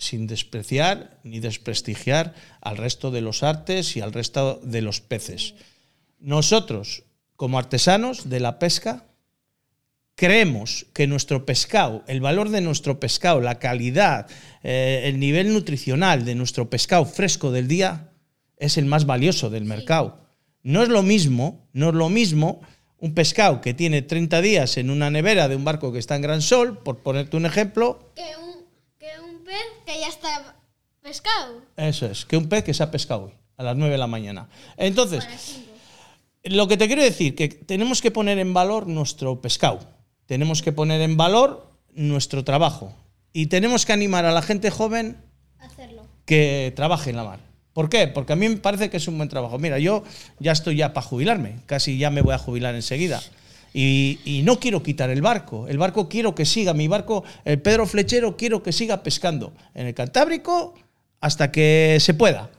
sin 0.00 0.26
despreciar 0.26 1.20
ni 1.22 1.40
desprestigiar 1.40 2.34
al 2.62 2.78
resto 2.78 3.10
de 3.10 3.20
los 3.20 3.42
artes 3.42 3.96
y 3.96 4.00
al 4.00 4.12
resto 4.12 4.58
de 4.64 4.80
los 4.80 5.00
peces. 5.00 5.54
Nosotros, 6.18 7.04
como 7.36 7.58
artesanos 7.58 8.30
de 8.30 8.40
la 8.40 8.58
pesca, 8.58 9.04
creemos 10.16 10.86
que 10.94 11.06
nuestro 11.06 11.44
pescado, 11.44 12.02
el 12.06 12.20
valor 12.20 12.48
de 12.48 12.62
nuestro 12.62 12.98
pescado, 12.98 13.40
la 13.40 13.58
calidad, 13.58 14.26
eh, 14.62 15.02
el 15.04 15.20
nivel 15.20 15.52
nutricional 15.52 16.24
de 16.24 16.34
nuestro 16.34 16.70
pescado 16.70 17.04
fresco 17.04 17.52
del 17.52 17.68
día 17.68 18.10
es 18.56 18.78
el 18.78 18.86
más 18.86 19.04
valioso 19.04 19.50
del 19.50 19.66
mercado. 19.66 20.20
No 20.62 20.82
es 20.82 20.88
lo 20.88 21.02
mismo, 21.02 21.68
no 21.72 21.90
es 21.90 21.94
lo 21.94 22.08
mismo 22.08 22.62
un 22.98 23.14
pescado 23.14 23.60
que 23.60 23.74
tiene 23.74 24.02
30 24.02 24.40
días 24.40 24.76
en 24.76 24.90
una 24.90 25.10
nevera 25.10 25.48
de 25.48 25.56
un 25.56 25.64
barco 25.64 25.92
que 25.92 25.98
está 25.98 26.16
en 26.16 26.22
gran 26.22 26.42
sol, 26.42 26.78
por 26.78 26.98
ponerte 26.98 27.36
un 27.36 27.46
ejemplo. 27.46 28.12
Que 28.14 28.22
un, 28.42 28.49
pez 29.50 29.84
que 29.86 30.00
ya 30.00 30.08
está 30.08 30.56
pescado. 31.02 31.62
Eso 31.76 32.06
es, 32.06 32.24
que 32.24 32.36
un 32.36 32.48
pez 32.48 32.64
que 32.64 32.74
se 32.74 32.82
ha 32.82 32.90
pescado 32.90 33.24
hoy, 33.24 33.32
a 33.56 33.62
las 33.62 33.76
9 33.76 33.92
de 33.92 33.98
la 33.98 34.06
mañana. 34.06 34.48
Entonces, 34.76 35.26
lo 36.44 36.68
que 36.68 36.76
te 36.76 36.86
quiero 36.86 37.02
decir, 37.02 37.34
que 37.34 37.48
tenemos 37.48 38.00
que 38.00 38.10
poner 38.10 38.38
en 38.38 38.54
valor 38.54 38.86
nuestro 38.86 39.40
pescado 39.40 39.80
tenemos 40.30 40.62
que 40.62 40.70
poner 40.70 41.00
en 41.00 41.16
valor 41.16 41.66
nuestro 41.92 42.44
trabajo 42.44 42.94
y 43.32 43.46
tenemos 43.46 43.84
que 43.84 43.92
animar 43.92 44.26
a 44.26 44.30
la 44.30 44.42
gente 44.42 44.70
joven 44.70 45.16
que 46.24 46.72
trabaje 46.76 47.10
en 47.10 47.16
la 47.16 47.24
mar. 47.24 47.40
¿Por 47.72 47.88
qué? 47.88 48.06
Porque 48.06 48.34
a 48.34 48.36
mí 48.36 48.48
me 48.48 48.58
parece 48.58 48.90
que 48.90 48.98
es 48.98 49.08
un 49.08 49.16
buen 49.16 49.28
trabajo. 49.28 49.58
Mira, 49.58 49.80
yo 49.80 50.04
ya 50.38 50.52
estoy 50.52 50.76
ya 50.76 50.92
para 50.92 51.04
jubilarme, 51.04 51.56
casi 51.66 51.98
ya 51.98 52.10
me 52.10 52.22
voy 52.22 52.32
a 52.32 52.38
jubilar 52.38 52.76
enseguida. 52.76 53.20
Y, 53.72 54.18
y 54.24 54.42
no 54.42 54.58
quiero 54.58 54.82
quitar 54.82 55.10
el 55.10 55.22
barco. 55.22 55.68
El 55.68 55.78
barco 55.78 56.08
quiero 56.08 56.34
que 56.34 56.44
siga. 56.44 56.74
Mi 56.74 56.88
barco, 56.88 57.24
el 57.44 57.60
Pedro 57.60 57.86
Flechero, 57.86 58.36
quiero 58.36 58.62
que 58.62 58.72
siga 58.72 59.02
pescando 59.02 59.52
en 59.74 59.86
el 59.86 59.94
Cantábrico 59.94 60.74
hasta 61.20 61.52
que 61.52 61.98
se 62.00 62.14
pueda. 62.14 62.50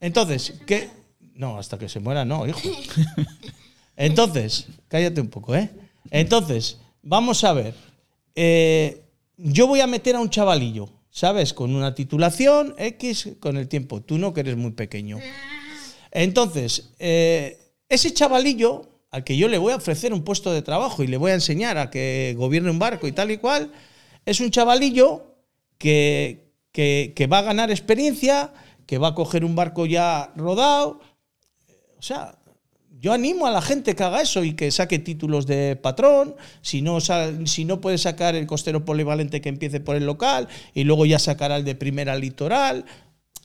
Entonces, 0.00 0.54
¿qué? 0.66 0.90
No, 1.34 1.58
hasta 1.58 1.78
que 1.78 1.88
se 1.88 2.00
muera, 2.00 2.24
no, 2.24 2.46
hijo. 2.46 2.60
Entonces, 3.96 4.66
cállate 4.88 5.20
un 5.20 5.28
poco, 5.28 5.54
¿eh? 5.54 5.70
Entonces, 6.10 6.78
vamos 7.02 7.44
a 7.44 7.52
ver. 7.52 7.74
Eh, 8.34 9.02
yo 9.36 9.66
voy 9.66 9.80
a 9.80 9.86
meter 9.86 10.16
a 10.16 10.20
un 10.20 10.30
chavalillo, 10.30 10.88
¿sabes? 11.10 11.52
Con 11.52 11.74
una 11.74 11.94
titulación 11.94 12.74
X 12.78 13.30
con 13.40 13.56
el 13.56 13.68
tiempo. 13.68 14.02
Tú 14.02 14.18
no, 14.18 14.32
que 14.32 14.40
eres 14.40 14.56
muy 14.56 14.72
pequeño. 14.72 15.18
Entonces, 16.10 16.90
eh, 16.98 17.58
ese 17.88 18.12
chavalillo 18.12 18.95
al 19.16 19.24
que 19.24 19.38
yo 19.38 19.48
le 19.48 19.56
voy 19.56 19.72
a 19.72 19.76
ofrecer 19.76 20.12
un 20.12 20.24
puesto 20.24 20.52
de 20.52 20.60
trabajo 20.60 21.02
y 21.02 21.06
le 21.06 21.16
voy 21.16 21.30
a 21.30 21.34
enseñar 21.34 21.78
a 21.78 21.88
que 21.88 22.34
gobierne 22.36 22.70
un 22.70 22.78
barco 22.78 23.06
y 23.06 23.12
tal 23.12 23.30
y 23.30 23.38
cual, 23.38 23.72
es 24.26 24.40
un 24.40 24.50
chavalillo 24.50 25.38
que, 25.78 26.52
que, 26.70 27.26
va 27.26 27.38
a 27.38 27.42
ganar 27.42 27.70
experiencia, 27.70 28.52
que 28.84 28.98
va 28.98 29.08
a 29.08 29.14
coger 29.14 29.42
un 29.42 29.56
barco 29.56 29.86
ya 29.86 30.34
rodado. 30.36 31.00
O 31.98 32.02
sea, 32.02 32.36
yo 32.90 33.14
animo 33.14 33.46
a 33.46 33.50
la 33.50 33.62
gente 33.62 33.96
que 33.96 34.02
haga 34.02 34.20
eso 34.20 34.44
y 34.44 34.52
que 34.52 34.70
saque 34.70 34.98
títulos 34.98 35.46
de 35.46 35.76
patrón, 35.76 36.36
si 36.60 36.82
no, 36.82 36.98
si 37.00 37.64
no 37.64 37.80
puede 37.80 37.96
sacar 37.96 38.34
el 38.34 38.46
costero 38.46 38.84
polivalente 38.84 39.40
que 39.40 39.48
empiece 39.48 39.80
por 39.80 39.96
el 39.96 40.04
local 40.04 40.46
y 40.74 40.84
luego 40.84 41.06
ya 41.06 41.18
sacará 41.18 41.56
el 41.56 41.64
de 41.64 41.74
primera 41.74 42.16
litoral, 42.16 42.84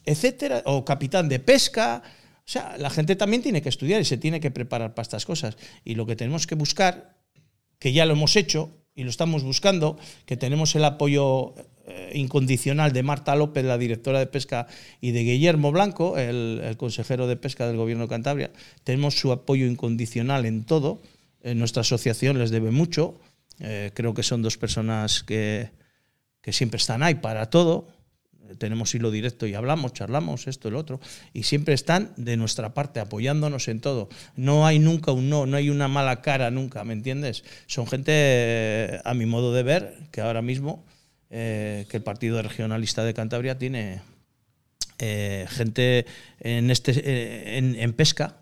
etcétera, 0.04 0.64
o 0.66 0.84
capitán 0.84 1.30
de 1.30 1.38
pesca. 1.38 2.02
O 2.44 2.50
sea, 2.52 2.76
la 2.76 2.90
gente 2.90 3.16
también 3.16 3.42
tiene 3.42 3.62
que 3.62 3.68
estudiar 3.68 4.00
y 4.00 4.04
se 4.04 4.18
tiene 4.18 4.40
que 4.40 4.50
preparar 4.50 4.94
para 4.94 5.02
estas 5.02 5.24
cosas. 5.24 5.56
Y 5.84 5.94
lo 5.94 6.06
que 6.06 6.16
tenemos 6.16 6.46
que 6.46 6.54
buscar, 6.54 7.16
que 7.78 7.92
ya 7.92 8.04
lo 8.04 8.14
hemos 8.14 8.36
hecho 8.36 8.70
y 8.94 9.04
lo 9.04 9.10
estamos 9.10 9.42
buscando, 9.42 9.98
que 10.26 10.36
tenemos 10.36 10.74
el 10.74 10.84
apoyo 10.84 11.54
eh, 11.86 12.12
incondicional 12.14 12.92
de 12.92 13.02
Marta 13.02 13.34
López, 13.36 13.64
la 13.64 13.78
directora 13.78 14.18
de 14.18 14.26
pesca, 14.26 14.66
y 15.00 15.12
de 15.12 15.24
Guillermo 15.24 15.72
Blanco, 15.72 16.18
el, 16.18 16.76
consejero 16.76 17.26
de 17.26 17.36
pesca 17.36 17.66
del 17.66 17.76
gobierno 17.76 18.04
de 18.04 18.10
Cantabria. 18.10 18.50
Tenemos 18.84 19.18
su 19.18 19.32
apoyo 19.32 19.66
incondicional 19.66 20.44
en 20.44 20.64
todo. 20.64 21.00
Eh, 21.42 21.54
nuestra 21.54 21.80
asociación 21.80 22.38
les 22.38 22.50
debe 22.50 22.70
mucho. 22.70 23.20
Eh, 23.60 23.90
creo 23.94 24.14
que 24.14 24.22
son 24.22 24.42
dos 24.42 24.58
personas 24.58 25.22
que, 25.22 25.70
que 26.40 26.52
siempre 26.52 26.76
están 26.76 27.02
ahí 27.02 27.14
para 27.14 27.50
todo. 27.50 27.88
Tenemos 28.58 28.94
hilo 28.94 29.10
directo 29.10 29.46
y 29.46 29.54
hablamos, 29.54 29.92
charlamos, 29.92 30.46
esto, 30.46 30.68
el 30.68 30.76
otro, 30.76 31.00
y 31.32 31.44
siempre 31.44 31.74
están 31.74 32.12
de 32.16 32.36
nuestra 32.36 32.74
parte, 32.74 33.00
apoyándonos 33.00 33.68
en 33.68 33.80
todo. 33.80 34.08
No 34.36 34.66
hay 34.66 34.78
nunca 34.78 35.12
un 35.12 35.28
no, 35.28 35.46
no 35.46 35.56
hay 35.56 35.70
una 35.70 35.88
mala 35.88 36.20
cara 36.20 36.50
nunca, 36.50 36.84
¿me 36.84 36.92
entiendes? 36.92 37.44
Son 37.66 37.86
gente, 37.86 38.12
eh, 38.14 39.00
a 39.04 39.14
mi 39.14 39.26
modo 39.26 39.52
de 39.52 39.62
ver, 39.62 39.94
que 40.10 40.20
ahora 40.20 40.42
mismo, 40.42 40.84
eh, 41.30 41.86
que 41.88 41.96
el 41.96 42.02
Partido 42.02 42.40
Regionalista 42.42 43.04
de 43.04 43.14
Cantabria 43.14 43.58
tiene 43.58 44.02
eh, 44.98 45.46
gente 45.48 46.06
en, 46.40 46.70
este, 46.70 47.58
en, 47.58 47.92
pesca, 47.94 48.36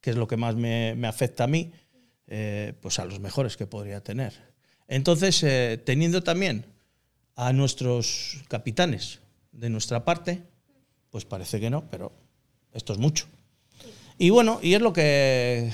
que 0.00 0.10
es 0.10 0.16
lo 0.16 0.26
que 0.26 0.36
más 0.36 0.56
me, 0.56 0.96
afecta 1.06 1.44
a 1.44 1.46
mí, 1.46 1.72
pues 2.80 2.98
a 2.98 3.04
los 3.04 3.20
mejores 3.20 3.56
que 3.56 3.66
podría 3.66 4.02
tener. 4.02 4.34
Entonces, 4.86 5.44
teniendo 5.84 6.22
también 6.22 6.66
a 7.36 7.52
nuestros 7.52 8.42
capitanes 8.48 9.20
de 9.58 9.70
nuestra 9.70 10.04
parte, 10.04 10.42
pues 11.10 11.24
parece 11.24 11.60
que 11.60 11.70
no, 11.70 11.88
pero 11.90 12.12
esto 12.72 12.92
es 12.92 12.98
mucho. 12.98 13.26
Y 14.18 14.30
bueno, 14.30 14.60
y 14.62 14.74
es 14.74 14.80
lo 14.80 14.92
que, 14.92 15.70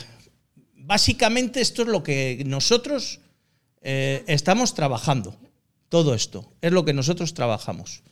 básicamente 0.75 1.61
esto 1.61 1.83
es 1.83 1.89
lo 1.89 2.03
que 2.03 2.43
nosotros 2.47 3.21
eh, 3.83 4.25
estamos 4.27 4.75
trabajando, 4.75 5.37
todo 5.89 6.15
esto, 6.15 6.53
es 6.61 6.73
lo 6.73 6.85
que 6.85 6.93
nosotros 6.93 7.35
trabajamos. 7.35 8.03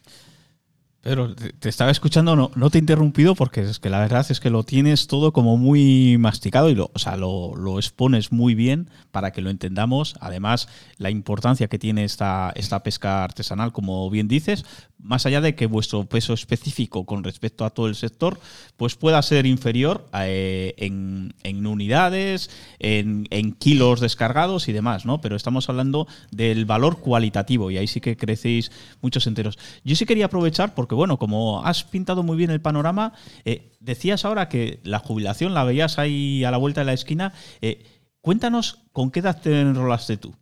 Pedro, 1.03 1.35
te, 1.35 1.69
estaba 1.69 1.91
escuchando, 1.91 2.37
no, 2.37 2.53
no 2.55 2.71
te 2.71 2.79
he 2.79 2.81
interrumpido 2.81 3.35
porque 3.35 3.63
es 3.63 3.81
que 3.81 3.91
la 3.91 3.99
verdad 3.99 4.25
es 4.29 4.39
que 4.39 4.51
lo 4.51 4.63
tienes 4.63 5.09
todo 5.09 5.33
como 5.33 5.57
muy 5.57 6.17
masticado 6.17 6.71
y 6.71 6.77
lo, 6.77 6.93
o 6.95 6.99
sea, 7.01 7.17
lo, 7.17 7.57
lo 7.57 7.81
expones 7.81 8.31
muy 8.31 8.55
bien 8.55 8.89
para 9.11 9.33
que 9.33 9.43
lo 9.43 9.51
entendamos. 9.51 10.15
Además, 10.21 10.69
la 10.99 11.11
importancia 11.11 11.67
que 11.67 11.81
tiene 11.81 12.05
esta, 12.05 12.53
esta 12.55 12.85
pesca 12.85 13.25
artesanal, 13.25 13.73
como 13.73 14.09
bien 14.11 14.29
dices, 14.29 14.65
más 15.03 15.27
allá 15.27 15.41
de 15.41 15.55
que 15.55 15.67
vuestro 15.67 16.05
peso 16.05 16.33
específico 16.33 17.05
con 17.05 17.25
respecto 17.25 17.65
a 17.65 17.71
todo 17.71 17.89
el 17.89 17.95
sector, 17.95 18.39
pues 18.77 18.95
pueda 18.95 19.21
ser 19.23 19.47
inferior 19.47 20.09
eh, 20.15 20.75
en, 20.79 21.35
en 21.43 21.67
unidades, 21.67 22.51
en, 22.79 23.27
kilos 23.59 24.01
descargados 24.01 24.69
y 24.69 24.73
demás, 24.73 25.05
¿no? 25.05 25.21
Pero 25.21 25.37
estamos 25.37 25.69
hablando 25.69 26.07
del 26.31 26.65
valor 26.65 27.01
cualitativo 27.01 27.71
y 27.71 27.79
ahí 27.79 27.87
sí 27.87 28.01
que 28.01 28.17
crecéis 28.17 28.71
muchos 29.01 29.27
enteros. 29.27 29.59
Yo 29.85 29.97
sí 29.97 30.07
quería 30.07 30.27
aprovechar 30.27 30.75
porque, 30.75 30.95
bueno, 30.95 31.19
como 31.19 31.65
has 31.65 31.85
pintado 31.85 32.23
muy 32.23 32.37
bien 32.37 32.51
el 32.51 32.61
panorama, 32.61 33.13
eh, 33.45 33.73
decías 33.81 34.25
ahora 34.25 34.49
que 34.49 34.81
la 34.85 34.99
jubilación 34.99 35.55
la 35.55 35.65
veías 35.65 35.99
ahí 35.99 36.45
a 36.45 36.51
la 36.51 36.57
vuelta 36.57 36.81
de 36.81 36.87
la 36.87 36.93
esquina. 36.93 37.33
eh, 37.61 37.85
cuéntanos 38.21 38.79
con 38.93 39.11
qué 39.11 39.21
edad 39.21 39.41
te 39.41 39.61
enrolaste 39.61 40.17
tú. 40.17 40.35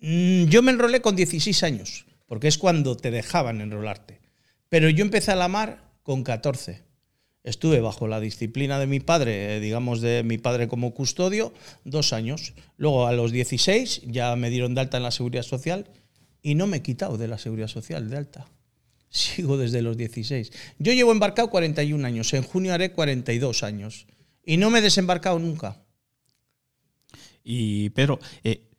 Mm, 0.00 0.44
Yo 0.44 0.62
me 0.62 0.72
enrolé 0.72 1.00
con 1.00 1.16
16 1.16 1.62
años, 1.62 2.06
porque 2.32 2.48
es 2.48 2.56
cuando 2.56 2.96
te 2.96 3.10
dejaban 3.10 3.60
enrolarte. 3.60 4.18
Pero 4.70 4.88
yo 4.88 5.04
empecé 5.04 5.32
a 5.32 5.36
la 5.36 5.48
mar 5.48 5.92
con 6.02 6.24
14. 6.24 6.80
Estuve 7.44 7.82
bajo 7.82 8.08
la 8.08 8.20
disciplina 8.20 8.78
de 8.78 8.86
mi 8.86 9.00
padre, 9.00 9.56
eh, 9.56 9.60
digamos 9.60 10.00
de 10.00 10.22
mi 10.22 10.38
padre 10.38 10.66
como 10.66 10.94
custodio, 10.94 11.52
dos 11.84 12.14
años. 12.14 12.54
Luego 12.78 13.06
a 13.06 13.12
los 13.12 13.32
16 13.32 14.04
ya 14.06 14.34
me 14.36 14.48
dieron 14.48 14.74
de 14.74 14.80
alta 14.80 14.96
en 14.96 15.02
la 15.02 15.10
seguridad 15.10 15.42
social 15.42 15.90
y 16.40 16.54
no 16.54 16.66
me 16.66 16.78
he 16.78 16.82
quitado 16.82 17.18
de 17.18 17.28
la 17.28 17.36
seguridad 17.36 17.68
social 17.68 18.08
de 18.08 18.16
alta. 18.16 18.46
Sigo 19.10 19.58
desde 19.58 19.82
los 19.82 19.98
16. 19.98 20.52
Yo 20.78 20.94
llevo 20.94 21.12
embarcado 21.12 21.50
41 21.50 22.06
años, 22.06 22.32
en 22.32 22.44
junio 22.44 22.72
haré 22.72 22.92
42 22.92 23.62
años 23.62 24.06
y 24.42 24.56
no 24.56 24.70
me 24.70 24.78
he 24.78 24.82
desembarcado 24.82 25.38
nunca. 25.38 25.82
Y 27.44 27.90
Pedro, 27.90 28.20
eh, 28.42 28.70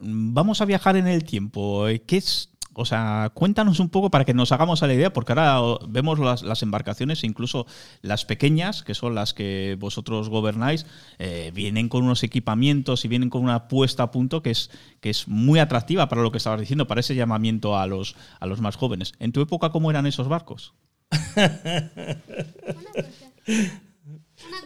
vamos 0.00 0.60
a 0.60 0.64
viajar 0.64 0.96
en 0.96 1.06
el 1.06 1.22
tiempo. 1.22 1.86
Eh, 1.86 2.02
¿Qué 2.02 2.16
es? 2.16 2.57
O 2.80 2.84
sea, 2.84 3.32
cuéntanos 3.34 3.80
un 3.80 3.88
poco 3.88 4.08
para 4.08 4.24
que 4.24 4.34
nos 4.34 4.52
hagamos 4.52 4.84
a 4.84 4.86
la 4.86 4.94
idea, 4.94 5.12
porque 5.12 5.32
ahora 5.32 5.84
vemos 5.88 6.20
las, 6.20 6.42
las 6.42 6.62
embarcaciones, 6.62 7.24
incluso 7.24 7.66
las 8.02 8.24
pequeñas, 8.24 8.84
que 8.84 8.94
son 8.94 9.16
las 9.16 9.34
que 9.34 9.76
vosotros 9.80 10.28
gobernáis, 10.28 10.86
eh, 11.18 11.50
vienen 11.52 11.88
con 11.88 12.04
unos 12.04 12.22
equipamientos 12.22 13.04
y 13.04 13.08
vienen 13.08 13.30
con 13.30 13.42
una 13.42 13.66
puesta 13.66 14.04
a 14.04 14.10
punto 14.12 14.42
que 14.42 14.50
es, 14.50 14.70
que 15.00 15.10
es 15.10 15.26
muy 15.26 15.58
atractiva 15.58 16.08
para 16.08 16.22
lo 16.22 16.30
que 16.30 16.38
estabas 16.38 16.60
diciendo, 16.60 16.86
para 16.86 17.00
ese 17.00 17.16
llamamiento 17.16 17.76
a 17.76 17.88
los, 17.88 18.14
a 18.38 18.46
los 18.46 18.60
más 18.60 18.76
jóvenes. 18.76 19.12
¿En 19.18 19.32
tu 19.32 19.40
época 19.40 19.70
cómo 19.70 19.90
eran 19.90 20.06
esos 20.06 20.28
barcos? 20.28 20.72
Una 21.10 21.40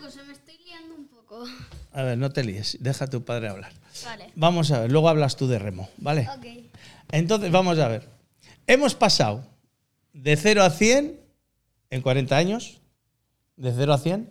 cosa, 0.03 0.23
me 0.27 0.35
estoy 0.35 0.59
liando 0.67 0.97
un 0.99 1.07
poco. 1.07 1.45
A 1.95 2.03
ver, 2.03 2.19
no 2.19 2.29
te 2.29 2.45
líes, 2.45 2.77
deja 2.79 3.07
a 3.07 3.09
tu 3.09 3.25
padre 3.25 3.49
hablar. 3.49 3.73
Vale. 4.05 4.33
Vamos 4.37 4.71
a 4.71 4.81
ver, 4.81 4.93
luego 4.93 5.09
hablas 5.09 5.37
tú 5.37 5.49
de 5.49 5.59
remo, 5.59 5.89
¿vale? 5.97 6.29
Ok. 6.37 6.62
Entonces, 7.13 7.53
vamos 7.53 7.79
a 7.79 7.89
ver. 7.89 8.09
Hemos 8.67 8.95
pasado 8.95 9.47
de 10.13 10.37
0 10.37 10.63
a 10.65 10.71
100 10.71 11.21
en 11.91 12.01
40 12.01 12.37
años, 12.37 12.81
de 13.57 13.73
0 13.73 13.93
a 13.93 13.99
100, 13.99 14.31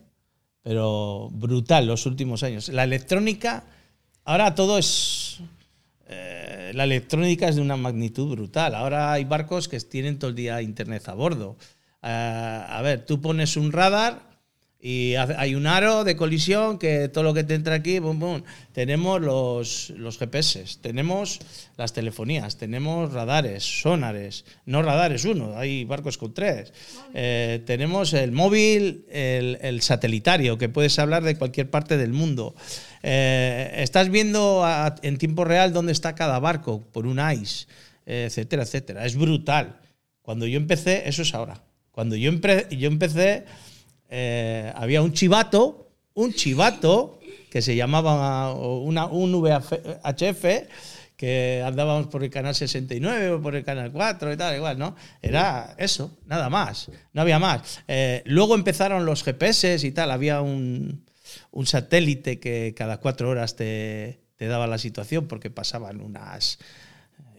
pero 0.63 1.29
brutal 1.31 1.85
los 1.85 2.05
últimos 2.05 2.43
años. 2.43 2.69
La 2.69 2.83
electrónica, 2.83 3.65
ahora 4.25 4.55
todo 4.55 4.77
es... 4.77 5.39
eh, 6.07 6.71
la 6.73 6.85
electrónica 6.85 7.47
es 7.47 7.55
de 7.55 7.61
una 7.61 7.77
magnitud 7.77 8.31
brutal. 8.31 8.73
Ahora 8.73 9.11
hay 9.11 9.25
barcos 9.25 9.67
que 9.67 9.79
tienen 9.79 10.17
todo 10.17 10.31
el 10.31 10.35
día 10.35 10.61
internet 10.61 11.07
a 11.07 11.13
bordo. 11.13 11.57
Ah, 12.01 12.65
a 12.67 12.81
ver, 12.81 13.05
tú 13.05 13.21
pones 13.21 13.57
un 13.57 13.71
radar 13.71 14.30
y 14.83 15.13
hay 15.15 15.53
un 15.53 15.67
aro 15.67 16.03
de 16.03 16.15
colisión 16.15 16.79
que 16.79 17.07
todo 17.07 17.23
lo 17.23 17.33
que 17.35 17.43
te 17.43 17.53
entra 17.53 17.75
aquí, 17.75 17.99
bum, 17.99 18.17
bum. 18.19 18.41
Tenemos 18.73 19.21
los, 19.21 19.91
los 19.91 20.17
GPS, 20.17 20.77
tenemos 20.81 21.39
las 21.77 21.93
telefonías, 21.93 22.57
tenemos 22.57 23.13
radares, 23.13 23.63
sonares, 23.81 24.43
no 24.65 24.81
radares 24.81 25.23
uno, 25.25 25.55
hay 25.57 25.83
barcos 25.85 26.17
con 26.17 26.33
tres. 26.33 26.73
Eh, 27.13 27.61
tenemos 27.67 28.13
el 28.13 28.31
móvil, 28.31 29.05
el, 29.11 29.59
el 29.61 29.81
satelitario, 29.81 30.57
que 30.57 30.67
puedes 30.69 30.97
hablar 30.97 31.23
de 31.23 31.35
cualquier 31.37 31.69
parte 31.69 31.97
del 31.97 32.13
mundo. 32.13 32.55
Eh, 33.03 33.71
estás 33.77 34.09
viendo 34.09 34.63
a- 34.65 34.95
en 35.03 35.17
tiempo 35.17 35.43
real 35.45 35.73
dónde 35.73 35.91
está 35.91 36.15
cada 36.15 36.39
barco 36.39 36.81
por 36.91 37.05
un 37.05 37.19
ICE, 37.19 37.67
etcétera, 38.05 38.63
etcétera. 38.63 39.05
Es 39.05 39.15
brutal. 39.15 39.77
Cuando 40.23 40.47
yo 40.47 40.57
empecé, 40.57 41.07
eso 41.07 41.21
es 41.21 41.33
ahora. 41.35 41.61
Cuando 41.91 42.15
yo, 42.15 42.31
empre- 42.31 42.67
yo 42.75 42.87
empecé, 42.87 43.43
eh, 44.11 44.71
había 44.75 45.01
un 45.01 45.13
chivato, 45.13 45.89
un 46.13 46.33
chivato 46.33 47.19
que 47.49 47.61
se 47.61 47.75
llamaba 47.75 48.53
una, 48.53 49.05
un 49.05 49.33
VHF, 49.33 50.45
que 51.15 51.63
andábamos 51.65 52.07
por 52.07 52.23
el 52.23 52.29
canal 52.29 52.53
69 52.53 53.31
o 53.31 53.41
por 53.41 53.55
el 53.55 53.63
canal 53.63 53.91
4 53.91 54.33
y 54.33 54.37
tal, 54.37 54.55
igual, 54.55 54.77
¿no? 54.77 54.95
Era 55.21 55.75
eso, 55.77 56.17
nada 56.25 56.49
más, 56.49 56.91
no 57.13 57.21
había 57.21 57.39
más. 57.39 57.79
Eh, 57.87 58.21
luego 58.25 58.55
empezaron 58.55 59.05
los 59.05 59.23
GPS 59.23 59.77
y 59.81 59.91
tal, 59.91 60.11
había 60.11 60.41
un, 60.41 61.05
un 61.51 61.65
satélite 61.65 62.39
que 62.39 62.73
cada 62.75 62.97
cuatro 62.97 63.29
horas 63.29 63.55
te 63.55 64.19
daba 64.39 64.67
la 64.67 64.77
situación 64.77 65.27
porque 65.27 65.49
pasaban 65.49 66.01
unas 66.01 66.59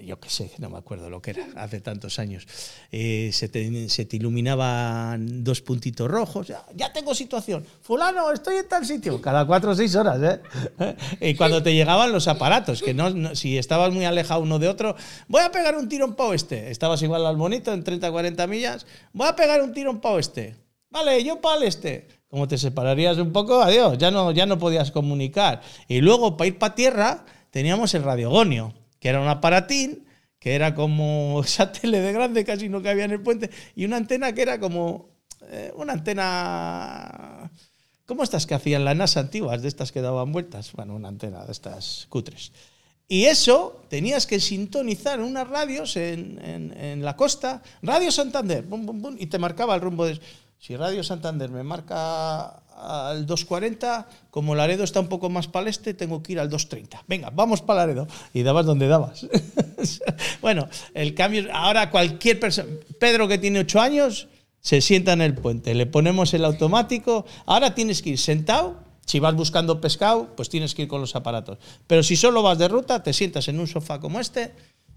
yo 0.04 0.18
qué 0.18 0.28
sé, 0.28 0.50
no 0.58 0.68
me 0.68 0.78
acuerdo 0.78 1.08
lo 1.08 1.22
que 1.22 1.30
era, 1.30 1.46
hace 1.56 1.80
tantos 1.80 2.18
años, 2.18 2.46
eh, 2.90 3.30
se, 3.32 3.48
te, 3.48 3.88
se, 3.88 4.04
te, 4.04 4.16
iluminaban 4.16 5.44
dos 5.44 5.60
puntitos 5.60 6.10
rojos, 6.10 6.48
ya, 6.48 6.64
ya, 6.74 6.92
tengo 6.92 7.14
situación, 7.14 7.64
fulano, 7.80 8.30
estoy 8.32 8.56
en 8.56 8.68
tal 8.68 8.84
sitio, 8.84 9.20
cada 9.20 9.46
cuatro 9.46 9.70
o 9.70 9.74
seis 9.74 9.94
horas, 9.94 10.20
¿eh? 10.22 10.96
Y 11.20 11.34
cuando 11.34 11.62
te 11.62 11.74
llegaban 11.74 12.12
los 12.12 12.28
aparatos, 12.28 12.82
que 12.82 12.94
no, 12.94 13.10
no, 13.10 13.34
si 13.34 13.58
estabas 13.58 13.92
muy 13.92 14.04
alejado 14.04 14.42
uno 14.42 14.58
de 14.58 14.68
otro, 14.68 14.96
voy 15.28 15.42
a 15.42 15.50
pegar 15.50 15.76
un 15.76 15.88
tirón 15.88 16.14
pa' 16.14 16.34
este, 16.34 16.70
estabas 16.70 17.02
igual 17.02 17.24
al 17.24 17.36
bonito 17.36 17.72
en 17.72 17.84
30, 17.84 18.10
40 18.10 18.46
millas, 18.46 18.86
voy 19.12 19.28
a 19.28 19.36
pegar 19.36 19.62
un 19.62 19.72
tirón 19.72 20.00
pa' 20.00 20.18
este, 20.18 20.56
vale, 20.90 21.22
yo 21.22 21.40
para 21.40 21.64
este, 21.64 22.08
como 22.28 22.48
te 22.48 22.56
separarías 22.58 23.18
un 23.18 23.32
poco, 23.32 23.62
adiós, 23.62 23.98
ya 23.98 24.10
no, 24.10 24.32
ya 24.32 24.46
no 24.46 24.58
podías 24.58 24.90
comunicar. 24.90 25.60
Y 25.86 26.00
luego, 26.00 26.36
para 26.38 26.48
ir 26.48 26.58
para 26.58 26.74
tierra, 26.74 27.26
teníamos 27.50 27.92
el 27.92 28.02
radiogonio 28.02 28.72
que 29.02 29.08
era 29.08 29.20
un 29.20 29.26
aparatín, 29.26 30.06
que 30.38 30.54
era 30.54 30.76
como 30.76 31.42
esa 31.44 31.72
tele 31.72 32.00
de 32.00 32.12
grande, 32.12 32.44
casi 32.44 32.68
no 32.68 32.80
cabía 32.80 33.04
en 33.04 33.10
el 33.10 33.20
puente, 33.20 33.50
y 33.74 33.84
una 33.84 33.96
antena 33.96 34.32
que 34.32 34.42
era 34.42 34.60
como 34.60 35.10
eh, 35.50 35.72
una 35.74 35.94
antena 35.94 37.50
como 38.06 38.22
estas 38.22 38.46
que 38.46 38.54
hacían 38.54 38.84
las 38.84 38.94
NAS 38.94 39.16
antiguas, 39.16 39.60
de 39.60 39.66
estas 39.68 39.90
que 39.90 40.02
daban 40.02 40.30
vueltas, 40.30 40.70
bueno, 40.72 40.94
una 40.94 41.08
antena 41.08 41.44
de 41.44 41.50
estas 41.50 42.06
cutres. 42.10 42.52
Y 43.08 43.24
eso 43.24 43.82
tenías 43.88 44.26
que 44.26 44.38
sintonizar 44.38 45.18
en 45.18 45.24
unas 45.24 45.48
radios 45.48 45.96
en, 45.96 46.38
en, 46.44 46.72
en 46.78 47.04
la 47.04 47.16
costa, 47.16 47.60
Radio 47.82 48.12
Santander, 48.12 48.62
bum, 48.62 48.86
bum, 48.86 49.02
bum, 49.02 49.16
y 49.18 49.26
te 49.26 49.38
marcaba 49.38 49.74
el 49.74 49.80
rumbo 49.80 50.06
de... 50.06 50.20
Si 50.58 50.76
Radio 50.76 51.02
Santander 51.02 51.50
me 51.50 51.64
marca 51.64 52.61
al 52.76 53.26
240, 53.26 54.08
como 54.30 54.54
Laredo 54.54 54.84
está 54.84 55.00
un 55.00 55.08
poco 55.08 55.28
más 55.30 55.48
para 55.48 55.64
el 55.64 55.68
este, 55.68 55.94
tengo 55.94 56.22
que 56.22 56.32
ir 56.32 56.40
al 56.40 56.48
230. 56.48 57.04
Venga, 57.06 57.30
vamos 57.30 57.62
para 57.62 57.80
Laredo. 57.80 58.06
Y 58.32 58.42
dabas 58.42 58.66
donde 58.66 58.88
dabas. 58.88 59.26
bueno, 60.42 60.68
el 60.94 61.14
cambio, 61.14 61.44
ahora 61.52 61.90
cualquier 61.90 62.40
persona, 62.40 62.68
Pedro 62.98 63.28
que 63.28 63.38
tiene 63.38 63.60
8 63.60 63.80
años, 63.80 64.28
se 64.60 64.80
sienta 64.80 65.12
en 65.12 65.20
el 65.20 65.34
puente, 65.34 65.74
le 65.74 65.86
ponemos 65.86 66.32
el 66.34 66.44
automático, 66.44 67.26
ahora 67.46 67.74
tienes 67.74 68.00
que 68.00 68.10
ir 68.10 68.18
sentado, 68.18 68.76
si 69.04 69.18
vas 69.18 69.34
buscando 69.34 69.80
pescado, 69.80 70.34
pues 70.36 70.48
tienes 70.48 70.74
que 70.74 70.82
ir 70.82 70.88
con 70.88 71.00
los 71.00 71.16
aparatos. 71.16 71.58
Pero 71.86 72.02
si 72.02 72.16
solo 72.16 72.42
vas 72.42 72.58
de 72.58 72.68
ruta, 72.68 73.02
te 73.02 73.12
sientas 73.12 73.48
en 73.48 73.58
un 73.58 73.66
sofá 73.66 73.98
como 74.00 74.20
este 74.20 74.52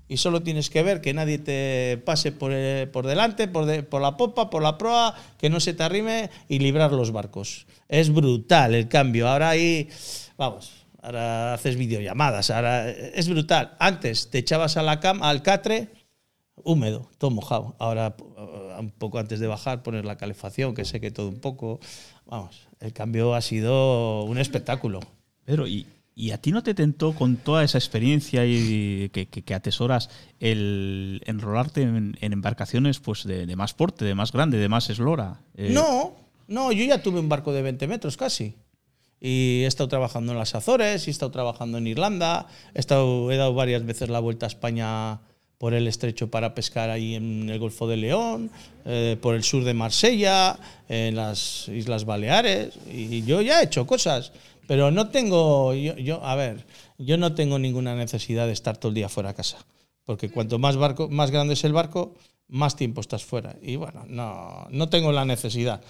y 0.07 0.18
solo 0.18 0.44
tienes 0.44 0.69
que 0.69 0.84
ver 0.84 1.02
que 1.02 1.14
nadie 1.14 1.40
te 1.40 2.02
pase 2.06 2.32
por, 2.32 2.52
eh, 2.53 2.88
por 2.91 3.07
delante, 3.07 3.48
por, 3.48 3.65
de, 3.65 3.84
por, 3.84 4.02
la 4.02 4.18
popa, 4.18 4.49
por 4.49 4.61
la 4.61 4.77
proa, 4.77 5.15
que 5.38 5.49
no 5.49 5.60
se 5.60 5.73
te 5.73 5.84
arrime 5.84 6.30
y 6.48 6.60
librar 6.60 6.91
los 6.91 7.11
barcos. 7.11 7.65
Es 7.88 8.14
brutal 8.14 8.76
el 8.76 8.88
cambio. 8.88 9.27
Ahora 9.27 9.49
ahí, 9.49 9.90
vamos, 10.38 10.72
ahora 11.02 11.53
haces 11.56 11.76
videollamadas, 11.76 12.52
ahora 12.52 12.90
es 12.90 13.27
brutal. 13.27 13.76
Antes 13.80 14.30
te 14.30 14.40
echabas 14.40 14.77
a 14.77 14.84
la 14.84 14.99
cama, 14.99 15.30
al 15.30 15.41
catre, 15.41 15.90
húmedo, 16.56 17.10
todo 17.18 17.32
mojado. 17.32 17.76
Ahora, 17.80 18.15
un 18.80 18.91
poco 18.91 19.19
antes 19.19 19.40
de 19.40 19.48
bajar, 19.48 19.84
poner 19.84 20.06
la 20.06 20.18
calefacción, 20.18 20.76
que 20.76 20.86
seque 20.86 21.11
todo 21.11 21.30
un 21.30 21.40
poco. 21.40 21.80
Vamos, 22.26 22.68
el 22.80 22.94
cambio 22.94 23.34
ha 23.34 23.41
sido 23.41 24.23
un 24.23 24.38
espectáculo. 24.38 24.99
Pedro, 25.45 25.68
y, 25.68 25.88
¿Y 26.18 26.32
a 26.32 26.38
ti 26.38 26.54
no 26.54 26.64
te 26.64 26.74
tentó 26.74 27.14
con 27.14 27.36
toda 27.36 27.66
esa 27.66 27.78
experiencia 27.78 28.46
y 28.46 29.10
que, 29.10 29.28
que, 29.28 29.44
que 29.44 29.54
atesoras 29.54 30.10
el 30.40 31.22
enrolarte 31.26 31.82
en, 31.82 32.16
embarcaciones 32.22 33.00
pues 33.00 33.26
de, 33.26 33.46
de, 33.46 33.56
más 33.58 33.74
porte, 33.74 34.06
de 34.06 34.16
más 34.16 34.32
grande, 34.32 34.58
de 34.58 34.70
más 34.70 34.90
eslora? 34.90 35.42
Eh, 35.58 35.72
no, 35.74 36.14
no, 36.48 36.72
yo 36.72 36.86
ya 36.86 37.04
tuve 37.04 37.20
un 37.20 37.28
barco 37.28 37.52
de 37.52 37.62
20 37.62 37.88
metros 37.88 38.16
casi. 38.16 38.56
Y 39.20 39.64
he 39.64 39.66
estado 39.66 39.90
trabajando 39.90 40.32
en 40.32 40.38
las 40.38 40.56
Azores, 40.56 41.06
he 41.08 41.12
estado 41.12 41.32
trabajando 41.32 41.80
en 41.80 41.88
Irlanda, 41.88 42.48
he 42.74 42.86
dado 42.86 43.54
varias 43.54 43.86
veces 43.86 44.08
la 44.08 44.20
vuelta 44.20 44.46
a 44.46 44.48
España 44.48 45.20
por 45.58 45.74
el 45.74 45.88
estrecho 45.88 46.30
para 46.30 46.54
pescar 46.54 46.90
ahí 46.90 47.16
en 47.16 47.50
el 47.50 47.60
Golfo 47.60 47.88
de 47.88 47.98
León, 47.98 48.52
eh, 48.86 49.18
por 49.22 49.36
el 49.36 49.44
sur 49.44 49.64
de 49.64 49.74
Marsella, 49.74 50.58
en 50.90 51.16
las 51.16 51.68
Islas 51.70 52.06
Baleares, 52.06 52.74
y 52.92 53.24
yo 53.24 53.42
ya 53.42 53.62
he 53.62 53.66
hecho 53.66 53.88
cosas. 53.88 54.32
Pero 54.68 54.92
no 54.92 55.10
tengo, 55.10 55.74
yo, 55.74 55.96
yo, 55.98 56.24
a 56.24 56.36
ver, 56.36 56.66
yo 56.98 57.18
no 57.18 57.34
tengo 57.36 57.60
ninguna 57.60 57.96
necesidad 57.96 58.48
de 58.48 58.54
estar 58.54 58.78
todo 58.78 58.90
el 58.90 58.96
día 58.96 59.10
fuera 59.10 59.30
de 59.30 59.36
casa. 59.36 59.58
Porque 60.06 60.30
cuanto 60.30 60.60
más, 60.60 60.78
barco, 60.78 61.10
más 61.10 61.32
grande 61.32 61.54
es 61.56 61.64
el 61.64 61.74
barco, 61.74 62.16
más 62.48 62.76
tiempo 62.76 63.02
estás 63.02 63.24
fuera. 63.24 63.56
Y 63.62 63.76
bueno, 63.76 64.06
no, 64.08 64.68
no 64.70 64.90
tengo 64.90 65.12
la 65.12 65.26
necesidad. 65.26 65.82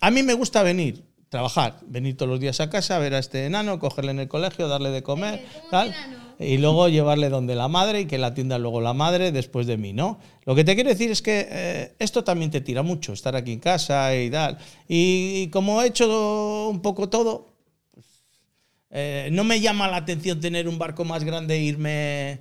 A 0.00 0.10
mí 0.10 0.22
me 0.22 0.34
gusta 0.34 0.62
venir, 0.62 1.04
trabajar, 1.30 1.78
venir 1.86 2.16
todos 2.16 2.28
los 2.28 2.40
días 2.40 2.60
a 2.60 2.68
casa, 2.68 2.98
ver 2.98 3.14
a 3.14 3.20
este 3.20 3.46
enano, 3.46 3.78
cogerle 3.78 4.10
en 4.10 4.18
el 4.18 4.28
colegio, 4.28 4.66
darle 4.66 4.90
de 4.90 5.04
comer, 5.04 5.46
tal, 5.70 5.94
y 6.40 6.58
luego 6.58 6.88
llevarle 6.88 7.28
donde 7.28 7.54
la 7.54 7.68
madre 7.68 8.00
y 8.00 8.06
que 8.06 8.18
la 8.18 8.28
atienda 8.28 8.58
luego 8.58 8.80
la 8.80 8.94
madre 8.94 9.30
después 9.30 9.68
de 9.68 9.76
mí, 9.76 9.92
¿no? 9.92 10.18
Lo 10.44 10.56
que 10.56 10.64
te 10.64 10.74
quiero 10.74 10.90
decir 10.90 11.08
es 11.12 11.22
que 11.22 11.46
eh, 11.48 11.94
esto 12.00 12.24
también 12.24 12.50
te 12.50 12.60
tira 12.60 12.82
mucho, 12.82 13.12
estar 13.12 13.36
aquí 13.36 13.52
en 13.52 13.60
casa 13.60 14.12
y 14.16 14.28
tal. 14.28 14.58
Y, 14.88 15.42
y 15.44 15.50
como 15.50 15.80
he 15.80 15.86
hecho 15.86 16.68
un 16.68 16.82
poco 16.82 17.08
todo, 17.08 17.54
pues, 17.94 18.06
eh, 18.90 19.28
no 19.30 19.44
me 19.44 19.60
llama 19.60 19.86
la 19.86 19.98
atención 19.98 20.40
tener 20.40 20.68
un 20.68 20.78
barco 20.78 21.04
más 21.04 21.22
grande 21.22 21.54
e 21.54 21.62
irme 21.62 22.40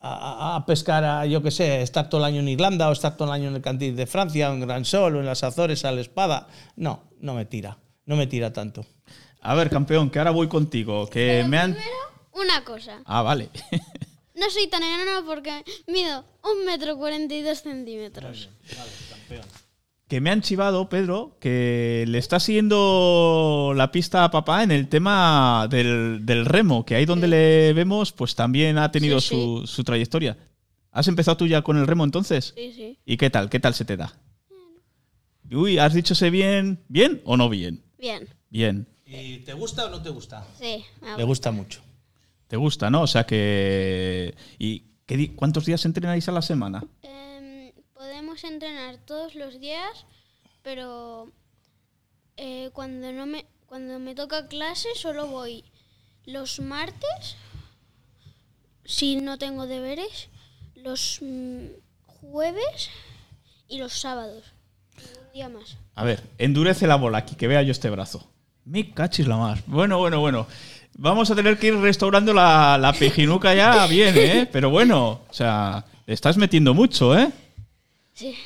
a, 0.00 0.56
a, 0.56 0.66
pescar, 0.66 1.04
a, 1.04 1.24
yo 1.24 1.40
qué 1.40 1.52
sé, 1.52 1.82
estar 1.82 2.08
todo 2.08 2.20
el 2.22 2.24
año 2.24 2.40
en 2.40 2.48
Irlanda 2.48 2.88
o 2.88 2.92
estar 2.92 3.16
todo 3.16 3.28
el 3.28 3.34
año 3.34 3.48
en 3.48 3.54
el 3.54 3.62
Cantil 3.62 3.94
de 3.94 4.08
Francia 4.08 4.50
o 4.50 4.54
en 4.54 4.60
Gran 4.60 4.84
Sol 4.84 5.14
o 5.14 5.20
en 5.20 5.26
las 5.26 5.44
Azores 5.44 5.84
a 5.84 5.92
la 5.92 6.00
Espada. 6.00 6.48
No, 6.74 7.04
no 7.20 7.34
me 7.34 7.44
tira, 7.44 7.78
no 8.06 8.16
me 8.16 8.26
tira 8.26 8.52
tanto. 8.52 8.84
A 9.40 9.54
ver, 9.54 9.68
campeón, 9.70 10.10
que 10.10 10.18
ahora 10.18 10.30
voy 10.30 10.48
contigo. 10.48 11.06
Que 11.08 11.36
Pero 11.38 11.48
me 11.48 11.58
han... 11.58 11.72
primero, 11.74 11.92
una 12.32 12.64
cosa. 12.64 13.00
Ah, 13.04 13.22
vale. 13.22 13.50
No 14.36 14.50
soy 14.50 14.66
tan 14.66 14.82
enano 14.82 15.24
porque 15.24 15.62
mido 15.86 16.24
un 16.42 16.66
metro 16.66 16.96
cuarenta 16.96 17.32
y 17.36 17.42
dos 17.42 17.62
centímetros. 17.62 18.48
que 20.08 20.20
me 20.20 20.28
han 20.30 20.42
chivado, 20.42 20.88
Pedro, 20.88 21.36
que 21.38 22.04
le 22.08 22.18
está 22.18 22.40
siguiendo 22.40 23.74
la 23.76 23.92
pista 23.92 24.24
a 24.24 24.32
papá 24.32 24.64
en 24.64 24.72
el 24.72 24.88
tema 24.88 25.68
del, 25.70 26.26
del 26.26 26.46
remo, 26.46 26.84
que 26.84 26.96
ahí 26.96 27.06
donde 27.06 27.28
le 27.28 27.72
vemos, 27.74 28.10
pues 28.10 28.34
también 28.34 28.76
ha 28.76 28.90
tenido 28.90 29.20
Sí, 29.20 29.28
su, 29.28 29.68
su 29.68 29.84
trayectoria. 29.84 30.36
¿Has 30.90 31.06
empezado 31.06 31.36
tú 31.36 31.46
ya 31.46 31.62
con 31.62 31.76
el 31.78 31.86
remo 31.86 32.02
entonces? 32.02 32.54
Sí, 32.56 32.72
sí. 32.74 32.98
¿Y 33.06 33.16
qué 33.18 33.30
tal? 33.30 33.48
¿Qué 33.48 33.60
tal 33.60 33.72
se 33.74 33.84
te 33.84 33.96
da? 33.96 34.14
Uy, 35.48 35.78
¿has 35.78 35.94
dicho 35.94 36.14
ese 36.14 36.30
bien? 36.30 36.82
¿Bien 36.88 37.22
o 37.24 37.36
no 37.36 37.48
bien? 37.48 37.83
Bien. 38.04 38.28
Bien. 38.50 38.86
¿Y 39.06 39.38
te 39.38 39.54
gusta 39.54 39.86
o 39.86 39.88
no 39.88 40.02
te 40.02 40.10
gusta? 40.10 40.46
Sí. 40.60 40.84
me 41.00 41.16
Le 41.16 41.24
gusta 41.24 41.50
mucho. 41.50 41.80
¿Te 42.48 42.56
gusta, 42.58 42.90
no? 42.90 43.00
O 43.02 43.06
sea 43.06 43.24
que... 43.24 44.34
¿Y 44.58 44.84
qué 45.06 45.16
di- 45.16 45.28
cuántos 45.28 45.64
días 45.64 45.86
entrenáis 45.86 46.28
a 46.28 46.32
la 46.32 46.42
semana? 46.42 46.84
Em, 47.02 47.72
podemos 47.94 48.44
entrenar 48.44 48.98
todos 49.06 49.34
los 49.34 49.58
días, 49.58 50.04
pero 50.62 51.32
eh, 52.36 52.68
cuando 52.74 53.10
no 53.12 53.24
me 53.24 53.46
cuando 53.64 53.98
me 53.98 54.14
toca 54.14 54.48
clase 54.48 54.88
solo 54.94 55.26
voy 55.26 55.64
los 56.26 56.60
martes 56.60 57.36
si 58.84 59.16
no 59.16 59.38
tengo 59.38 59.66
deberes, 59.66 60.28
los 60.74 61.20
mm, 61.22 61.66
jueves 62.06 62.90
y 63.68 63.78
los 63.78 63.94
sábados. 63.94 64.44
Un 65.34 65.38
día 65.38 65.48
más. 65.48 65.76
A 65.96 66.04
ver, 66.04 66.22
endurece 66.38 66.86
la 66.86 66.94
bola 66.94 67.18
aquí, 67.18 67.34
que 67.34 67.48
vea 67.48 67.60
yo 67.62 67.72
este 67.72 67.90
brazo. 67.90 68.24
Me 68.64 68.92
cachis 68.92 69.26
la 69.26 69.36
más. 69.36 69.60
Bueno, 69.66 69.98
bueno, 69.98 70.20
bueno. 70.20 70.46
Vamos 70.96 71.28
a 71.28 71.34
tener 71.34 71.58
que 71.58 71.66
ir 71.68 71.76
restaurando 71.76 72.32
la, 72.32 72.78
la 72.78 72.92
pejinuca 72.92 73.52
ya 73.52 73.84
bien, 73.90 74.14
¿eh? 74.16 74.48
Pero 74.52 74.70
bueno, 74.70 75.22
o 75.28 75.32
sea, 75.32 75.84
le 76.06 76.14
estás 76.14 76.36
metiendo 76.36 76.72
mucho, 76.72 77.18
¿eh? 77.18 77.30
Sí. 78.12 78.36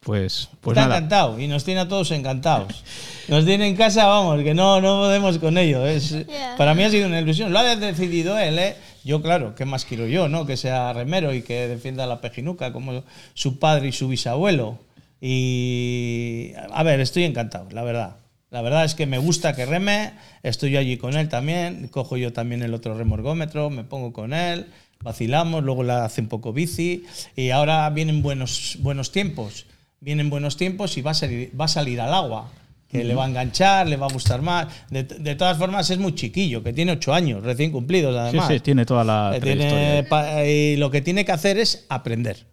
Pues, 0.00 0.48
pues 0.60 0.76
Está 0.76 0.88
nada. 0.88 0.96
encantado 0.98 1.38
y 1.38 1.46
nos 1.46 1.62
tiene 1.62 1.78
a 1.82 1.86
todos 1.88 2.10
encantados. 2.10 2.82
Nos 3.28 3.44
tiene 3.44 3.68
en 3.68 3.76
casa, 3.76 4.06
vamos, 4.06 4.42
que 4.42 4.52
no, 4.52 4.80
no 4.80 4.96
podemos 5.02 5.38
con 5.38 5.56
ello. 5.56 5.86
Es. 5.86 6.12
Para 6.58 6.74
mí 6.74 6.82
ha 6.82 6.90
sido 6.90 7.06
una 7.06 7.20
ilusión. 7.20 7.52
Lo 7.52 7.60
ha 7.60 7.76
decidido 7.76 8.36
él, 8.36 8.58
¿eh? 8.58 8.76
Yo, 9.04 9.22
claro, 9.22 9.54
¿qué 9.54 9.64
más 9.64 9.84
quiero 9.84 10.08
yo, 10.08 10.26
no? 10.28 10.44
Que 10.44 10.56
sea 10.56 10.92
remero 10.92 11.32
y 11.32 11.42
que 11.42 11.68
defienda 11.68 12.04
la 12.08 12.20
pejinuca 12.20 12.72
como 12.72 13.04
su 13.34 13.60
padre 13.60 13.86
y 13.88 13.92
su 13.92 14.08
bisabuelo. 14.08 14.76
Y, 15.24 16.52
a 16.72 16.82
ver, 16.82 17.00
estoy 17.00 17.24
encantado, 17.24 17.68
la 17.70 17.82
verdad. 17.82 18.16
La 18.50 18.60
verdad 18.60 18.84
es 18.84 18.94
que 18.94 19.06
me 19.06 19.16
gusta 19.18 19.54
que 19.54 19.64
reme, 19.64 20.12
estoy 20.42 20.76
allí 20.76 20.98
con 20.98 21.16
él 21.16 21.28
también, 21.28 21.88
cojo 21.88 22.16
yo 22.18 22.32
también 22.34 22.62
el 22.62 22.74
otro 22.74 22.94
remorgómetro, 22.98 23.70
me 23.70 23.82
pongo 23.82 24.12
con 24.12 24.34
él, 24.34 24.66
vacilamos, 25.02 25.64
luego 25.64 25.82
la 25.84 26.04
hace 26.04 26.20
un 26.20 26.28
poco 26.28 26.52
bici 26.52 27.04
y 27.34 27.48
ahora 27.50 27.88
vienen 27.88 28.20
buenos, 28.20 28.76
buenos 28.80 29.10
tiempos, 29.10 29.64
vienen 30.00 30.28
buenos 30.28 30.58
tiempos 30.58 30.98
y 30.98 31.02
va 31.02 31.12
a 31.12 31.14
salir, 31.14 31.50
va 31.58 31.64
a 31.64 31.68
salir 31.68 31.98
al 32.02 32.12
agua, 32.12 32.50
que 32.90 33.04
le 33.04 33.14
va 33.14 33.24
a 33.24 33.28
enganchar, 33.28 33.86
le 33.88 33.96
va 33.96 34.06
a 34.06 34.12
gustar 34.12 34.42
más. 34.42 34.66
De, 34.90 35.04
de 35.04 35.34
todas 35.34 35.56
formas 35.56 35.88
es 35.88 35.96
muy 35.96 36.14
chiquillo, 36.14 36.62
que 36.62 36.74
tiene 36.74 36.92
ocho 36.92 37.14
años, 37.14 37.42
recién 37.42 37.70
cumplidos 37.72 38.12
Sí, 38.14 38.18
además. 38.18 38.48
sí, 38.48 38.60
tiene 38.60 38.84
toda 38.84 39.02
la 39.04 39.32
Eh, 39.34 39.40
tiene 39.40 40.04
pa- 40.10 40.44
y 40.44 40.76
lo 40.76 40.90
que 40.90 41.00
tiene 41.00 41.24
que 41.24 41.32
hacer 41.32 41.56
es 41.56 41.86
aprender. 41.88 42.44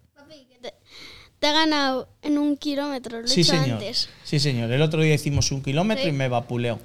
Te 1.40 1.46
ha 1.48 1.52
ganado 1.52 2.08
en 2.22 2.38
un 2.38 2.56
kilómetro, 2.56 3.18
lo 3.20 3.24
he 3.26 3.28
Sí, 3.28 3.40
hecho 3.40 3.52
señor. 3.52 3.70
antes. 3.78 4.08
Sí, 4.22 4.38
señor. 4.38 4.70
El 4.70 4.82
otro 4.82 5.02
día 5.02 5.14
hicimos 5.14 5.50
un 5.52 5.62
kilómetro 5.62 6.04
Sí. 6.04 6.10
y 6.10 6.12
me 6.12 6.28
vapuleó. 6.28 6.78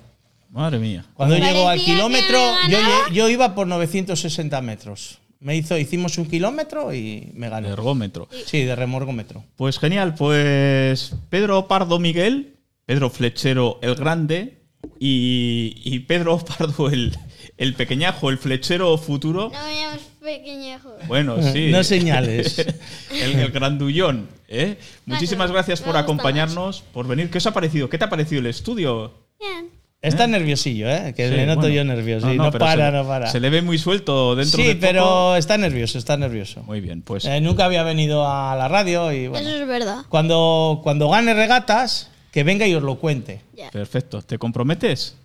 Madre 0.50 0.80
mía. 0.80 1.06
Cuando 1.14 1.38
llegó 1.38 1.68
al 1.68 1.80
kilómetro, 1.82 2.40
me 2.68 2.72
yo, 2.72 2.80
yo 3.14 3.30
iba 3.30 3.54
por 3.54 3.68
960 3.68 4.62
metros. 4.62 5.20
Me 5.42 5.56
hizo, 5.58 5.78
hicimos 5.78 6.18
un 6.18 6.26
kilómetro 6.28 6.94
y 6.94 7.32
me 7.36 7.50
ganó. 7.50 7.68
De 7.68 7.74
ergómetro. 7.74 8.30
Sí, 8.46 8.64
de 8.64 8.74
remorgómetro. 8.76 9.44
Pues 9.58 9.78
genial, 9.78 10.16
pues 10.16 11.14
Pedro 11.30 11.68
Pardo 11.68 12.00
Miguel, 12.00 12.56
Pedro 12.86 13.10
Flechero 13.10 13.78
el 13.82 13.96
Grande 13.96 14.62
y, 15.00 15.82
y 15.84 16.00
Pedro 16.00 16.38
Pardo 16.40 16.90
el, 16.90 17.18
el 17.58 17.74
Pequeñajo, 17.76 18.30
el 18.30 18.38
Flechero 18.38 18.98
Futuro. 18.98 19.52
No 19.54 19.66
me 19.66 19.76
llames 19.82 20.02
pequeñejo. 20.26 20.94
Bueno, 21.08 21.42
sí. 21.54 21.70
No 21.72 21.84
señales. 21.86 22.60
el, 23.12 23.40
el 23.40 23.52
grandullón. 23.52 24.28
¿eh? 24.50 24.78
Muchísimas 25.06 25.52
gracias 25.52 25.82
por 25.82 25.96
acompañarnos, 25.96 26.82
por 26.94 27.08
venir. 27.08 27.30
¿Qué 27.30 27.38
os 27.38 27.46
ha 27.48 27.54
parecido? 27.54 27.90
¿Qué 27.90 27.98
te 27.98 28.06
ha 28.06 28.10
parecido 28.10 28.42
el 28.42 28.48
estudio? 28.48 29.14
Bien. 29.40 29.70
Está 30.02 30.28
nerviosillo, 30.28 30.88
¿eh? 30.88 31.14
Que 31.16 31.30
Sí, 31.30 31.36
le 31.36 31.48
noto 31.48 31.62
bueno. 31.62 31.76
yo 31.76 31.84
nervioso. 31.84 32.32
y 32.32 32.38
no, 32.38 32.52
pero 32.52 32.60
para, 32.66 32.86
se, 32.88 32.92
le- 32.92 32.98
no 32.98 33.08
para. 33.08 33.28
Se 33.32 33.40
le 33.40 33.50
ve 33.50 33.62
muy 33.64 33.80
suelto 33.80 34.36
dentro 34.36 34.58
sí, 34.58 34.68
de 34.68 34.76
poco. 34.76 34.82
pero 34.88 35.36
está 35.36 35.58
nervioso, 35.58 35.98
está 35.98 36.16
nervioso. 36.16 36.62
Muy 36.64 36.80
bien, 36.80 37.02
pues 37.02 37.26
Eh, 37.26 37.42
nunca 37.42 37.66
había 37.66 37.82
venido 37.82 38.28
a 38.28 38.56
la 38.56 38.68
radio 38.68 39.12
y 39.12 39.28
bueno. 39.28 39.48
Eso 39.48 39.58
es 39.62 39.68
verdad. 39.68 40.04
Cuando, 40.10 40.82
cuando 40.84 41.10
gane 41.10 41.34
regatas, 41.34 42.12
que 42.32 42.44
venga 42.44 42.68
y 42.68 42.76
os 42.76 42.84
lo 42.84 43.00
cuente. 43.00 43.42
Ya. 43.56 43.72
perfecto. 43.72 44.22
¿Te 44.22 44.38
comprometes? 44.38 45.16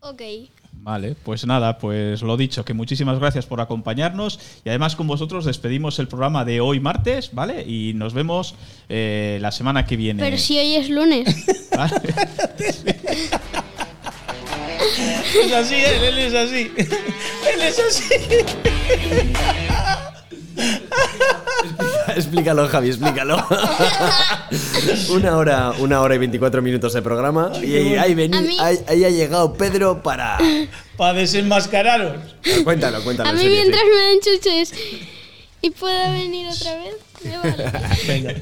Ok. 0.00 0.22
Vale, 0.82 1.14
pues 1.24 1.44
nada, 1.46 1.76
pues 1.76 2.22
lo 2.22 2.38
dicho, 2.38 2.64
que 2.64 2.72
muchísimas 2.72 3.18
gracias 3.18 3.44
por 3.44 3.60
acompañarnos 3.60 4.40
y 4.64 4.70
además 4.70 4.96
con 4.96 5.06
vosotros 5.06 5.44
despedimos 5.44 5.98
el 5.98 6.08
programa 6.08 6.46
de 6.46 6.62
hoy 6.62 6.80
martes, 6.80 7.34
¿vale? 7.34 7.64
Y 7.66 7.92
nos 7.94 8.14
vemos 8.14 8.54
eh, 8.88 9.38
la 9.42 9.52
semana 9.52 9.84
que 9.84 9.96
viene. 9.96 10.22
Pero 10.22 10.38
si 10.38 10.58
hoy 10.58 10.76
es 10.76 10.88
lunes. 10.88 11.46
¿vale? 11.76 11.92
Es 15.44 15.52
así, 15.52 15.74
él, 15.76 16.04
él 16.04 16.18
es 16.18 16.34
así. 16.34 16.72
él 16.76 17.62
es 17.62 17.78
así. 17.78 18.04
explícalo, 22.16 22.68
Javi, 22.68 22.88
explícalo. 22.88 23.36
una, 25.10 25.36
hora, 25.36 25.72
una 25.78 26.00
hora 26.00 26.14
y 26.14 26.18
24 26.18 26.62
minutos 26.62 26.92
de 26.92 27.02
programa. 27.02 27.52
Y 27.62 27.74
ahí, 27.74 27.94
ahí 27.96 28.14
vení- 28.14 28.36
A 28.36 28.40
mí- 28.40 28.56
ahí- 28.60 28.80
ahí 28.88 29.04
ha 29.04 29.10
llegado 29.10 29.52
Pedro 29.54 30.02
para. 30.02 30.38
Para 30.96 31.14
desenmascararos. 31.18 32.16
Cuéntalo, 32.64 33.02
cuéntalo. 33.02 33.30
A 33.30 33.32
mí 33.32 33.40
serio, 33.40 33.56
mientras 33.58 33.82
sí. 33.82 33.88
me 33.88 33.96
dan 34.02 34.20
chuches 34.20 34.72
y 35.62 35.70
pueda 35.70 36.12
venir 36.12 36.46
otra 36.48 36.74
vez, 36.76 36.94
me 37.24 37.38
vale. 37.38 37.70
Venga. 38.06 38.34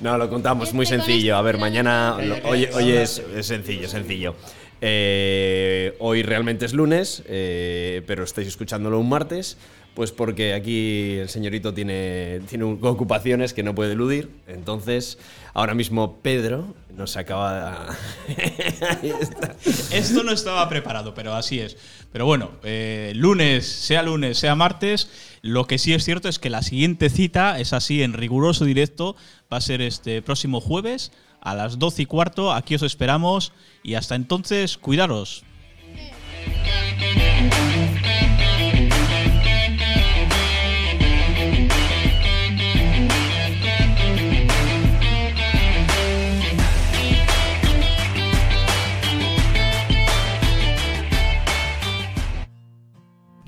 No, 0.00 0.18
lo 0.18 0.28
contamos 0.28 0.72
muy 0.72 0.84
Este 0.84 0.96
sencillo. 0.96 1.36
A 1.36 1.42
ver, 1.42 1.54
este 1.54 1.60
mañana. 1.60 2.16
hoy, 2.44 2.66
hoy 2.74 2.92
es, 2.92 3.22
es 3.36 3.46
sencillo, 3.46 3.88
sencillo. 3.88 4.34
Eh, 4.80 5.96
hoy 6.00 6.22
realmente 6.22 6.66
es 6.66 6.74
lunes, 6.74 7.22
eh, 7.26 8.02
pero 8.06 8.24
estáis 8.24 8.46
escuchándolo 8.48 8.98
un 9.00 9.08
martes. 9.08 9.56
Pues 9.96 10.12
porque 10.12 10.52
aquí 10.52 11.14
el 11.14 11.30
señorito 11.30 11.72
tiene, 11.72 12.42
tiene 12.50 12.64
ocupaciones 12.64 13.54
que 13.54 13.62
no 13.62 13.74
puede 13.74 13.92
eludir. 13.92 14.28
Entonces, 14.46 15.18
ahora 15.54 15.72
mismo 15.72 16.18
Pedro 16.20 16.74
nos 16.94 17.16
acaba. 17.16 17.86
Esto 19.90 20.22
no 20.22 20.32
estaba 20.32 20.68
preparado, 20.68 21.14
pero 21.14 21.32
así 21.32 21.60
es. 21.60 21.78
Pero 22.12 22.26
bueno, 22.26 22.50
eh, 22.62 23.12
lunes, 23.16 23.66
sea 23.66 24.02
lunes, 24.02 24.36
sea 24.36 24.54
martes, 24.54 25.08
lo 25.40 25.66
que 25.66 25.78
sí 25.78 25.94
es 25.94 26.04
cierto 26.04 26.28
es 26.28 26.38
que 26.38 26.50
la 26.50 26.60
siguiente 26.60 27.08
cita 27.08 27.58
es 27.58 27.72
así 27.72 28.02
en 28.02 28.12
riguroso 28.12 28.66
directo, 28.66 29.16
va 29.50 29.56
a 29.56 29.62
ser 29.62 29.80
este 29.80 30.20
próximo 30.20 30.60
jueves 30.60 31.10
a 31.40 31.54
las 31.54 31.78
12 31.78 32.02
y 32.02 32.06
cuarto, 32.06 32.52
aquí 32.52 32.74
os 32.74 32.82
esperamos 32.82 33.54
y 33.82 33.94
hasta 33.94 34.14
entonces, 34.14 34.76
cuidaros. 34.76 35.42